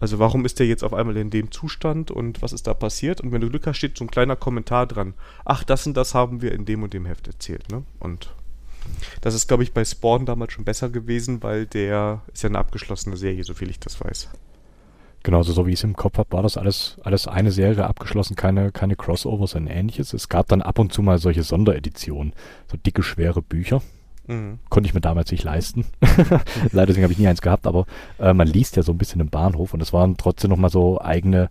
Also 0.00 0.18
warum 0.18 0.46
ist 0.46 0.58
der 0.58 0.66
jetzt 0.66 0.82
auf 0.82 0.94
einmal 0.94 1.16
in 1.18 1.30
dem 1.30 1.50
Zustand 1.50 2.10
und 2.10 2.40
was 2.40 2.52
ist 2.52 2.66
da 2.66 2.72
passiert? 2.74 3.20
Und 3.20 3.32
wenn 3.32 3.42
du 3.42 3.50
Glück 3.50 3.66
hast, 3.66 3.76
steht 3.76 3.98
so 3.98 4.04
ein 4.04 4.10
kleiner 4.10 4.34
Kommentar 4.34 4.86
dran. 4.86 5.12
Ach, 5.44 5.62
das 5.62 5.86
und 5.86 5.94
das 5.96 6.14
haben 6.14 6.40
wir 6.40 6.52
in 6.52 6.64
dem 6.64 6.82
und 6.82 6.94
dem 6.94 7.04
Heft 7.04 7.26
erzählt. 7.26 7.70
Ne? 7.70 7.84
Und 7.98 8.34
das 9.20 9.34
ist, 9.34 9.46
glaube 9.46 9.62
ich, 9.62 9.74
bei 9.74 9.84
Spawn 9.84 10.24
damals 10.24 10.54
schon 10.54 10.64
besser 10.64 10.88
gewesen, 10.88 11.42
weil 11.42 11.66
der 11.66 12.22
ist 12.32 12.42
ja 12.42 12.48
eine 12.48 12.58
abgeschlossene 12.58 13.18
Serie, 13.18 13.44
soviel 13.44 13.68
ich 13.68 13.78
das 13.78 14.02
weiß. 14.02 14.30
Genau, 15.22 15.42
so, 15.42 15.66
wie 15.66 15.72
ich 15.72 15.80
es 15.80 15.84
im 15.84 15.96
Kopf 15.96 16.16
habe, 16.16 16.32
war 16.32 16.42
das 16.42 16.56
alles, 16.56 16.96
alles 17.02 17.28
eine 17.28 17.52
Serie 17.52 17.86
abgeschlossen, 17.86 18.36
keine, 18.36 18.72
keine 18.72 18.96
Crossovers 18.96 19.54
und 19.54 19.66
ähnliches. 19.66 20.14
Es 20.14 20.30
gab 20.30 20.48
dann 20.48 20.62
ab 20.62 20.78
und 20.78 20.94
zu 20.94 21.02
mal 21.02 21.18
solche 21.18 21.42
Sondereditionen, 21.42 22.32
so 22.70 22.78
dicke, 22.78 23.02
schwere 23.02 23.42
Bücher. 23.42 23.82
Mhm. 24.30 24.58
Konnte 24.68 24.88
ich 24.88 24.94
mir 24.94 25.00
damals 25.00 25.30
nicht 25.32 25.42
leisten. 25.42 25.84
Leider 26.72 26.86
deswegen 26.86 27.02
habe 27.02 27.12
ich 27.12 27.18
nie 27.18 27.26
eins 27.26 27.42
gehabt, 27.42 27.66
aber 27.66 27.86
äh, 28.18 28.32
man 28.32 28.46
liest 28.46 28.76
ja 28.76 28.82
so 28.82 28.92
ein 28.92 28.98
bisschen 28.98 29.20
im 29.20 29.28
Bahnhof 29.28 29.74
und 29.74 29.82
es 29.82 29.92
waren 29.92 30.16
trotzdem 30.16 30.50
nochmal 30.50 30.70
so 30.70 31.00
eigene, 31.00 31.50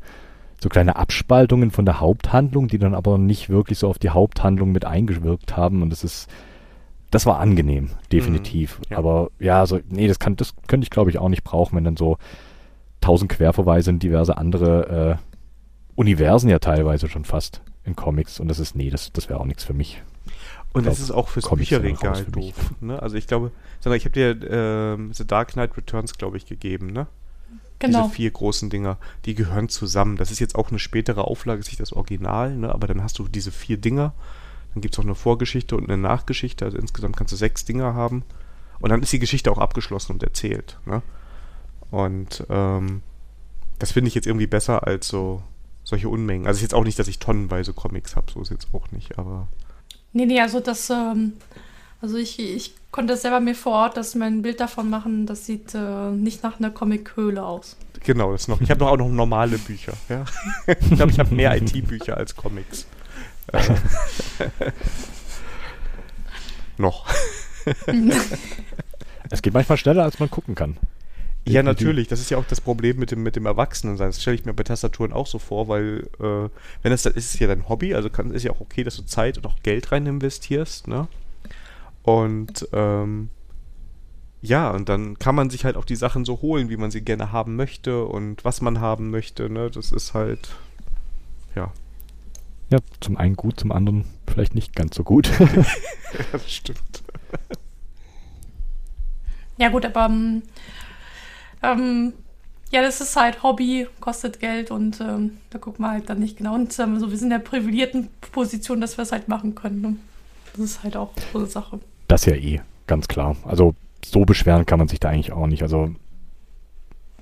so 0.62 0.70
kleine 0.70 0.96
Abspaltungen 0.96 1.72
von 1.72 1.86
der 1.86 2.00
Haupthandlung, 2.00 2.70
die 2.70 2.80
dann 2.80 2.96
aber 2.96 3.18
nicht 3.18 3.50
wirklich 3.50 3.80
so 3.80 3.90
auf 3.90 4.00
die 4.00 4.12
Haupthandlung 4.12 4.72
mit 4.72 4.86
eingewirkt 4.86 5.58
haben 5.58 5.82
und 5.82 5.92
es 5.92 6.04
ist 6.04 6.30
das 7.12 7.26
war 7.26 7.40
angenehm, 7.40 7.90
definitiv. 8.12 8.78
Mhm, 8.78 8.86
ja. 8.92 8.98
Aber 9.00 9.32
ja, 9.40 9.66
so, 9.66 9.80
nee, 9.90 10.08
das 10.08 10.20
kann, 10.20 10.36
das 10.36 10.54
könnte 10.68 10.86
ich 10.86 10.92
glaube 10.92 11.10
ich 11.10 11.18
auch 11.18 11.30
nicht 11.30 11.44
brauchen, 11.44 11.76
wenn 11.76 11.84
dann 11.84 11.98
so 11.98 12.18
tausend 13.02 13.32
Querverweise 13.32 13.90
in 13.90 14.00
diverse 14.00 14.38
andere 14.38 15.18
äh, 15.18 15.96
Universen 15.96 16.50
ja 16.50 16.60
teilweise 16.60 17.10
schon 17.10 17.26
fast 17.26 17.62
in 17.84 17.96
Comics. 17.96 18.40
Und 18.40 18.48
das 18.48 18.60
ist, 18.60 18.76
nee, 18.76 18.90
das, 18.90 19.12
das 19.12 19.28
wäre 19.28 19.40
auch 19.40 19.46
nichts 19.46 19.64
für 19.64 19.74
mich. 19.74 20.04
Und 20.72 20.86
das 20.86 21.00
ist 21.00 21.12
auch 21.12 21.30
fürs 21.30 21.50
Bücherregal 21.50 22.26
doof. 22.26 22.54
Ne? 22.80 23.02
Also 23.02 23.18
ich 23.18 23.28
glaube, 23.28 23.52
Sandra, 23.80 23.96
ich 23.96 24.06
habe 24.06 24.14
dir 24.14 24.50
ähm, 24.50 25.12
The 25.14 25.26
Dark 25.26 25.54
Knight 25.54 25.76
Returns, 25.76 26.18
glaube 26.18 26.38
ich, 26.38 26.46
gegeben, 26.46 26.88
ne? 26.88 27.08
Genau. 27.80 28.04
Diese 28.04 28.16
vier 28.16 28.32
großen 28.32 28.70
Dinger, 28.70 28.98
die 29.26 29.36
gehören 29.36 29.70
zusammen. 29.70 30.18
Das 30.18 30.32
ist 30.32 30.40
jetzt 30.40 30.56
auch 30.56 30.70
eine 30.70 30.80
spätere 30.80 31.24
Auflage, 31.24 31.62
ist 31.62 31.68
nicht 31.68 31.80
das 31.80 31.94
Original, 31.94 32.56
ne? 32.56 32.74
aber 32.74 32.88
dann 32.88 33.02
hast 33.02 33.20
du 33.20 33.28
diese 33.28 33.52
vier 33.52 33.78
Dinger 33.78 34.14
dann 34.74 34.82
gibt 34.82 34.96
es 34.96 35.00
auch 35.00 35.04
eine 35.04 35.16
Vorgeschichte 35.16 35.76
und 35.76 35.90
eine 35.90 36.02
Nachgeschichte. 36.02 36.66
Also 36.66 36.78
insgesamt 36.78 37.18
kannst 37.18 37.34
du 37.34 37.38
sechs 37.38 37.66
Dinger 37.66 37.94
haben. 37.94 38.24
Und 38.80 38.90
dann 38.90 39.02
ist 39.02 39.12
die 39.12 39.20
Geschichte 39.20 39.52
auch 39.52 39.58
abgeschlossen 39.58 40.14
und 40.14 40.24
erzählt. 40.24 40.78
Ne? 40.86 41.02
Und 41.92 42.46
ähm, 42.50 43.02
das 43.80 43.92
finde 43.92 44.10
ich 44.10 44.16
jetzt 44.16 44.28
irgendwie 44.28 44.48
besser 44.48 44.86
als 44.86 45.08
so 45.08 45.44
solche 45.84 46.08
Unmengen. 46.08 46.46
Also 46.46 46.58
ist 46.58 46.62
jetzt 46.62 46.74
auch 46.74 46.84
nicht, 46.84 47.00
dass 47.00 47.08
ich 47.08 47.20
tonnenweise 47.20 47.74
Comics 47.74 48.16
habe, 48.16 48.32
so 48.32 48.42
ist 48.42 48.52
jetzt 48.52 48.68
auch 48.74 48.92
nicht, 48.92 49.18
aber. 49.18 49.48
Nee, 50.14 50.26
nee, 50.26 50.42
also 50.42 50.60
das, 50.60 50.90
ähm, 50.90 51.34
also 52.02 52.18
ich, 52.18 52.40
ich 52.40 52.74
konnte 52.92 53.16
selber 53.16 53.40
mir 53.40 53.56
vor 53.56 53.74
Ort 53.74 53.98
das 53.98 54.16
mein 54.16 54.42
Bild 54.42 54.60
davon 54.60 54.90
machen, 54.90 55.26
das 55.26 55.46
sieht 55.46 55.76
äh, 55.76 56.12
nicht 56.12 56.44
nach 56.44 56.60
einer 56.60 56.72
Comic-Höhle 56.72 57.44
aus. 57.44 57.78
Genau, 58.04 58.32
das 58.32 58.48
noch. 58.48 58.62
Ich 58.62 58.72
habe 58.72 58.88
auch 58.88 58.98
noch 58.98 59.10
normale 59.10 59.58
Bücher, 59.58 59.94
ja. 60.08 60.26
ich 60.68 60.90
glaube, 60.92 61.12
ich 61.12 61.20
habe 61.20 61.36
mehr 61.36 61.56
IT-Bücher 61.56 62.18
als 62.18 62.36
Comics. 62.36 62.88
Äh. 63.52 63.62
noch. 66.78 67.06
es 69.30 69.42
geht 69.42 69.54
manchmal 69.54 69.78
schneller, 69.78 70.04
als 70.04 70.20
man 70.20 70.30
gucken 70.30 70.56
kann. 70.56 70.78
Ja, 71.48 71.64
natürlich. 71.64 72.08
Das 72.08 72.20
ist 72.20 72.30
ja 72.30 72.38
auch 72.38 72.46
das 72.46 72.62
Problem 72.62 72.98
mit 72.98 73.12
dem, 73.12 73.24
mit 73.24 73.36
dem 73.36 73.46
Erwachsenensein. 73.46 74.10
Das 74.10 74.22
stelle 74.22 74.36
ich 74.36 74.46
mir 74.46 74.54
bei 74.54 74.64
Tastaturen 74.64 75.14
auch 75.14 75.26
so 75.26 75.40
vor, 75.40 75.68
weil 75.68 76.08
äh, 76.20 76.50
wenn 76.84 76.92
es 76.92 77.06
ist 77.06 77.34
es 77.34 77.40
ja 77.40 77.48
dein 77.48 77.68
Hobby, 77.68 77.96
also 77.96 78.10
kann, 78.10 78.32
ist 78.32 78.44
ja 78.44 78.52
auch 78.52 78.62
okay, 78.62 78.84
dass 78.84 78.98
du 78.98 79.04
Zeit 79.04 79.38
und 79.38 79.48
auch 79.48 79.56
Geld 79.64 79.92
rein 79.92 80.06
investierst, 80.06 80.88
ne? 80.88 81.08
Und 82.04 82.68
ähm, 82.72 83.30
ja, 84.42 84.70
und 84.70 84.90
dann 84.90 85.18
kann 85.18 85.36
man 85.36 85.50
sich 85.50 85.66
halt 85.66 85.76
auch 85.76 85.86
die 85.86 85.96
Sachen 85.96 86.24
so 86.24 86.42
holen, 86.42 86.70
wie 86.70 86.78
man 86.78 86.92
sie 86.92 87.02
gerne 87.02 87.32
haben 87.32 87.56
möchte 87.56 88.06
und 88.06 88.46
was 88.46 88.62
man 88.62 88.80
haben 88.80 89.10
möchte, 89.10 89.50
ne? 89.50 89.72
Das 89.72 89.92
ist 89.92 90.14
halt, 90.14 90.50
ja, 91.56 91.74
ja, 92.70 92.78
zum 93.00 93.18
einen 93.18 93.36
gut, 93.36 93.60
zum 93.60 93.72
anderen 93.72 94.06
vielleicht 94.28 94.54
nicht 94.54 94.76
ganz 94.76 94.96
so 94.96 95.04
gut. 95.04 95.28
ja, 95.40 96.26
das 96.32 96.52
stimmt. 96.52 97.04
Ja, 99.58 99.70
gut, 99.70 99.86
aber 99.86 100.06
ähm, 100.06 100.44
ähm, 101.64 102.14
ja, 102.72 102.82
das 102.82 103.02
ist 103.02 103.16
halt 103.16 103.42
Hobby, 103.42 103.88
kostet 104.00 104.40
Geld 104.40 104.70
und 104.72 105.02
ähm, 105.02 105.38
da 105.50 105.58
gucken 105.58 105.84
wir 105.84 105.92
halt 105.92 106.10
dann 106.10 106.20
nicht 106.20 106.38
genau. 106.38 106.54
Und 106.54 106.78
ähm, 106.80 107.00
so, 107.00 107.10
wir 107.10 107.18
sind 107.18 107.28
in 107.28 107.38
der 107.38 107.40
privilegierten 107.40 108.10
Position, 108.32 108.80
dass 108.80 108.98
wir 108.98 109.04
es 109.04 109.12
halt 109.12 109.28
machen 109.28 109.56
können. 109.56 109.82
Ne? 109.82 109.96
Das 110.54 110.62
ist 110.62 110.84
halt 110.84 110.96
auch 110.96 111.12
so 111.34 111.40
eine 111.40 111.48
Sache. 111.48 111.80
Das 112.08 112.26
ja 112.26 112.34
eh, 112.34 112.62
ganz 112.86 113.08
klar. 113.08 113.36
Also 113.44 113.74
so 114.06 114.26
beschweren 114.26 114.66
kann 114.66 114.80
man 114.80 114.88
sich 114.88 115.00
da 115.00 115.10
eigentlich 115.10 115.32
auch 115.32 115.48
nicht. 115.48 115.64
Also 115.64 115.92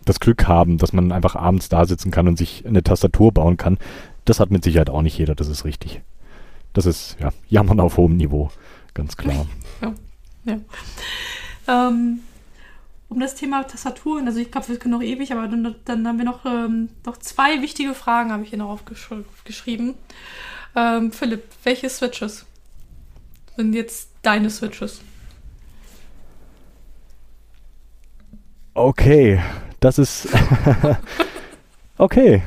das 0.03 0.19
Glück 0.19 0.47
haben, 0.47 0.77
dass 0.77 0.93
man 0.93 1.11
einfach 1.11 1.35
abends 1.35 1.69
da 1.69 1.85
sitzen 1.85 2.11
kann 2.11 2.27
und 2.27 2.37
sich 2.37 2.65
eine 2.65 2.83
Tastatur 2.83 3.31
bauen 3.31 3.57
kann, 3.57 3.77
das 4.25 4.39
hat 4.39 4.51
mit 4.51 4.63
Sicherheit 4.63 4.89
auch 4.89 5.01
nicht 5.01 5.17
jeder, 5.17 5.35
das 5.35 5.47
ist 5.47 5.65
richtig. 5.65 6.01
Das 6.73 6.85
ist, 6.85 7.17
ja, 7.19 7.31
Jammern 7.49 7.79
auf 7.79 7.97
hohem 7.97 8.17
Niveau, 8.17 8.51
ganz 8.93 9.17
klar. 9.17 9.45
Ja, 9.81 9.93
ja. 10.45 11.89
Ähm, 11.89 12.19
um 13.09 13.19
das 13.19 13.35
Thema 13.35 13.63
Tastaturen, 13.63 14.27
also 14.27 14.39
ich 14.39 14.51
glaube, 14.51 14.67
wir 14.67 14.79
können 14.79 14.93
noch 14.93 15.01
ewig, 15.01 15.31
aber 15.31 15.47
dann, 15.47 15.75
dann 15.85 16.07
haben 16.07 16.17
wir 16.17 16.25
noch, 16.25 16.45
ähm, 16.45 16.89
noch 17.05 17.17
zwei 17.17 17.61
wichtige 17.61 17.93
Fragen, 17.93 18.31
habe 18.31 18.43
ich 18.43 18.49
hier 18.49 18.59
noch 18.59 18.69
aufgeschrieben. 18.69 19.95
Ähm, 20.75 21.11
Philipp, 21.11 21.43
welche 21.63 21.89
Switches 21.89 22.45
sind 23.55 23.73
jetzt 23.73 24.09
deine 24.21 24.49
Switches? 24.49 25.01
Okay, 28.73 29.41
das 29.79 29.97
ist. 29.97 30.27
okay, 31.97 32.43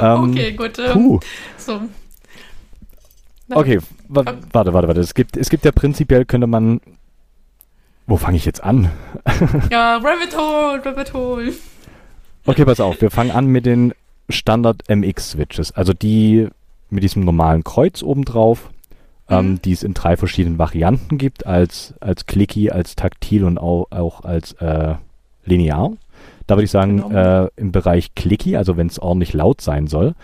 ähm, 0.00 0.30
okay, 0.30 0.52
gut. 0.52 0.78
Ähm, 0.78 0.92
puh. 0.92 1.20
So. 1.56 1.80
Okay, 3.50 3.78
wa 4.08 4.24
warte, 4.52 4.72
warte, 4.72 4.88
warte. 4.88 5.00
Es 5.00 5.14
gibt, 5.14 5.36
es 5.36 5.48
gibt 5.48 5.64
ja 5.64 5.72
prinzipiell, 5.72 6.24
könnte 6.24 6.46
man. 6.46 6.80
Wo 8.08 8.16
fange 8.16 8.38
ich 8.38 8.46
jetzt 8.46 8.64
an? 8.64 8.90
ja, 9.70 9.98
Rabbit 9.98 10.34
Hole, 10.34 10.82
Rabbit 10.82 11.12
Hole. 11.12 11.52
Okay, 12.46 12.64
pass 12.64 12.80
auf. 12.80 13.02
Wir 13.02 13.10
fangen 13.10 13.30
an 13.30 13.46
mit 13.46 13.66
den 13.66 13.92
Standard 14.30 14.82
MX-Switches. 14.88 15.72
Also 15.72 15.92
die 15.92 16.48
mit 16.88 17.02
diesem 17.02 17.22
normalen 17.22 17.64
Kreuz 17.64 18.02
obendrauf, 18.02 18.70
ähm, 19.28 19.36
mhm. 19.36 19.50
ähm, 19.50 19.62
die 19.62 19.72
es 19.72 19.82
in 19.82 19.92
drei 19.92 20.16
verschiedenen 20.16 20.58
Varianten 20.58 21.18
gibt, 21.18 21.46
als, 21.46 21.92
als 22.00 22.24
Clicky, 22.24 22.70
als 22.70 22.96
Taktil 22.96 23.44
und 23.44 23.58
auch, 23.58 23.88
auch 23.90 24.24
als 24.24 24.52
äh, 24.54 24.94
linear. 25.44 25.92
Da 26.46 26.56
würde 26.56 26.64
ich 26.64 26.70
sagen, 26.70 27.02
genau. 27.02 27.44
äh, 27.44 27.50
im 27.56 27.72
Bereich 27.72 28.14
Clicky, 28.14 28.56
also 28.56 28.78
wenn 28.78 28.86
es 28.86 28.98
ordentlich 28.98 29.34
laut 29.34 29.60
sein 29.60 29.86
soll, 29.86 30.14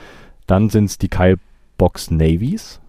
dann 0.46 0.70
sind 0.70 0.86
es 0.86 0.96
die 0.96 1.09
Kyle-Box 1.09 2.10
Navies, 2.10 2.80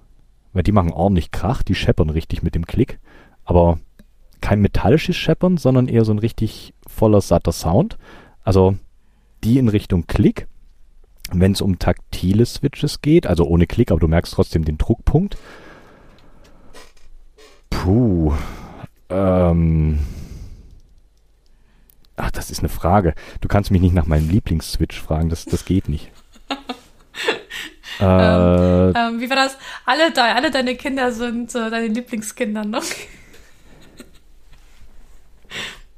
weil 0.53 0.63
die 0.63 0.71
machen 0.71 0.93
ordentlich 0.93 1.31
Krach, 1.31 1.63
die 1.63 1.75
scheppern 1.75 2.09
richtig 2.09 2.43
mit 2.43 2.55
dem 2.55 2.65
Klick, 2.65 2.97
aber 3.43 3.77
kein 4.45 4.61
metallisches 4.61 5.15
Scheppern, 5.15 5.57
sondern 5.57 5.87
eher 5.87 6.05
so 6.05 6.11
ein 6.11 6.19
richtig 6.19 6.75
voller, 6.85 7.19
satter 7.19 7.51
Sound. 7.51 7.97
Also 8.43 8.77
die 9.43 9.57
in 9.57 9.69
Richtung 9.69 10.05
Klick. 10.05 10.45
Wenn 11.31 11.53
es 11.53 11.61
um 11.61 11.79
taktile 11.79 12.45
Switches 12.45 13.01
geht, 13.01 13.25
also 13.25 13.45
ohne 13.45 13.65
Klick, 13.65 13.89
aber 13.89 13.99
du 13.99 14.07
merkst 14.07 14.35
trotzdem 14.35 14.63
den 14.63 14.77
Druckpunkt. 14.77 15.35
Puh. 17.71 18.33
Ähm, 19.09 19.97
Ach, 22.15 22.29
das 22.29 22.51
ist 22.51 22.59
eine 22.59 22.69
Frage. 22.69 23.15
Du 23.41 23.47
kannst 23.47 23.71
mich 23.71 23.81
nicht 23.81 23.95
nach 23.95 24.05
meinem 24.05 24.29
Lieblingsswitch 24.29 25.01
fragen, 25.01 25.29
das, 25.29 25.45
das 25.45 25.65
geht 25.65 25.89
nicht. 25.89 26.11
äh, 27.99 28.89
ähm, 28.89 28.93
ähm, 28.95 29.21
wie 29.21 29.27
war 29.27 29.37
das? 29.37 29.57
Alle, 29.87 30.11
de 30.11 30.21
alle 30.21 30.51
deine 30.51 30.75
Kinder 30.75 31.11
sind 31.11 31.55
äh, 31.55 31.71
deine 31.71 31.87
Lieblingskinder, 31.87 32.63
ne? 32.63 32.81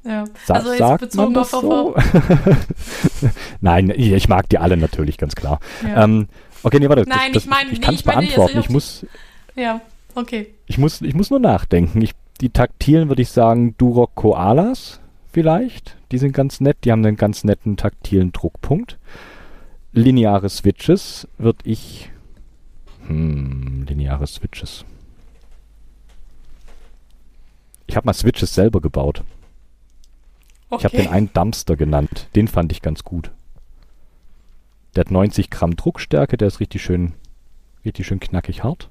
Ja. 0.04 0.24
Sa 0.46 0.54
also 0.54 0.70
jetzt 0.70 0.78
sagt 0.78 1.00
bezogen 1.00 1.32
man 1.32 1.34
das 1.34 1.54
auf 1.54 1.62
so? 1.62 1.96
Nein, 3.60 3.92
ich 3.94 4.28
mag 4.28 4.48
die 4.48 4.58
alle 4.58 4.76
natürlich, 4.76 5.18
ganz 5.18 5.34
klar. 5.34 5.60
Ja. 5.82 6.04
Ähm, 6.04 6.28
okay, 6.62 6.78
nee, 6.78 6.88
warte. 6.88 7.04
Nein, 7.06 7.32
das, 7.32 7.44
ich 7.44 7.50
meine, 7.50 7.70
ich 7.70 7.80
kann 7.80 7.94
es 7.94 8.04
nee, 8.04 8.12
beantworten. 8.12 8.58
Ich 8.58 8.70
muss. 8.70 9.06
Ja, 9.56 9.80
okay. 10.14 10.54
Ich 10.66 10.78
muss, 10.78 11.02
ich 11.02 11.14
muss 11.14 11.30
nur 11.30 11.40
nachdenken. 11.40 12.00
Ich, 12.00 12.12
die 12.40 12.50
taktilen 12.50 13.08
würde 13.08 13.22
ich 13.22 13.30
sagen 13.30 13.74
Duroc 13.76 14.14
Koalas 14.14 15.00
vielleicht. 15.32 15.96
Die 16.12 16.18
sind 16.18 16.32
ganz 16.32 16.60
nett. 16.60 16.78
Die 16.84 16.92
haben 16.92 17.04
einen 17.04 17.16
ganz 17.16 17.44
netten 17.44 17.76
taktilen 17.76 18.32
Druckpunkt. 18.32 18.98
Lineare 19.92 20.48
Switches 20.48 21.26
würde 21.38 21.58
ich. 21.64 22.10
Hm, 23.08 23.84
lineare 23.88 24.26
Switches. 24.26 24.84
Ich 27.86 27.96
habe 27.96 28.06
mal 28.06 28.12
Switches 28.12 28.54
selber 28.54 28.80
gebaut. 28.80 29.24
Okay. 30.70 30.80
Ich 30.80 30.84
habe 30.84 31.02
den 31.02 31.12
einen 31.12 31.32
Dumpster 31.32 31.76
genannt. 31.76 32.28
Den 32.34 32.48
fand 32.48 32.72
ich 32.72 32.82
ganz 32.82 33.04
gut. 33.04 33.30
Der 34.94 35.02
hat 35.02 35.10
90 35.10 35.50
Gramm 35.50 35.76
Druckstärke, 35.76 36.36
der 36.36 36.48
ist 36.48 36.60
richtig 36.60 36.82
schön, 36.82 37.12
richtig 37.84 38.06
schön 38.06 38.20
knackig 38.20 38.64
hart. 38.64 38.90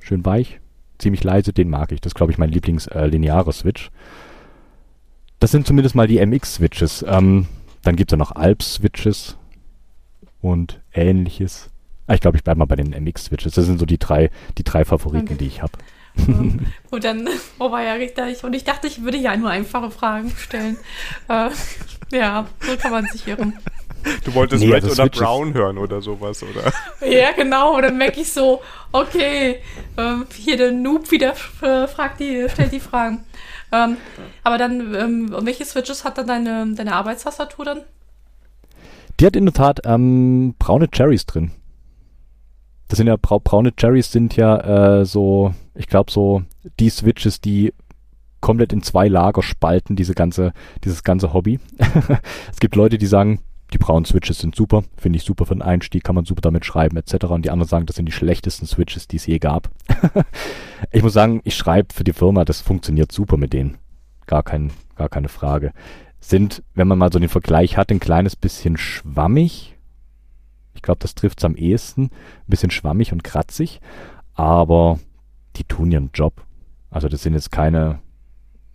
Schön 0.00 0.24
weich, 0.24 0.60
ziemlich 0.98 1.22
leise, 1.24 1.52
den 1.52 1.70
mag 1.70 1.92
ich. 1.92 2.00
Das 2.00 2.10
ist, 2.10 2.14
glaube 2.14 2.32
ich, 2.32 2.38
mein 2.38 2.50
Lieblings-linearer 2.50 3.48
äh, 3.48 3.52
Switch. 3.52 3.90
Das 5.38 5.50
sind 5.50 5.66
zumindest 5.66 5.94
mal 5.94 6.06
die 6.06 6.24
MX-Switches. 6.24 7.04
Ähm, 7.08 7.46
dann 7.82 7.96
gibt 7.96 8.10
es 8.10 8.12
ja 8.12 8.18
noch 8.18 8.32
Alp-Switches 8.32 9.36
und 10.40 10.80
ähnliches. 10.92 11.70
Ah, 12.06 12.14
ich 12.14 12.20
glaube, 12.20 12.36
ich 12.36 12.44
bleibe 12.44 12.58
mal 12.58 12.66
bei 12.66 12.76
den 12.76 12.92
MX-Switches. 12.92 13.54
Das 13.54 13.66
sind 13.66 13.78
so 13.78 13.86
die 13.86 13.98
drei, 13.98 14.30
die 14.58 14.64
drei 14.64 14.84
Favoriten, 14.84 15.26
okay. 15.26 15.36
die 15.38 15.46
ich 15.46 15.62
habe. 15.62 15.72
Und 16.90 17.04
dann, 17.04 17.28
oh 17.58 17.70
war 17.70 17.82
ja 17.82 17.94
richtig. 17.94 18.44
Und 18.44 18.54
ich 18.54 18.64
dachte, 18.64 18.86
ich 18.86 19.02
würde 19.02 19.18
ja 19.18 19.36
nur 19.36 19.50
einfache 19.50 19.90
Fragen 19.90 20.32
stellen. 20.36 20.76
Äh, 21.28 21.50
ja, 22.10 22.46
so 22.60 22.76
kann 22.76 22.92
man 22.92 23.06
sich 23.06 23.26
irren. 23.26 23.58
Du 24.24 24.34
wolltest 24.34 24.62
nee, 24.62 24.72
Red 24.72 24.84
also 24.84 25.02
oder 25.02 25.10
Brown 25.10 25.54
hören 25.54 25.78
oder 25.78 26.00
sowas, 26.00 26.42
oder? 26.42 26.72
Ja, 27.08 27.32
genau. 27.32 27.76
Und 27.76 27.82
dann 27.82 27.98
merke 27.98 28.20
ich 28.20 28.32
so, 28.32 28.62
okay, 28.92 29.60
äh, 29.96 30.16
hier 30.34 30.56
der 30.56 30.72
Noob 30.72 31.10
wieder 31.10 31.34
äh, 31.60 31.88
fragt 31.88 32.20
die, 32.20 32.48
stellt 32.48 32.72
die 32.72 32.80
Fragen. 32.80 33.24
Ähm, 33.72 33.96
aber 34.44 34.58
dann, 34.58 34.94
ähm, 34.94 35.36
welche 35.40 35.64
Switches 35.64 36.04
hat 36.04 36.18
dann 36.18 36.28
deine, 36.28 36.74
deine 36.74 36.94
Arbeitstastatur 36.94 37.64
dann? 37.64 37.80
Die 39.18 39.26
hat 39.26 39.34
in 39.34 39.46
der 39.46 39.54
Tat 39.54 39.80
ähm, 39.84 40.54
braune 40.58 40.88
Cherries 40.88 41.26
drin. 41.26 41.50
Das 42.88 42.98
sind 42.98 43.06
ja 43.06 43.16
bra 43.16 43.38
braune 43.38 43.72
Cherries 43.74 44.12
sind 44.12 44.36
ja 44.36 45.00
äh, 45.00 45.04
so, 45.04 45.54
ich 45.74 45.86
glaube 45.86 46.10
so 46.10 46.42
die 46.78 46.90
Switches, 46.90 47.40
die 47.40 47.72
komplett 48.40 48.72
in 48.72 48.82
zwei 48.82 49.08
Lager 49.08 49.42
spalten, 49.42 49.96
diese 49.96 50.14
ganze, 50.14 50.52
dieses 50.84 51.02
ganze 51.02 51.32
Hobby. 51.32 51.58
es 52.52 52.60
gibt 52.60 52.76
Leute, 52.76 52.98
die 52.98 53.06
sagen, 53.06 53.40
die 53.72 53.78
braunen 53.78 54.04
Switches 54.04 54.38
sind 54.38 54.54
super, 54.54 54.84
finde 54.96 55.16
ich 55.16 55.24
super 55.24 55.44
für 55.44 55.54
den 55.54 55.62
Einstieg, 55.62 56.04
kann 56.04 56.14
man 56.14 56.24
super 56.24 56.40
damit 56.40 56.64
schreiben 56.64 56.96
etc. 56.96 57.24
Und 57.26 57.44
die 57.44 57.50
anderen 57.50 57.68
sagen, 57.68 57.86
das 57.86 57.96
sind 57.96 58.06
die 58.06 58.12
schlechtesten 58.12 58.66
Switches, 58.66 59.08
die 59.08 59.16
es 59.16 59.26
je 59.26 59.38
gab. 59.38 59.70
ich 60.92 61.02
muss 61.02 61.12
sagen, 61.12 61.40
ich 61.44 61.56
schreibe 61.56 61.92
für 61.92 62.04
die 62.04 62.12
Firma, 62.12 62.44
das 62.44 62.60
funktioniert 62.60 63.10
super 63.10 63.36
mit 63.36 63.52
denen. 63.52 63.78
Gar, 64.26 64.44
kein, 64.44 64.70
gar 64.94 65.08
keine 65.08 65.28
Frage. 65.28 65.72
Sind, 66.20 66.62
wenn 66.74 66.88
man 66.88 66.98
mal 66.98 67.12
so 67.12 67.18
den 67.18 67.28
Vergleich 67.28 67.76
hat, 67.76 67.90
ein 67.90 68.00
kleines 68.00 68.36
bisschen 68.36 68.76
schwammig, 68.76 69.75
ich 70.76 70.82
glaube, 70.82 71.00
das 71.00 71.14
trifft 71.14 71.38
es 71.38 71.44
am 71.44 71.56
ehesten. 71.56 72.04
Ein 72.04 72.10
bisschen 72.46 72.70
schwammig 72.70 73.12
und 73.12 73.24
kratzig, 73.24 73.80
aber 74.34 74.98
die 75.56 75.64
tun 75.64 75.90
ihren 75.90 76.10
Job. 76.12 76.44
Also 76.90 77.08
das 77.08 77.22
sind 77.22 77.34
jetzt 77.34 77.50
keine, 77.50 78.00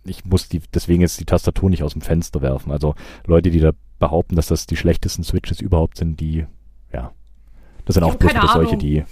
ich 0.04 0.24
muss 0.24 0.48
die, 0.48 0.60
deswegen 0.74 1.00
jetzt 1.00 1.18
die 1.18 1.24
Tastatur 1.24 1.70
nicht 1.70 1.82
aus 1.82 1.92
dem 1.92 2.02
Fenster 2.02 2.42
werfen. 2.42 2.72
Also 2.72 2.94
Leute, 3.26 3.50
die 3.50 3.60
da 3.60 3.72
behaupten, 3.98 4.36
dass 4.36 4.48
das 4.48 4.66
die 4.66 4.76
schlechtesten 4.76 5.24
Switches 5.24 5.60
überhaupt 5.60 5.96
sind, 5.96 6.20
die, 6.20 6.46
ja, 6.92 7.12
das 7.84 7.94
sind 7.94 8.04
ich 8.04 8.12
auch 8.12 8.16
bloß 8.16 8.34
wieder 8.34 8.48
solche, 8.48 8.76
die 8.76 9.04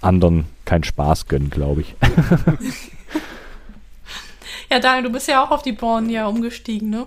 anderen 0.00 0.46
keinen 0.64 0.84
Spaß 0.84 1.26
gönnen, 1.26 1.50
glaube 1.50 1.82
ich. 1.82 1.94
ja, 4.70 4.80
Daniel, 4.80 5.04
du 5.04 5.12
bist 5.12 5.28
ja 5.28 5.44
auch 5.44 5.50
auf 5.50 5.62
die 5.62 5.72
Born 5.72 6.08
ja 6.08 6.26
umgestiegen, 6.26 6.90
ne? 6.90 7.06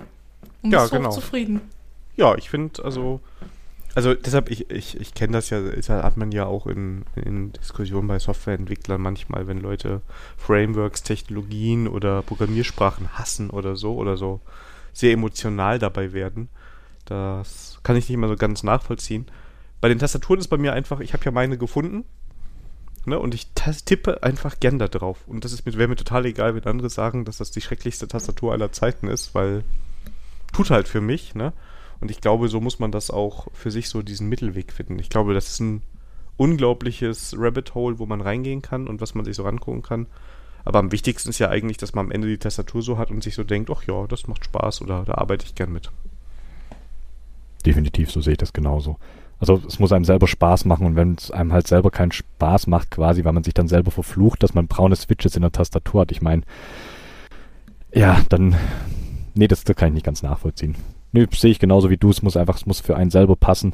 Und 0.61 0.71
ja, 0.71 0.81
bist 0.81 0.93
genau. 0.93 1.09
zufrieden. 1.09 1.61
Ja, 2.15 2.35
ich 2.35 2.49
finde, 2.49 2.83
also 2.83 3.21
also 3.95 4.13
deshalb, 4.13 4.49
ich, 4.49 4.69
ich, 4.71 4.99
ich 4.99 5.13
kenne 5.13 5.33
das 5.33 5.49
ja, 5.49 5.59
ist, 5.59 5.89
hat 5.89 6.17
man 6.17 6.31
ja 6.31 6.45
auch 6.45 6.65
in, 6.65 7.05
in 7.15 7.53
Diskussionen 7.53 8.07
bei 8.07 8.17
Softwareentwicklern 8.17 9.01
manchmal, 9.01 9.47
wenn 9.47 9.59
Leute 9.59 10.01
Frameworks, 10.37 11.03
Technologien 11.03 11.87
oder 11.87 12.21
Programmiersprachen 12.23 13.13
hassen 13.13 13.49
oder 13.49 13.75
so 13.75 13.95
oder 13.95 14.17
so 14.17 14.41
sehr 14.93 15.13
emotional 15.13 15.79
dabei 15.79 16.13
werden. 16.13 16.49
Das 17.05 17.79
kann 17.83 17.95
ich 17.95 18.09
nicht 18.09 18.15
immer 18.15 18.29
so 18.29 18.35
ganz 18.35 18.63
nachvollziehen. 18.63 19.27
Bei 19.81 19.89
den 19.89 19.99
Tastaturen 19.99 20.39
ist 20.39 20.47
bei 20.47 20.57
mir 20.57 20.73
einfach, 20.73 20.99
ich 20.99 21.13
habe 21.13 21.25
ja 21.25 21.31
meine 21.31 21.57
gefunden 21.57 22.05
ne, 23.05 23.19
und 23.19 23.35
ich 23.35 23.47
tippe 23.85 24.23
einfach 24.23 24.59
gern 24.59 24.79
da 24.79 24.87
drauf. 24.87 25.19
Und 25.27 25.45
das 25.45 25.65
wäre 25.65 25.87
mir 25.87 25.95
total 25.95 26.25
egal, 26.25 26.55
wenn 26.55 26.63
andere 26.63 26.89
sagen, 26.89 27.25
dass 27.25 27.37
das 27.37 27.51
die 27.51 27.61
schrecklichste 27.61 28.07
Tastatur 28.07 28.53
aller 28.53 28.71
Zeiten 28.71 29.07
ist, 29.07 29.35
weil 29.35 29.63
tut 30.51 30.69
halt 30.69 30.87
für 30.87 31.01
mich, 31.01 31.35
ne? 31.35 31.53
Und 32.03 32.11
ich 32.11 32.19
glaube, 32.19 32.49
so 32.49 32.59
muss 32.59 32.79
man 32.79 32.91
das 32.91 33.11
auch 33.11 33.47
für 33.53 33.71
sich 33.71 33.87
so 33.87 34.01
diesen 34.01 34.27
Mittelweg 34.27 34.73
finden. 34.73 34.99
Ich 34.99 35.07
glaube, 35.07 35.33
das 35.33 35.47
ist 35.47 35.61
ein 35.61 35.81
unglaubliches 36.35 37.33
Rabbit 37.37 37.75
Hole, 37.75 37.97
wo 37.97 38.05
man 38.05 38.19
reingehen 38.19 38.61
kann 38.61 38.89
und 38.89 38.99
was 38.99 39.15
man 39.15 39.23
sich 39.23 39.37
so 39.37 39.43
rangucken 39.43 39.83
kann. 39.83 40.07
Aber 40.65 40.79
am 40.79 40.91
wichtigsten 40.91 41.29
ist 41.29 41.39
ja 41.39 41.47
eigentlich, 41.47 41.77
dass 41.77 41.93
man 41.93 42.07
am 42.07 42.11
Ende 42.11 42.27
die 42.27 42.37
Tastatur 42.37 42.81
so 42.81 42.97
hat 42.97 43.09
und 43.09 43.23
sich 43.23 43.35
so 43.35 43.45
denkt, 43.45 43.69
ach 43.73 43.83
ja, 43.83 44.05
das 44.07 44.27
macht 44.27 44.43
Spaß 44.43 44.81
oder 44.81 45.05
da 45.05 45.13
arbeite 45.13 45.45
ich 45.45 45.55
gern 45.55 45.71
mit. 45.71 45.91
Definitiv, 47.65 48.11
so 48.11 48.19
sehe 48.19 48.33
ich 48.33 48.37
das 48.37 48.51
genauso. 48.51 48.97
Also 49.39 49.61
es 49.65 49.79
muss 49.79 49.93
einem 49.93 50.03
selber 50.03 50.27
Spaß 50.27 50.65
machen 50.65 50.85
und 50.85 50.97
wenn 50.97 51.15
es 51.15 51.31
einem 51.31 51.53
halt 51.53 51.67
selber 51.67 51.89
keinen 51.89 52.11
Spaß 52.11 52.67
macht, 52.67 52.91
quasi, 52.91 53.23
weil 53.23 53.31
man 53.31 53.45
sich 53.45 53.53
dann 53.53 53.69
selber 53.69 53.91
verflucht, 53.91 54.43
dass 54.43 54.53
man 54.53 54.67
braune 54.67 54.97
Switches 54.97 55.37
in 55.37 55.41
der 55.41 55.53
Tastatur 55.53 56.01
hat, 56.01 56.11
ich 56.11 56.21
meine, 56.21 56.41
ja, 57.93 58.19
dann, 58.27 58.57
nee, 59.35 59.47
das, 59.47 59.63
das 59.63 59.77
kann 59.77 59.87
ich 59.87 59.93
nicht 59.93 60.05
ganz 60.05 60.21
nachvollziehen. 60.21 60.75
Nö, 61.13 61.27
sehe 61.31 61.51
ich 61.51 61.59
genauso 61.59 61.89
wie 61.89 61.97
du. 61.97 62.09
Es 62.09 62.21
muss 62.21 62.35
einfach, 62.35 62.57
es 62.57 62.65
muss 62.65 62.81
für 62.81 62.97
einen 62.97 63.11
selber 63.11 63.35
passen. 63.35 63.73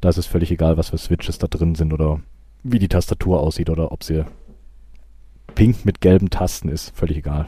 Da 0.00 0.08
ist 0.08 0.16
es 0.16 0.26
völlig 0.26 0.50
egal, 0.50 0.78
was 0.78 0.88
für 0.88 0.98
Switches 0.98 1.38
da 1.38 1.46
drin 1.46 1.74
sind 1.74 1.92
oder 1.92 2.20
wie 2.62 2.78
die 2.78 2.88
Tastatur 2.88 3.40
aussieht 3.40 3.70
oder 3.70 3.92
ob 3.92 4.02
sie 4.02 4.24
pink 5.54 5.84
mit 5.84 6.00
gelben 6.00 6.30
Tasten 6.30 6.70
ist. 6.70 6.96
Völlig 6.96 7.18
egal. 7.18 7.46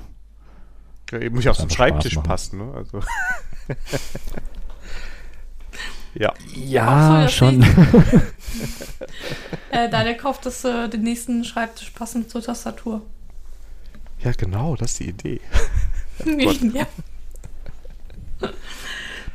Ja, 1.10 1.18
eben 1.18 1.34
muss 1.34 1.44
ja 1.44 1.52
auch 1.52 1.56
zum 1.56 1.70
Schreibtisch 1.70 2.16
passen, 2.16 2.59
ne? 2.59 2.74
Also. 2.74 3.00
ja. 6.14 6.32
Ja, 6.54 7.22
so, 7.22 7.28
schon. 7.28 7.62
äh, 9.70 9.88
Daniel 9.90 10.16
kauft 10.16 10.44
das, 10.44 10.64
äh, 10.64 10.88
den 10.88 11.02
nächsten 11.02 11.44
Schreibtisch 11.44 11.90
passend 11.90 12.30
zur 12.30 12.42
Tastatur. 12.42 13.02
Ja, 14.20 14.32
genau, 14.32 14.76
das 14.76 14.92
ist 14.92 15.00
die 15.00 15.09
Idee. 15.09 15.40
ja. 16.74 16.86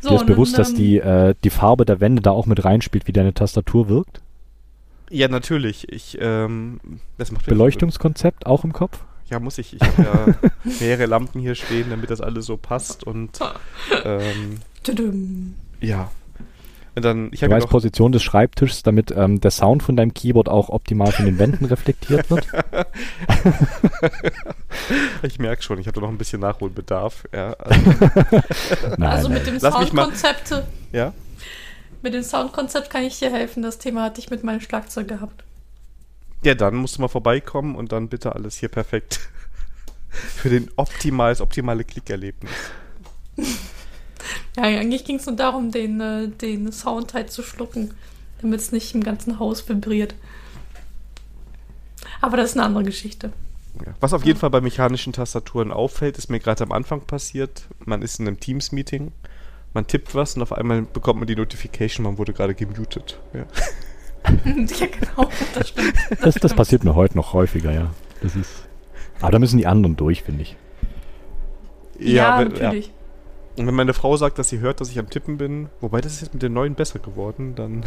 So, 0.02 0.10
Dir 0.10 0.16
ist 0.16 0.26
bewusst, 0.26 0.54
dann, 0.54 0.60
dass 0.60 0.74
die, 0.74 0.98
ähm, 0.98 1.32
äh, 1.32 1.36
die 1.44 1.50
Farbe 1.50 1.86
der 1.86 2.00
Wände 2.00 2.22
da 2.22 2.32
auch 2.32 2.46
mit 2.46 2.64
reinspielt, 2.64 3.08
wie 3.08 3.14
deine 3.14 3.34
Tastatur 3.34 3.90
wirkt? 3.90 4.22
Ja, 5.10 5.28
natürlich. 5.28 5.92
Ich, 5.92 6.18
ähm, 6.20 6.80
das 7.18 7.32
macht 7.32 7.46
Beleuchtungskonzept 7.46 8.46
auch 8.46 8.64
im 8.64 8.74
Kopf? 8.74 9.04
Ja, 9.30 9.40
muss 9.40 9.58
ich. 9.58 9.74
Ich 9.74 9.82
habe 9.82 10.04
ja 10.04 10.50
mehrere 10.80 11.06
Lampen 11.06 11.40
hier 11.40 11.56
stehen, 11.56 11.90
damit 11.90 12.10
das 12.10 12.22
alles 12.22 12.46
so 12.46 12.58
passt 12.58 13.04
und 13.06 13.40
ähm, 14.06 14.60
ja, 15.80 16.12
dann, 17.02 17.30
ich 17.32 17.42
du 17.42 17.50
weißt 17.50 17.70
Position 17.70 18.12
des 18.12 18.24
Schreibtischs, 18.24 18.84
damit 18.84 19.12
ähm, 19.12 19.40
der 19.40 19.52
Sound 19.52 19.84
von 19.84 19.96
deinem 19.96 20.14
Keyboard 20.14 20.50
auch 20.50 20.70
optimal 20.70 21.12
von 21.12 21.26
den 21.26 21.38
Wänden 21.38 21.66
reflektiert 21.66 22.30
wird. 22.30 22.42
ich 25.22 25.40
merke 25.40 25.62
schon, 25.62 25.80
ich 25.80 25.88
habe 25.88 25.96
da 25.96 26.02
noch 26.02 26.10
ein 26.10 26.18
bisschen 26.18 26.42
Nachholbedarf. 26.42 27.28
Ja, 27.34 27.54
also, 27.54 27.92
nein, 28.98 29.04
also 29.04 29.30
mit 29.30 29.46
dem 29.46 29.60
Soundkonzept. 29.60 30.64
Ja? 30.92 31.14
Mit 32.02 32.14
dem 32.14 32.24
Soundkonzept 32.24 32.90
kann 32.90 33.04
ich 33.04 33.20
dir 33.20 33.32
helfen. 33.32 33.64
Das 33.64 33.78
Thema 33.78 34.04
hatte 34.04 34.20
ich 34.20 34.30
mit 34.30 34.44
meinem 34.44 34.62
Schlagzeug 34.62 35.08
gehabt. 35.08 35.44
Ja, 36.44 36.56
dann 36.56 36.76
musst 36.76 36.98
du 36.98 37.02
mal 37.02 37.08
vorbeikommen 37.08 37.76
und 37.76 37.92
dann 37.92 38.10
bitte 38.10 38.34
alles 38.34 38.58
hier 38.58 38.70
perfekt 38.70 39.20
für 40.10 40.50
den 40.50 40.70
optimal, 40.76 41.32
das 41.32 41.42
optimale 41.42 41.84
Klickerlebnis. 41.84 42.52
Ja, 44.56 44.64
eigentlich 44.64 45.06
ging 45.06 45.18
es 45.18 45.26
nur 45.26 45.36
darum, 45.36 45.72
den, 45.72 46.02
äh, 46.02 46.28
den 46.28 46.72
Sound 46.72 47.14
halt 47.14 47.32
zu 47.32 47.44
schlucken, 47.44 47.94
damit 48.42 48.60
es 48.60 48.72
nicht 48.72 48.94
im 48.96 49.04
ganzen 49.04 49.40
Haus 49.40 49.68
vibriert. 49.68 50.16
Aber 52.22 52.38
das 52.38 52.52
ist 52.52 52.58
eine 52.58 52.66
andere 52.66 52.84
Geschichte. 52.84 53.32
Ja. 53.86 53.94
Was 54.00 54.14
auf 54.14 54.26
jeden 54.26 54.40
Fall 54.40 54.50
bei 54.50 54.62
mechanischen 54.62 55.14
Tastaturen 55.14 55.72
auffällt, 55.72 56.18
ist 56.18 56.30
mir 56.30 56.40
gerade 56.40 56.64
am 56.64 56.72
Anfang 56.72 57.02
passiert. 57.02 57.68
Man 57.86 58.02
ist 58.02 58.20
in 58.20 58.28
einem 58.28 58.40
Teams-Meeting, 58.40 59.12
man 59.74 59.86
tippt 59.86 60.16
was 60.16 60.36
und 60.36 60.42
auf 60.42 60.54
einmal 60.54 60.82
bekommt 60.82 61.20
man 61.20 61.28
die 61.28 61.36
Notification, 61.36 62.04
man 62.04 62.18
wurde 62.18 62.34
gerade 62.34 62.56
gemutet. 62.56 63.20
Ja. 63.34 63.42
ja, 64.46 64.88
genau, 64.88 65.30
das 65.54 65.70
stimmt. 65.70 65.94
Das, 66.10 66.20
das, 66.20 66.36
das 66.36 66.54
passiert 66.56 66.84
mir 66.84 66.96
heute 66.96 67.16
noch 67.18 67.34
häufiger, 67.34 67.72
ja. 67.72 67.92
Das 68.22 68.36
ist. 68.36 68.68
Aber 69.22 69.32
da 69.32 69.40
müssen 69.40 69.58
die 69.58 69.68
anderen 69.68 69.96
durch, 69.96 70.24
finde 70.24 70.44
ich. 70.44 70.56
Ja, 72.00 72.40
ja 72.40 72.46
natürlich. 72.46 72.92
Und 73.58 73.66
wenn 73.66 73.74
meine 73.74 73.94
Frau 73.94 74.16
sagt, 74.18 74.38
dass 74.38 74.50
sie 74.50 74.60
hört, 74.60 74.82
dass 74.82 74.92
ich 74.92 75.00
am 75.00 75.10
Tippen 75.10 75.38
bin, 75.38 75.70
wobei 75.82 76.00
das 76.00 76.14
ist 76.14 76.22
jetzt 76.22 76.34
mit 76.34 76.44
den 76.44 76.54
neuen 76.54 76.76
besser 76.76 77.00
geworden, 77.00 77.56
dann. 77.56 77.84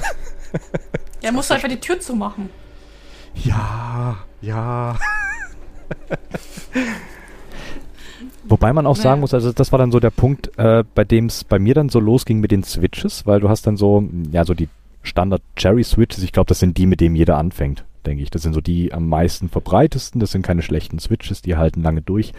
ja, 1.23 1.31
musst 1.31 1.51
du 1.51 1.55
einfach 1.55 1.69
die 1.69 1.79
Tür 1.79 2.01
zumachen. 2.01 2.51
Ja, 3.35 4.19
ja. 4.41 4.99
Wobei 8.45 8.73
man 8.73 8.85
auch 8.87 8.97
nee. 8.97 9.03
sagen 9.03 9.21
muss, 9.21 9.33
also 9.33 9.53
das 9.53 9.71
war 9.71 9.79
dann 9.79 9.93
so 9.93 10.01
der 10.01 10.11
Punkt, 10.11 10.59
äh, 10.59 10.83
bei 10.95 11.05
dem 11.05 11.27
es 11.27 11.45
bei 11.45 11.61
mir 11.61 11.75
dann 11.75 11.89
so 11.89 12.01
losging 12.01 12.41
mit 12.41 12.51
den 12.51 12.65
Switches, 12.65 13.25
weil 13.25 13.39
du 13.39 13.49
hast 13.49 13.65
dann 13.67 13.77
so, 13.77 14.03
ja, 14.33 14.45
so 14.45 14.55
die 14.55 14.69
Standard 15.03 15.43
Cherry 15.55 15.85
Switches, 15.85 16.25
ich 16.25 16.33
glaube, 16.33 16.49
das 16.49 16.59
sind 16.59 16.77
die, 16.77 16.87
mit 16.87 17.01
denen 17.01 17.15
jeder 17.15 17.39
anfängt, 17.39 17.85
denke 18.07 18.25
ich. 18.25 18.31
Das 18.31 18.43
sind 18.43 18.53
so 18.53 18.61
die 18.61 18.93
am 18.93 19.09
meisten 19.09 19.49
verbreitesten, 19.49 20.21
das 20.21 20.33
sind 20.33 20.43
keine 20.43 20.63
schlechten 20.63 20.99
Switches, 20.99 21.43
die 21.43 21.57
halten 21.57 21.83
lange 21.83 22.03
durch. 22.03 22.33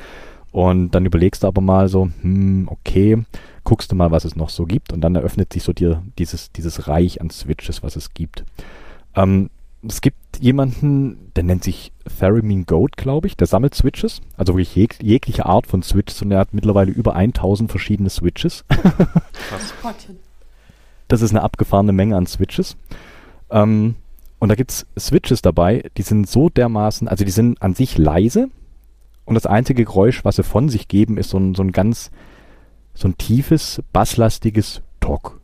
Und 0.52 0.92
dann 0.92 1.06
überlegst 1.06 1.44
du 1.44 1.48
aber 1.48 1.62
mal 1.62 1.88
so, 1.88 2.10
hm, 2.22 2.68
okay, 2.70 3.24
guckst 3.64 3.92
du 3.92 3.96
mal, 3.96 4.12
was 4.12 4.26
es 4.26 4.36
noch 4.36 4.50
so 4.50 4.66
gibt. 4.66 4.92
Und 4.92 5.02
dann 5.02 5.16
eröffnet 5.16 5.54
sich 5.54 5.64
so 5.64 5.74
dir 5.74 6.04
dieses, 6.18 6.52
dieses 6.52 6.88
Reich 6.88 7.22
an 7.22 7.30
Switches, 7.30 7.84
was 7.84 7.96
es 7.96 8.14
gibt. 8.14 8.44
Ähm, 9.16 9.50
es 9.88 10.02
gibt 10.02 10.18
jemanden, 10.40 11.32
der 11.36 11.44
nennt 11.44 11.64
sich 11.64 11.92
Theremin 12.20 12.66
Goat, 12.66 12.98
glaube 12.98 13.28
ich, 13.28 13.36
der 13.36 13.48
sammelt 13.48 13.74
Switches, 13.74 14.22
also 14.38 14.54
wirklich 14.54 14.76
jeg 14.76 14.96
jegliche 15.02 15.46
Art 15.46 15.66
von 15.66 15.82
Switches 15.82 16.22
und 16.22 16.32
er 16.32 16.40
hat 16.40 16.54
mittlerweile 16.54 16.92
über 16.92 17.16
1000 17.16 17.70
verschiedene 17.70 18.10
Switches. 18.10 18.64
Krass. 18.70 19.74
das 21.08 21.22
ist 21.22 21.32
eine 21.32 21.42
abgefahrene 21.42 21.94
Menge 21.94 22.16
an 22.16 22.28
Switches. 22.28 22.78
Ähm, 23.50 23.96
und 24.40 24.50
da 24.50 24.56
gibt 24.56 24.72
es 24.72 24.86
Switches 24.98 25.42
dabei, 25.42 25.90
die 25.98 26.02
sind 26.04 26.30
so 26.30 26.50
dermaßen, 26.50 27.08
also 27.08 27.26
die 27.26 27.32
sind 27.32 27.62
an 27.62 27.74
sich 27.74 27.98
leise, 27.98 28.50
und 29.26 29.36
das 29.36 29.46
einzige 29.46 29.86
Geräusch, 29.86 30.26
was 30.26 30.36
sie 30.36 30.44
von 30.44 30.70
sich 30.70 30.88
geben, 30.88 31.18
ist 31.18 31.30
so 31.30 31.38
ein, 31.38 31.56
so 31.56 31.64
ein 31.64 31.72
ganz, 31.72 32.12
so 32.94 33.08
ein 33.08 33.18
tiefes, 33.18 33.82
basslastiges 33.94 34.82
Tok. 35.00 35.40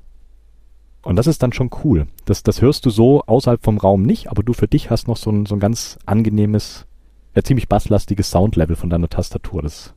Und 1.04 1.16
das 1.16 1.28
ist 1.28 1.42
dann 1.42 1.54
schon 1.54 1.70
cool. 1.84 2.08
Das, 2.26 2.44
das 2.44 2.62
hörst 2.62 2.86
du 2.86 2.90
so 2.90 3.24
außerhalb 3.26 3.64
vom 3.64 3.78
Raum 3.78 4.02
nicht, 4.02 4.30
aber 4.30 4.44
du 4.44 4.54
für 4.54 4.68
dich 4.68 4.90
hast 4.90 5.08
noch 5.08 5.16
so 5.16 5.32
ein, 5.32 5.46
so 5.46 5.56
ein 5.56 5.60
ganz 5.60 5.98
angenehmes, 6.06 6.86
ja, 7.34 7.44
ziemlich 7.44 7.70
basslastiges 7.70 8.30
Soundlevel 8.30 8.76
von 8.76 8.90
deiner 8.90 9.08
Tastatur. 9.08 9.62
Das 9.62 9.74
ist 9.74 9.94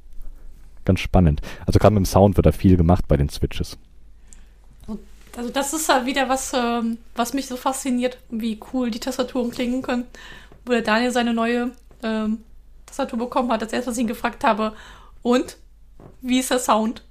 ganz 0.85 1.01
spannend. 1.01 1.41
Also 1.67 1.79
gerade 1.79 1.95
mit 1.95 2.05
dem 2.05 2.07
Sound 2.07 2.37
wird 2.37 2.47
da 2.47 2.53
viel 2.53 2.77
gemacht 2.77 3.09
bei 3.09 3.17
den 3.17 3.29
Switches. 3.29 3.77
Also 5.37 5.51
das 5.51 5.73
ist 5.73 5.89
halt 5.89 6.07
wieder 6.07 6.29
was, 6.29 6.53
ähm, 6.55 6.99
was 7.15 7.35
mich 7.35 7.47
so 7.47 7.57
fasziniert, 7.57 8.19
wie 8.31 8.59
cool 8.73 8.91
die 8.91 9.01
Tastaturen 9.01 9.51
klingen 9.51 9.83
können. 9.83 10.05
Wo 10.65 10.73
der 10.73 10.83
Daniel 10.83 11.13
seine 11.13 11.35
neue 11.35 11.73
ähm, 12.03 12.39
Tastatur 12.91 13.19
bekommen 13.19 13.51
hat, 13.53 13.63
als 13.63 13.73
erstes, 13.73 13.93
was 13.93 13.97
ich 13.97 14.03
ihn 14.03 14.09
gefragt 14.09 14.45
habe, 14.45 14.75
und 15.23 15.57
wie 16.21 16.39
ist 16.39 16.51
der 16.51 16.59
Sound? 16.59 17.03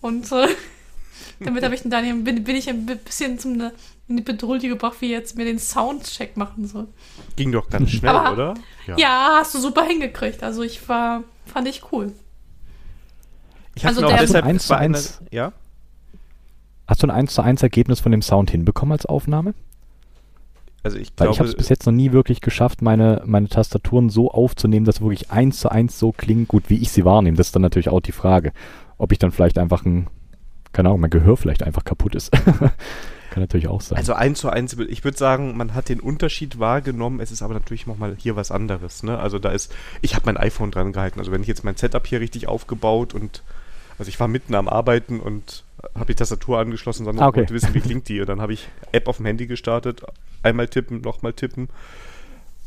Und 0.00 0.30
äh, 0.32 0.48
damit 1.40 1.64
habe 1.64 1.74
ich 1.74 1.82
den 1.82 1.90
Daniel, 1.90 2.14
bin, 2.16 2.44
bin 2.44 2.56
ich 2.56 2.68
ein 2.68 2.86
bisschen 2.86 3.38
zum, 3.38 3.56
ne, 3.56 3.72
in 4.08 4.16
die 4.16 4.22
Bedrohung 4.22 4.58
gebracht, 4.58 4.96
wie 5.00 5.10
jetzt 5.10 5.36
mir 5.36 5.44
den 5.44 5.58
Soundcheck 5.58 6.36
machen 6.36 6.66
soll. 6.66 6.88
Ging 7.36 7.52
doch 7.52 7.68
ganz 7.68 7.90
schnell, 7.90 8.14
Aber, 8.14 8.32
oder? 8.32 8.54
Ja. 8.86 8.96
ja. 8.96 9.36
hast 9.38 9.54
du 9.54 9.58
super 9.58 9.84
hingekriegt. 9.84 10.42
Also 10.42 10.62
ich 10.62 10.86
war, 10.88 11.24
fand 11.46 11.68
ich 11.68 11.92
cool. 11.92 12.12
Ich 13.74 13.86
also 13.86 14.02
der 14.02 14.18
deshalb 14.18 14.44
1 14.44 14.66
zu 14.66 14.76
1, 14.76 15.22
ja? 15.30 15.52
Hast 16.86 17.02
du 17.02 17.06
ein 17.06 17.10
1 17.10 17.34
zu 17.34 17.42
1 17.42 17.62
Ergebnis 17.62 18.00
von 18.00 18.12
dem 18.12 18.22
Sound 18.22 18.50
hinbekommen 18.50 18.92
als 18.92 19.06
Aufnahme? 19.06 19.54
Also 20.84 20.98
ich 20.98 21.16
glaube, 21.16 21.28
Weil 21.28 21.32
ich 21.32 21.38
habe 21.40 21.48
es 21.48 21.56
bis 21.56 21.70
jetzt 21.70 21.86
noch 21.86 21.94
nie 21.94 22.12
wirklich 22.12 22.42
geschafft, 22.42 22.82
meine, 22.82 23.22
meine 23.24 23.48
Tastaturen 23.48 24.10
so 24.10 24.30
aufzunehmen, 24.30 24.84
dass 24.84 25.00
wirklich 25.00 25.30
eins 25.30 25.58
zu 25.58 25.70
eins 25.70 25.98
so 25.98 26.12
klingen, 26.12 26.46
gut 26.46 26.64
wie 26.68 26.76
ich 26.76 26.92
sie 26.92 27.06
wahrnehme. 27.06 27.38
Das 27.38 27.48
ist 27.48 27.56
dann 27.56 27.62
natürlich 27.62 27.88
auch 27.88 28.00
die 28.00 28.12
Frage, 28.12 28.52
ob 28.98 29.10
ich 29.10 29.18
dann 29.18 29.32
vielleicht 29.32 29.58
einfach 29.58 29.86
ein, 29.86 30.08
keine 30.72 30.90
Ahnung, 30.90 31.00
mein 31.00 31.10
Gehör 31.10 31.38
vielleicht 31.38 31.62
einfach 31.62 31.84
kaputt 31.84 32.14
ist. 32.14 32.30
Kann 33.30 33.42
natürlich 33.42 33.66
auch 33.66 33.80
sein. 33.80 33.96
Also 33.96 34.12
eins 34.12 34.38
zu 34.38 34.50
eins, 34.50 34.76
ich 34.78 35.02
würde 35.02 35.16
sagen, 35.16 35.56
man 35.56 35.74
hat 35.74 35.88
den 35.88 36.00
Unterschied 36.00 36.58
wahrgenommen, 36.58 37.18
es 37.18 37.32
ist 37.32 37.42
aber 37.42 37.54
natürlich 37.54 37.86
nochmal 37.86 38.14
hier 38.18 38.36
was 38.36 38.50
anderes. 38.50 39.02
Ne? 39.02 39.18
Also 39.18 39.38
da 39.38 39.50
ist, 39.50 39.74
ich 40.02 40.14
habe 40.14 40.26
mein 40.26 40.36
iPhone 40.36 40.70
dran 40.70 40.92
gehalten. 40.92 41.18
Also 41.18 41.32
wenn 41.32 41.40
ich 41.40 41.48
jetzt 41.48 41.64
mein 41.64 41.76
Setup 41.76 42.06
hier 42.06 42.20
richtig 42.20 42.46
aufgebaut 42.46 43.14
und, 43.14 43.42
also 43.98 44.08
ich 44.08 44.18
war 44.20 44.28
mitten 44.28 44.54
am 44.54 44.68
Arbeiten 44.68 45.20
und 45.20 45.64
habe 45.94 46.06
die 46.06 46.14
Tastatur 46.14 46.58
angeschlossen, 46.58 47.04
sondern 47.04 47.24
ah, 47.24 47.28
okay. 47.28 47.40
wollte 47.40 47.54
wissen, 47.54 47.74
wie 47.74 47.80
klingt 47.80 48.08
die. 48.08 48.20
Und 48.20 48.28
dann 48.28 48.40
habe 48.40 48.52
ich 48.52 48.68
App 48.92 49.08
auf 49.08 49.18
dem 49.18 49.26
Handy 49.26 49.46
gestartet, 49.46 50.02
einmal 50.42 50.68
tippen, 50.68 51.00
nochmal 51.00 51.32
tippen 51.32 51.68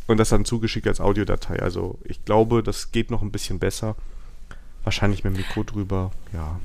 und 0.08 0.18
das 0.18 0.30
dann 0.30 0.45
zugeschickt 0.45 0.88
als 0.88 1.02
Audiodatei. 1.02 1.60
Also 1.60 1.99
ich 2.04 2.24
glaube, 2.26 2.64
das 2.64 2.91
geht 2.91 3.12
noch 3.12 3.22
ein 3.22 3.32
bisschen 3.32 3.60
besser. 3.60 3.95
Wahrscheinlich 4.84 5.24
mit 5.24 5.34
dem 5.34 5.38
Mikro 5.38 5.64
drüber, 5.64 6.12
ja. 6.34 6.60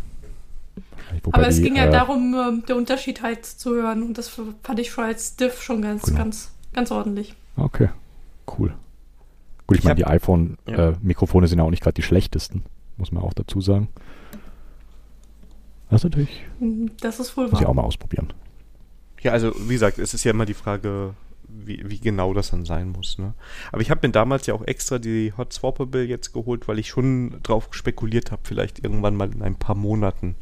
Aber 1.32 1.48
es 1.48 1.56
die, 1.56 1.62
ging 1.62 1.76
ja 1.76 1.86
äh, 1.86 1.90
darum, 1.90 2.34
äh, 2.34 2.66
der 2.66 2.76
Unterschied 2.76 3.22
halt 3.22 3.44
zu 3.44 3.74
hören. 3.74 4.02
Und 4.02 4.16
das 4.16 4.28
fand 4.28 4.78
ich 4.78 4.90
schon 4.90 5.04
als 5.04 5.36
Diff 5.36 5.60
schon 5.60 5.82
ganz, 5.82 6.04
genau. 6.04 6.18
ganz, 6.18 6.52
ganz 6.72 6.90
ordentlich. 6.90 7.34
Okay, 7.56 7.90
cool. 8.58 8.74
Gut, 9.66 9.76
ich, 9.76 9.80
ich 9.80 9.84
meine, 9.84 9.96
die 9.96 10.06
iPhone-Mikrofone 10.06 11.44
ja. 11.44 11.46
äh, 11.46 11.48
sind 11.48 11.58
ja 11.58 11.64
auch 11.64 11.70
nicht 11.70 11.82
gerade 11.82 11.94
die 11.94 12.02
schlechtesten, 12.02 12.62
muss 12.96 13.12
man 13.12 13.22
auch 13.22 13.34
dazu 13.34 13.60
sagen. 13.60 13.88
Das 15.92 16.00
ist 16.00 16.04
natürlich. 16.04 16.42
Das 17.02 17.20
ist 17.20 17.36
wohl 17.36 17.44
wahr. 17.44 17.50
Muss 17.50 17.60
ich 17.60 17.66
auch 17.66 17.74
mal 17.74 17.82
ausprobieren. 17.82 18.32
Ja, 19.20 19.32
also 19.32 19.52
wie 19.68 19.74
gesagt, 19.74 19.98
es 19.98 20.14
ist 20.14 20.24
ja 20.24 20.30
immer 20.30 20.46
die 20.46 20.54
Frage, 20.54 21.12
wie, 21.46 21.82
wie 21.84 22.00
genau 22.00 22.32
das 22.32 22.50
dann 22.50 22.64
sein 22.64 22.88
muss. 22.88 23.18
Ne? 23.18 23.34
Aber 23.72 23.82
ich 23.82 23.90
habe 23.90 24.06
mir 24.06 24.10
damals 24.10 24.46
ja 24.46 24.54
auch 24.54 24.66
extra 24.66 24.98
die 24.98 25.34
Hot 25.36 25.52
Swappable 25.52 26.04
jetzt 26.04 26.32
geholt, 26.32 26.66
weil 26.66 26.78
ich 26.78 26.88
schon 26.88 27.40
drauf 27.42 27.68
spekuliert 27.72 28.32
habe, 28.32 28.40
vielleicht 28.42 28.82
irgendwann 28.82 29.14
mal 29.16 29.30
in 29.30 29.42
ein 29.42 29.56
paar 29.56 29.74
Monaten 29.74 30.34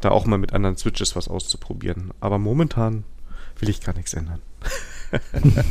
da 0.00 0.10
auch 0.10 0.24
mal 0.24 0.38
mit 0.38 0.52
anderen 0.52 0.76
Switches 0.76 1.16
was 1.16 1.26
auszuprobieren. 1.26 2.12
Aber 2.20 2.38
momentan 2.38 3.02
will 3.58 3.68
ich 3.68 3.80
gar 3.80 3.96
nichts 3.96 4.14
ändern. 4.14 4.40
das 5.32 5.66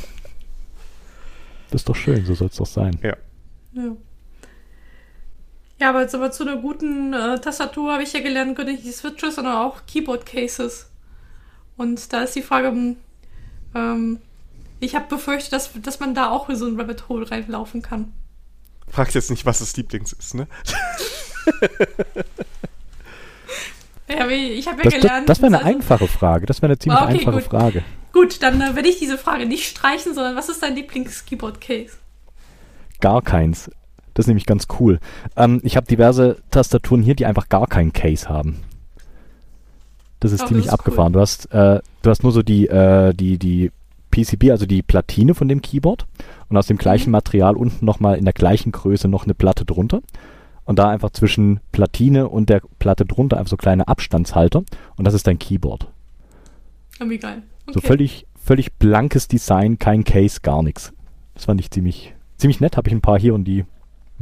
ist 1.72 1.88
doch 1.88 1.96
schön, 1.96 2.26
so 2.26 2.34
soll 2.34 2.50
es 2.50 2.58
doch 2.58 2.66
sein. 2.66 3.00
Ja. 3.02 3.16
ja. 3.72 3.96
Ja, 5.84 5.90
aber 5.90 6.00
jetzt 6.04 6.16
aber 6.16 6.32
zu 6.32 6.44
einer 6.44 6.56
guten 6.56 7.12
äh, 7.12 7.42
Tastatur 7.42 7.92
habe 7.92 8.04
ich 8.04 8.14
ja 8.14 8.22
gelernt, 8.22 8.56
können 8.56 8.72
nicht 8.72 8.86
die 8.86 8.92
Switches, 8.94 9.36
sondern 9.36 9.56
auch 9.56 9.82
Keyboard-Cases. 9.86 10.90
Und 11.76 12.14
da 12.14 12.22
ist 12.22 12.38
die 12.38 12.42
Frage, 12.42 12.70
hm, 12.70 12.96
ähm, 13.76 14.22
ich 14.80 14.96
habe 14.96 15.08
befürchtet, 15.10 15.52
dass, 15.52 15.72
dass 15.82 16.00
man 16.00 16.16
da 16.16 16.30
auch 16.30 16.48
in 16.48 16.56
so 16.56 16.68
ein 16.68 16.80
Rabbit 16.80 17.10
Hole 17.10 17.30
reinlaufen 17.30 17.82
kann. 17.82 18.14
Frag 18.88 19.14
jetzt 19.14 19.30
nicht, 19.30 19.46
was 19.46 19.60
das 19.60 19.76
Lieblings 19.76 20.14
ist, 20.14 20.36
ne? 20.36 20.48
ja, 24.08 24.26
ich 24.30 24.66
habe 24.70 24.78
ja 24.78 24.84
das, 24.86 24.94
gelernt. 24.94 25.28
Das, 25.28 25.40
das 25.40 25.42
wäre 25.42 25.48
eine 25.48 25.66
also, 25.66 25.80
einfache 25.80 26.08
Frage. 26.08 26.46
Das 26.46 26.62
wäre 26.62 26.72
eine 26.72 26.80
ziemlich 26.80 27.02
okay, 27.02 27.12
einfache 27.12 27.42
gut. 27.42 27.44
Frage. 27.44 27.84
Gut, 28.14 28.42
dann 28.42 28.62
äh, 28.62 28.74
werde 28.74 28.88
ich 28.88 29.00
diese 29.00 29.18
Frage 29.18 29.46
nicht 29.46 29.68
streichen, 29.68 30.14
sondern 30.14 30.38
was 30.38 30.48
ist 30.48 30.64
dein 30.64 30.76
Lieblings-Keyboard-Case? 30.76 31.98
Gar 33.02 33.22
keins. 33.22 33.70
Das 34.14 34.26
ist 34.26 34.28
nämlich 34.28 34.46
ganz 34.46 34.68
cool. 34.80 35.00
Ähm, 35.36 35.60
ich 35.64 35.76
habe 35.76 35.88
diverse 35.88 36.38
Tastaturen 36.52 37.02
hier, 37.02 37.16
die 37.16 37.26
einfach 37.26 37.50
gar 37.50 37.68
keinen 37.68 37.94
Case 37.94 38.30
haben. 38.30 38.60
Das 40.20 40.32
ist 40.32 40.44
oh, 40.44 40.48
ziemlich 40.48 40.66
das 40.68 40.74
ist 40.74 40.80
abgefahren. 40.80 41.14
Cool. 41.14 41.14
Du 41.14 41.20
hast, 41.20 41.46
äh, 41.52 41.82
du 42.02 42.10
hast 42.10 42.24
nur 42.24 42.32
so 42.32 42.44
die, 42.44 42.68
äh, 42.68 43.14
die, 43.14 43.38
die 43.38 43.72
PCB, 44.12 44.52
also 44.52 44.66
die 44.66 44.82
Platine 44.82 45.34
von 45.34 45.48
dem 45.48 45.62
Keyboard 45.62 46.06
und 46.50 46.58
aus 46.58 46.68
dem 46.68 46.78
gleichen 46.78 47.10
mhm. 47.10 47.14
Material 47.14 47.56
unten 47.58 47.86
nochmal 47.86 48.18
in 48.18 48.26
der 48.26 48.34
gleichen 48.34 48.72
Größe 48.72 49.08
noch 49.08 49.26
eine 49.26 49.34
Platte 49.34 49.66
drunter. 49.66 50.02
Und 50.66 50.80
da 50.80 50.88
einfach 50.88 51.10
zwischen 51.10 51.60
Platine 51.74 52.30
und 52.30 52.50
der 52.50 52.62
Platte 52.80 53.06
drunter 53.06 53.38
einfach 53.38 53.50
so 53.50 53.58
kleine 53.58 53.90
Abstandshalter 53.90 54.64
und 54.96 55.06
das 55.06 55.14
ist 55.14 55.28
dein 55.28 55.38
Keyboard. 55.38 55.92
Oh, 57.02 57.10
wie 57.10 57.18
geil. 57.18 57.44
Okay. 57.66 57.74
So 57.74 57.82
völlig, 57.82 58.26
völlig 58.42 58.72
blankes 58.74 59.28
Design, 59.28 59.78
kein 59.78 60.06
Case, 60.06 60.40
gar 60.42 60.64
nichts. 60.64 60.94
Das 61.34 61.46
fand 61.46 61.60
ich 61.60 61.70
ziemlich, 61.70 62.14
ziemlich 62.38 62.62
nett. 62.62 62.78
Habe 62.78 62.88
ich 62.88 62.94
ein 62.94 63.02
paar 63.02 63.20
hier 63.20 63.34
und 63.34 63.44
die 63.44 63.66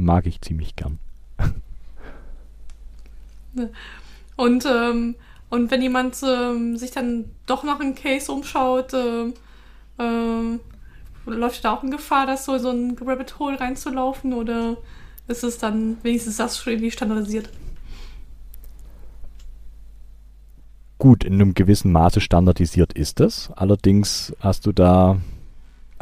mag 0.04 0.26
ich 0.26 0.40
ziemlich 0.40 0.76
gern. 0.76 0.98
Und, 4.36 4.64
ähm, 4.64 5.14
und 5.50 5.70
wenn 5.70 5.82
jemand 5.82 6.16
ähm, 6.26 6.78
sich 6.78 6.90
dann 6.90 7.26
doch 7.44 7.64
nach 7.64 7.78
einem 7.78 7.94
Case 7.94 8.32
umschaut, 8.32 8.94
äh, 8.94 9.26
äh, 9.98 10.58
läuft 11.26 11.64
da 11.64 11.74
auch 11.74 11.82
in 11.82 11.90
Gefahr, 11.90 12.26
dass 12.26 12.46
so, 12.46 12.56
so 12.56 12.70
ein 12.70 12.96
Rabbit 12.98 13.38
Hole 13.38 13.60
reinzulaufen 13.60 14.32
oder 14.32 14.78
ist 15.28 15.44
es 15.44 15.58
dann 15.58 15.98
wenigstens 16.02 16.38
das 16.38 16.58
schon 16.58 16.72
irgendwie 16.72 16.90
standardisiert? 16.90 17.50
Gut, 20.98 21.24
in 21.24 21.34
einem 21.34 21.54
gewissen 21.54 21.92
Maße 21.92 22.20
standardisiert 22.20 22.92
ist 22.92 23.20
es. 23.20 23.50
Allerdings 23.54 24.34
hast 24.40 24.66
du 24.66 24.72
da 24.72 25.18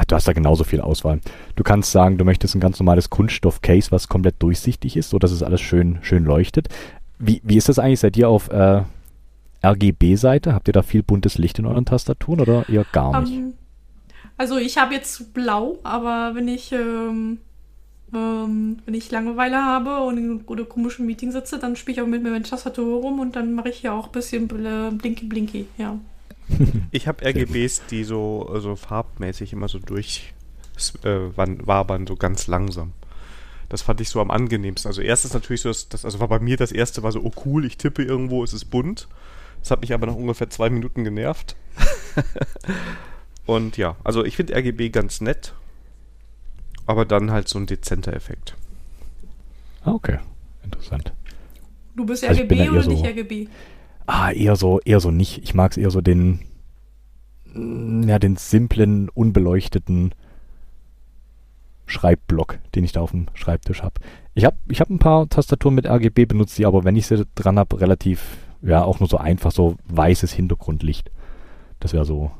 Du 0.07 0.15
hast 0.15 0.27
da 0.27 0.33
genauso 0.33 0.65
viel 0.65 0.81
Auswahl. 0.81 1.21
Du 1.57 1.63
kannst 1.63 1.93
sagen, 1.93 2.19
du 2.19 2.25
möchtest 2.25 2.55
ein 2.55 2.61
ganz 2.61 2.79
normales 2.79 3.11
Kunststoff-Case, 3.11 3.91
was 3.91 4.09
komplett 4.09 4.37
durchsichtig 4.41 4.97
ist, 4.97 5.11
so 5.11 5.19
dass 5.19 5.31
es 5.31 5.43
alles 5.43 5.61
schön, 5.61 5.99
schön 6.03 6.25
leuchtet. 6.25 6.69
Wie, 7.19 7.41
wie 7.45 7.57
ist 7.57 7.69
das 7.69 7.79
eigentlich? 7.79 8.01
Seid 8.01 8.17
ihr 8.17 8.29
auf 8.29 8.51
äh, 8.51 8.83
RGB-Seite? 9.63 10.55
Habt 10.55 10.69
ihr 10.69 10.73
da 10.73 10.83
viel 10.83 11.03
buntes 11.03 11.39
Licht 11.39 11.59
in 11.59 11.67
euren 11.67 11.85
Tastaturen 11.85 12.41
oder 12.41 12.69
eher 12.69 12.87
gar 12.93 13.21
nicht? 13.21 13.33
Um, 13.33 13.39
ähm, 13.39 13.55
also 14.37 14.57
ich 14.57 14.79
habe 14.79 14.95
jetzt 14.95 15.35
blau, 15.35 15.79
aber 15.83 16.35
wenn 16.35 16.49
ich 16.49 16.73
ähm, 16.73 17.39
ähm, 18.15 18.79
wenn 18.85 18.95
ich 18.95 19.11
Langeweile 19.11 19.65
habe 19.65 20.01
und 20.01 20.19
in 20.19 20.25
einem 20.25 20.69
komischen 20.69 21.07
Meeting 21.07 21.31
sitze, 21.31 21.59
dann 21.59 21.77
spiele 21.77 21.97
ich 21.97 22.03
auch 22.03 22.07
mit 22.07 22.23
meiner 22.23 22.43
Tastatur 22.43 23.01
rum 23.01 23.21
und 23.21 23.37
dann 23.37 23.53
mache 23.53 23.69
ich 23.69 23.83
ja 23.83 23.93
auch 23.93 24.07
ein 24.07 24.13
bisschen 24.13 24.49
Blinky 24.49 25.27
Blinky, 25.27 25.67
ja. 25.79 25.97
Ich 26.91 27.07
habe 27.07 27.25
RGBs, 27.25 27.83
die 27.91 28.05
so 28.05 28.49
also 28.53 28.77
farbmäßig 28.77 29.53
immer 29.53 29.69
so 29.69 29.79
durch 29.79 30.33
äh, 31.03 31.29
wabern, 31.37 32.07
so 32.07 32.17
ganz 32.17 32.47
langsam. 32.47 32.93
Das 33.69 33.83
fand 33.83 34.01
ich 34.01 34.09
so 34.09 34.21
am 34.21 34.31
angenehmsten. 34.31 34.89
Also 34.89 35.01
erstes 35.01 35.33
natürlich 35.33 35.61
so, 35.61 35.69
das, 35.69 35.89
das, 35.89 36.05
also 36.05 36.19
war 36.19 36.29
bei 36.29 36.41
mir 36.41 36.57
das 36.57 36.73
erste 36.73 37.03
war 37.03 37.13
so, 37.13 37.21
oh 37.23 37.33
cool, 37.45 37.65
ich 37.65 37.77
tippe 37.77 38.03
irgendwo, 38.03 38.43
es 38.43 38.53
ist 38.53 38.67
bunt. 38.67 39.09
Das 39.61 39.71
hat 39.71 39.81
mich 39.81 39.93
aber 39.93 40.07
nach 40.07 40.15
ungefähr 40.15 40.51
zwei 40.51 40.71
Minuten 40.71 41.05
genervt. 41.05 41.55
Und 43.47 43.77
ja, 43.77 43.97
also 44.03 44.25
ich 44.25 44.37
finde 44.37 44.57
RGB 44.57 44.91
ganz 44.91 45.21
nett, 45.21 45.55
aber 46.87 47.05
dann 47.05 47.31
halt 47.31 47.49
so 47.49 47.59
ein 47.59 47.67
dezenter 47.67 48.13
Effekt. 48.13 48.57
Ah, 49.85 49.93
okay, 49.93 50.19
interessant. 50.65 51.13
Du 51.97 52.07
bist 52.07 52.25
also 52.25 52.43
RGB 52.43 52.71
oder 52.71 52.83
so, 52.83 52.91
nicht 52.91 53.05
RGB? 53.05 53.49
Ah, 54.13 54.33
eher 54.33 54.57
so, 54.57 54.81
eher 54.81 54.99
so 54.99 55.13
nicht. 55.13 55.39
Ich 55.45 55.55
mag 55.55 55.71
es 55.71 55.77
eher 55.77 55.93
so 55.93 56.01
den, 56.01 56.41
ja, 57.55 58.19
den 58.19 58.35
simplen, 58.35 59.09
unbeleuchteten 59.09 60.17
Schreibblock, 61.87 62.59
den 62.75 62.83
ich 62.83 62.91
da 62.91 63.03
auf 63.03 63.13
dem 63.13 63.27
Schreibtisch 63.35 63.85
habe. 63.85 64.01
Ich 64.35 64.45
habe 64.45 64.57
ich 64.67 64.81
hab 64.81 64.91
ein 64.91 64.99
paar 64.99 65.29
Tastaturen 65.29 65.77
mit 65.77 65.87
RGB 65.87 66.25
benutzt, 66.25 66.59
die 66.59 66.67
aber, 66.67 66.83
wenn 66.83 66.97
ich 66.97 67.07
sie 67.07 67.25
dran 67.37 67.57
habe, 67.57 67.81
relativ, 67.81 68.39
ja, 68.63 68.83
auch 68.83 68.99
nur 68.99 69.09
so 69.09 69.17
einfach 69.17 69.53
so 69.53 69.77
weißes 69.87 70.33
Hintergrundlicht. 70.33 71.13
Das 71.79 71.93
wäre 71.93 72.05
so 72.05 72.33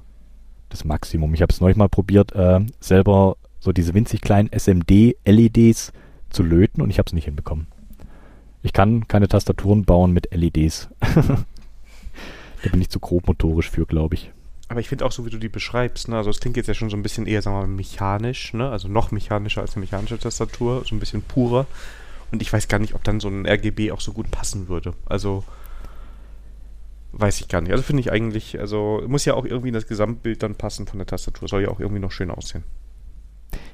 das 0.71 0.85
Maximum. 0.85 1.35
Ich 1.35 1.43
habe 1.43 1.53
es 1.53 1.61
neulich 1.61 1.77
mal 1.77 1.89
probiert, 1.89 2.33
äh, 2.33 2.59
selber 2.81 3.37
so 3.61 3.71
diese 3.71 3.95
winzig 3.95 4.23
kleinen 4.23 4.51
SMD-LEDs 4.53 5.93
zu 6.31 6.43
löten 6.43 6.83
und 6.83 6.91
ich 6.91 6.99
habe 6.99 7.07
es 7.07 7.13
nicht 7.13 7.27
hinbekommen. 7.27 7.69
Ich 8.65 8.73
kann 8.73 9.07
keine 9.07 9.29
Tastaturen 9.29 9.85
bauen 9.85 10.11
mit 10.11 10.35
LEDs. 10.35 10.89
da 12.63 12.71
bin 12.71 12.81
ich 12.81 12.91
zu 12.91 13.01
grob 13.01 13.27
motorisch 13.27 13.71
für, 13.71 13.87
glaube 13.87 14.15
ich. 14.15 14.33
Aber 14.69 14.81
ich 14.81 14.89
finde 14.89 15.05
auch 15.05 15.13
so, 15.13 15.27
wie 15.27 15.31
du 15.31 15.39
die 15.39 15.49
beschreibst, 15.49 16.09
ne? 16.09 16.17
also 16.17 16.31
es 16.31 16.39
klingt 16.39 16.57
jetzt 16.57 16.69
ja 16.69 16.75
schon 16.75 16.91
so 16.91 16.97
ein 16.97 17.03
bisschen 17.03 17.27
eher, 17.27 17.43
sagen 17.43 17.57
wir 17.57 17.67
mal, 17.67 17.75
mechanisch, 17.75 18.55
ne? 18.55 18.71
also 18.71 18.87
noch 18.87 19.11
mechanischer 19.11 19.63
als 19.63 19.75
eine 19.75 19.81
mechanische 19.81 20.19
Tastatur, 20.19 20.85
so 20.87 20.95
ein 20.95 21.01
bisschen 21.01 21.23
purer. 21.23 21.67
Und 22.31 22.41
ich 22.41 22.53
weiß 22.53 22.69
gar 22.69 22.79
nicht, 22.79 22.95
ob 22.95 23.03
dann 23.03 23.19
so 23.19 23.29
ein 23.29 23.47
RGB 23.47 23.91
auch 23.91 24.01
so 24.01 24.13
gut 24.13 24.31
passen 24.31 24.69
würde. 24.69 24.95
Also 25.07 25.43
weiß 27.13 27.41
ich 27.41 27.49
gar 27.49 27.61
nicht. 27.61 27.73
Also 27.73 27.83
finde 27.83 28.01
ich 28.01 28.13
eigentlich, 28.13 28.61
also 28.61 29.03
muss 29.09 29.25
ja 29.25 29.35
auch 29.35 29.45
irgendwie 29.45 29.73
das 29.73 29.89
Gesamtbild 29.89 30.43
dann 30.43 30.55
passen 30.55 30.87
von 30.87 30.99
der 30.99 31.07
Tastatur. 31.07 31.49
Soll 31.49 31.63
ja 31.63 31.69
auch 31.69 31.81
irgendwie 31.81 32.01
noch 32.01 32.13
schön 32.13 32.31
aussehen. 32.31 32.63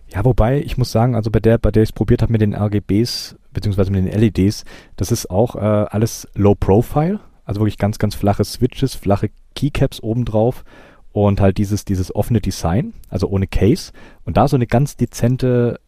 Ja, 0.08 0.24
wobei, 0.24 0.60
ich 0.60 0.78
muss 0.78 0.92
sagen, 0.92 1.14
also 1.14 1.30
bei 1.30 1.40
der, 1.40 1.58
bei 1.58 1.70
der 1.70 1.82
ich 1.82 1.90
es 1.90 1.92
probiert 1.92 2.22
habe 2.22 2.32
mit 2.32 2.40
den 2.40 2.54
RGBs, 2.54 3.36
beziehungsweise 3.52 3.90
mit 3.90 4.06
den 4.06 4.18
LEDs, 4.18 4.64
das 4.96 5.10
ist 5.10 5.28
auch 5.30 5.56
äh, 5.56 5.58
alles 5.58 6.28
Low 6.34 6.54
Profile, 6.54 7.20
also 7.47 7.60
wirklich 7.60 7.78
ganz, 7.78 7.98
ganz 7.98 8.14
flache 8.14 8.44
Switches, 8.44 8.94
flache 8.94 9.31
Keycaps 9.55 10.02
obendrauf 10.02 10.64
und 11.12 11.40
halt 11.40 11.56
dieses, 11.56 11.86
dieses 11.86 12.14
offene 12.14 12.43
Design, 12.43 12.93
also 13.09 13.28
ohne 13.28 13.47
Case. 13.47 13.93
Und 14.24 14.36
da 14.36 14.48
so 14.48 14.56
eine 14.56 14.66
ganz 14.66 14.97
dezente 14.97 15.81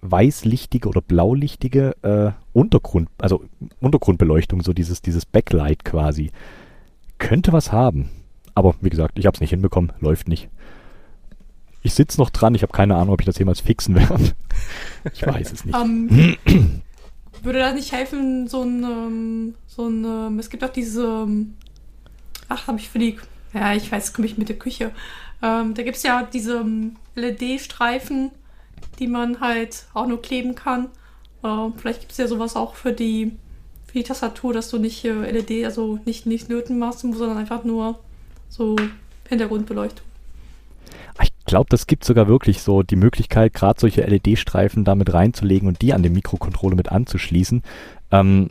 weißlichtige 0.00 0.88
oder 0.88 1.00
blaulichtige 1.00 1.94
äh, 2.02 2.32
Untergrund, 2.52 3.08
also 3.18 3.44
Untergrundbeleuchtung, 3.78 4.62
so 4.62 4.72
dieses, 4.72 5.00
dieses 5.00 5.24
Backlight 5.24 5.84
quasi. 5.84 6.32
Könnte 7.18 7.52
was 7.52 7.70
haben. 7.70 8.08
Aber 8.54 8.74
wie 8.80 8.90
gesagt, 8.90 9.18
ich 9.18 9.26
habe 9.26 9.36
es 9.36 9.40
nicht 9.40 9.50
hinbekommen, 9.50 9.92
läuft 10.00 10.26
nicht. 10.26 10.48
Ich 11.82 11.94
sitze 11.94 12.20
noch 12.20 12.30
dran, 12.30 12.54
ich 12.54 12.62
habe 12.62 12.72
keine 12.72 12.96
Ahnung, 12.96 13.14
ob 13.14 13.20
ich 13.20 13.26
das 13.26 13.38
jemals 13.38 13.60
fixen 13.60 13.94
werde. 13.94 14.32
ich 15.12 15.24
weiß 15.24 15.52
es 15.52 15.64
nicht. 15.64 15.76
Um, 15.76 16.08
ähm, 16.46 16.82
würde 17.42 17.58
das 17.60 17.74
nicht 17.74 17.92
helfen, 17.92 18.48
so 18.48 18.62
ein, 18.62 18.82
ähm, 18.82 19.54
so 19.66 19.88
ein, 19.88 20.04
ähm, 20.04 20.38
es 20.38 20.50
gibt 20.50 20.64
auch 20.64 20.70
diese, 20.70 21.04
ähm, 21.04 21.54
ach, 22.48 22.66
habe 22.66 22.78
ich 22.78 22.88
für 22.88 22.98
die, 22.98 23.18
ja, 23.52 23.74
ich 23.74 23.90
weiß, 23.90 24.12
komme 24.12 24.26
ich 24.26 24.38
mit 24.38 24.48
der 24.48 24.58
Küche. 24.58 24.92
Ähm, 25.42 25.74
da 25.74 25.82
gibt 25.82 25.96
es 25.96 26.02
ja 26.02 26.22
diese 26.22 26.64
LED-Streifen, 27.14 28.30
die 28.98 29.06
man 29.06 29.40
halt 29.40 29.86
auch 29.94 30.06
nur 30.06 30.22
kleben 30.22 30.54
kann. 30.54 30.88
Äh, 31.42 31.70
vielleicht 31.76 32.00
gibt 32.00 32.12
es 32.12 32.18
ja 32.18 32.28
sowas 32.28 32.56
auch 32.56 32.74
für 32.74 32.92
die, 32.92 33.36
für 33.86 33.94
die 33.94 34.04
Tastatur, 34.04 34.52
dass 34.52 34.70
du 34.70 34.78
nicht 34.78 35.04
äh, 35.04 35.30
LED, 35.30 35.64
also 35.64 35.98
nicht, 36.04 36.26
nicht 36.26 36.48
löten 36.48 36.78
machst, 36.78 37.00
sondern 37.00 37.36
einfach 37.36 37.64
nur 37.64 37.98
so 38.48 38.76
Hintergrundbeleuchtung. 39.28 40.11
Ich 41.52 41.54
glaube, 41.54 41.68
das 41.68 41.86
gibt 41.86 42.02
sogar 42.02 42.28
wirklich 42.28 42.62
so 42.62 42.82
die 42.82 42.96
Möglichkeit, 42.96 43.52
gerade 43.52 43.78
solche 43.78 44.00
LED-Streifen 44.00 44.84
damit 44.84 45.12
reinzulegen 45.12 45.68
und 45.68 45.82
die 45.82 45.92
an 45.92 46.02
den 46.02 46.14
Mikrocontroller 46.14 46.76
mit 46.76 46.90
anzuschließen. 46.90 47.62
Ähm, 48.10 48.48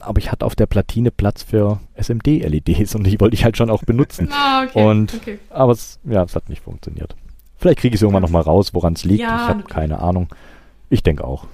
aber 0.00 0.18
ich 0.18 0.30
hatte 0.30 0.44
auf 0.44 0.54
der 0.54 0.66
Platine 0.66 1.10
Platz 1.10 1.42
für 1.42 1.80
SMD-LEDs 1.94 2.96
und 2.96 3.04
die 3.04 3.18
wollte 3.18 3.32
ich 3.32 3.46
halt 3.46 3.56
schon 3.56 3.70
auch 3.70 3.84
benutzen. 3.84 4.28
ah, 4.32 4.64
okay, 4.64 4.84
und, 4.84 5.14
okay. 5.14 5.38
Aber 5.48 5.72
es, 5.72 5.98
ja, 6.04 6.22
es 6.22 6.36
hat 6.36 6.50
nicht 6.50 6.62
funktioniert. 6.62 7.16
Vielleicht 7.56 7.78
kriege 7.78 7.94
ich 7.94 7.98
es 8.00 8.02
irgendwann 8.02 8.20
nochmal 8.20 8.42
raus, 8.42 8.74
woran 8.74 8.92
es 8.92 9.04
liegt. 9.04 9.22
Ja, 9.22 9.36
ich 9.36 9.48
habe 9.48 9.62
keine 9.62 10.00
Ahnung. 10.00 10.28
Ich 10.90 11.02
denke 11.02 11.24
auch. 11.24 11.46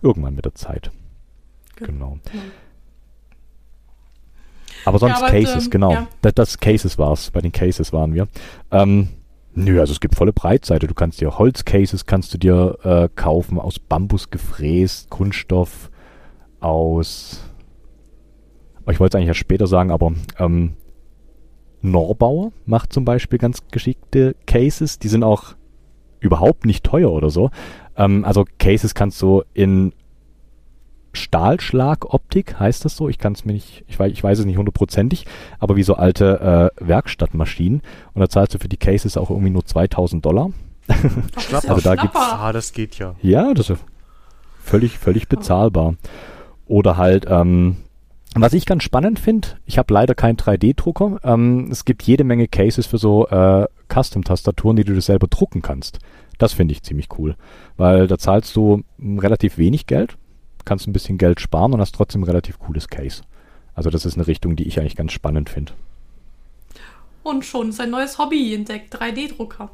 Irgendwann 0.00 0.36
mit 0.36 0.44
der 0.44 0.54
Zeit. 0.54 0.92
Genau. 1.74 2.18
Ja. 2.32 2.40
Aber 4.84 5.00
sonst 5.00 5.18
ja, 5.18 5.26
aber, 5.26 5.32
Cases, 5.32 5.64
ähm, 5.64 5.70
genau. 5.70 6.06
Das, 6.22 6.34
das 6.34 6.60
Cases 6.60 6.98
war 6.98 7.14
es. 7.14 7.32
Bei 7.32 7.40
den 7.40 7.50
Cases 7.50 7.92
waren 7.92 8.14
wir. 8.14 8.28
Ähm, 8.70 9.08
Nö, 9.56 9.78
also 9.78 9.92
es 9.92 10.00
gibt 10.00 10.16
volle 10.16 10.32
Breitseite. 10.32 10.86
Du 10.86 10.94
kannst 10.94 11.20
dir 11.20 11.38
Holzcases 11.38 12.06
kannst 12.06 12.34
du 12.34 12.38
dir 12.38 12.78
äh, 12.82 13.08
kaufen, 13.14 13.60
aus 13.60 13.78
Bambus 13.78 14.30
gefräst, 14.30 15.10
Kunststoff, 15.10 15.90
aus. 16.60 17.40
Ich 18.90 19.00
wollte 19.00 19.16
es 19.16 19.18
eigentlich 19.18 19.28
ja 19.28 19.34
später 19.34 19.66
sagen, 19.66 19.90
aber 19.90 20.12
ähm, 20.38 20.74
Norbauer 21.82 22.52
macht 22.66 22.92
zum 22.92 23.04
Beispiel 23.04 23.38
ganz 23.38 23.62
geschickte 23.70 24.34
Cases. 24.46 24.98
Die 24.98 25.08
sind 25.08 25.22
auch 25.22 25.54
überhaupt 26.18 26.66
nicht 26.66 26.84
teuer 26.84 27.12
oder 27.12 27.30
so. 27.30 27.50
Ähm, 27.96 28.24
also 28.24 28.44
Cases 28.58 28.94
kannst 28.94 29.22
du 29.22 29.42
in 29.54 29.92
Stahlschlagoptik, 31.14 32.58
heißt 32.58 32.84
das 32.84 32.96
so? 32.96 33.08
Ich 33.08 33.18
kann 33.18 33.32
es 33.32 33.44
mir 33.44 33.52
nicht, 33.52 33.84
ich 33.86 33.98
weiß, 33.98 34.12
ich 34.12 34.22
weiß 34.22 34.40
es 34.40 34.44
nicht 34.44 34.58
hundertprozentig, 34.58 35.26
aber 35.58 35.76
wie 35.76 35.82
so 35.82 35.94
alte 35.94 36.72
äh, 36.78 36.86
Werkstattmaschinen. 36.86 37.82
Und 38.12 38.20
da 38.20 38.28
zahlst 38.28 38.54
du 38.54 38.58
für 38.58 38.68
die 38.68 38.76
Cases 38.76 39.16
auch 39.16 39.30
irgendwie 39.30 39.50
nur 39.50 39.64
2000 39.64 40.24
Dollar. 40.24 40.50
Schnapper. 41.38 41.70
also 41.70 41.80
da 41.80 41.94
gibt's, 41.94 42.16
ah, 42.16 42.52
das 42.52 42.72
geht 42.72 42.98
ja. 42.98 43.14
Ja, 43.22 43.54
das 43.54 43.70
ist 43.70 43.84
völlig, 44.62 44.98
völlig 44.98 45.28
bezahlbar. 45.28 45.94
Oder 46.66 46.96
halt, 46.96 47.26
ähm, 47.28 47.76
was 48.34 48.52
ich 48.52 48.66
ganz 48.66 48.82
spannend 48.82 49.18
finde, 49.18 49.48
ich 49.64 49.78
habe 49.78 49.94
leider 49.94 50.14
keinen 50.14 50.36
3D-Drucker. 50.36 51.20
Ähm, 51.22 51.68
es 51.70 51.84
gibt 51.84 52.02
jede 52.02 52.24
Menge 52.24 52.48
Cases 52.48 52.86
für 52.86 52.98
so 52.98 53.28
äh, 53.28 53.66
Custom-Tastaturen, 53.88 54.76
die 54.76 54.84
du 54.84 54.94
dir 54.94 55.00
selber 55.00 55.28
drucken 55.28 55.62
kannst. 55.62 56.00
Das 56.38 56.52
finde 56.52 56.72
ich 56.72 56.82
ziemlich 56.82 57.08
cool, 57.18 57.36
weil 57.76 58.08
da 58.08 58.18
zahlst 58.18 58.56
du 58.56 58.82
relativ 58.98 59.56
wenig 59.56 59.86
Geld 59.86 60.16
kannst 60.64 60.86
ein 60.86 60.92
bisschen 60.92 61.18
Geld 61.18 61.40
sparen 61.40 61.72
und 61.72 61.80
hast 61.80 61.94
trotzdem 61.94 62.22
ein 62.22 62.26
relativ 62.26 62.58
cooles 62.58 62.88
Case. 62.88 63.22
Also 63.74 63.90
das 63.90 64.04
ist 64.04 64.14
eine 64.14 64.26
Richtung, 64.26 64.56
die 64.56 64.66
ich 64.66 64.78
eigentlich 64.78 64.96
ganz 64.96 65.12
spannend 65.12 65.50
finde. 65.50 65.72
Und 67.22 67.44
schon 67.44 67.72
sein 67.72 67.90
neues 67.90 68.18
Hobby 68.18 68.54
entdeckt, 68.54 68.94
3D-Drucker. 68.94 69.70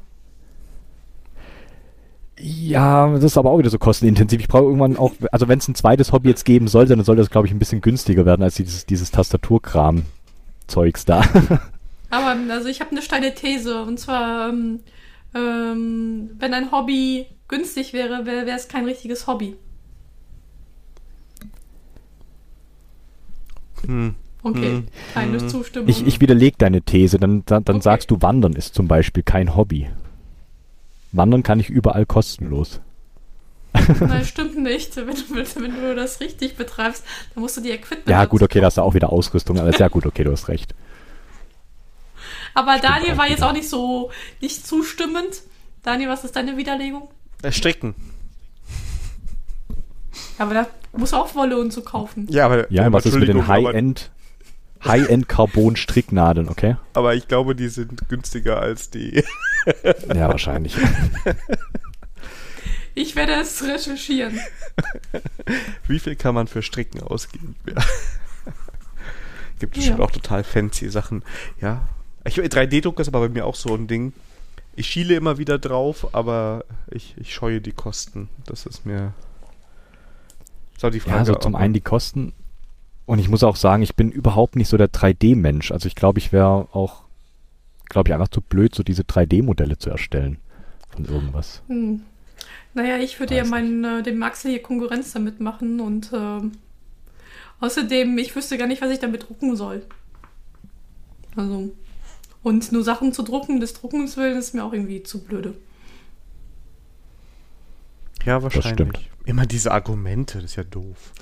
Ja, 2.43 3.12
das 3.12 3.25
ist 3.25 3.37
aber 3.37 3.51
auch 3.51 3.59
wieder 3.59 3.69
so 3.69 3.79
kostenintensiv. 3.79 4.41
Ich 4.41 4.49
brauche 4.49 4.65
irgendwann 4.65 4.97
auch, 4.97 5.12
also 5.31 5.47
wenn 5.49 5.59
es 5.59 5.69
ein 5.69 5.75
zweites 5.75 6.11
Hobby 6.12 6.31
jetzt 6.31 6.45
geben 6.45 6.69
sollte, 6.69 6.97
dann 6.97 7.05
soll 7.05 7.17
das, 7.17 7.29
glaube 7.29 7.47
ich, 7.47 7.53
ein 7.53 7.59
bisschen 7.59 7.83
günstiger 7.83 8.25
werden 8.25 8.43
als 8.43 8.55
dieses, 8.55 8.87
dieses 8.87 9.11
Tastaturkram-Zeugs 9.11 11.05
da. 11.05 11.21
aber 12.11 12.37
also 12.51 12.69
ich 12.69 12.81
habe 12.81 12.93
eine 12.93 13.03
steile 13.03 13.35
These 13.35 13.83
und 13.83 14.01
zwar, 14.01 14.49
ähm, 14.49 14.81
ähm, 15.35 16.31
wenn 16.39 16.55
ein 16.55 16.73
Hobby 16.73 17.27
günstig 17.49 17.93
wäre, 17.93 18.25
wäre 18.25 18.49
es 18.51 18.69
kein 18.69 18.87
richtiges 18.87 19.27
Hobby. 19.27 19.57
Hm. 23.86 24.15
Okay, 24.43 24.70
hm. 24.70 24.86
keine 25.12 25.40
hm. 25.40 25.48
Zustimmung. 25.48 25.89
Ich, 25.89 26.07
ich 26.07 26.20
widerlege 26.20 26.57
deine 26.59 26.82
These. 26.82 27.19
Dann, 27.19 27.44
dann, 27.47 27.65
dann 27.65 27.77
okay. 27.77 27.82
sagst 27.82 28.11
du, 28.11 28.23
Wandern 28.23 28.55
ist 28.55 28.74
zum 28.74 28.89
Beispiel 28.89 29.23
kein 29.23 29.55
Hobby. 29.55 29.89
Wandern 31.12 31.43
kann 31.43 31.61
ich 31.61 31.69
überall 31.69 32.07
kostenlos. 32.07 32.81
Nein, 33.73 34.24
stimmt 34.24 34.59
nicht. 34.59 34.97
Wenn 34.97 35.07
du, 35.07 35.62
wenn 35.62 35.81
du 35.81 35.94
das 35.94 36.20
richtig 36.20 36.57
betreibst, 36.57 37.05
dann 37.35 37.43
musst 37.43 37.57
du 37.57 37.61
die 37.61 37.70
Equipment. 37.70 38.09
Ja, 38.09 38.24
gut, 38.24 38.43
okay, 38.43 38.61
da 38.61 38.66
hast 38.66 38.78
du 38.78 38.82
auch 38.82 38.94
wieder 38.94 39.12
Ausrüstung, 39.12 39.59
aber 39.59 39.73
sehr 39.73 39.90
gut, 39.90 40.07
okay, 40.07 40.24
du 40.24 40.32
hast 40.32 40.48
recht. 40.48 40.74
Aber 42.52 42.78
stimmt 42.78 42.81
Daniel 42.81 43.16
war 43.16 43.28
jetzt 43.28 43.44
auch 43.44 43.52
nicht 43.52 43.69
so 43.69 44.11
nicht 44.40 44.66
zustimmend. 44.66 45.43
Daniel, 45.85 46.09
was 46.09 46.24
ist 46.24 46.35
deine 46.35 46.57
Widerlegung? 46.57 47.09
Stricken. 47.48 47.94
Aber 50.36 50.55
da 50.55 50.66
muss 50.93 51.15
auch 51.15 51.35
Wolle 51.35 51.59
und 51.59 51.73
so 51.73 51.83
kaufen. 51.83 52.27
Ja, 52.31 52.47
aber, 52.47 52.71
ja, 52.73 52.93
was 52.93 53.07
ist 53.07 53.17
mit 53.17 53.29
den 53.29 53.47
High-End 53.47 54.11
High-End 54.85 55.29
Carbon 55.29 55.77
Stricknadeln, 55.77 56.49
okay? 56.49 56.77
Aber 56.95 57.15
ich 57.15 57.29
glaube, 57.29 57.55
die 57.55 57.69
sind 57.69 58.09
günstiger 58.09 58.61
als 58.61 58.89
die. 58.89 59.23
ja, 60.09 60.29
wahrscheinlich. 60.29 60.75
Ich 60.77 61.35
Ich 62.95 63.17
werde 63.17 63.33
es 63.35 63.62
recherchieren. 63.62 64.39
Wie 65.87 65.99
viel 65.99 66.17
kann 66.17 66.35
man 66.35 66.47
für 66.47 66.62
Stricken 66.62 67.03
ausgeben? 67.03 67.57
Ja. 67.67 67.83
Gibt 69.59 69.77
es 69.77 69.87
ja. 69.87 69.93
schon 69.93 70.03
auch 70.03 70.11
total 70.11 70.45
fancy 70.45 70.91
Sachen. 70.91 71.23
Ja. 71.61 71.89
3D-Druck 72.27 73.01
ist 73.01 73.09
aber 73.09 73.21
bei 73.21 73.29
mir 73.29 73.47
auch 73.47 73.55
so 73.55 73.75
ein 73.75 73.87
Ding. 73.87 74.12
Ich 74.77 74.87
schiele 74.87 75.15
immer 75.15 75.39
wieder 75.39 75.59
drauf, 75.59 76.15
aber 76.15 76.65
ich, 76.91 77.15
ich 77.19 77.35
scheue 77.35 77.61
die 77.61 77.73
Kosten. 77.73 78.29
Das 78.47 78.67
ist 78.67 78.87
mir. 78.87 79.12
So 80.81 80.89
die 80.89 81.01
Frage. 81.01 81.15
Ja, 81.15 81.19
also 81.19 81.35
zum 81.35 81.55
einen 81.57 81.74
die 81.74 81.82
Kosten. 81.82 82.32
Und 83.05 83.19
ich 83.19 83.28
muss 83.28 83.43
auch 83.43 83.57
sagen, 83.57 83.82
ich 83.82 83.97
bin 83.97 84.11
überhaupt 84.11 84.57
nicht 84.57 84.69
so 84.69 84.78
der 84.78 84.89
3D-Mensch. 84.90 85.73
Also 85.73 85.86
ich 85.86 85.94
glaube, 85.94 86.19
ich 86.19 86.32
wäre 86.32 86.69
auch, 86.73 87.02
glaube 87.90 88.09
ich, 88.09 88.15
einfach 88.15 88.28
zu 88.28 88.40
blöd, 88.40 88.74
so 88.74 88.82
diese 88.82 89.02
3D-Modelle 89.02 89.77
zu 89.77 89.90
erstellen 89.90 90.39
von 90.89 91.05
irgendwas. 91.05 91.61
Hm. 91.66 92.01
Naja, 92.73 92.97
ich 92.97 93.20
würde 93.20 93.35
Weiß 93.35 93.44
ja 93.44 93.51
meinen, 93.51 93.85
äh, 93.85 94.02
dem 94.02 94.23
Axel 94.23 94.52
hier 94.52 94.62
Konkurrenz 94.62 95.12
damit 95.12 95.39
machen 95.39 95.81
und 95.81 96.15
äh, 96.15 96.40
außerdem, 97.61 98.16
ich 98.16 98.35
wüsste 98.35 98.57
gar 98.57 98.66
nicht, 98.66 98.81
was 98.81 98.90
ich 98.90 99.01
damit 99.01 99.28
drucken 99.28 99.57
soll. 99.57 99.82
Also, 101.36 101.73
und 102.43 102.73
nur 102.73 102.85
Sachen 102.85 103.12
zu 103.12 103.23
drucken, 103.23 103.61
des 103.61 103.74
Druckens 103.74 104.16
willen, 104.16 104.39
ist 104.39 104.55
mir 104.55 104.65
auch 104.65 104.73
irgendwie 104.73 105.02
zu 105.02 105.23
blöde. 105.23 105.55
Ja, 108.25 108.43
wahrscheinlich. 108.43 109.11
Immer 109.25 109.47
diese 109.47 109.71
Argumente, 109.73 110.39
das 110.39 110.53
ist 110.53 110.57
ja 110.57 110.65
doof. 110.65 111.13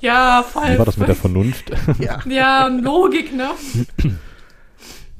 Ja, 0.00 0.42
voll. 0.42 0.74
Wie 0.74 0.78
war 0.78 0.86
das 0.86 0.96
mit 0.96 1.08
der 1.08 1.16
Vernunft? 1.16 1.70
ja. 1.98 2.20
ja, 2.26 2.66
Logik, 2.66 3.34
ne? 3.34 3.50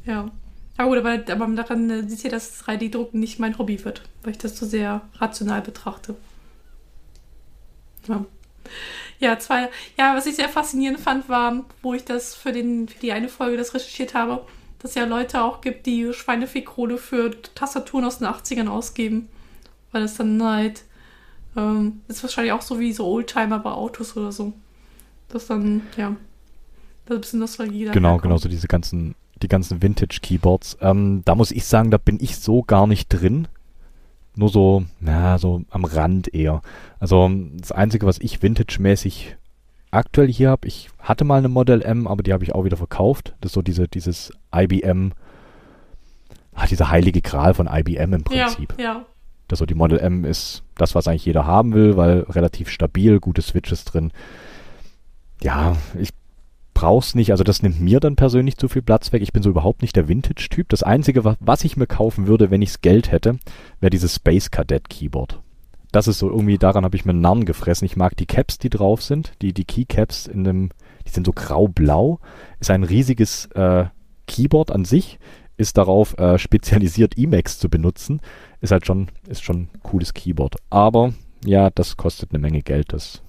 ja. 0.04 0.30
Ja 0.78 0.84
gut, 0.84 0.98
aber, 0.98 1.18
aber 1.32 1.46
daran 1.56 1.90
äh, 1.90 2.08
sieht 2.08 2.22
ihr, 2.24 2.30
dass 2.30 2.62
3D-Drucken 2.64 3.18
nicht 3.18 3.40
mein 3.40 3.58
Hobby 3.58 3.84
wird, 3.84 4.02
weil 4.22 4.30
ich 4.32 4.38
das 4.38 4.54
zu 4.54 4.64
so 4.64 4.70
sehr 4.70 5.02
rational 5.16 5.60
betrachte. 5.60 6.14
Ja. 8.06 8.24
Ja, 9.18 9.38
zwei, 9.40 9.68
ja, 9.98 10.14
was 10.14 10.26
ich 10.26 10.36
sehr 10.36 10.48
faszinierend 10.48 11.00
fand, 11.00 11.28
war, 11.28 11.64
wo 11.82 11.94
ich 11.94 12.04
das 12.04 12.36
für, 12.36 12.52
den, 12.52 12.86
für 12.86 13.00
die 13.00 13.10
eine 13.10 13.28
Folge 13.28 13.56
das 13.56 13.74
recherchiert 13.74 14.14
habe, 14.14 14.44
dass 14.78 14.92
es 14.92 14.94
ja 14.94 15.04
Leute 15.04 15.42
auch 15.42 15.60
gibt, 15.60 15.86
die 15.86 16.12
Schweinefickkohle 16.12 16.98
für 16.98 17.32
Tastaturen 17.54 18.04
aus 18.04 18.18
den 18.18 18.28
80ern 18.28 18.68
ausgeben. 18.68 19.28
Weil 19.90 20.02
das 20.02 20.14
dann 20.16 20.40
halt, 20.42 20.84
ähm, 21.56 22.00
ist 22.08 22.22
wahrscheinlich 22.22 22.52
auch 22.52 22.62
so 22.62 22.78
wie 22.78 22.92
so 22.92 23.06
Oldtimer 23.06 23.58
bei 23.58 23.70
Autos 23.70 24.16
oder 24.16 24.32
so. 24.32 24.52
Das 25.28 25.46
dann, 25.46 25.82
ja, 25.96 26.16
das 27.06 27.14
ist 27.14 27.16
ein 27.16 27.20
bisschen 27.20 27.40
Nostalgie 27.40 27.84
da. 27.86 27.92
Genau, 27.92 28.18
genau, 28.18 28.38
so 28.38 28.48
diese 28.48 28.68
ganzen, 28.68 29.14
die 29.42 29.48
ganzen 29.48 29.82
Vintage-Keyboards. 29.82 30.78
Ähm, 30.80 31.22
da 31.24 31.34
muss 31.34 31.50
ich 31.50 31.64
sagen, 31.64 31.90
da 31.90 31.98
bin 31.98 32.18
ich 32.20 32.36
so 32.36 32.62
gar 32.62 32.86
nicht 32.86 33.08
drin. 33.08 33.48
Nur 34.36 34.48
so, 34.50 34.84
ja, 35.00 35.36
so 35.38 35.62
am 35.70 35.84
Rand 35.84 36.32
eher. 36.32 36.62
Also 37.00 37.30
das 37.56 37.72
Einzige, 37.72 38.06
was 38.06 38.18
ich 38.18 38.42
Vintage-mäßig 38.42 39.36
aktuell 39.90 40.28
hier 40.28 40.50
habe, 40.50 40.68
ich 40.68 40.90
hatte 40.98 41.24
mal 41.24 41.38
eine 41.38 41.48
Model 41.48 41.82
M, 41.82 42.06
aber 42.06 42.22
die 42.22 42.32
habe 42.32 42.44
ich 42.44 42.54
auch 42.54 42.64
wieder 42.64 42.76
verkauft. 42.76 43.34
Das 43.40 43.50
ist 43.50 43.54
so 43.54 43.62
diese, 43.62 43.88
dieses 43.88 44.30
IBM, 44.54 45.12
ah, 46.54 46.66
dieser 46.66 46.90
heilige 46.90 47.20
Gral 47.20 47.54
von 47.54 47.68
IBM 47.70 48.12
im 48.14 48.24
Prinzip. 48.24 48.74
Ja, 48.78 48.84
ja. 48.84 49.06
Das 49.48 49.58
so 49.58 49.66
die 49.66 49.74
Model 49.74 49.98
M 49.98 50.24
ist 50.24 50.62
das, 50.76 50.94
was 50.94 51.08
eigentlich 51.08 51.24
jeder 51.24 51.46
haben 51.46 51.72
will, 51.74 51.96
weil 51.96 52.20
relativ 52.20 52.68
stabil, 52.68 53.18
gute 53.18 53.42
Switches 53.42 53.84
drin. 53.84 54.12
Ja, 55.42 55.76
ich 55.98 56.10
brauch's 56.74 57.14
nicht, 57.14 57.32
also 57.32 57.44
das 57.44 57.62
nimmt 57.62 57.80
mir 57.80 57.98
dann 57.98 58.14
persönlich 58.14 58.56
zu 58.56 58.68
viel 58.68 58.82
Platz 58.82 59.12
weg. 59.12 59.22
Ich 59.22 59.32
bin 59.32 59.42
so 59.42 59.50
überhaupt 59.50 59.82
nicht 59.82 59.96
der 59.96 60.08
Vintage-Typ. 60.08 60.68
Das 60.68 60.82
Einzige, 60.82 61.24
was, 61.24 61.36
was 61.40 61.64
ich 61.64 61.76
mir 61.76 61.86
kaufen 61.86 62.26
würde, 62.26 62.50
wenn 62.50 62.62
ichs 62.62 62.82
Geld 62.82 63.10
hätte, 63.10 63.38
wäre 63.80 63.90
dieses 63.90 64.14
Space 64.14 64.50
Cadet 64.50 64.88
Keyboard 64.88 65.40
das 65.92 66.06
ist 66.06 66.18
so 66.18 66.28
irgendwie, 66.28 66.58
daran 66.58 66.84
habe 66.84 66.96
ich 66.96 67.04
mir 67.04 67.12
einen 67.12 67.20
Narren 67.20 67.44
gefressen. 67.44 67.86
Ich 67.86 67.96
mag 67.96 68.16
die 68.16 68.26
Caps, 68.26 68.58
die 68.58 68.70
drauf 68.70 69.02
sind, 69.02 69.32
die, 69.40 69.52
die 69.52 69.64
Keycaps 69.64 70.26
in 70.26 70.44
dem, 70.44 70.70
die 71.06 71.10
sind 71.10 71.26
so 71.26 71.32
grau-blau. 71.32 72.20
Ist 72.60 72.70
ein 72.70 72.84
riesiges 72.84 73.46
äh, 73.54 73.86
Keyboard 74.26 74.70
an 74.70 74.84
sich, 74.84 75.18
ist 75.58 75.76
darauf 75.76 76.16
äh, 76.18 76.38
spezialisiert, 76.38 77.18
Emacs 77.18 77.58
zu 77.58 77.68
benutzen. 77.68 78.22
Ist 78.60 78.72
halt 78.72 78.86
schon, 78.86 79.08
ist 79.28 79.42
schon 79.42 79.62
ein 79.62 79.70
cooles 79.82 80.14
Keyboard. 80.14 80.56
Aber 80.70 81.12
ja, 81.44 81.68
das 81.70 81.96
kostet 81.96 82.30
eine 82.30 82.38
Menge 82.38 82.62
Geld, 82.62 82.92
das, 82.92 83.22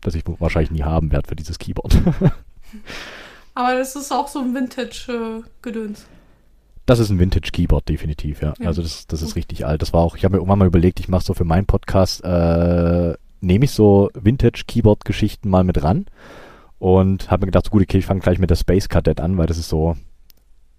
das 0.00 0.14
ich 0.14 0.24
wahrscheinlich 0.38 0.70
nie 0.70 0.82
haben 0.82 1.12
werde 1.12 1.28
für 1.28 1.36
dieses 1.36 1.58
Keyboard. 1.58 1.96
Aber 3.54 3.76
das 3.76 3.96
ist 3.96 4.12
auch 4.12 4.28
so 4.28 4.38
ein 4.38 4.54
Vintage-Gedöns. 4.54 6.02
Äh, 6.02 6.06
das 6.86 6.98
ist 6.98 7.10
ein 7.10 7.18
Vintage-Keyboard, 7.18 7.88
definitiv, 7.88 8.42
ja. 8.42 8.54
ja. 8.58 8.66
Also 8.66 8.82
das, 8.82 9.06
das 9.06 9.22
ist 9.22 9.36
richtig 9.36 9.66
alt. 9.66 9.82
Das 9.82 9.92
war 9.92 10.00
auch, 10.00 10.16
ich 10.16 10.24
habe 10.24 10.32
mir 10.32 10.38
irgendwann 10.38 10.60
mal 10.60 10.68
überlegt, 10.68 11.00
ich 11.00 11.08
mache 11.08 11.24
so 11.24 11.34
für 11.34 11.44
meinen 11.44 11.66
Podcast, 11.66 12.24
äh, 12.24 13.14
nehme 13.40 13.64
ich 13.64 13.72
so 13.72 14.10
Vintage-Keyboard-Geschichten 14.14 15.48
mal 15.48 15.64
mit 15.64 15.82
ran 15.82 16.06
und 16.78 17.30
habe 17.30 17.42
mir 17.42 17.46
gedacht, 17.46 17.66
so 17.66 17.70
gut, 17.70 17.82
okay, 17.82 17.98
ich 17.98 18.06
fange 18.06 18.20
gleich 18.20 18.38
mit 18.38 18.50
der 18.50 18.56
Space 18.56 18.88
Cadet 18.88 19.20
an, 19.20 19.36
weil 19.36 19.46
das 19.46 19.58
ist 19.58 19.68
so 19.68 19.96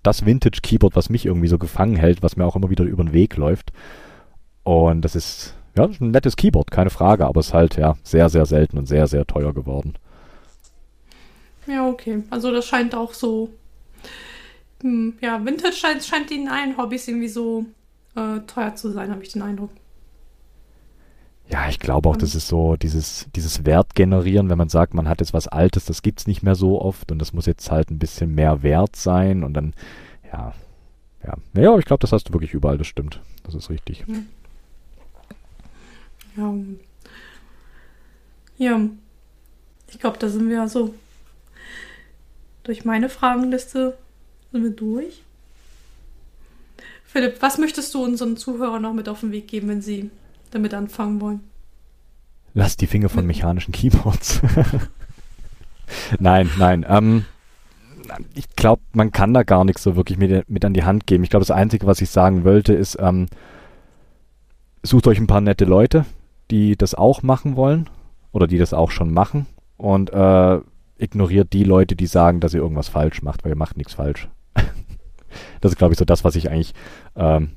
das 0.03 0.25
Vintage-Keyboard, 0.25 0.95
was 0.95 1.09
mich 1.09 1.25
irgendwie 1.25 1.47
so 1.47 1.57
gefangen 1.57 1.95
hält, 1.95 2.23
was 2.23 2.35
mir 2.35 2.45
auch 2.45 2.55
immer 2.55 2.69
wieder 2.69 2.83
über 2.83 3.03
den 3.03 3.13
Weg 3.13 3.37
läuft. 3.37 3.71
Und 4.63 5.01
das 5.01 5.15
ist, 5.15 5.55
ja, 5.77 5.85
ein 5.85 6.11
nettes 6.11 6.35
Keyboard, 6.35 6.71
keine 6.71 6.89
Frage, 6.89 7.25
aber 7.25 7.39
es 7.39 7.47
ist 7.47 7.53
halt, 7.53 7.77
ja, 7.77 7.95
sehr, 8.03 8.29
sehr 8.29 8.45
selten 8.45 8.77
und 8.77 8.87
sehr, 8.87 9.07
sehr 9.07 9.25
teuer 9.25 9.53
geworden. 9.53 9.95
Ja, 11.67 11.87
okay. 11.87 12.23
Also 12.29 12.51
das 12.51 12.65
scheint 12.65 12.95
auch 12.95 13.13
so 13.13 13.49
hm, 14.81 15.17
ja, 15.21 15.43
Vintage 15.43 15.75
scheint, 15.75 16.03
scheint 16.03 16.31
in 16.31 16.47
allen 16.47 16.77
Hobbys 16.77 17.07
irgendwie 17.07 17.27
so 17.27 17.65
äh, 18.15 18.39
teuer 18.47 18.75
zu 18.75 18.91
sein, 18.91 19.11
habe 19.11 19.23
ich 19.23 19.31
den 19.31 19.41
Eindruck. 19.41 19.71
Ja, 21.49 21.67
ich 21.67 21.79
glaube 21.79 22.07
auch, 22.07 22.15
das 22.15 22.33
ist 22.33 22.47
so 22.47 22.77
dieses, 22.77 23.27
dieses 23.35 23.65
Wert 23.65 23.93
generieren, 23.93 24.49
wenn 24.49 24.57
man 24.57 24.69
sagt, 24.69 24.93
man 24.93 25.09
hat 25.09 25.19
jetzt 25.19 25.33
was 25.33 25.47
Altes, 25.49 25.85
das 25.85 26.01
gibt 26.01 26.21
es 26.21 26.27
nicht 26.27 26.43
mehr 26.43 26.55
so 26.55 26.81
oft 26.81 27.11
und 27.11 27.19
das 27.19 27.33
muss 27.33 27.45
jetzt 27.45 27.69
halt 27.71 27.91
ein 27.91 27.99
bisschen 27.99 28.33
mehr 28.33 28.63
wert 28.63 28.95
sein 28.95 29.43
und 29.43 29.53
dann, 29.53 29.73
ja, 30.31 30.53
ja. 31.25 31.33
Naja, 31.53 31.77
ich 31.77 31.85
glaube, 31.85 32.01
das 32.01 32.13
hast 32.13 32.29
du 32.29 32.33
wirklich 32.33 32.53
überall, 32.53 32.77
das 32.77 32.87
stimmt. 32.87 33.19
Das 33.43 33.53
ist 33.53 33.69
richtig. 33.69 34.05
Ja. 36.37 36.53
Ja. 38.57 38.79
Ich 39.89 39.99
glaube, 39.99 40.17
da 40.19 40.29
sind 40.29 40.47
wir 40.47 40.69
so 40.69 40.93
durch 42.63 42.85
meine 42.85 43.09
Fragenliste 43.09 43.97
sind 44.51 44.63
wir 44.63 44.71
durch? 44.71 45.23
Philipp, 47.05 47.41
was 47.41 47.57
möchtest 47.57 47.93
du 47.93 48.03
unseren 48.03 48.37
Zuhörern 48.37 48.81
noch 48.81 48.93
mit 48.93 49.09
auf 49.09 49.21
den 49.21 49.31
Weg 49.31 49.47
geben, 49.47 49.67
wenn 49.67 49.81
sie 49.81 50.09
damit 50.51 50.73
anfangen 50.73 51.21
wollen? 51.21 51.41
Lass 52.53 52.77
die 52.77 52.87
Finger 52.87 53.09
von 53.09 53.25
mechanischen 53.25 53.71
Keyboards. 53.71 54.41
nein, 56.19 56.49
nein. 56.57 56.85
Ähm, 56.87 57.25
ich 58.33 58.49
glaube, 58.55 58.81
man 58.93 59.11
kann 59.11 59.33
da 59.33 59.43
gar 59.43 59.63
nichts 59.63 59.83
so 59.83 59.95
wirklich 59.95 60.17
mit, 60.17 60.49
mit 60.49 60.65
an 60.65 60.73
die 60.73 60.83
Hand 60.83 61.07
geben. 61.07 61.23
Ich 61.23 61.29
glaube, 61.29 61.45
das 61.45 61.51
Einzige, 61.51 61.87
was 61.87 62.01
ich 62.01 62.09
sagen 62.09 62.43
wollte, 62.43 62.73
ist, 62.73 62.97
ähm, 62.99 63.27
sucht 64.83 65.07
euch 65.07 65.19
ein 65.19 65.27
paar 65.27 65.41
nette 65.41 65.65
Leute, 65.65 66.05
die 66.49 66.75
das 66.75 66.95
auch 66.95 67.23
machen 67.23 67.55
wollen 67.55 67.89
oder 68.31 68.47
die 68.47 68.57
das 68.57 68.73
auch 68.73 68.91
schon 68.91 69.13
machen 69.13 69.45
und 69.77 70.11
äh, 70.11 70.59
ignoriert 70.97 71.53
die 71.53 71.63
Leute, 71.63 71.95
die 71.95 72.05
sagen, 72.05 72.39
dass 72.39 72.53
ihr 72.53 72.61
irgendwas 72.61 72.89
falsch 72.89 73.21
macht, 73.21 73.43
weil 73.43 73.51
ihr 73.51 73.57
macht 73.57 73.77
nichts 73.77 73.93
falsch. 73.93 74.27
das 75.61 75.71
ist, 75.71 75.77
glaube 75.77 75.93
ich, 75.93 75.99
so 75.99 76.05
das, 76.05 76.23
was 76.23 76.35
ich 76.35 76.49
eigentlich 76.49 76.73
ähm, 77.15 77.51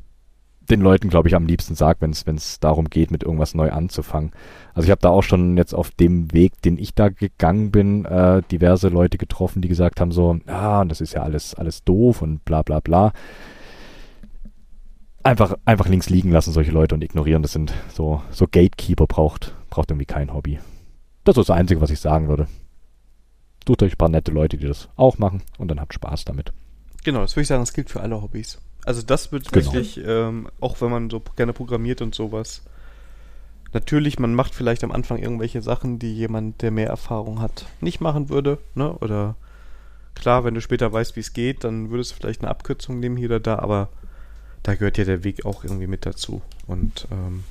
den 0.71 0.81
Leuten, 0.81 1.09
glaube 1.09 1.29
ich, 1.29 1.35
am 1.35 1.47
liebsten 1.47 1.75
sage, 1.75 2.01
wenn 2.01 2.37
es 2.37 2.61
darum 2.61 2.89
geht, 2.89 3.11
mit 3.11 3.23
irgendwas 3.23 3.55
neu 3.55 3.71
anzufangen. 3.71 4.33
Also 4.73 4.87
ich 4.87 4.91
habe 4.91 5.01
da 5.01 5.11
auch 5.11 5.23
schon 5.23 5.57
jetzt 5.57 5.75
auf 5.75 5.91
dem 5.91 6.33
Weg, 6.33 6.61
den 6.63 6.79
ich 6.79 6.95
da 6.95 7.09
gegangen 7.09 7.71
bin, 7.71 8.05
äh, 8.05 8.43
diverse 8.51 8.89
Leute 8.89 9.19
getroffen, 9.19 9.63
die 9.63 9.69
gesagt 9.69 10.01
haben 10.01 10.13
so, 10.13 10.39
ah, 10.47 10.85
das 10.85 11.01
ist 11.01 11.15
ja 11.15 11.23
alles, 11.23 11.55
alles 11.55 11.85
doof 11.85 12.23
und 12.23 12.45
bla 12.45 12.63
bla 12.63 12.81
bla. 12.81 13.13
Einfach, 15.23 15.57
einfach 15.65 15.89
links 15.89 16.11
liegen 16.11 16.31
lassen, 16.31 16.53
solche 16.53 16.73
Leute 16.73 16.95
und 16.95 17.03
ignorieren. 17.03 17.43
Das 17.43 17.53
sind 17.53 17.73
so, 17.93 18.23
so 18.31 18.47
Gatekeeper 18.47 19.07
braucht, 19.07 19.55
braucht 19.71 19.91
irgendwie 19.91 20.07
kein 20.07 20.33
Hobby. 20.33 20.59
Das 21.25 21.37
ist 21.37 21.49
das 21.49 21.57
Einzige, 21.57 21.81
was 21.81 21.91
ich 21.91 22.01
sagen 22.01 22.29
würde. 22.29 22.47
Sucht 23.67 23.83
euch 23.83 23.95
ein 23.95 23.99
paar 23.99 24.11
nette 24.11 24.31
Leute, 24.31 24.59
die 24.59 24.67
das 24.67 24.91
auch 24.97 25.19
machen 25.19 25.43
und 25.59 25.69
dann 25.69 25.81
habt 25.81 25.95
Spaß 25.95 26.25
damit. 26.25 26.53
Genau, 27.03 27.21
das 27.21 27.35
würde 27.35 27.43
ich 27.43 27.49
sagen, 27.49 27.63
das 27.63 27.73
gilt 27.73 27.91
für 27.91 28.01
alle 28.01 28.21
Hobbys. 28.21 28.59
Also 28.85 29.03
das 29.03 29.33
wird 29.33 29.51
genau. 29.51 29.67
wirklich, 29.67 30.01
ähm, 30.05 30.49
auch 30.61 30.81
wenn 30.81 30.91
man 30.91 31.11
so 31.11 31.21
gerne 31.37 31.53
programmiert 31.53 32.03
und 32.03 32.15
sowas. 32.15 32.63
Natürlich, 33.73 34.19
man 34.19 34.35
macht 34.35 34.55
vielleicht 34.55 34.85
am 34.85 34.93
Anfang 34.93 35.19
irgendwelche 35.19 35.61
Sachen, 35.63 35.99
die 35.99 36.15
jemand, 36.15 36.63
der 36.63 36.71
mehr 36.71 36.89
Erfahrung 36.89 37.41
hat, 37.41 37.67
nicht 37.81 38.01
machen 38.01 38.29
würde. 38.29 38.59
Ne? 38.75 38.93
Oder 38.99 39.35
klar, 40.15 40.45
wenn 40.45 40.55
du 40.55 40.61
später 40.61 40.93
weißt, 40.93 41.17
wie 41.17 41.21
es 41.21 41.33
geht, 41.33 41.65
dann 41.65 41.91
würdest 41.91 42.13
du 42.13 42.17
vielleicht 42.17 42.43
eine 42.43 42.51
Abkürzung 42.51 43.01
nehmen 43.01 43.17
hier 43.17 43.29
oder 43.29 43.41
da, 43.41 43.59
aber 43.59 43.89
da 44.63 44.75
gehört 44.75 44.99
ja 44.99 45.05
der 45.05 45.25
Weg 45.25 45.45
auch 45.45 45.65
irgendwie 45.65 45.87
mit 45.89 46.07
dazu. 46.07 46.41
Und 46.67 47.09
ähm, 47.11 47.45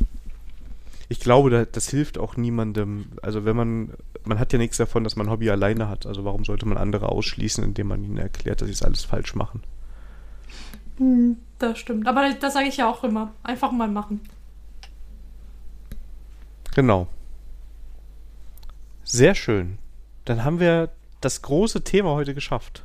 ich 1.10 1.20
glaube, 1.20 1.68
das 1.70 1.90
hilft 1.90 2.18
auch 2.18 2.38
niemandem. 2.38 3.06
Also 3.22 3.44
wenn 3.44 3.56
man, 3.56 3.92
man 4.24 4.40
hat 4.40 4.54
ja 4.54 4.60
nichts 4.60 4.78
davon, 4.78 5.04
dass 5.04 5.16
man 5.16 5.28
ein 5.28 5.32
Hobby 5.32 5.50
alleine 5.50 5.90
hat. 5.90 6.06
Also 6.06 6.24
warum 6.24 6.46
sollte 6.46 6.66
man 6.66 6.78
andere 6.78 7.10
ausschließen, 7.10 7.64
indem 7.64 7.88
man 7.88 8.04
ihnen 8.04 8.18
erklärt, 8.18 8.62
dass 8.62 8.68
sie 8.68 8.74
es 8.74 8.82
alles 8.82 9.04
falsch 9.04 9.36
machen? 9.36 9.62
Hm, 10.98 11.38
das 11.60 11.80
stimmt. 11.80 12.08
Aber 12.08 12.32
das 12.34 12.54
sage 12.54 12.68
ich 12.68 12.78
ja 12.78 12.90
auch 12.90 13.04
immer. 13.04 13.34
Einfach 13.44 13.72
mal 13.72 13.88
machen. 13.88 14.22
Genau. 16.76 17.08
Sehr 19.04 19.36
schön. 19.36 19.78
Dann 20.26 20.44
haben 20.44 20.60
wir 20.60 20.90
das 21.22 21.42
große 21.42 21.84
Thema 21.84 22.12
heute 22.12 22.34
geschafft. 22.34 22.84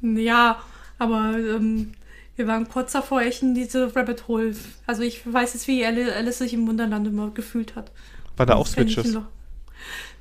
Ja, 0.00 0.62
aber 0.98 1.34
ähm, 1.36 1.92
wir 2.36 2.46
waren 2.46 2.68
kurz 2.68 2.92
davor, 2.92 3.20
echt 3.20 3.42
in 3.42 3.54
diese 3.54 3.94
Rabbit 3.94 4.28
Hole. 4.28 4.54
Also 4.86 5.02
ich 5.02 5.30
weiß 5.30 5.54
jetzt, 5.54 5.68
wie 5.68 5.84
Alice 5.84 6.38
sich 6.38 6.54
im 6.54 6.66
Wunderland 6.66 7.06
immer 7.06 7.30
gefühlt 7.30 7.76
hat. 7.76 7.92
War 8.36 8.46
da 8.46 8.54
auch 8.54 8.66
Switches? 8.66 9.18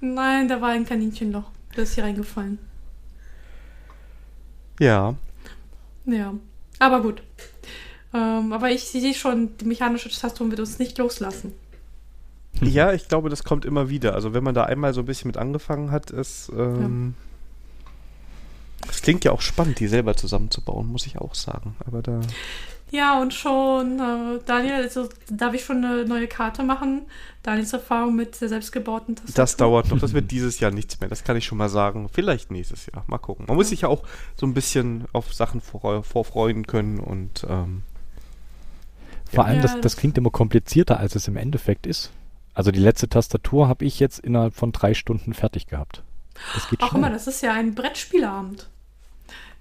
Nein, 0.02 0.48
da 0.48 0.60
war 0.60 0.70
ein 0.70 0.86
Kaninchenloch. 0.86 1.50
Da 1.76 1.84
ist 1.84 1.96
hier 1.96 2.04
reingefallen. 2.04 2.60
Ja. 4.80 5.16
Ja. 6.12 6.34
Aber 6.80 7.02
gut. 7.02 7.22
Ähm, 8.14 8.54
aber 8.54 8.72
ich 8.72 8.86
sehe 8.86 9.14
schon, 9.14 9.56
die 9.58 9.66
mechanische 9.66 10.10
Tastatur 10.10 10.50
wird 10.50 10.60
uns 10.60 10.80
nicht 10.80 10.98
loslassen. 10.98 11.54
Ja, 12.62 12.94
ich 12.94 13.08
glaube, 13.08 13.30
das 13.30 13.44
kommt 13.44 13.66
immer 13.66 13.90
wieder. 13.90 14.16
Also 14.16 14.34
wenn 14.34 14.44
man 14.44 14.56
da 14.56 14.64
einmal 14.64 14.94
so 14.94 15.02
ein 15.02 15.06
bisschen 15.06 15.30
mit 15.30 15.38
angefangen 15.38 15.92
hat, 15.92 16.12
ist. 16.12 16.52
Ähm, 16.56 17.14
ja. 17.16 17.29
Klingt 19.10 19.26
ja 19.26 19.32
auch 19.32 19.42
spannend, 19.42 19.80
die 19.80 19.88
selber 19.88 20.16
zusammenzubauen, 20.16 20.88
muss 20.88 21.08
ich 21.08 21.18
auch 21.18 21.34
sagen. 21.34 21.76
Aber 21.86 22.04
da. 22.04 22.22
Ja, 22.92 23.20
und 23.20 23.34
schon, 23.34 24.00
äh, 24.00 24.40
Daniel, 24.46 24.74
also 24.74 25.10
darf 25.30 25.56
ich 25.56 25.64
schon 25.64 25.84
eine 25.84 26.06
neue 26.06 26.28
Karte 26.28 26.62
machen? 26.62 27.04
Daniels 27.42 27.74
Erfahrung 27.74 28.16
mit 28.16 28.40
der 28.40 28.50
selbstgebauten 28.50 29.16
Tastatur. 29.16 29.36
Das 29.36 29.58
dauert 29.58 29.90
noch, 29.90 30.00
das 30.00 30.14
wird 30.14 30.30
dieses 30.32 30.60
Jahr 30.60 30.70
nichts 30.70 31.00
mehr, 31.00 31.10
das 31.10 31.24
kann 31.24 31.38
ich 31.38 31.46
schon 31.46 31.58
mal 31.58 31.70
sagen. 31.70 32.08
Vielleicht 32.12 32.52
nächstes 32.52 32.86
Jahr, 32.86 33.04
mal 33.08 33.18
gucken. 33.18 33.46
Man 33.48 33.58
muss 33.58 33.70
sich 33.70 33.82
ja 33.82 33.90
auch 33.90 34.04
so 34.36 34.46
ein 34.46 34.54
bisschen 34.54 35.06
auf 35.12 35.34
Sachen 35.34 35.60
vor, 35.60 36.04
vorfreuen 36.04 36.68
können 36.68 37.00
und. 37.00 37.48
Ähm, 37.50 37.82
Vor 39.32 39.44
ja. 39.44 39.50
allem, 39.50 39.62
das, 39.64 39.82
das 39.82 39.98
klingt 39.98 40.20
immer 40.20 40.30
komplizierter, 40.30 41.00
als 41.00 41.16
es 41.16 41.28
im 41.28 41.36
Endeffekt 41.36 41.88
ist. 41.88 42.12
Also 42.54 42.70
die 42.72 42.80
letzte 42.80 43.10
Tastatur 43.10 43.68
habe 43.68 43.86
ich 43.86 44.00
jetzt 44.00 44.20
innerhalb 44.20 44.54
von 44.54 44.72
drei 44.72 44.94
Stunden 44.94 45.34
fertig 45.34 45.66
gehabt. 45.66 46.04
Das 46.54 46.70
geht 46.70 46.80
Ach, 46.82 46.90
guck 46.92 47.02
mal, 47.02 47.12
das 47.12 47.28
ist 47.28 47.42
ja 47.42 47.54
ein 47.54 47.74
Brettspielabend. 47.76 48.68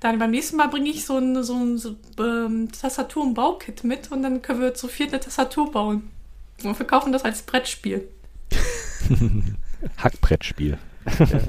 Dann 0.01 0.19
beim 0.19 0.31
nächsten 0.31 0.57
Mal 0.57 0.69
bringe 0.69 0.89
ich 0.91 1.05
so 1.05 1.19
ein, 1.19 1.43
so 1.43 1.55
ein 1.55 1.77
so, 1.77 1.97
ähm, 2.19 2.71
Tastatur- 2.71 3.25
und 3.25 3.35
Baukit 3.35 3.83
mit 3.83 4.13
und 4.13 4.23
dann 4.23 4.43
können 4.43 4.61
wir 4.61 4.75
zu 4.75 4.87
viert 4.87 5.11
eine 5.11 5.21
Tastatur 5.21 5.73
bauen. 5.73 6.11
Und 6.63 6.75
verkaufen 6.75 7.13
das 7.13 7.25
als 7.25 7.43
Brettspiel. 7.43 8.09
Hackbrettspiel. 9.99 10.79
ja. 11.19 11.41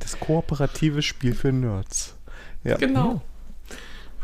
Das 0.00 0.18
kooperative 0.18 1.02
Spiel 1.02 1.34
für 1.34 1.52
Nerds. 1.52 2.14
Ja. 2.64 2.76
Genau. 2.76 3.22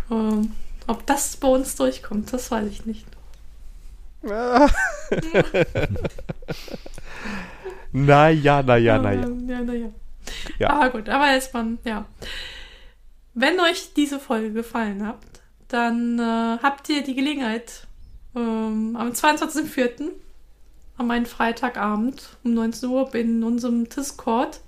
Ja. 0.08 0.16
Ähm, 0.16 0.52
ob 0.86 1.06
das 1.06 1.36
bei 1.36 1.48
uns 1.48 1.76
durchkommt, 1.76 2.32
das 2.32 2.50
weiß 2.50 2.66
ich 2.68 2.86
nicht. 2.86 3.06
naja, 7.92 8.62
naja, 8.62 8.98
naja. 8.98 9.28
Ja, 9.46 9.60
naja. 9.62 9.90
Ja. 10.58 10.70
Aber 10.70 10.90
gut, 10.90 11.08
aber 11.08 11.28
erstmal, 11.28 11.78
ja. 11.84 12.04
Wenn 13.34 13.60
euch 13.60 13.94
diese 13.94 14.18
Folge 14.18 14.52
gefallen 14.52 15.06
hat, 15.06 15.18
dann 15.68 16.18
äh, 16.18 16.58
habt 16.62 16.88
ihr 16.88 17.02
die 17.02 17.14
Gelegenheit, 17.14 17.86
ähm, 18.34 18.96
am 18.96 19.10
22.04. 19.10 20.10
am 20.96 21.10
einen 21.10 21.26
Freitagabend 21.26 22.36
um 22.42 22.54
19 22.54 22.88
Uhr 22.88 23.14
in 23.14 23.44
unserem 23.44 23.88
Discord 23.88 24.60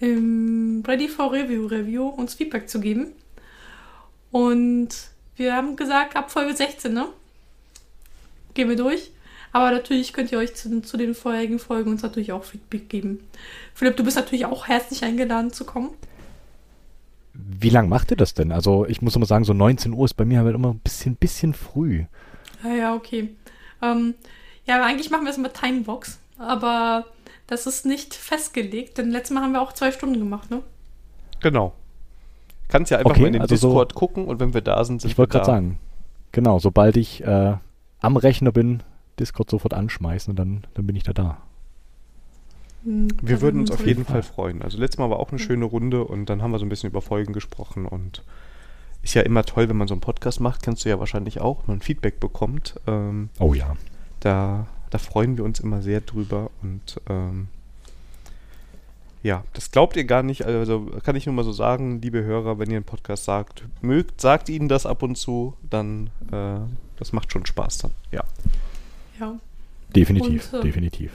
im 0.00 0.84
Ready 0.86 1.08
for 1.08 1.32
Review 1.32 1.66
Review 1.66 2.06
uns 2.06 2.34
Feedback 2.34 2.68
zu 2.68 2.80
geben. 2.80 3.12
Und 4.30 4.88
wir 5.36 5.54
haben 5.54 5.76
gesagt, 5.76 6.16
ab 6.16 6.30
Folge 6.30 6.54
16, 6.54 6.92
ne? 6.92 7.08
Gehen 8.54 8.68
wir 8.68 8.76
durch. 8.76 9.10
Aber 9.52 9.70
natürlich 9.70 10.12
könnt 10.12 10.30
ihr 10.30 10.38
euch 10.38 10.54
zu, 10.54 10.82
zu 10.82 10.96
den 10.96 11.14
vorherigen 11.14 11.58
Folgen 11.58 11.90
uns 11.90 12.02
natürlich 12.02 12.32
auch 12.32 12.44
Feedback 12.44 12.88
geben. 12.88 13.20
Philipp, 13.74 13.96
du 13.96 14.04
bist 14.04 14.16
natürlich 14.16 14.44
auch 14.44 14.68
herzlich 14.68 15.04
eingeladen 15.04 15.52
zu 15.52 15.64
kommen. 15.64 15.90
Wie 17.40 17.70
lange 17.70 17.88
macht 17.88 18.10
ihr 18.10 18.16
das 18.16 18.34
denn? 18.34 18.50
Also 18.50 18.84
ich 18.86 19.00
muss 19.00 19.14
immer 19.14 19.26
sagen, 19.26 19.44
so 19.44 19.52
19 19.52 19.92
Uhr 19.92 20.04
ist 20.04 20.14
bei 20.14 20.24
mir 20.24 20.40
halt 20.40 20.54
immer 20.54 20.70
ein 20.70 20.80
bisschen, 20.80 21.14
bisschen 21.14 21.54
früh. 21.54 22.04
Ja, 22.64 22.74
ja, 22.74 22.94
okay. 22.94 23.30
Ähm, 23.80 24.14
ja, 24.66 24.84
eigentlich 24.84 25.10
machen 25.10 25.24
wir 25.24 25.30
es 25.30 25.38
mit 25.38 25.54
Timebox, 25.54 26.18
aber 26.36 27.06
das 27.46 27.66
ist 27.66 27.86
nicht 27.86 28.14
festgelegt, 28.14 28.98
denn 28.98 29.10
letztes 29.10 29.34
Mal 29.34 29.42
haben 29.42 29.52
wir 29.52 29.62
auch 29.62 29.72
zwei 29.72 29.92
Stunden 29.92 30.18
gemacht, 30.18 30.50
ne? 30.50 30.62
Genau. 31.40 31.72
Kannst 32.66 32.90
ja 32.90 32.98
einfach 32.98 33.12
okay, 33.12 33.20
mal 33.20 33.26
in 33.28 33.32
den 33.34 33.42
also 33.42 33.54
Discord 33.54 33.92
so, 33.92 33.98
gucken 33.98 34.26
und 34.26 34.40
wenn 34.40 34.52
wir 34.52 34.60
da 34.60 34.84
sind, 34.84 35.00
sind 35.00 35.10
Ich 35.10 35.16
wollte 35.16 35.32
gerade 35.32 35.46
sagen, 35.46 35.78
genau, 36.32 36.58
sobald 36.58 36.96
ich 36.96 37.22
äh, 37.24 37.56
am 38.00 38.16
Rechner 38.16 38.52
bin, 38.52 38.82
Discord 39.18 39.48
sofort 39.48 39.74
anschmeißen 39.74 40.32
und 40.32 40.36
dann, 40.36 40.66
dann 40.74 40.86
bin 40.86 40.96
ich 40.96 41.04
da 41.04 41.12
da. 41.12 41.38
Hm, 42.84 43.08
wir 43.22 43.40
würden 43.40 43.60
uns 43.60 43.70
auf 43.70 43.84
jeden 43.86 44.04
Fall 44.04 44.22
freuen. 44.22 44.62
Also 44.62 44.78
letztes 44.78 44.98
Mal 44.98 45.10
war 45.10 45.18
auch 45.18 45.30
eine 45.30 45.38
schöne 45.38 45.64
Runde 45.64 46.04
und 46.04 46.26
dann 46.26 46.42
haben 46.42 46.50
wir 46.50 46.58
so 46.58 46.66
ein 46.66 46.68
bisschen 46.68 46.90
über 46.90 47.02
Folgen 47.02 47.32
gesprochen 47.32 47.86
und 47.86 48.22
ist 49.02 49.14
ja 49.14 49.22
immer 49.22 49.44
toll, 49.44 49.68
wenn 49.68 49.76
man 49.76 49.88
so 49.88 49.94
einen 49.94 50.00
Podcast 50.00 50.40
macht, 50.40 50.62
kennst 50.62 50.84
du 50.84 50.88
ja 50.88 50.98
wahrscheinlich 50.98 51.40
auch, 51.40 51.66
wenn 51.66 51.76
man 51.76 51.80
Feedback 51.82 52.20
bekommt. 52.20 52.74
Ähm, 52.86 53.30
oh 53.38 53.54
ja. 53.54 53.76
Da, 54.20 54.66
da 54.90 54.98
freuen 54.98 55.36
wir 55.36 55.44
uns 55.44 55.60
immer 55.60 55.82
sehr 55.82 56.00
drüber 56.00 56.50
und 56.62 57.00
ähm, 57.08 57.48
ja, 59.22 59.44
das 59.52 59.70
glaubt 59.70 59.96
ihr 59.96 60.04
gar 60.04 60.22
nicht. 60.22 60.44
Also 60.44 60.86
kann 61.02 61.16
ich 61.16 61.26
nur 61.26 61.34
mal 61.34 61.44
so 61.44 61.52
sagen, 61.52 62.00
liebe 62.00 62.22
Hörer, 62.22 62.58
wenn 62.58 62.70
ihr 62.70 62.76
einen 62.76 62.84
Podcast 62.84 63.24
sagt, 63.24 63.64
mögt, 63.80 64.20
sagt 64.20 64.48
ihnen 64.48 64.68
das 64.68 64.86
ab 64.86 65.02
und 65.02 65.16
zu, 65.16 65.54
dann 65.68 66.10
äh, 66.30 66.60
das 66.96 67.12
macht 67.12 67.32
schon 67.32 67.46
Spaß 67.46 67.78
dann. 67.78 67.90
Ja. 68.10 68.24
Ja. 69.18 69.38
Definitiv, 69.94 70.52
und, 70.52 70.60
äh, 70.60 70.62
definitiv. 70.62 71.12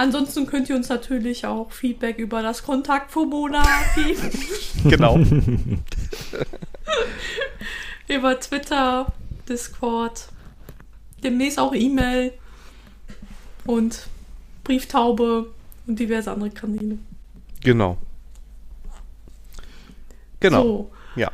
Ansonsten 0.00 0.46
könnt 0.46 0.70
ihr 0.70 0.76
uns 0.76 0.88
natürlich 0.88 1.44
auch 1.44 1.70
Feedback 1.72 2.16
über 2.16 2.40
das 2.40 2.62
Kontaktformular 2.62 3.68
geben. 3.94 4.30
genau. 4.88 5.18
über 8.08 8.40
Twitter, 8.40 9.12
Discord, 9.46 10.28
demnächst 11.22 11.58
auch 11.58 11.74
E-Mail 11.74 12.32
und 13.66 14.06
Brieftaube 14.64 15.52
und 15.86 15.98
diverse 15.98 16.32
andere 16.32 16.48
Kanäle. 16.48 16.96
Genau. 17.62 17.98
Genau. 20.40 20.62
So. 20.62 20.90
Ja. 21.16 21.30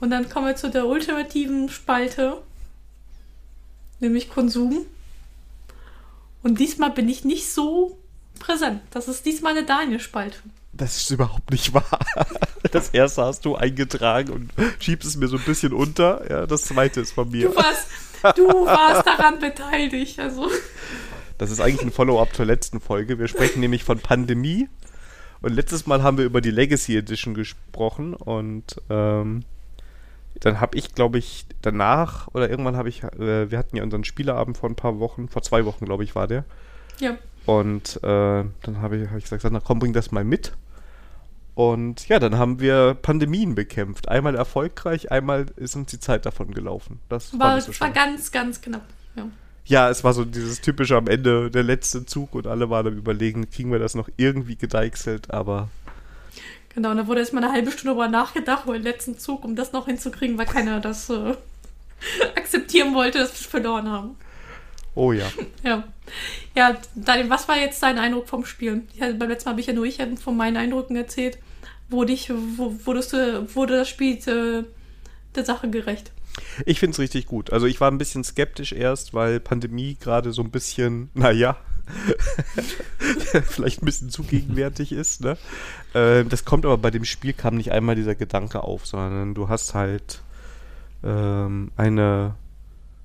Und 0.00 0.08
dann 0.08 0.26
kommen 0.30 0.46
wir 0.46 0.56
zu 0.56 0.70
der 0.70 0.86
ultimativen 0.86 1.68
Spalte, 1.68 2.38
nämlich 3.98 4.30
Konsum. 4.30 4.86
Und 6.42 6.58
diesmal 6.58 6.90
bin 6.90 7.08
ich 7.08 7.24
nicht 7.24 7.52
so 7.52 7.98
präsent. 8.38 8.80
Das 8.90 9.08
ist 9.08 9.26
diesmal 9.26 9.56
eine 9.56 9.66
Daniel-Spalte. 9.66 10.38
Das 10.72 10.96
ist 10.96 11.10
überhaupt 11.10 11.50
nicht 11.50 11.74
wahr. 11.74 11.98
Das 12.72 12.90
erste 12.90 13.24
hast 13.24 13.46
du 13.46 13.56
eingetragen 13.56 14.30
und 14.30 14.50
schiebst 14.78 15.08
es 15.08 15.16
mir 15.16 15.26
so 15.26 15.38
ein 15.38 15.42
bisschen 15.42 15.72
unter. 15.72 16.30
Ja, 16.30 16.46
das 16.46 16.62
zweite 16.62 17.00
ist 17.00 17.12
von 17.12 17.28
mir. 17.28 17.48
Du 17.48 17.56
warst, 17.56 17.86
du 18.36 18.46
warst 18.46 19.04
daran 19.06 19.40
beteiligt. 19.40 20.20
Also. 20.20 20.48
Das 21.36 21.50
ist 21.50 21.60
eigentlich 21.60 21.82
ein 21.82 21.90
Follow-up 21.90 22.32
zur 22.34 22.44
letzten 22.44 22.80
Folge. 22.80 23.18
Wir 23.18 23.26
sprechen 23.26 23.58
nämlich 23.58 23.82
von 23.82 23.98
Pandemie. 23.98 24.68
Und 25.42 25.54
letztes 25.54 25.86
Mal 25.86 26.02
haben 26.02 26.18
wir 26.18 26.26
über 26.26 26.40
die 26.40 26.50
Legacy 26.50 26.96
Edition 26.96 27.34
gesprochen 27.34 28.14
und 28.14 28.76
ähm, 28.90 29.44
dann 30.40 30.60
habe 30.60 30.76
ich, 30.76 30.94
glaube 30.94 31.18
ich, 31.18 31.46
danach 31.62 32.28
oder 32.28 32.50
irgendwann 32.50 32.76
habe 32.76 32.88
ich, 32.88 33.02
äh, 33.04 33.50
wir 33.50 33.58
hatten 33.58 33.76
ja 33.76 33.82
unseren 33.82 34.04
Spieleabend 34.04 34.56
vor 34.56 34.68
ein 34.68 34.76
paar 34.76 34.98
Wochen, 34.98 35.28
vor 35.28 35.42
zwei 35.42 35.64
Wochen, 35.64 35.84
glaube 35.84 36.04
ich, 36.04 36.14
war 36.14 36.26
der. 36.26 36.44
Ja. 36.98 37.16
Und 37.46 37.96
äh, 38.02 38.44
dann 38.62 38.82
habe 38.82 38.96
ich, 38.96 39.10
hab 39.10 39.18
ich 39.18 39.24
gesagt, 39.24 39.44
na 39.50 39.60
komm, 39.60 39.78
bring 39.78 39.92
das 39.92 40.10
mal 40.10 40.24
mit. 40.24 40.52
Und 41.54 42.08
ja, 42.08 42.18
dann 42.18 42.38
haben 42.38 42.60
wir 42.60 42.94
Pandemien 42.94 43.54
bekämpft. 43.54 44.08
Einmal 44.08 44.34
erfolgreich, 44.34 45.10
einmal 45.10 45.46
ist 45.56 45.76
uns 45.76 45.90
die 45.90 46.00
Zeit 46.00 46.24
davon 46.24 46.52
gelaufen. 46.52 47.00
Das 47.08 47.38
war, 47.38 47.60
so 47.60 47.78
war 47.80 47.90
ganz, 47.90 48.32
ganz 48.32 48.62
knapp. 48.62 48.84
Ja. 49.16 49.26
ja, 49.66 49.90
es 49.90 50.04
war 50.04 50.14
so 50.14 50.24
dieses 50.24 50.62
typische 50.62 50.96
am 50.96 51.06
Ende, 51.06 51.50
der 51.50 51.62
letzte 51.62 52.06
Zug 52.06 52.34
und 52.34 52.46
alle 52.46 52.70
waren 52.70 52.86
am 52.86 52.96
Überlegen, 52.96 53.50
kriegen 53.50 53.72
wir 53.72 53.78
das 53.78 53.94
noch 53.94 54.08
irgendwie 54.16 54.56
gedeichselt, 54.56 55.32
aber 55.32 55.68
Genau, 56.74 56.92
und 56.92 56.98
da 56.98 57.06
wurde 57.06 57.20
erstmal 57.20 57.42
eine 57.44 57.52
halbe 57.52 57.70
Stunde 57.70 57.88
darüber 57.88 58.08
nachgedacht, 58.08 58.64
über 58.64 58.74
den 58.74 58.82
letzten 58.82 59.18
Zug, 59.18 59.44
um 59.44 59.56
das 59.56 59.72
noch 59.72 59.86
hinzukriegen, 59.86 60.38
weil 60.38 60.46
keiner 60.46 60.80
das 60.80 61.10
äh, 61.10 61.34
akzeptieren 62.36 62.94
wollte, 62.94 63.18
dass 63.18 63.32
wir 63.32 63.50
verloren 63.50 63.88
haben. 63.88 64.16
Oh 64.94 65.12
ja. 65.12 65.26
Ja. 65.64 65.84
Ja, 66.56 66.76
Daniel, 66.96 67.30
was 67.30 67.46
war 67.46 67.56
jetzt 67.56 67.80
dein 67.82 67.98
Eindruck 67.98 68.28
vom 68.28 68.44
Spielen? 68.44 68.88
Ja, 68.94 69.12
beim 69.12 69.28
letzten 69.28 69.48
Mal 69.48 69.52
habe 69.52 69.60
ich 69.60 69.68
ja 69.68 69.72
nur 69.72 69.84
ich 69.84 69.98
von 70.22 70.36
meinen 70.36 70.56
Eindrücken 70.56 70.96
erzählt. 70.96 71.38
Wurde, 71.88 72.12
ich, 72.12 72.30
wurdest 72.30 73.12
du, 73.12 73.54
wurde 73.54 73.76
das 73.76 73.88
Spiel 73.88 74.16
äh, 74.28 74.64
der 75.36 75.44
Sache 75.44 75.70
gerecht? 75.70 76.10
Ich 76.66 76.80
finde 76.80 76.94
es 76.94 76.98
richtig 76.98 77.26
gut. 77.26 77.52
Also 77.52 77.66
ich 77.66 77.80
war 77.80 77.90
ein 77.90 77.98
bisschen 77.98 78.24
skeptisch 78.24 78.72
erst, 78.72 79.14
weil 79.14 79.38
Pandemie 79.40 79.96
gerade 80.00 80.32
so 80.32 80.42
ein 80.42 80.50
bisschen, 80.50 81.10
naja, 81.14 81.56
vielleicht 83.48 83.82
ein 83.82 83.86
bisschen 83.86 84.10
zu 84.10 84.22
gegenwärtig 84.22 84.92
ist. 84.92 85.22
Ne? 85.22 85.36
Äh, 85.94 86.24
das 86.24 86.44
kommt 86.44 86.64
aber 86.64 86.78
bei 86.78 86.90
dem 86.90 87.04
Spiel 87.04 87.32
kam 87.32 87.56
nicht 87.56 87.72
einmal 87.72 87.96
dieser 87.96 88.14
Gedanke 88.14 88.62
auf, 88.62 88.86
sondern 88.86 89.34
du 89.34 89.48
hast 89.48 89.74
halt 89.74 90.22
ähm, 91.02 91.70
eine 91.76 92.34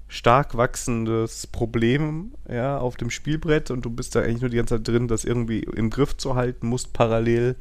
stark 0.08 0.56
wachsendes 0.56 1.48
Problem 1.48 2.32
ja, 2.50 2.78
auf 2.78 2.96
dem 2.96 3.10
Spielbrett 3.10 3.72
und 3.72 3.84
du 3.84 3.90
bist 3.90 4.16
da 4.16 4.22
eigentlich 4.22 4.42
nur 4.42 4.50
die 4.50 4.58
ganze 4.58 4.76
Zeit 4.76 4.88
drin, 4.88 5.08
das 5.08 5.26
irgendwie 5.26 5.60
im 5.60 5.90
Griff 5.90 6.16
zu 6.16 6.36
halten, 6.36 6.68
musst 6.68 6.94
parallel 6.94 7.56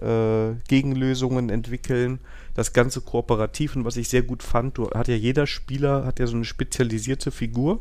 äh, 0.00 0.54
Gegenlösungen 0.68 1.50
entwickeln. 1.50 2.18
Das 2.54 2.72
Ganze 2.72 3.00
kooperativ 3.00 3.74
und 3.76 3.84
was 3.84 3.96
ich 3.96 4.08
sehr 4.08 4.22
gut 4.22 4.42
fand, 4.42 4.78
du 4.78 4.90
hat 4.90 5.08
ja 5.08 5.16
jeder 5.16 5.46
Spieler 5.46 6.04
hat 6.04 6.20
ja 6.20 6.26
so 6.26 6.36
eine 6.36 6.44
spezialisierte 6.44 7.30
Figur 7.30 7.80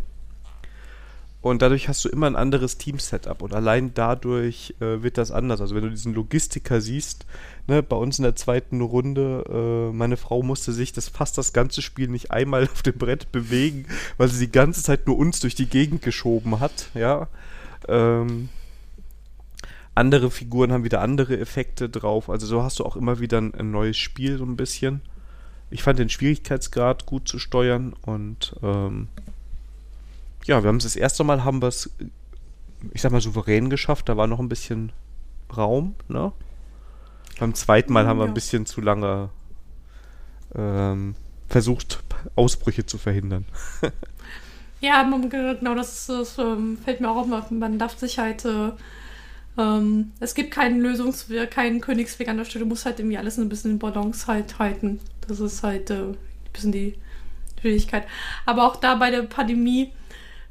und 1.43 1.61
dadurch 1.61 1.89
hast 1.89 2.05
du 2.05 2.09
immer 2.09 2.27
ein 2.27 2.37
anderes 2.37 2.77
Team-Setup 2.77 3.41
und 3.41 3.53
allein 3.53 3.93
dadurch 3.93 4.75
äh, 4.79 5.03
wird 5.03 5.17
das 5.17 5.29
anders. 5.29 5.59
Also 5.59 5.75
wenn 5.75 5.83
du 5.83 5.89
diesen 5.89 6.13
Logistiker 6.13 6.79
siehst, 6.79 7.25
ne, 7.67 7.83
bei 7.83 7.97
uns 7.97 8.17
in 8.17 8.23
der 8.23 8.37
zweiten 8.37 8.79
Runde, 8.79 9.43
äh, 9.49 9.93
meine 9.93 10.15
Frau 10.15 10.41
musste 10.41 10.71
sich 10.71 10.93
das 10.93 11.09
fast 11.09 11.37
das 11.37 11.51
ganze 11.51 11.81
Spiel 11.81 12.07
nicht 12.07 12.31
einmal 12.31 12.63
auf 12.71 12.81
dem 12.81 12.97
Brett 12.97 13.33
bewegen, 13.33 13.87
weil 14.15 14.29
sie 14.29 14.45
die 14.45 14.53
ganze 14.53 14.83
Zeit 14.83 15.05
nur 15.05 15.17
uns 15.17 15.41
durch 15.41 15.53
die 15.53 15.65
Gegend 15.65 16.01
geschoben 16.01 16.61
hat, 16.61 16.89
ja. 16.93 17.27
Ähm, 17.89 18.47
andere 19.95 20.31
Figuren 20.31 20.71
haben 20.71 20.85
wieder 20.85 21.01
andere 21.01 21.37
Effekte 21.37 21.89
drauf. 21.89 22.29
Also 22.29 22.47
so 22.47 22.63
hast 22.63 22.79
du 22.79 22.85
auch 22.85 22.95
immer 22.95 23.19
wieder 23.19 23.39
ein, 23.39 23.53
ein 23.53 23.69
neues 23.69 23.97
Spiel 23.97 24.37
so 24.37 24.45
ein 24.45 24.55
bisschen. 24.55 25.01
Ich 25.69 25.83
fand 25.83 25.99
den 25.99 26.07
Schwierigkeitsgrad 26.07 27.05
gut 27.05 27.27
zu 27.27 27.37
steuern 27.37 27.93
und 28.05 28.55
ähm, 28.63 29.09
ja, 30.45 30.63
wir 30.63 30.67
haben 30.67 30.77
es 30.77 30.83
das 30.83 30.95
erste 30.95 31.23
Mal, 31.23 31.43
haben 31.43 31.61
wir 31.61 31.67
es, 31.67 31.89
ich 32.91 33.01
sag 33.01 33.11
mal, 33.11 33.21
souverän 33.21 33.69
geschafft. 33.69 34.09
Da 34.09 34.17
war 34.17 34.27
noch 34.27 34.39
ein 34.39 34.49
bisschen 34.49 34.91
Raum, 35.55 35.95
ne? 36.07 36.31
Beim 37.39 37.53
zweiten 37.55 37.93
Mal 37.93 38.07
haben 38.07 38.19
wir 38.19 38.25
ein 38.25 38.33
bisschen 38.33 38.65
zu 38.65 38.79
lange 38.81 39.29
ähm, 40.55 41.15
versucht, 41.49 42.03
Ausbrüche 42.35 42.85
zu 42.85 42.97
verhindern. 42.97 43.45
ja, 44.81 45.03
genau, 45.03 45.75
das, 45.75 46.07
das 46.07 46.37
ähm, 46.37 46.77
fällt 46.83 47.01
mir 47.01 47.09
auch 47.09 47.29
auf. 47.29 47.51
Man 47.51 47.79
darf 47.79 47.97
sich 47.97 48.19
halt. 48.19 48.45
Äh, 48.45 48.71
ähm, 49.55 50.11
es 50.19 50.33
gibt 50.33 50.51
keinen 50.51 50.79
Lösungsweg, 50.79 51.51
keinen 51.51 51.79
Königsweg 51.79 52.27
an 52.27 52.37
der 52.37 52.45
Stelle. 52.45 52.65
Du 52.65 52.69
musst 52.69 52.85
halt 52.85 52.99
irgendwie 52.99 53.17
alles 53.17 53.37
ein 53.37 53.49
bisschen 53.49 53.71
in 53.71 53.79
Balance 53.79 54.27
halt 54.27 54.57
halten. 54.59 54.99
Das 55.27 55.39
ist 55.39 55.63
halt 55.63 55.89
äh, 55.89 55.95
ein 55.95 56.17
bisschen 56.51 56.71
die 56.71 56.95
Schwierigkeit. 57.59 58.05
Aber 58.45 58.65
auch 58.65 58.77
da 58.77 58.95
bei 58.95 59.11
der 59.11 59.23
Pandemie 59.23 59.91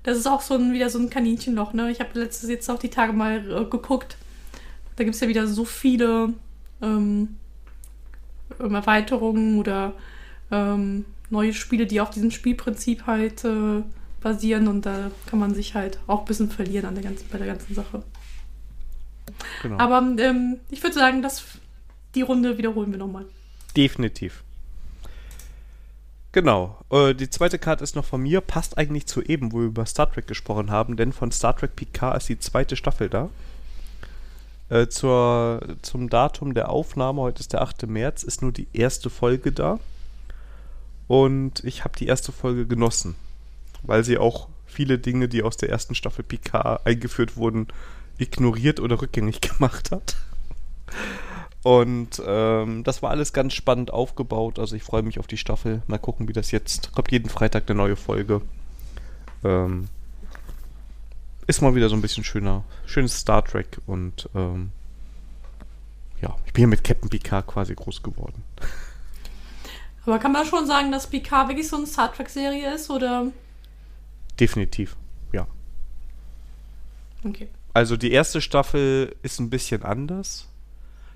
das 0.03 0.19
ist 0.19 0.27
auch 0.27 0.41
so 0.41 0.55
ein, 0.55 0.73
wieder 0.73 0.91
so 0.91 0.99
ein 0.99 1.11
Kaninchenloch, 1.11 1.73
ne? 1.73 1.91
Ich 1.91 2.01
habe 2.01 2.19
letztes 2.19 2.51
jetzt 2.51 2.69
auch 2.70 2.79
die 2.79 2.91
Tage 2.91 3.12
mal 3.12 3.39
äh, 3.39 3.65
geguckt. 3.65 4.16
Da 4.97 5.05
gibt 5.05 5.15
es 5.15 5.20
ja 5.20 5.29
wieder 5.29 5.47
so 5.47 5.65
viele 5.65 6.35
ähm, 6.81 7.37
ähm, 8.61 8.74
Erweiterungen 8.74 9.59
oder 9.59 9.93
ähm, 10.51 11.05
neue 11.31 11.55
Spiele, 11.55 11.87
die 11.87 12.01
auf 12.01 12.11
diesem 12.11 12.31
Spielprinzip 12.31 13.07
halt 13.07 13.45
äh, 13.45 13.83
basieren 14.20 14.69
und 14.69 14.87
da 14.87 15.11
kann 15.27 15.39
man 15.39 15.55
sich 15.55 15.74
halt 15.74 15.99
auch 16.07 16.20
ein 16.20 16.24
bisschen 16.27 16.51
verlieren 16.51 16.87
an 16.87 16.95
der 16.95 17.05
ganzen, 17.05 17.27
bei 17.31 17.39
der 17.39 17.47
ganzen 17.47 17.74
Sache. 17.74 18.03
Genau. 19.62 19.79
Aber 19.79 19.99
ähm, 20.19 20.59
ich 20.70 20.83
würde 20.83 20.95
sagen, 20.95 21.23
dass 21.23 21.45
die 22.15 22.23
Runde 22.23 22.59
wiederholen 22.59 22.91
wir 22.91 22.99
nochmal. 22.99 23.24
Definitiv. 23.77 24.45
Genau. 26.33 26.79
Äh, 26.91 27.15
die 27.15 27.29
zweite 27.29 27.59
Karte 27.59 27.85
ist 27.85 27.95
noch 27.95 28.07
von 28.07 28.23
mir, 28.23 28.41
passt 28.41 28.79
eigentlich 28.79 29.07
zu 29.07 29.23
eben, 29.23 29.53
wo 29.53 29.59
wir 29.59 29.67
über 29.67 29.87
Star 29.87 30.11
Trek 30.11 30.27
gesprochen 30.27 30.71
haben, 30.71 30.97
denn 30.97 31.13
von 31.13 31.31
Star 31.31 31.55
Trek 31.55 31.77
Picard 31.77 32.17
ist 32.17 32.29
die 32.29 32.39
zweite 32.39 32.75
Staffel 32.75 33.11
da. 33.11 33.29
Äh, 34.71 34.89
zur, 34.89 35.61
zum 35.83 36.09
Datum 36.09 36.55
der 36.55 36.71
Aufnahme, 36.71 37.21
heute 37.21 37.41
ist 37.41 37.53
der 37.53 37.61
8. 37.61 37.87
März, 37.87 38.23
ist 38.23 38.41
nur 38.41 38.53
die 38.53 38.69
erste 38.73 39.11
Folge 39.11 39.53
da. 39.53 39.79
Und 41.07 41.63
ich 41.65 41.85
habe 41.85 41.99
die 41.99 42.07
erste 42.07 42.33
Folge 42.33 42.67
genossen, 42.67 43.15
weil 43.83 44.03
sie 44.03 44.17
auch 44.17 44.49
viele 44.65 44.99
Dinge, 44.99 45.29
die 45.29 45.43
aus 45.43 45.59
der 45.59 45.69
ersten 45.69 45.95
Staffel 45.95 46.25
Picard 46.25 46.87
eingeführt 46.87 47.37
wurden, 47.37 47.69
ignoriert 48.17 48.81
oder 48.81 49.03
rückgängig 49.03 49.41
gemacht 49.43 49.91
hat. 49.91 50.17
Und 51.63 52.21
ähm, 52.27 52.83
das 52.83 53.03
war 53.03 53.11
alles 53.11 53.33
ganz 53.33 53.53
spannend 53.55 53.93
aufgebaut. 53.93 54.59
Also 54.59 54.75
ich 54.75 54.83
freue 54.83 55.03
mich 55.03 55.19
auf 55.19 55.29
die 55.29 55.37
Staffel. 55.37 55.83
Mal 55.87 55.99
gucken, 55.99 56.29
wie 56.29 56.33
das 56.33 56.51
jetzt. 56.51 56.93
Kommt 56.93 57.13
jeden 57.13 57.29
Freitag 57.29 57.69
eine 57.69 57.77
neue 57.77 57.97
Folge. 57.97 58.43
Ähm, 59.45 59.89
ist 61.47 61.61
mal 61.61 61.75
wieder 61.75 61.89
so 61.89 61.97
ein 61.97 62.03
bisschen 62.03 62.25
schöner, 62.25 62.65
schönes 62.87 63.19
Star 63.19 63.45
Trek 63.45 63.79
und 63.87 64.29
ähm, 64.35 64.71
ja, 66.21 66.37
ich 66.47 66.53
bin 66.53 66.63
hier 66.63 66.69
mit 66.69 66.85
Captain 66.85 67.11
Picard 67.11 67.47
quasi 67.47 67.75
groß 67.75 68.03
geworden. 68.03 68.45
Aber 70.07 70.19
kann 70.19 70.33
man 70.33 70.47
schon 70.47 70.67
sagen, 70.67 70.91
dass 70.91 71.09
Picard 71.09 71.49
wirklich 71.49 71.69
so 71.69 71.77
eine 71.77 71.87
Star 71.87 72.13
Trek-Serie 72.13 72.75
ist, 72.75 72.91
oder? 72.91 73.27
Definitiv, 74.39 74.97
ja. 75.33 75.47
Okay. 77.25 77.49
Also 77.75 77.97
die 77.97 78.13
erste 78.13 78.41
Staffel 78.41 79.15
ist 79.23 79.41
ein 79.41 79.51
bisschen 79.51 79.83
anders. 79.83 80.49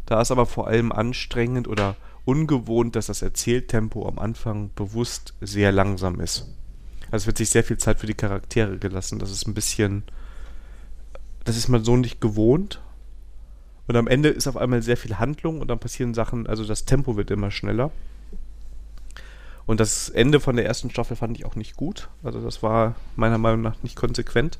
Da 0.06 0.20
ist 0.20 0.30
aber 0.30 0.46
vor 0.46 0.68
allem 0.68 0.92
anstrengend 0.92 1.68
oder 1.68 1.96
ungewohnt, 2.24 2.96
dass 2.96 3.06
das 3.06 3.22
Erzähltempo 3.22 4.08
am 4.08 4.18
Anfang 4.18 4.70
bewusst 4.74 5.34
sehr 5.40 5.72
langsam 5.72 6.20
ist. 6.20 6.48
Also 7.10 7.24
es 7.24 7.26
wird 7.26 7.38
sich 7.38 7.50
sehr 7.50 7.64
viel 7.64 7.78
Zeit 7.78 8.00
für 8.00 8.06
die 8.06 8.14
Charaktere 8.14 8.78
gelassen. 8.78 9.18
Das 9.18 9.30
ist 9.30 9.46
ein 9.46 9.54
bisschen, 9.54 10.04
das 11.44 11.56
ist 11.56 11.68
man 11.68 11.84
so 11.84 11.96
nicht 11.96 12.20
gewohnt. 12.20 12.80
Und 13.86 13.96
am 13.96 14.08
Ende 14.08 14.28
ist 14.28 14.48
auf 14.48 14.56
einmal 14.56 14.82
sehr 14.82 14.96
viel 14.96 15.18
Handlung 15.18 15.60
und 15.60 15.68
dann 15.68 15.78
passieren 15.78 16.14
Sachen, 16.14 16.46
also 16.48 16.64
das 16.64 16.84
Tempo 16.84 17.16
wird 17.16 17.30
immer 17.30 17.52
schneller. 17.52 17.92
Und 19.66 19.80
das 19.80 20.08
Ende 20.08 20.40
von 20.40 20.56
der 20.56 20.66
ersten 20.66 20.90
Staffel 20.90 21.16
fand 21.16 21.36
ich 21.36 21.44
auch 21.44 21.56
nicht 21.56 21.76
gut. 21.76 22.08
Also 22.22 22.40
das 22.40 22.62
war 22.62 22.94
meiner 23.16 23.38
Meinung 23.38 23.62
nach 23.62 23.82
nicht 23.82 23.96
konsequent. 23.96 24.58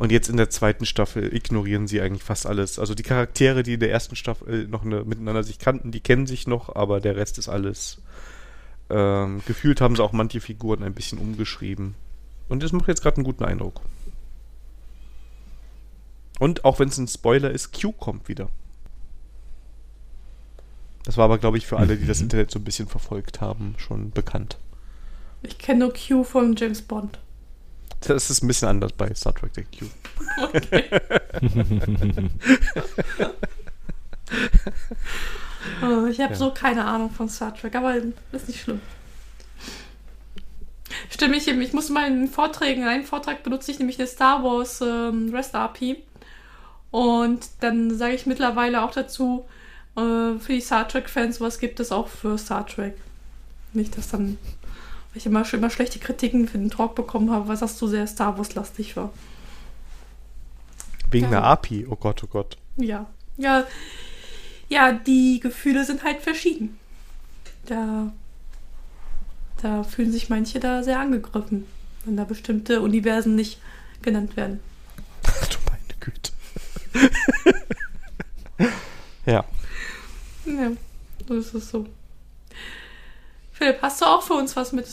Und 0.00 0.10
jetzt 0.12 0.30
in 0.30 0.38
der 0.38 0.48
zweiten 0.48 0.86
Staffel 0.86 1.36
ignorieren 1.36 1.86
sie 1.86 2.00
eigentlich 2.00 2.22
fast 2.22 2.46
alles. 2.46 2.78
Also 2.78 2.94
die 2.94 3.02
Charaktere, 3.02 3.62
die 3.62 3.74
in 3.74 3.80
der 3.80 3.90
ersten 3.90 4.16
Staffel 4.16 4.66
noch 4.66 4.82
eine, 4.82 5.04
miteinander 5.04 5.42
sich 5.42 5.58
kannten, 5.58 5.92
die 5.92 6.00
kennen 6.00 6.26
sich 6.26 6.46
noch, 6.46 6.74
aber 6.74 7.02
der 7.02 7.16
Rest 7.16 7.36
ist 7.36 7.50
alles. 7.50 7.98
Ähm, 8.88 9.42
gefühlt 9.44 9.82
haben 9.82 9.94
sie 9.94 10.02
auch 10.02 10.12
manche 10.12 10.40
Figuren 10.40 10.82
ein 10.84 10.94
bisschen 10.94 11.18
umgeschrieben. 11.18 11.96
Und 12.48 12.62
das 12.62 12.72
macht 12.72 12.88
jetzt 12.88 13.02
gerade 13.02 13.18
einen 13.18 13.24
guten 13.24 13.44
Eindruck. 13.44 13.82
Und 16.38 16.64
auch 16.64 16.78
wenn 16.78 16.88
es 16.88 16.96
ein 16.96 17.06
Spoiler 17.06 17.50
ist, 17.50 17.78
Q 17.78 17.92
kommt 17.92 18.26
wieder. 18.26 18.48
Das 21.04 21.18
war 21.18 21.26
aber, 21.26 21.36
glaube 21.36 21.58
ich, 21.58 21.66
für 21.66 21.76
alle, 21.76 21.98
die 21.98 22.06
das 22.06 22.22
Internet 22.22 22.50
so 22.50 22.58
ein 22.58 22.64
bisschen 22.64 22.88
verfolgt 22.88 23.42
haben, 23.42 23.74
schon 23.76 24.12
bekannt. 24.12 24.56
Ich 25.42 25.58
kenne 25.58 25.80
nur 25.80 25.92
Q 25.92 26.24
von 26.24 26.56
James 26.56 26.80
Bond. 26.80 27.18
Das 28.06 28.30
ist 28.30 28.42
ein 28.42 28.48
bisschen 28.48 28.68
anders 28.68 28.92
bei 28.92 29.14
Star 29.14 29.34
Trek 29.34 29.52
der 29.54 29.64
Q. 29.64 29.86
Okay. 30.42 30.84
oh, 35.82 36.06
ich 36.06 36.20
habe 36.20 36.32
ja. 36.32 36.34
so 36.34 36.52
keine 36.52 36.84
Ahnung 36.84 37.10
von 37.10 37.28
Star 37.28 37.54
Trek, 37.54 37.74
aber 37.74 37.96
ist 38.32 38.48
nicht 38.48 38.60
schlimm. 38.60 38.80
Stimmt, 41.10 41.36
ich, 41.36 41.46
ich 41.46 41.72
muss 41.72 41.88
mal 41.88 42.06
in 42.08 42.28
Vorträgen, 42.28 42.82
in 42.82 42.88
einem 42.88 43.04
Vortrag 43.04 43.42
benutze 43.42 43.70
ich 43.70 43.78
nämlich 43.78 43.98
eine 43.98 44.08
Star 44.08 44.42
Wars 44.42 44.80
ähm, 44.80 45.30
REST 45.34 45.54
API. 45.54 46.02
Und 46.90 47.46
dann 47.60 47.96
sage 47.96 48.14
ich 48.14 48.26
mittlerweile 48.26 48.82
auch 48.82 48.90
dazu, 48.90 49.46
äh, 49.96 50.38
für 50.38 50.52
die 50.52 50.60
Star 50.60 50.88
Trek-Fans, 50.88 51.40
was 51.40 51.58
gibt 51.58 51.80
es 51.80 51.92
auch 51.92 52.08
für 52.08 52.36
Star 52.38 52.66
Trek. 52.66 52.94
Nicht, 53.72 53.96
dass 53.96 54.08
dann 54.08 54.38
weil 55.10 55.18
ich 55.18 55.26
immer, 55.26 55.44
immer 55.52 55.70
schlechte 55.70 55.98
Kritiken 55.98 56.46
für 56.48 56.58
den 56.58 56.70
Talk 56.70 56.94
bekommen 56.94 57.30
habe, 57.30 57.48
weil 57.48 57.56
das 57.56 57.78
so 57.78 57.86
sehr 57.86 58.06
Star 58.06 58.38
Wars-lastig 58.38 58.96
war. 58.96 59.12
Wegen 61.10 61.24
ja. 61.26 61.30
der 61.30 61.44
API, 61.44 61.86
oh 61.88 61.96
Gott, 61.96 62.22
oh 62.22 62.28
Gott. 62.28 62.56
Ja. 62.76 63.06
Ja, 63.36 63.64
ja, 64.68 64.92
die 64.92 65.40
Gefühle 65.40 65.84
sind 65.84 66.04
halt 66.04 66.22
verschieden. 66.22 66.78
Da, 67.66 68.12
da 69.60 69.82
fühlen 69.82 70.12
sich 70.12 70.28
manche 70.28 70.60
da 70.60 70.82
sehr 70.82 71.00
angegriffen, 71.00 71.66
wenn 72.04 72.16
da 72.16 72.24
bestimmte 72.24 72.80
Universen 72.80 73.34
nicht 73.34 73.60
genannt 74.02 74.36
werden. 74.36 74.60
Ach 75.24 75.46
du 75.48 75.56
meine 75.66 75.98
Güte. 75.98 76.32
ja. 79.26 79.44
Ja, 80.46 80.72
so 81.26 81.34
ist 81.34 81.54
es 81.54 81.70
so. 81.70 81.86
Philipp, 83.60 83.82
hast 83.82 84.00
du 84.00 84.06
auch 84.06 84.22
für 84.22 84.32
uns 84.32 84.56
was 84.56 84.72
mit, 84.72 84.86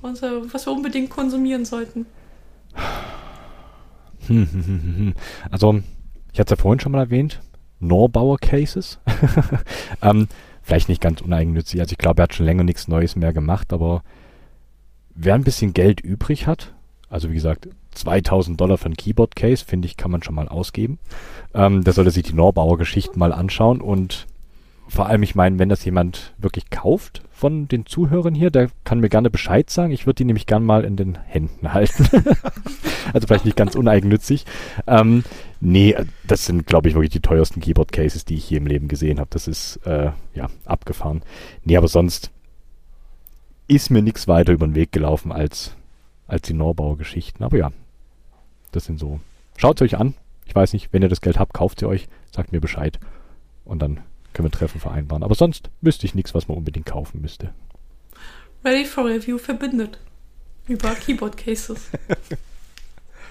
was 0.00 0.66
wir 0.66 0.72
unbedingt 0.72 1.10
konsumieren 1.10 1.66
sollten? 1.66 2.06
Also, 5.52 5.82
ich 6.32 6.40
hatte 6.40 6.54
es 6.54 6.58
ja 6.58 6.62
vorhin 6.62 6.80
schon 6.80 6.90
mal 6.90 6.98
erwähnt, 6.98 7.40
Norbauer 7.78 8.38
Cases. 8.38 8.98
ähm, 10.02 10.26
vielleicht 10.62 10.88
nicht 10.88 11.00
ganz 11.00 11.20
uneigennützig. 11.20 11.78
Also 11.78 11.92
ich 11.92 11.98
glaube, 11.98 12.20
er 12.20 12.24
hat 12.24 12.34
schon 12.34 12.46
länger 12.46 12.64
nichts 12.64 12.88
Neues 12.88 13.14
mehr 13.14 13.32
gemacht, 13.32 13.72
aber 13.72 14.02
wer 15.14 15.34
ein 15.34 15.44
bisschen 15.44 15.74
Geld 15.74 16.00
übrig 16.00 16.48
hat, 16.48 16.74
also 17.08 17.30
wie 17.30 17.34
gesagt, 17.34 17.68
2000 17.92 18.60
Dollar 18.60 18.78
für 18.78 18.86
ein 18.86 18.96
Keyboard 18.96 19.36
Case, 19.36 19.64
finde 19.64 19.86
ich, 19.86 19.96
kann 19.96 20.10
man 20.10 20.24
schon 20.24 20.34
mal 20.34 20.48
ausgeben. 20.48 20.98
Ähm, 21.54 21.84
der 21.84 21.92
sollte 21.92 22.10
sich 22.10 22.24
die 22.24 22.34
Norbauer 22.34 22.78
Geschichten 22.78 23.20
mal 23.20 23.32
anschauen 23.32 23.80
und 23.80 24.26
vor 24.88 25.06
allem, 25.06 25.22
ich 25.22 25.34
meine, 25.34 25.58
wenn 25.58 25.68
das 25.68 25.84
jemand 25.84 26.34
wirklich 26.38 26.70
kauft 26.70 27.22
von 27.32 27.68
den 27.68 27.86
Zuhörern 27.86 28.34
hier, 28.34 28.50
der 28.50 28.70
kann 28.84 29.00
mir 29.00 29.08
gerne 29.08 29.30
Bescheid 29.30 29.68
sagen. 29.68 29.92
Ich 29.92 30.06
würde 30.06 30.18
die 30.18 30.24
nämlich 30.24 30.46
gern 30.46 30.64
mal 30.64 30.84
in 30.84 30.96
den 30.96 31.18
Händen 31.26 31.72
halten. 31.72 32.08
also 33.12 33.26
vielleicht 33.26 33.44
nicht 33.44 33.56
ganz 33.56 33.74
uneigennützig. 33.74 34.46
Ähm, 34.86 35.24
nee, 35.60 35.94
das 36.26 36.46
sind, 36.46 36.66
glaube 36.66 36.88
ich, 36.88 36.94
wirklich 36.94 37.10
die 37.10 37.20
teuersten 37.20 37.60
Keyboard-Cases, 37.60 38.24
die 38.24 38.36
ich 38.36 38.48
je 38.48 38.58
im 38.58 38.66
Leben 38.66 38.88
gesehen 38.88 39.18
habe. 39.18 39.28
Das 39.30 39.48
ist, 39.48 39.76
äh, 39.84 40.12
ja, 40.34 40.48
abgefahren. 40.64 41.22
Nee, 41.64 41.76
aber 41.76 41.88
sonst 41.88 42.30
ist 43.68 43.90
mir 43.90 44.02
nichts 44.02 44.28
weiter 44.28 44.52
über 44.52 44.66
den 44.66 44.76
Weg 44.76 44.92
gelaufen 44.92 45.32
als, 45.32 45.74
als 46.26 46.42
die 46.42 46.54
Norbau-Geschichten. 46.54 47.42
Aber 47.42 47.58
ja, 47.58 47.72
das 48.72 48.84
sind 48.84 48.98
so. 48.98 49.20
Schaut 49.56 49.80
es 49.80 49.84
euch 49.84 49.98
an. 49.98 50.14
Ich 50.46 50.54
weiß 50.54 50.72
nicht, 50.72 50.92
wenn 50.92 51.02
ihr 51.02 51.08
das 51.08 51.20
Geld 51.20 51.38
habt, 51.38 51.52
kauft 51.54 51.82
ihr 51.82 51.88
euch, 51.88 52.06
sagt 52.30 52.52
mir 52.52 52.60
Bescheid. 52.60 53.00
Und 53.64 53.82
dann 53.82 54.00
können 54.36 54.46
wir 54.46 54.50
ein 54.50 54.58
Treffen 54.58 54.80
vereinbaren. 54.80 55.22
Aber 55.22 55.34
sonst 55.34 55.70
wüsste 55.80 56.06
ich 56.06 56.14
nichts, 56.14 56.34
was 56.34 56.46
man 56.46 56.58
unbedingt 56.58 56.86
kaufen 56.86 57.22
müsste. 57.22 57.52
Ready 58.64 58.84
for 58.84 59.06
Review 59.06 59.38
verbindet. 59.38 59.98
Über 60.68 60.94
Keyboard 60.94 61.36
Cases. 61.36 61.90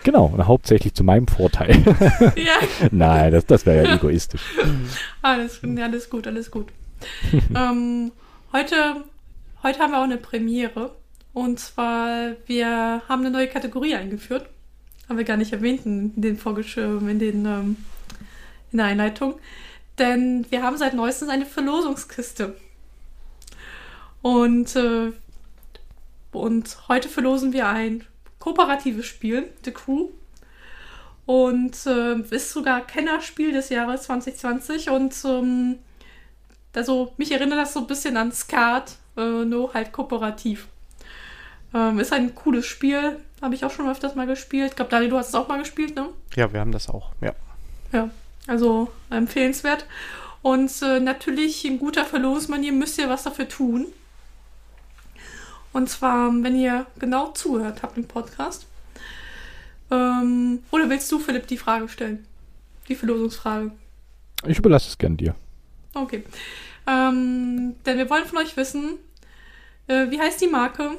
Genau, 0.04 0.26
und 0.26 0.46
hauptsächlich 0.46 0.94
zu 0.94 1.04
meinem 1.04 1.28
Vorteil. 1.28 1.84
ja. 2.36 2.60
Nein, 2.92 3.32
das, 3.32 3.48
das 3.48 3.66
wäre 3.66 3.88
ja 3.88 3.96
egoistisch. 3.96 4.44
alles, 5.24 5.62
alles 5.64 6.12
gut, 6.12 6.28
alles 6.28 6.52
gut. 6.52 6.68
ähm, 7.56 8.12
heute, 8.54 9.04
heute 9.64 9.80
haben 9.80 9.94
wir 9.94 9.98
auch 9.98 10.04
eine 10.04 10.18
Premiere. 10.18 10.96
Und 11.34 11.60
zwar, 11.60 12.34
wir 12.46 13.02
haben 13.10 13.22
eine 13.22 13.32
neue 13.32 13.48
Kategorie 13.48 13.96
eingeführt. 13.96 14.48
Haben 15.10 15.18
wir 15.18 15.26
gar 15.26 15.38
nicht 15.38 15.54
erwähnt 15.54 15.88
in 15.88 16.22
den 16.22 16.38
Vorgeschirmen, 16.38 17.10
in 17.10 17.18
den 17.18 17.46
ähm, 17.48 17.78
in 18.72 18.78
der 18.78 18.86
Einleitung. 18.88 19.36
Denn 19.98 20.46
wir 20.50 20.64
haben 20.64 20.78
seit 20.78 20.94
neuestem 20.94 21.30
eine 21.30 21.46
Verlosungskiste. 21.46 22.56
Und, 24.22 24.76
äh, 24.76 25.12
und 26.32 26.78
heute 26.88 27.08
verlosen 27.10 27.54
wir 27.54 27.68
ein 27.68 28.04
kooperatives 28.40 29.06
Spiel, 29.06 29.50
The 29.64 29.72
Crew. 29.72 30.10
Und 31.26 31.86
äh, 31.86 32.20
ist 32.30 32.52
sogar 32.52 32.82
Kennerspiel 32.82 33.52
des 33.52 33.70
Jahres 33.70 34.04
2020. 34.04 34.90
Und 34.90 35.16
ähm, 35.26 35.80
also 36.76 37.14
mich 37.18 37.32
erinnert 37.32 37.60
das 37.60 37.74
so 37.74 37.80
ein 37.80 37.88
bisschen 37.88 38.18
an 38.18 38.32
Skat, 38.32 38.98
äh, 39.18 39.46
nur 39.46 39.74
halt 39.74 39.92
kooperativ. 39.92 40.68
Ähm, 41.74 42.00
ist 42.00 42.14
ein 42.14 42.36
cooles 42.36 42.66
Spiel. 42.66 43.20
Habe 43.42 43.56
ich 43.56 43.66
auch 43.66 43.72
schon 43.72 43.90
öfters 43.90 44.16
mal 44.16 44.28
gespielt. 44.28 44.72
Ich 44.72 44.76
glaube, 44.76 44.92
Dani, 44.92 45.10
du 45.10 45.18
hast 45.18 45.30
es 45.30 45.36
auch 45.36 45.48
mal 45.48 45.60
gespielt, 45.60 45.96
ne? 45.96 46.10
Ja, 46.36 46.52
wir 46.52 46.60
haben 46.60 46.72
das 46.72 46.90
auch, 46.90 47.12
ja. 47.22 47.34
Ja. 47.92 48.10
Also 48.48 48.92
empfehlenswert. 49.10 49.86
Und 50.42 50.72
äh, 50.82 51.00
natürlich 51.00 51.66
in 51.66 51.80
guter 51.80 52.06
Verlosmanier 52.06 52.72
müsst 52.72 53.00
ihr 53.00 53.10
was 53.10 53.24
dafür 53.24 53.48
tun. 53.48 53.88
Und 55.74 55.90
zwar, 55.90 56.32
wenn 56.44 56.56
ihr 56.56 56.86
genau 57.00 57.32
zuhört 57.32 57.84
habt 57.84 57.98
im 57.98 58.08
Podcast. 58.08 58.68
Ähm, 59.92 60.64
oder 60.72 60.90
willst 60.90 61.12
du, 61.12 61.20
Philipp, 61.20 61.48
die 61.48 61.58
Frage 61.58 61.90
stellen? 61.90 62.26
Die 62.88 62.96
Verlosungsfrage. 62.96 63.72
Ich 64.46 64.60
überlasse 64.60 64.90
es 64.90 64.98
gern 64.98 65.18
dir. 65.18 65.36
Okay. 65.94 66.24
Ähm, 66.88 67.76
denn 67.86 67.98
wir 67.98 68.10
wollen 68.10 68.26
von 68.26 68.38
euch 68.38 68.56
wissen, 68.56 69.00
äh, 69.88 70.10
wie 70.12 70.20
heißt 70.20 70.40
die 70.42 70.48
Marke 70.48 70.92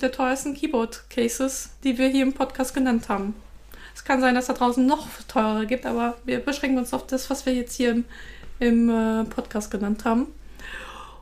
der 0.00 0.12
teuersten 0.12 0.54
Keyboard-Cases, 0.54 1.70
die 1.82 1.98
wir 1.98 2.08
hier 2.08 2.22
im 2.22 2.32
Podcast 2.32 2.74
genannt 2.74 3.08
haben? 3.08 3.34
Es 4.04 4.08
kann 4.08 4.20
sein, 4.20 4.34
dass 4.34 4.48
da 4.48 4.52
draußen 4.52 4.84
noch 4.84 5.08
teurere 5.28 5.64
gibt, 5.64 5.86
aber 5.86 6.18
wir 6.26 6.38
beschränken 6.40 6.76
uns 6.76 6.92
auf 6.92 7.06
das, 7.06 7.30
was 7.30 7.46
wir 7.46 7.54
jetzt 7.54 7.74
hier 7.74 7.92
im, 7.92 8.04
im 8.58 8.90
äh, 8.90 9.24
Podcast 9.24 9.70
genannt 9.70 10.04
haben. 10.04 10.26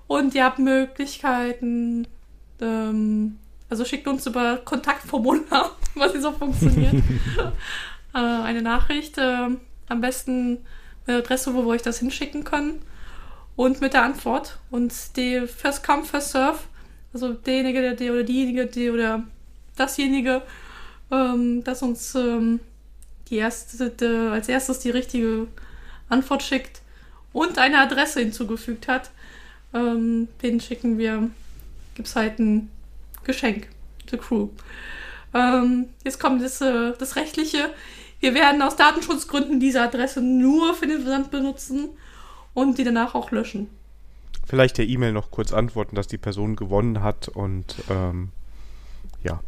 Und 0.09 0.35
ihr 0.35 0.45
habt 0.45 0.59
Möglichkeiten, 0.59 2.09
ähm, 2.61 3.39
also 3.71 3.85
schickt 3.85 4.09
uns 4.09 4.27
über 4.27 4.57
Kontaktformular, 4.57 5.77
was 5.95 6.13
so 6.15 6.33
funktioniert, 6.33 6.95
äh, 8.15 8.19
eine 8.19 8.63
Nachricht. 8.63 9.17
Äh, 9.17 9.51
am 9.89 10.01
besten 10.01 10.59
eine 11.07 11.19
Adresse, 11.19 11.55
wo 11.55 11.63
wir 11.63 11.69
euch 11.69 11.83
das 11.83 12.01
hinschicken 12.01 12.43
können. 12.43 12.83
Und 13.55 13.81
mit 13.81 13.93
der 13.93 14.03
Antwort. 14.03 14.59
Und 14.73 14.93
die 15.17 15.47
First 15.47 15.87
Come, 15.87 16.03
First 16.03 16.33
Serve, 16.33 16.59
also 17.15 17.33
derjenige, 17.33 17.81
der, 17.81 17.95
der 17.95 18.13
oder 18.13 18.25
diejenige, 18.25 18.67
die 18.67 18.91
oder 18.91 19.23
dasjenige, 19.77 20.43
ähm, 21.13 21.63
das 21.63 21.83
uns 21.83 22.17
ähm, 22.17 22.59
die 23.31 23.37
erste, 23.37 24.31
als 24.33 24.49
erstes 24.49 24.81
die 24.81 24.91
richtige 24.91 25.47
Antwort 26.09 26.43
schickt 26.43 26.83
und 27.33 27.59
eine 27.59 27.79
Adresse 27.79 28.21
hinzugefügt 28.21 28.89
hat, 28.89 29.11
ähm, 29.75 30.29
den 30.43 30.61
schicken 30.61 30.99
wir, 30.99 31.31
gibt 31.95 32.09
es 32.09 32.17
halt 32.17 32.39
ein 32.39 32.71
Geschenk, 33.25 33.69
The 34.11 34.19
Crew. 34.19 34.49
Ähm, 35.35 35.87
jetzt 36.05 36.21
kommt 36.21 36.43
das, 36.43 36.61
äh, 36.61 36.93
das 36.99 37.17
Rechtliche. 37.17 37.71
Wir 38.21 38.35
werden 38.35 38.63
aus 38.63 38.77
Datenschutzgründen 38.77 39.61
diese 39.61 39.81
Adresse 39.81 40.21
nur 40.21 40.75
für 40.75 40.87
den 40.87 41.03
Versand 41.03 41.31
benutzen 41.31 41.89
und 42.55 42.79
die 42.79 42.85
danach 42.85 43.15
auch 43.15 43.31
löschen. 43.31 43.69
Vielleicht 44.47 44.79
der 44.79 44.87
E-Mail 44.87 45.13
noch 45.13 45.31
kurz 45.31 45.53
antworten, 45.53 45.97
dass 45.97 46.07
die 46.07 46.19
Person 46.19 46.57
gewonnen 46.57 47.03
hat 47.03 47.29
und 47.29 47.77
ähm, 47.89 48.31
ja. 49.23 49.41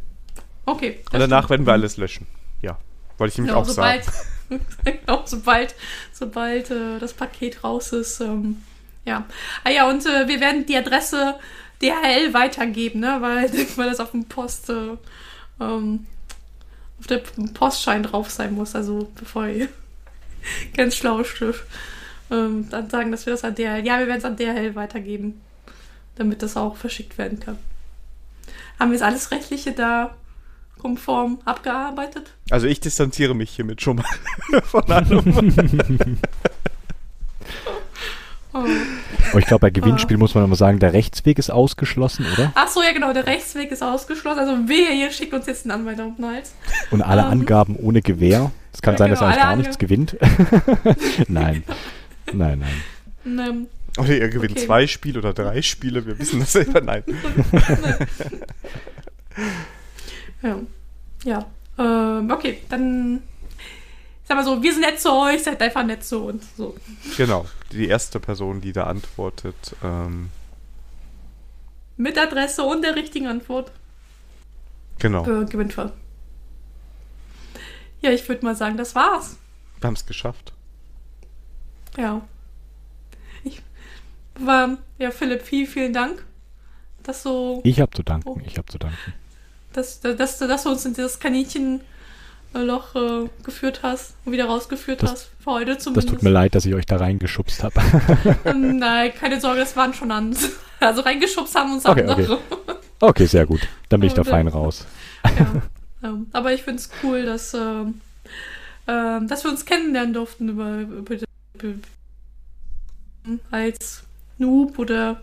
Okay. 0.65 0.99
Und 1.11 1.19
danach 1.19 1.49
werden 1.49 1.65
wir 1.65 1.73
alles 1.73 1.97
löschen. 1.97 2.25
Ja, 2.61 2.79
wollte 3.17 3.31
ich 3.31 3.37
nämlich 3.37 3.53
genau, 3.53 3.61
auch 3.61 3.65
sobald, 3.67 4.05
sagen. 4.05 4.65
genau, 4.83 5.23
sobald, 5.25 5.75
sobald 6.11 6.71
äh, 6.71 6.99
das 6.99 7.13
Paket 7.13 7.63
raus 7.63 7.91
ist. 7.93 8.19
Ähm, 8.19 8.63
ja. 9.05 9.25
Ah 9.63 9.69
ja, 9.69 9.89
und 9.89 10.05
äh, 10.05 10.27
wir 10.27 10.39
werden 10.39 10.65
die 10.65 10.77
Adresse 10.77 11.35
DHL 11.81 12.33
weitergeben, 12.33 12.99
ne? 13.01 13.17
weil, 13.19 13.51
weil 13.75 13.89
das 13.89 13.99
auf 13.99 14.11
dem 14.11 14.25
Post, 14.25 14.69
äh, 14.69 14.97
ähm, 15.59 16.07
auf 16.99 17.07
der 17.07 17.21
Postschein 17.53 18.03
drauf 18.03 18.29
sein 18.29 18.53
muss. 18.53 18.75
Also 18.75 19.11
bevor 19.15 19.47
ihr 19.47 19.69
ganz 20.75 20.95
schlau 20.95 21.23
Stift 21.23 21.65
ähm, 22.31 22.69
dann 22.69 22.89
sagen, 22.89 23.11
dass 23.11 23.25
wir 23.25 23.33
das 23.33 23.43
an 23.43 23.55
DHL, 23.55 23.85
ja, 23.85 23.99
wir 23.99 24.07
werden 24.07 24.19
es 24.19 24.25
an 24.25 24.37
DHL 24.37 24.75
weitergeben, 24.75 25.41
damit 26.15 26.41
das 26.41 26.57
auch 26.57 26.75
verschickt 26.75 27.17
werden 27.17 27.39
kann. 27.39 27.57
Haben 28.79 28.91
wir 28.91 28.95
jetzt 28.95 29.05
alles 29.05 29.31
Rechtliche 29.31 29.71
da 29.71 30.15
konform 30.77 31.39
abgearbeitet? 31.45 32.33
Also 32.49 32.67
ich 32.67 32.79
distanziere 32.79 33.33
mich 33.33 33.51
hiermit 33.51 33.81
schon 33.81 33.97
mal 33.97 34.61
von 34.63 34.83
allem. 34.91 36.17
oh. 38.53 39.37
ich 39.37 39.45
glaube, 39.45 39.61
bei 39.61 39.69
Gewinnspiel 39.69 40.17
oh. 40.17 40.19
muss 40.19 40.35
man 40.35 40.45
immer 40.45 40.55
sagen, 40.55 40.79
der 40.79 40.93
Rechtsweg 40.93 41.39
ist 41.39 41.49
ausgeschlossen, 41.49 42.25
oder? 42.33 42.51
Ach 42.55 42.67
so, 42.67 42.81
ja 42.81 42.91
genau, 42.93 43.13
der 43.13 43.27
Rechtsweg 43.27 43.71
ist 43.71 43.83
ausgeschlossen. 43.83 44.39
Also 44.39 44.67
wehe, 44.67 44.93
ihr 44.93 45.11
schickt 45.11 45.33
uns 45.33 45.45
jetzt 45.47 45.65
einen 45.65 45.79
Anwalt 45.79 45.99
auf 45.99 46.15
den 46.17 46.25
Hals. 46.25 46.53
Und 46.91 47.01
alle 47.01 47.23
um. 47.23 47.31
Ähm. 47.31 47.39
Angaben 47.39 47.75
ohne 47.75 48.01
Gewähr. 48.01 48.51
Es 48.73 48.81
kann 48.81 48.95
ja, 48.95 48.97
sein, 48.97 49.09
genau, 49.09 49.21
dass 49.21 49.21
er 49.21 49.27
eigentlich 49.27 49.43
gar 49.43 49.55
nichts 49.55 49.77
gewinnt. 49.77 50.17
nein. 51.27 51.63
Nein, 52.33 52.59
nein. 52.59 52.83
Ähm, 53.25 53.67
oder 53.97 54.15
ihr 54.15 54.29
gewinnt 54.29 54.57
okay. 54.57 54.65
zwei 54.65 54.87
Spiele 54.87 55.19
oder 55.19 55.33
drei 55.33 55.61
Spiele, 55.61 56.05
wir 56.05 56.19
wissen 56.19 56.41
das 56.41 56.51
selber. 56.51 56.81
Nein. 56.81 57.03
ja. 60.45 60.59
Ja. 61.23 61.45
Ähm, 61.77 62.31
okay, 62.31 62.61
dann 62.69 63.21
sag 64.25 64.37
mal 64.37 64.43
so, 64.43 64.61
wir 64.61 64.73
sind 64.73 64.81
nett 64.81 64.99
zu 64.99 65.11
euch, 65.11 65.43
seid 65.43 65.61
einfach 65.61 65.85
nett 65.85 66.03
zu 66.03 66.25
uns. 66.25 66.45
So. 66.57 66.75
Genau, 67.17 67.45
die 67.71 67.87
erste 67.87 68.19
Person, 68.19 68.61
die 68.61 68.73
da 68.73 68.85
antwortet. 68.85 69.75
Ähm, 69.83 70.29
Mit 71.97 72.17
Adresse 72.17 72.63
und 72.63 72.83
der 72.83 72.95
richtigen 72.95 73.27
Antwort. 73.27 73.71
Genau. 74.99 75.25
Äh, 75.27 75.45
gewinnt 75.45 75.73
voll. 75.73 75.91
Ja, 78.01 78.11
ich 78.11 78.27
würde 78.27 78.45
mal 78.45 78.55
sagen, 78.55 78.77
das 78.77 78.95
war's. 78.95 79.37
Wir 79.79 79.87
haben 79.87 79.95
es 79.95 80.05
geschafft. 80.05 80.53
Ja. 81.97 82.21
Ich 83.43 83.61
war, 84.39 84.77
ja, 84.97 85.11
Philipp, 85.11 85.41
vielen, 85.41 85.67
vielen 85.67 85.93
Dank. 85.93 86.25
Dass 87.03 87.23
so. 87.23 87.61
Ich 87.63 87.79
habe 87.79 87.91
zu 87.91 88.03
danken, 88.03 88.27
oh, 88.27 88.39
ich 88.43 88.57
habe 88.57 88.67
zu 88.67 88.79
danken. 88.79 89.13
Dass, 89.75 89.99
dass, 89.99 90.39
dass, 90.39 90.63
du 90.63 90.69
uns 90.69 90.85
in 90.85 90.93
dieses 90.93 91.19
Kaninchenloch 91.19 92.95
äh, 92.95 93.29
geführt 93.43 93.81
hast 93.83 94.15
und 94.23 94.31
wieder 94.31 94.45
rausgeführt 94.45 95.03
das, 95.03 95.11
hast. 95.11 95.29
Für 95.43 95.51
heute 95.51 95.77
zumindest. 95.77 96.07
Das 96.07 96.13
tut 96.15 96.23
mir 96.23 96.29
leid, 96.29 96.55
dass 96.55 96.65
ich 96.65 96.73
euch 96.73 96.85
da 96.85 96.97
reingeschubst 96.97 97.63
habe. 97.63 97.81
Ähm, 98.45 98.77
nein, 98.77 99.11
keine 99.13 99.41
Sorge, 99.41 99.59
das 99.59 99.75
waren 99.75 99.93
schon 99.93 100.11
andere. 100.11 100.43
Also 100.79 101.01
reingeschubst 101.01 101.55
haben 101.55 101.73
uns 101.73 101.85
okay, 101.85 102.01
andere. 102.01 102.33
Okay. 102.33 102.41
okay, 102.99 103.25
sehr 103.25 103.45
gut. 103.45 103.61
Dann 103.89 104.01
bin 104.01 104.07
ich 104.07 104.13
da 104.13 104.23
fein 104.23 104.47
raus. 104.47 104.85
Ja. 105.23 105.61
Ähm, 106.03 106.27
aber 106.33 106.53
ich 106.53 106.63
finde 106.63 106.79
es 106.79 106.89
cool, 107.01 107.25
dass, 107.25 107.53
äh, 107.53 107.59
äh, 108.87 109.25
dass 109.25 109.43
wir 109.43 109.51
uns 109.51 109.65
kennenlernen 109.65 110.13
durften 110.13 110.49
über, 110.49 110.79
über 110.79 111.15
als 113.51 114.03
Noob 114.37 114.77
oder 114.77 115.21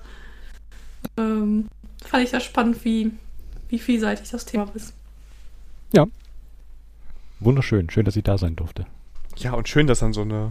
ähm, 1.17 1.69
fand 2.05 2.25
ich 2.25 2.31
das 2.31 2.45
spannend, 2.45 2.85
wie, 2.85 3.13
wie 3.73 3.79
vielseitig 3.79 4.31
das 4.31 4.45
Thema 4.45 4.69
ist. 4.75 4.93
Ja. 5.95 6.07
Wunderschön. 7.41 7.89
Schön, 7.89 8.05
dass 8.05 8.17
ich 8.17 8.23
da 8.23 8.37
sein 8.37 8.55
durfte. 8.55 8.87
Ja, 9.39 9.55
und 9.55 9.67
schön, 9.67 9.87
dass 9.87 10.01
dann 10.01 10.13
so 10.13 10.21
eine 10.21 10.51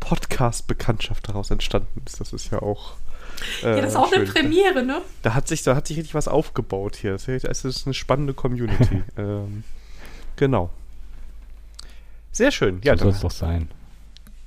Podcast-Bekanntschaft 0.00 1.28
daraus 1.28 1.50
entstanden 1.50 2.02
ist. 2.04 2.20
Das 2.20 2.34
ist 2.34 2.50
ja 2.50 2.60
auch. 2.60 2.92
Äh, 3.62 3.70
ja, 3.70 3.80
das 3.80 3.92
ist 3.92 3.96
auch 3.96 4.10
schön. 4.12 4.20
eine 4.20 4.30
Premiere, 4.30 4.84
ne? 4.84 5.00
Da 5.22 5.32
hat 5.32 5.48
sich, 5.48 5.62
da 5.62 5.74
hat 5.74 5.86
sich 5.86 5.96
richtig 5.96 6.14
was 6.14 6.28
aufgebaut 6.28 6.96
hier. 6.96 7.12
Das 7.12 7.26
ist 7.64 7.86
eine 7.86 7.94
spannende 7.94 8.34
Community. 8.34 9.02
ähm, 9.16 9.64
genau. 10.36 10.68
Sehr 12.32 12.50
schön. 12.50 12.80
Ja, 12.84 12.98
so 12.98 13.04
soll 13.04 13.12
es 13.12 13.20
doch 13.20 13.30
sein. 13.30 13.70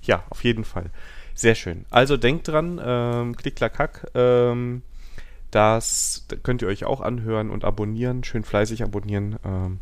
Ja, 0.04 0.24
auf 0.30 0.44
jeden 0.44 0.64
Fall. 0.64 0.92
Sehr 1.34 1.56
schön. 1.56 1.86
Also 1.90 2.18
denkt 2.18 2.48
dran, 2.48 2.80
ähm, 2.84 3.36
klick, 3.36 3.56
klack, 3.56 3.80
hack. 3.80 4.12
Ähm, 4.14 4.84
das 5.52 6.26
könnt 6.44 6.62
ihr 6.62 6.68
euch 6.68 6.86
auch 6.86 7.02
anhören 7.02 7.50
und 7.50 7.64
abonnieren. 7.66 8.24
Schön 8.24 8.44
fleißig 8.44 8.84
abonnieren. 8.84 9.38
Ähm, 9.46 9.80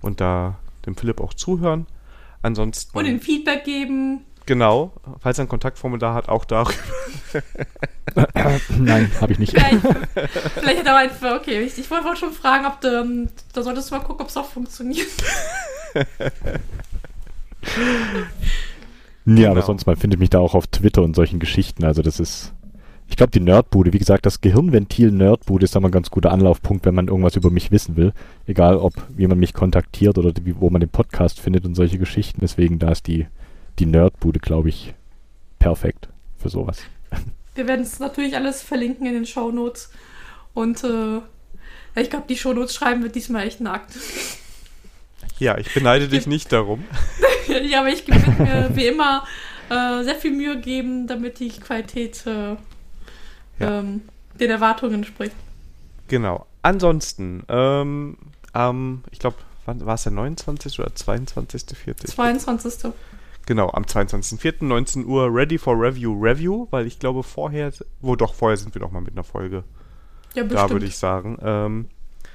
und 0.00 0.20
da 0.20 0.58
dem 0.86 0.96
Philipp 0.96 1.20
auch 1.20 1.34
zuhören. 1.34 1.86
Ansonsten. 2.42 2.96
Und 2.96 3.06
ein 3.06 3.20
Feedback 3.20 3.64
geben. 3.64 4.24
Genau, 4.44 4.92
falls 5.20 5.38
er 5.38 5.44
ein 5.44 5.48
Kontaktformular 5.48 6.14
hat, 6.14 6.28
auch 6.28 6.44
darüber. 6.44 6.74
Nein, 8.76 9.10
habe 9.20 9.32
ich 9.32 9.38
nicht. 9.38 9.52
Vielleicht, 9.52 9.80
vielleicht 10.54 10.80
hat 10.80 10.86
er 10.86 10.96
einfach, 10.96 11.36
okay, 11.36 11.60
ich, 11.62 11.78
ich 11.78 11.88
wollte 11.88 12.16
schon 12.16 12.32
fragen, 12.32 12.66
ob 12.66 12.80
du, 12.80 13.28
da 13.52 13.62
solltest 13.62 13.90
du 13.90 13.94
mal 13.94 14.00
gucken, 14.00 14.22
ob 14.22 14.28
es 14.28 14.36
auch 14.36 14.48
funktioniert. 14.48 15.06
ja, 15.94 16.04
genau. 19.24 19.50
aber 19.52 19.62
sonst 19.62 19.86
mal 19.86 19.94
findet 19.94 20.18
mich 20.18 20.30
da 20.30 20.40
auch 20.40 20.56
auf 20.56 20.66
Twitter 20.66 21.02
und 21.02 21.14
solchen 21.14 21.38
Geschichten. 21.38 21.84
Also 21.84 22.02
das 22.02 22.18
ist, 22.18 22.52
ich 23.12 23.16
glaube, 23.16 23.30
die 23.30 23.40
Nerdbude, 23.40 23.92
wie 23.92 23.98
gesagt, 23.98 24.24
das 24.24 24.40
Gehirnventil 24.40 25.10
Nerdbude 25.10 25.64
ist 25.64 25.76
da 25.76 25.80
mal 25.80 25.88
ein 25.88 25.92
ganz 25.92 26.08
guter 26.08 26.32
Anlaufpunkt, 26.32 26.86
wenn 26.86 26.94
man 26.94 27.08
irgendwas 27.08 27.36
über 27.36 27.50
mich 27.50 27.70
wissen 27.70 27.94
will. 27.94 28.14
Egal, 28.46 28.78
ob 28.78 28.94
wie 29.10 29.26
man 29.26 29.38
mich 29.38 29.52
kontaktiert 29.52 30.16
oder 30.16 30.32
wie, 30.42 30.58
wo 30.58 30.70
man 30.70 30.80
den 30.80 30.88
Podcast 30.88 31.38
findet 31.38 31.66
und 31.66 31.74
solche 31.74 31.98
Geschichten. 31.98 32.40
Deswegen, 32.40 32.78
da 32.78 32.90
ist 32.90 33.06
die, 33.06 33.26
die 33.78 33.84
Nerdbude, 33.84 34.38
glaube 34.40 34.70
ich, 34.70 34.94
perfekt 35.58 36.08
für 36.38 36.48
sowas. 36.48 36.78
Wir 37.54 37.68
werden 37.68 37.82
es 37.82 37.98
natürlich 37.98 38.34
alles 38.34 38.62
verlinken 38.62 39.06
in 39.06 39.12
den 39.12 39.26
Show 39.26 39.52
Notes. 39.52 39.90
Und 40.54 40.82
äh, 40.82 41.18
ich 42.00 42.08
glaube, 42.08 42.24
die 42.30 42.38
Show 42.38 42.54
Notes 42.54 42.74
schreiben 42.74 43.02
wird 43.02 43.14
diesmal 43.14 43.46
echt 43.46 43.60
nackt. 43.60 43.92
Ja, 45.38 45.58
ich 45.58 45.74
beneide 45.74 46.08
dich 46.08 46.26
nicht 46.26 46.50
darum. 46.50 46.82
ja, 47.46 47.80
aber 47.80 47.90
ich 47.90 48.08
werde 48.08 48.42
mir 48.42 48.70
wie 48.74 48.86
immer 48.86 49.24
äh, 49.68 50.02
sehr 50.02 50.14
viel 50.14 50.30
Mühe 50.30 50.58
geben, 50.58 51.06
damit 51.06 51.40
die 51.40 51.50
Qualität 51.50 52.26
äh, 52.26 52.56
ja. 53.62 53.80
ähm, 53.80 54.02
den 54.38 54.50
Erwartungen 54.50 54.94
entspricht. 54.96 55.34
Genau. 56.08 56.46
Ansonsten, 56.62 57.42
ähm, 57.48 58.18
ähm, 58.54 59.02
ich 59.10 59.18
glaube, 59.18 59.36
war 59.66 59.94
es 59.94 60.02
der 60.02 60.12
29. 60.12 60.80
oder 60.80 60.90
22.4.? 60.90 62.06
22. 62.06 62.92
Genau, 63.46 63.70
am 63.70 63.84
22.04. 63.84 64.64
19 64.64 65.06
Uhr 65.06 65.28
Ready 65.32 65.58
for 65.58 65.74
Review 65.74 66.12
Review, 66.12 66.66
weil 66.70 66.86
ich 66.86 66.98
glaube 66.98 67.22
vorher, 67.22 67.72
wo 68.00 68.14
doch 68.14 68.34
vorher 68.34 68.56
sind 68.56 68.74
wir 68.74 68.80
noch 68.80 68.92
mal 68.92 69.00
mit 69.00 69.14
einer 69.14 69.24
Folge. 69.24 69.64
Ja, 70.34 70.44
bestimmt. 70.44 70.52
Da 70.52 70.70
würde 70.70 70.86
ich 70.86 70.96
sagen. 70.96 71.38
Ähm, 71.42 71.88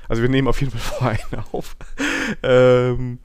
also 0.09 0.21
wir 0.21 0.29
nehmen 0.29 0.47
auf 0.47 0.59
jeden 0.59 0.71
Fall 0.71 0.81
vorher 0.99 1.25
eine 1.31 1.43
auf. 1.51 1.75
ähm, 2.43 3.19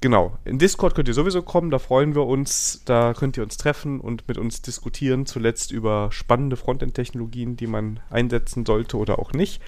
genau. 0.00 0.38
In 0.44 0.58
Discord 0.58 0.94
könnt 0.94 1.08
ihr 1.08 1.14
sowieso 1.14 1.42
kommen, 1.42 1.70
da 1.70 1.78
freuen 1.78 2.14
wir 2.14 2.26
uns. 2.26 2.82
Da 2.84 3.14
könnt 3.14 3.36
ihr 3.36 3.42
uns 3.42 3.56
treffen 3.56 4.00
und 4.00 4.26
mit 4.28 4.38
uns 4.38 4.62
diskutieren. 4.62 5.26
Zuletzt 5.26 5.72
über 5.72 6.10
spannende 6.12 6.56
Frontend-Technologien, 6.56 7.56
die 7.56 7.66
man 7.66 8.00
einsetzen 8.10 8.66
sollte 8.66 8.96
oder 8.96 9.18
auch 9.18 9.32
nicht. 9.32 9.62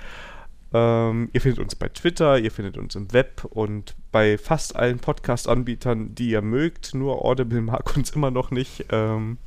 Ähm, 0.75 1.29
ihr 1.33 1.41
findet 1.41 1.61
uns 1.61 1.75
bei 1.75 1.89
Twitter, 1.89 2.39
ihr 2.39 2.51
findet 2.51 2.79
uns 2.79 2.95
im 2.95 3.13
Web 3.13 3.45
und 3.51 3.95
bei 4.11 4.39
fast 4.39 4.75
allen 4.75 4.99
Podcast-Anbietern, 4.99 6.15
die 6.15 6.31
ihr 6.31 6.43
mögt. 6.43 6.95
Nur 6.95 7.25
Audible 7.25 7.61
mag 7.63 7.97
uns 7.97 8.11
immer 8.11 8.31
noch 8.31 8.51
nicht. 8.51 8.87
Ähm, 8.91 9.39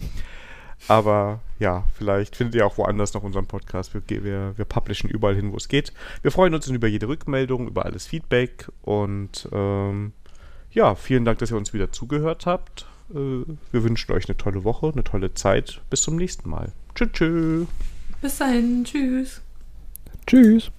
aber 0.87 1.39
ja, 1.57 1.85
vielleicht 1.93 2.35
findet 2.35 2.55
ihr 2.55 2.65
auch 2.65 2.77
woanders 2.77 3.13
noch 3.13 3.23
unseren 3.23 3.47
Podcast. 3.47 3.93
Wir, 3.93 4.23
wir, 4.23 4.53
wir 4.55 4.65
publishen 4.65 5.09
überall 5.09 5.35
hin, 5.35 5.51
wo 5.51 5.57
es 5.57 5.67
geht. 5.67 5.93
Wir 6.21 6.31
freuen 6.31 6.53
uns 6.53 6.67
über 6.67 6.87
jede 6.87 7.07
Rückmeldung, 7.07 7.67
über 7.67 7.85
alles 7.85 8.05
Feedback 8.05 8.69
und 8.81 9.49
ähm, 9.51 10.13
ja, 10.75 10.93
vielen 10.93 11.25
Dank, 11.25 11.39
dass 11.39 11.51
ihr 11.51 11.57
uns 11.57 11.73
wieder 11.73 11.91
zugehört 11.91 12.45
habt. 12.45 12.85
Äh, 13.09 13.15
wir 13.15 13.83
wünschen 13.83 14.11
euch 14.11 14.27
eine 14.29 14.37
tolle 14.37 14.63
Woche, 14.63 14.91
eine 14.91 15.03
tolle 15.03 15.33
Zeit. 15.33 15.81
Bis 15.89 16.01
zum 16.01 16.17
nächsten 16.17 16.49
Mal. 16.49 16.71
Tschüss. 16.93 17.09
tschüss. 17.13 17.67
Bis 18.21 18.37
dahin. 18.37 18.83
Tschüss. 18.83 19.41
Tschüss. 20.27 20.71